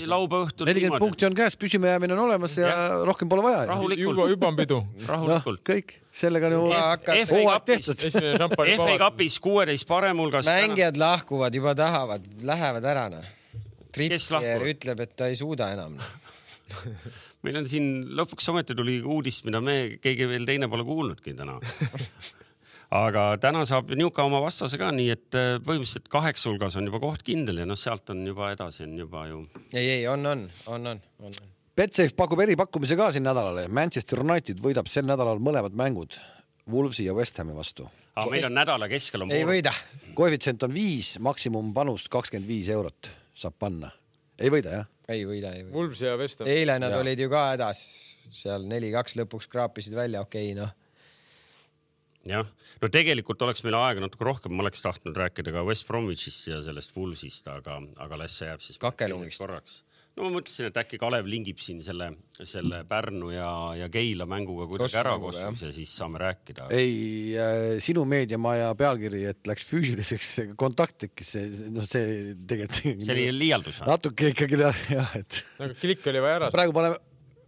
laupäeva 0.06 0.46
õhtul? 0.46 0.68
nelikümmend 0.70 1.04
punkti 1.04 1.28
on 1.28 1.36
käes, 1.38 1.56
püsimajäämine 1.60 2.16
on 2.16 2.24
olemas 2.26 2.56
ja, 2.60 2.70
ja 2.70 3.00
rohkem 3.08 3.30
pole 3.30 3.44
vaja. 3.46 3.78
juba, 3.98 4.28
juba 4.32 4.50
on 4.52 4.58
pidu. 4.58 4.80
rahulikult 5.12 5.62
no,. 5.62 5.66
kõik, 5.72 5.96
sellega 6.22 6.50
on 6.50 6.56
ju 6.56 6.62
hooaeg 6.66 7.66
tehtud. 7.72 8.06
FA 8.78 8.98
Cupis 9.04 9.40
kuueteist 9.44 9.88
parem 9.88 10.22
hulgas. 10.22 10.48
mängijad 10.48 11.00
lahkuvad, 11.00 11.54
juba 11.54 11.74
tahavad, 11.78 12.28
lähevad 12.42 12.92
ära 12.94 13.08
noh. 13.12 13.34
Trippier 13.92 14.68
ütleb, 14.68 15.00
et 15.02 15.16
ta 15.16 15.30
ei 15.32 15.38
suuda 15.38 15.72
enam 15.74 15.96
noh. 15.98 16.16
meil 17.46 17.60
on 17.60 17.68
siin 17.70 17.88
lõpuks 18.18 18.50
ometi 18.52 18.76
tuli 18.78 18.98
uudis, 19.02 19.42
mida 19.46 19.60
me 19.64 19.98
keegi 20.02 20.28
veel 20.30 20.46
teine 20.48 20.68
pole 20.70 20.86
kuulnudki 20.88 21.36
täna 21.38 21.58
aga 23.02 23.24
täna 23.40 23.64
saab 23.68 23.92
Newca 23.96 24.24
oma 24.24 24.40
vastase 24.44 24.80
ka, 24.80 24.90
nii 24.94 25.12
et 25.12 25.36
äh, 25.36 25.50
põhimõtteliselt 25.64 26.08
kaheksa 26.12 26.50
hulgas 26.50 26.78
on 26.80 26.88
juba 26.88 27.02
koht 27.02 27.22
kindel 27.26 27.62
ja 27.62 27.68
noh, 27.68 27.78
sealt 27.78 28.10
on 28.14 28.24
juba 28.26 28.52
edasi 28.54 28.86
on 28.86 28.96
juba 28.98 29.26
ju. 29.28 29.44
ei, 29.72 30.00
ei 30.00 30.02
on, 30.08 30.26
on, 30.26 30.48
on, 30.66 30.90
on, 30.94 31.06
on. 31.28 31.38
Betsafe 31.78 32.16
pakub 32.18 32.40
eripakkumise 32.42 32.96
ka 32.98 33.12
siin 33.14 33.22
nädalale. 33.22 33.68
Manchester 33.70 34.18
United 34.24 34.58
võidab 34.58 34.88
sel 34.90 35.04
nädalal 35.06 35.38
mõlemad 35.38 35.76
mängud 35.78 36.16
Wolvesi 36.68 37.04
ja 37.06 37.14
West 37.14 37.38
Hami 37.38 37.54
vastu. 37.54 37.86
aga 38.18 38.30
meil 38.32 38.48
on 38.48 38.56
nädala 38.56 38.88
keskel 38.90 39.22
on. 39.22 39.32
ei 39.32 39.46
võida. 39.46 39.72
koefitsient 40.18 40.62
on 40.66 40.74
viis, 40.74 41.14
maksimumpanust 41.22 42.10
kakskümmend 42.12 42.48
viis 42.48 42.68
eurot 42.72 43.10
saab 43.34 43.54
panna. 43.58 43.92
ei 44.38 44.50
võida 44.50 44.74
jah? 44.80 44.88
Ei 45.08 45.24
võida, 45.28 45.54
ei 45.56 45.64
võida. 45.64 45.76
Wolves 45.76 46.02
ja 46.04 46.16
West 46.20 46.42
Ham. 46.42 46.50
eile 46.52 46.78
nad 46.82 46.94
ja. 46.94 47.00
olid 47.02 47.24
ju 47.24 47.30
ka 47.32 47.48
hädas. 47.52 47.80
seal 48.28 48.66
neli-kaks 48.68 49.16
lõpuks 49.16 49.48
kraapisid 49.48 49.96
välja, 49.96 50.20
okei 50.20 50.52
okay,, 50.52 50.58
noh 50.58 50.74
jah, 52.28 52.48
no 52.82 52.90
tegelikult 52.92 53.40
oleks 53.46 53.62
meil 53.64 53.78
aega 53.78 54.02
natuke 54.04 54.26
rohkem, 54.28 54.52
ma 54.52 54.66
oleks 54.66 54.84
tahtnud 54.84 55.16
rääkida 55.16 55.54
ka 55.54 55.64
West 55.64 55.86
Bromwichist 55.88 56.50
ja 56.50 56.60
sellest 56.64 56.92
Wolvesist, 56.96 57.48
aga, 57.48 57.78
aga 58.04 58.20
las 58.20 58.36
see 58.36 58.50
jääb 58.50 58.64
siis 58.64 58.80
korraks 58.80 59.82
no 60.18 60.26
ma 60.26 60.34
mõtlesin, 60.38 60.68
et 60.72 60.78
äkki 60.82 60.98
Kalev 61.00 61.28
lingib 61.30 61.60
siin 61.62 61.80
selle, 61.84 62.10
selle 62.42 62.82
Pärnu 62.88 63.30
ja, 63.32 63.48
ja 63.78 63.88
Keila 63.92 64.26
mänguga 64.30 64.66
kuidagi 64.70 64.98
ära 65.00 65.14
kossus 65.22 65.64
ja 65.64 65.72
siis 65.74 65.94
saame 65.94 66.20
rääkida. 66.22 66.68
ei 66.74 67.34
äh,, 67.38 67.66
sinu 67.84 68.04
meediamaja 68.08 68.72
pealkiri, 68.78 69.24
et 69.32 69.50
läks 69.50 69.68
füüsiliseks 69.70 70.30
kontakt 70.60 70.98
tekkis, 71.06 71.34
see 71.36 71.68
noh, 71.74 71.86
see 71.88 72.34
tegelikult. 72.48 73.04
see 73.06 73.14
oli 73.16 73.28
liialdus. 73.36 73.82
natuke 73.88 74.32
ikkagi 74.34 74.62
jah, 74.64 75.14
et. 75.18 75.44
aga 75.58 75.74
klikk 75.78 76.10
oli 76.12 76.24
vaja 76.24 76.42
ära. 76.42 76.50
praegu 76.54 76.74
paneme 76.76 76.98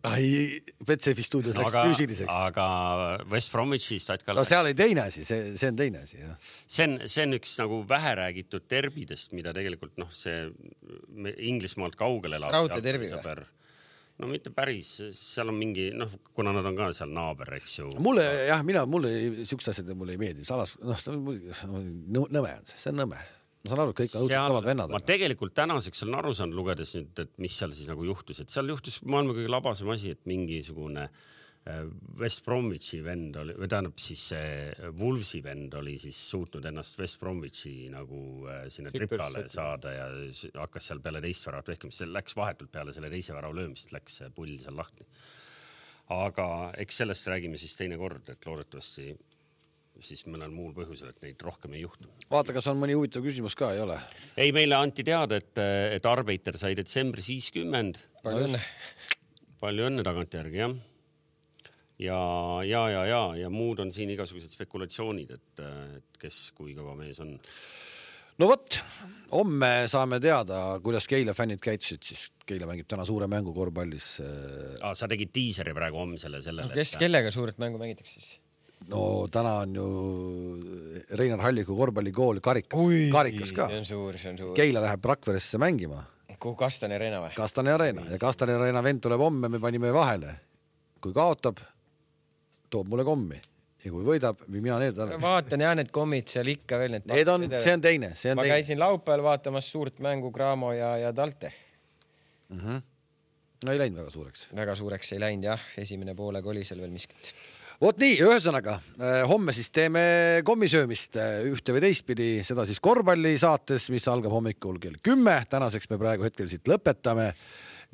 ai, 0.06 0.60
Betsafe 0.86 1.22
stuudios 1.24 1.56
läks 1.59 1.74
aga, 1.74 1.82
füüsiliseks. 1.90 2.32
aga 2.32 2.66
West 3.30 3.52
Bromwichi 3.52 3.98
said 4.01 4.24
ka. 4.24 4.34
no 4.36 4.44
seal 4.48 4.64
oli 4.64 4.76
teine 4.78 5.05
asi, 5.09 5.24
see, 5.28 5.52
see 5.60 5.70
on 5.72 5.76
teine 5.76 6.05
asi, 6.05 6.20
jah. 6.22 6.36
see 6.64 6.86
on, 6.88 6.97
see 7.10 7.26
on 7.26 7.36
üks 7.36 7.56
nagu 7.60 7.82
vähe 7.88 8.14
räägitud 8.22 8.64
derbidest, 8.70 9.34
mida 9.36 9.52
tegelikult 9.56 10.01
noh, 10.01 10.09
see 10.14 10.47
Inglismaalt 11.28 11.97
kaugel 12.01 12.38
elav. 12.38 12.55
raudteederbi 12.55 13.10
või? 13.12 13.48
no 14.20 14.28
mitte 14.28 14.52
päris, 14.52 14.92
seal 15.16 15.48
on 15.48 15.56
mingi 15.56 15.90
noh, 15.97 16.12
kuna 16.36 16.52
nad 16.52 16.66
on 16.68 16.76
ka 16.76 16.90
seal 16.97 17.12
naaber, 17.16 17.55
eks 17.56 17.78
ju. 17.80 17.90
mulle 18.05 18.26
jah, 18.51 18.64
mina, 18.66 18.84
mulle 18.88 19.12
siuksed 19.48 19.72
asjad 19.72 19.92
mulle 19.97 20.16
ei 20.16 20.20
meeldi, 20.20 20.44
salas, 20.48 20.76
noh, 20.84 21.01
nõme 22.20 22.56
on 22.59 22.66
see, 22.68 22.80
see 22.82 22.92
on 22.92 23.01
nõme 23.05 23.20
ma 23.20 23.68
saan 23.72 23.82
aru, 23.84 23.92
kõik 23.97 24.14
on 24.14 24.24
õudselt 24.24 24.52
kõvad 24.52 24.70
vennad. 24.70 24.92
ma 24.92 25.02
tegelikult 25.05 25.56
tänaseks 25.56 26.06
olen 26.06 26.20
aru 26.20 26.36
saanud, 26.36 26.56
lugedes 26.56 26.94
nüüd, 26.97 27.12
et 27.24 27.32
mis 27.40 27.56
seal 27.60 27.72
siis 27.76 27.90
nagu 27.92 28.05
juhtus, 28.09 28.40
et 28.40 28.52
seal 28.52 28.72
juhtus 28.72 29.01
maailma 29.05 29.36
kõige 29.36 29.52
labasem 29.52 29.92
asi, 29.92 30.14
et 30.16 30.22
mingisugune 30.28 31.09
äh, 31.09 31.28
West 32.20 32.44
Bromwichi 32.44 33.01
vend 33.05 33.36
oli, 33.40 33.55
või 33.59 33.68
tähendab 33.70 34.01
siis 34.01 34.22
see 34.32 34.90
Wolvesi 34.98 35.42
vend 35.44 35.74
oli 35.80 35.97
siis 36.01 36.18
suutnud 36.30 36.66
ennast 36.70 36.98
West 37.01 37.20
Bromwichi 37.20 37.88
nagu 37.92 38.20
äh, 38.48 38.66
sinna 38.72 38.92
tripale 38.94 39.47
saada 39.52 39.94
ja 39.94 40.09
hakkas 40.60 40.90
seal 40.90 41.02
peale 41.05 41.22
teist 41.24 41.47
väravat 41.48 41.72
vehkimist, 41.74 42.02
see 42.02 42.10
läks 42.10 42.36
vahetult 42.38 42.72
peale 42.72 42.94
selle 42.97 43.12
teise 43.12 43.36
värava 43.36 43.56
löömist, 43.60 43.94
läks 43.97 44.20
see 44.22 44.30
pull 44.34 44.56
seal 44.60 44.78
lahti. 44.78 45.06
aga 46.10 46.47
eks 46.82 47.02
sellest 47.02 47.28
räägime 47.30 47.59
siis 47.60 47.76
teinekord, 47.78 48.32
et 48.32 48.47
loodetavasti 48.47 49.12
siis 50.05 50.22
mõnel 50.28 50.52
muul 50.55 50.72
põhjusel, 50.76 51.12
et 51.12 51.24
neid 51.24 51.42
rohkem 51.44 51.74
ei 51.76 51.84
juhtu. 51.84 52.09
vaata, 52.30 52.55
kas 52.56 52.68
on 52.72 52.78
mõni 52.80 52.97
huvitav 52.97 53.24
küsimus 53.24 53.56
ka, 53.59 53.72
ei 53.74 53.82
ole? 53.84 53.98
ei, 54.36 54.52
meile 54.56 54.78
anti 54.78 55.05
teada, 55.06 55.40
et, 55.40 55.60
et 55.97 56.06
Arbeiter 56.09 56.56
sai 56.60 56.76
detsembris 56.78 57.28
viiskümmend. 57.30 58.01
palju 58.24 58.48
õnne. 58.48 58.62
palju 59.60 59.90
õnne 59.90 60.06
tagantjärgi 60.06 60.62
jah. 60.62 60.76
Ja, 62.01 62.20
ja, 62.66 62.82
ja, 62.90 63.05
ja, 63.06 63.22
ja 63.44 63.52
muud 63.52 63.82
on 63.85 63.93
siin 63.94 64.12
igasugused 64.14 64.52
spekulatsioonid, 64.55 65.36
et, 65.36 65.64
et 66.01 66.20
kes 66.20 66.43
kui 66.56 66.74
kõva 66.77 66.97
mees 66.98 67.20
on. 67.22 67.35
no 68.40 68.51
vot, 68.51 68.78
homme 69.35 69.72
saame 69.90 70.20
teada, 70.22 70.62
kuidas 70.85 71.09
Keila 71.10 71.36
fännid 71.36 71.62
käitusid, 71.64 72.05
siis 72.06 72.28
Keila 72.47 72.68
mängib 72.70 72.89
täna 72.90 73.06
suure 73.09 73.28
mängu 73.31 73.55
korvpallis 73.56 74.12
ah,. 74.81 74.94
sa 74.97 75.09
tegid 75.10 75.35
diiseri 75.35 75.77
praegu 75.77 76.01
homsele 76.01 76.43
sellele 76.43 76.72
no,. 76.72 76.78
kes 76.78 76.97
et..., 76.97 77.02
kellega 77.05 77.35
suurt 77.35 77.60
mängu 77.62 77.81
mängitakse 77.81 78.16
siis? 78.18 78.39
no 78.89 79.28
täna 79.32 79.55
on 79.64 79.74
ju 79.77 79.89
Reinar 81.18 81.43
Halliku 81.44 81.77
korvpallikool 81.77 82.40
karikas, 82.40 82.81
karikas 83.12 83.52
ka. 83.52 83.68
see 83.68 83.82
on 83.82 83.86
suur, 83.86 84.18
see 84.18 84.32
on 84.32 84.39
suur. 84.39 84.55
Keila 84.56 84.82
läheb 84.86 85.05
Rakveresse 85.05 85.60
mängima. 85.60 86.05
kuhu 86.40 86.56
Kastani 86.56 86.97
Arena 86.97 87.20
või? 87.20 87.35
Kastani 87.36 87.74
Arena 87.74 88.06
ja 88.09 88.18
Kastani 88.18 88.56
Arena 88.56 88.82
vend 88.82 89.02
tuleb 89.05 89.20
homme, 89.20 89.48
me 89.52 89.60
panime 89.60 89.93
vahele. 89.93 90.39
kui 91.01 91.12
kaotab, 91.16 91.60
toob 92.70 92.90
mulle 92.90 93.05
kommi 93.06 93.40
ja 93.84 93.92
kui 93.92 94.05
võidab, 94.05 94.42
viin 94.51 94.64
mina 94.64 94.78
need 94.82 94.98
alla. 95.01 95.18
vaatan 95.20 95.64
ja 95.64 95.72
need 95.78 95.92
kommid 95.94 96.28
seal 96.30 96.48
ikka 96.52 96.80
veel 96.80 96.97
need. 96.97 97.06
Need 97.09 97.30
on, 97.32 97.47
see 97.55 97.76
on 97.76 97.84
teine, 97.84 98.12
see 98.18 98.32
on 98.32 98.40
ma 98.40 98.44
teine. 98.44 98.56
ma 98.56 98.59
käisin 98.59 98.80
laupäeval 98.80 99.24
vaatamas 99.30 99.70
suurt 99.72 100.02
mängu 100.05 100.32
Cramo 100.34 100.72
ja, 100.76 100.97
ja 101.01 101.12
Talte 101.16 101.52
mm. 102.48 102.59
-hmm. 102.59 102.82
no 103.64 103.72
ei 103.72 103.80
läinud 103.80 104.02
väga 104.02 104.10
suureks. 104.10 104.48
väga 104.56 104.74
suureks 104.74 105.12
ei 105.12 105.20
läinud 105.20 105.48
jah, 105.48 105.64
esimene 105.78 106.14
poolega 106.14 106.51
oli 106.51 106.64
seal 106.64 106.80
veel 106.80 106.92
miskit 106.92 107.32
vot 107.80 107.97
nii, 107.97 108.20
ühesõnaga 108.20 108.76
äh, 109.01 109.22
homme 109.28 109.56
siis 109.56 109.72
teeme 109.72 110.05
kommisöömist 110.44 111.16
äh, 111.16 111.40
ühte 111.48 111.72
või 111.72 111.84
teistpidi, 111.88 112.30
seda 112.44 112.68
siis 112.68 112.80
korvpallisaates, 112.84 113.88
mis 113.94 114.09
algab 114.12 114.36
hommikul 114.36 114.78
kell 114.82 115.01
kümme. 115.02 115.40
tänaseks 115.48 115.88
me 115.90 115.98
praegu 115.98 116.28
hetkel 116.28 116.48
siit 116.48 116.68
lõpetame. 116.68 117.32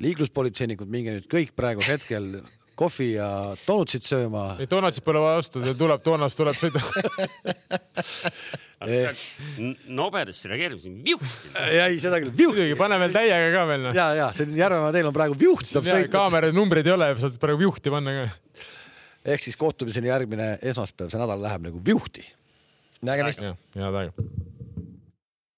liikluspolitseinikud, 0.03 0.89
minge 0.91 1.15
nüüd 1.15 1.31
kõik 1.31 1.55
praegu 1.55 1.81
hetkel 1.87 2.41
kohvi 2.77 3.09
ja 3.15 3.27
donutsit 3.65 4.05
sööma. 4.07 4.45
ei, 4.61 4.69
donutsit 4.69 5.05
pole 5.05 5.21
vaja 5.23 5.41
osta, 5.41 5.61
tuleb, 5.77 6.03
donast 6.05 6.39
tuleb 6.39 6.57
sõida 6.57 6.81
nobedasti 9.97 10.51
reageerimise, 10.51 10.91
viuhti. 11.05 11.37
ei, 11.65 11.97
seda 12.01 12.21
küll, 12.21 12.31
viuhti. 12.31 12.61
muidugi, 12.61 12.79
pane 12.79 12.99
veel 13.01 13.15
täiega 13.15 13.47
ka 13.55 13.63
veel. 13.71 13.87
ja, 13.97 14.07
ja 14.17 14.27
see 14.37 14.57
Järvemaa 14.57 14.91
teel 14.95 15.09
on 15.09 15.15
praegu 15.15 15.37
viuht. 15.39 15.71
kaamera 16.13 16.51
numbreid 16.53 16.87
ei 16.87 16.93
ole, 16.93 17.13
saad 17.21 17.39
praegu 17.41 17.65
viuhti 17.65 17.93
panna 17.93 18.13
ka 18.19 18.27
ehk 19.27 19.43
siis 19.43 19.57
kohtumiseni 19.59 20.11
järgmine 20.11 20.51
esmaspäev, 20.61 21.11
see 21.11 21.21
nädal 21.21 21.41
läheb 21.43 21.67
nagu 21.67 21.81
viuhti. 21.85 22.25
nägemist. 23.05 23.43
head 23.75 24.01
aega. 24.03 24.29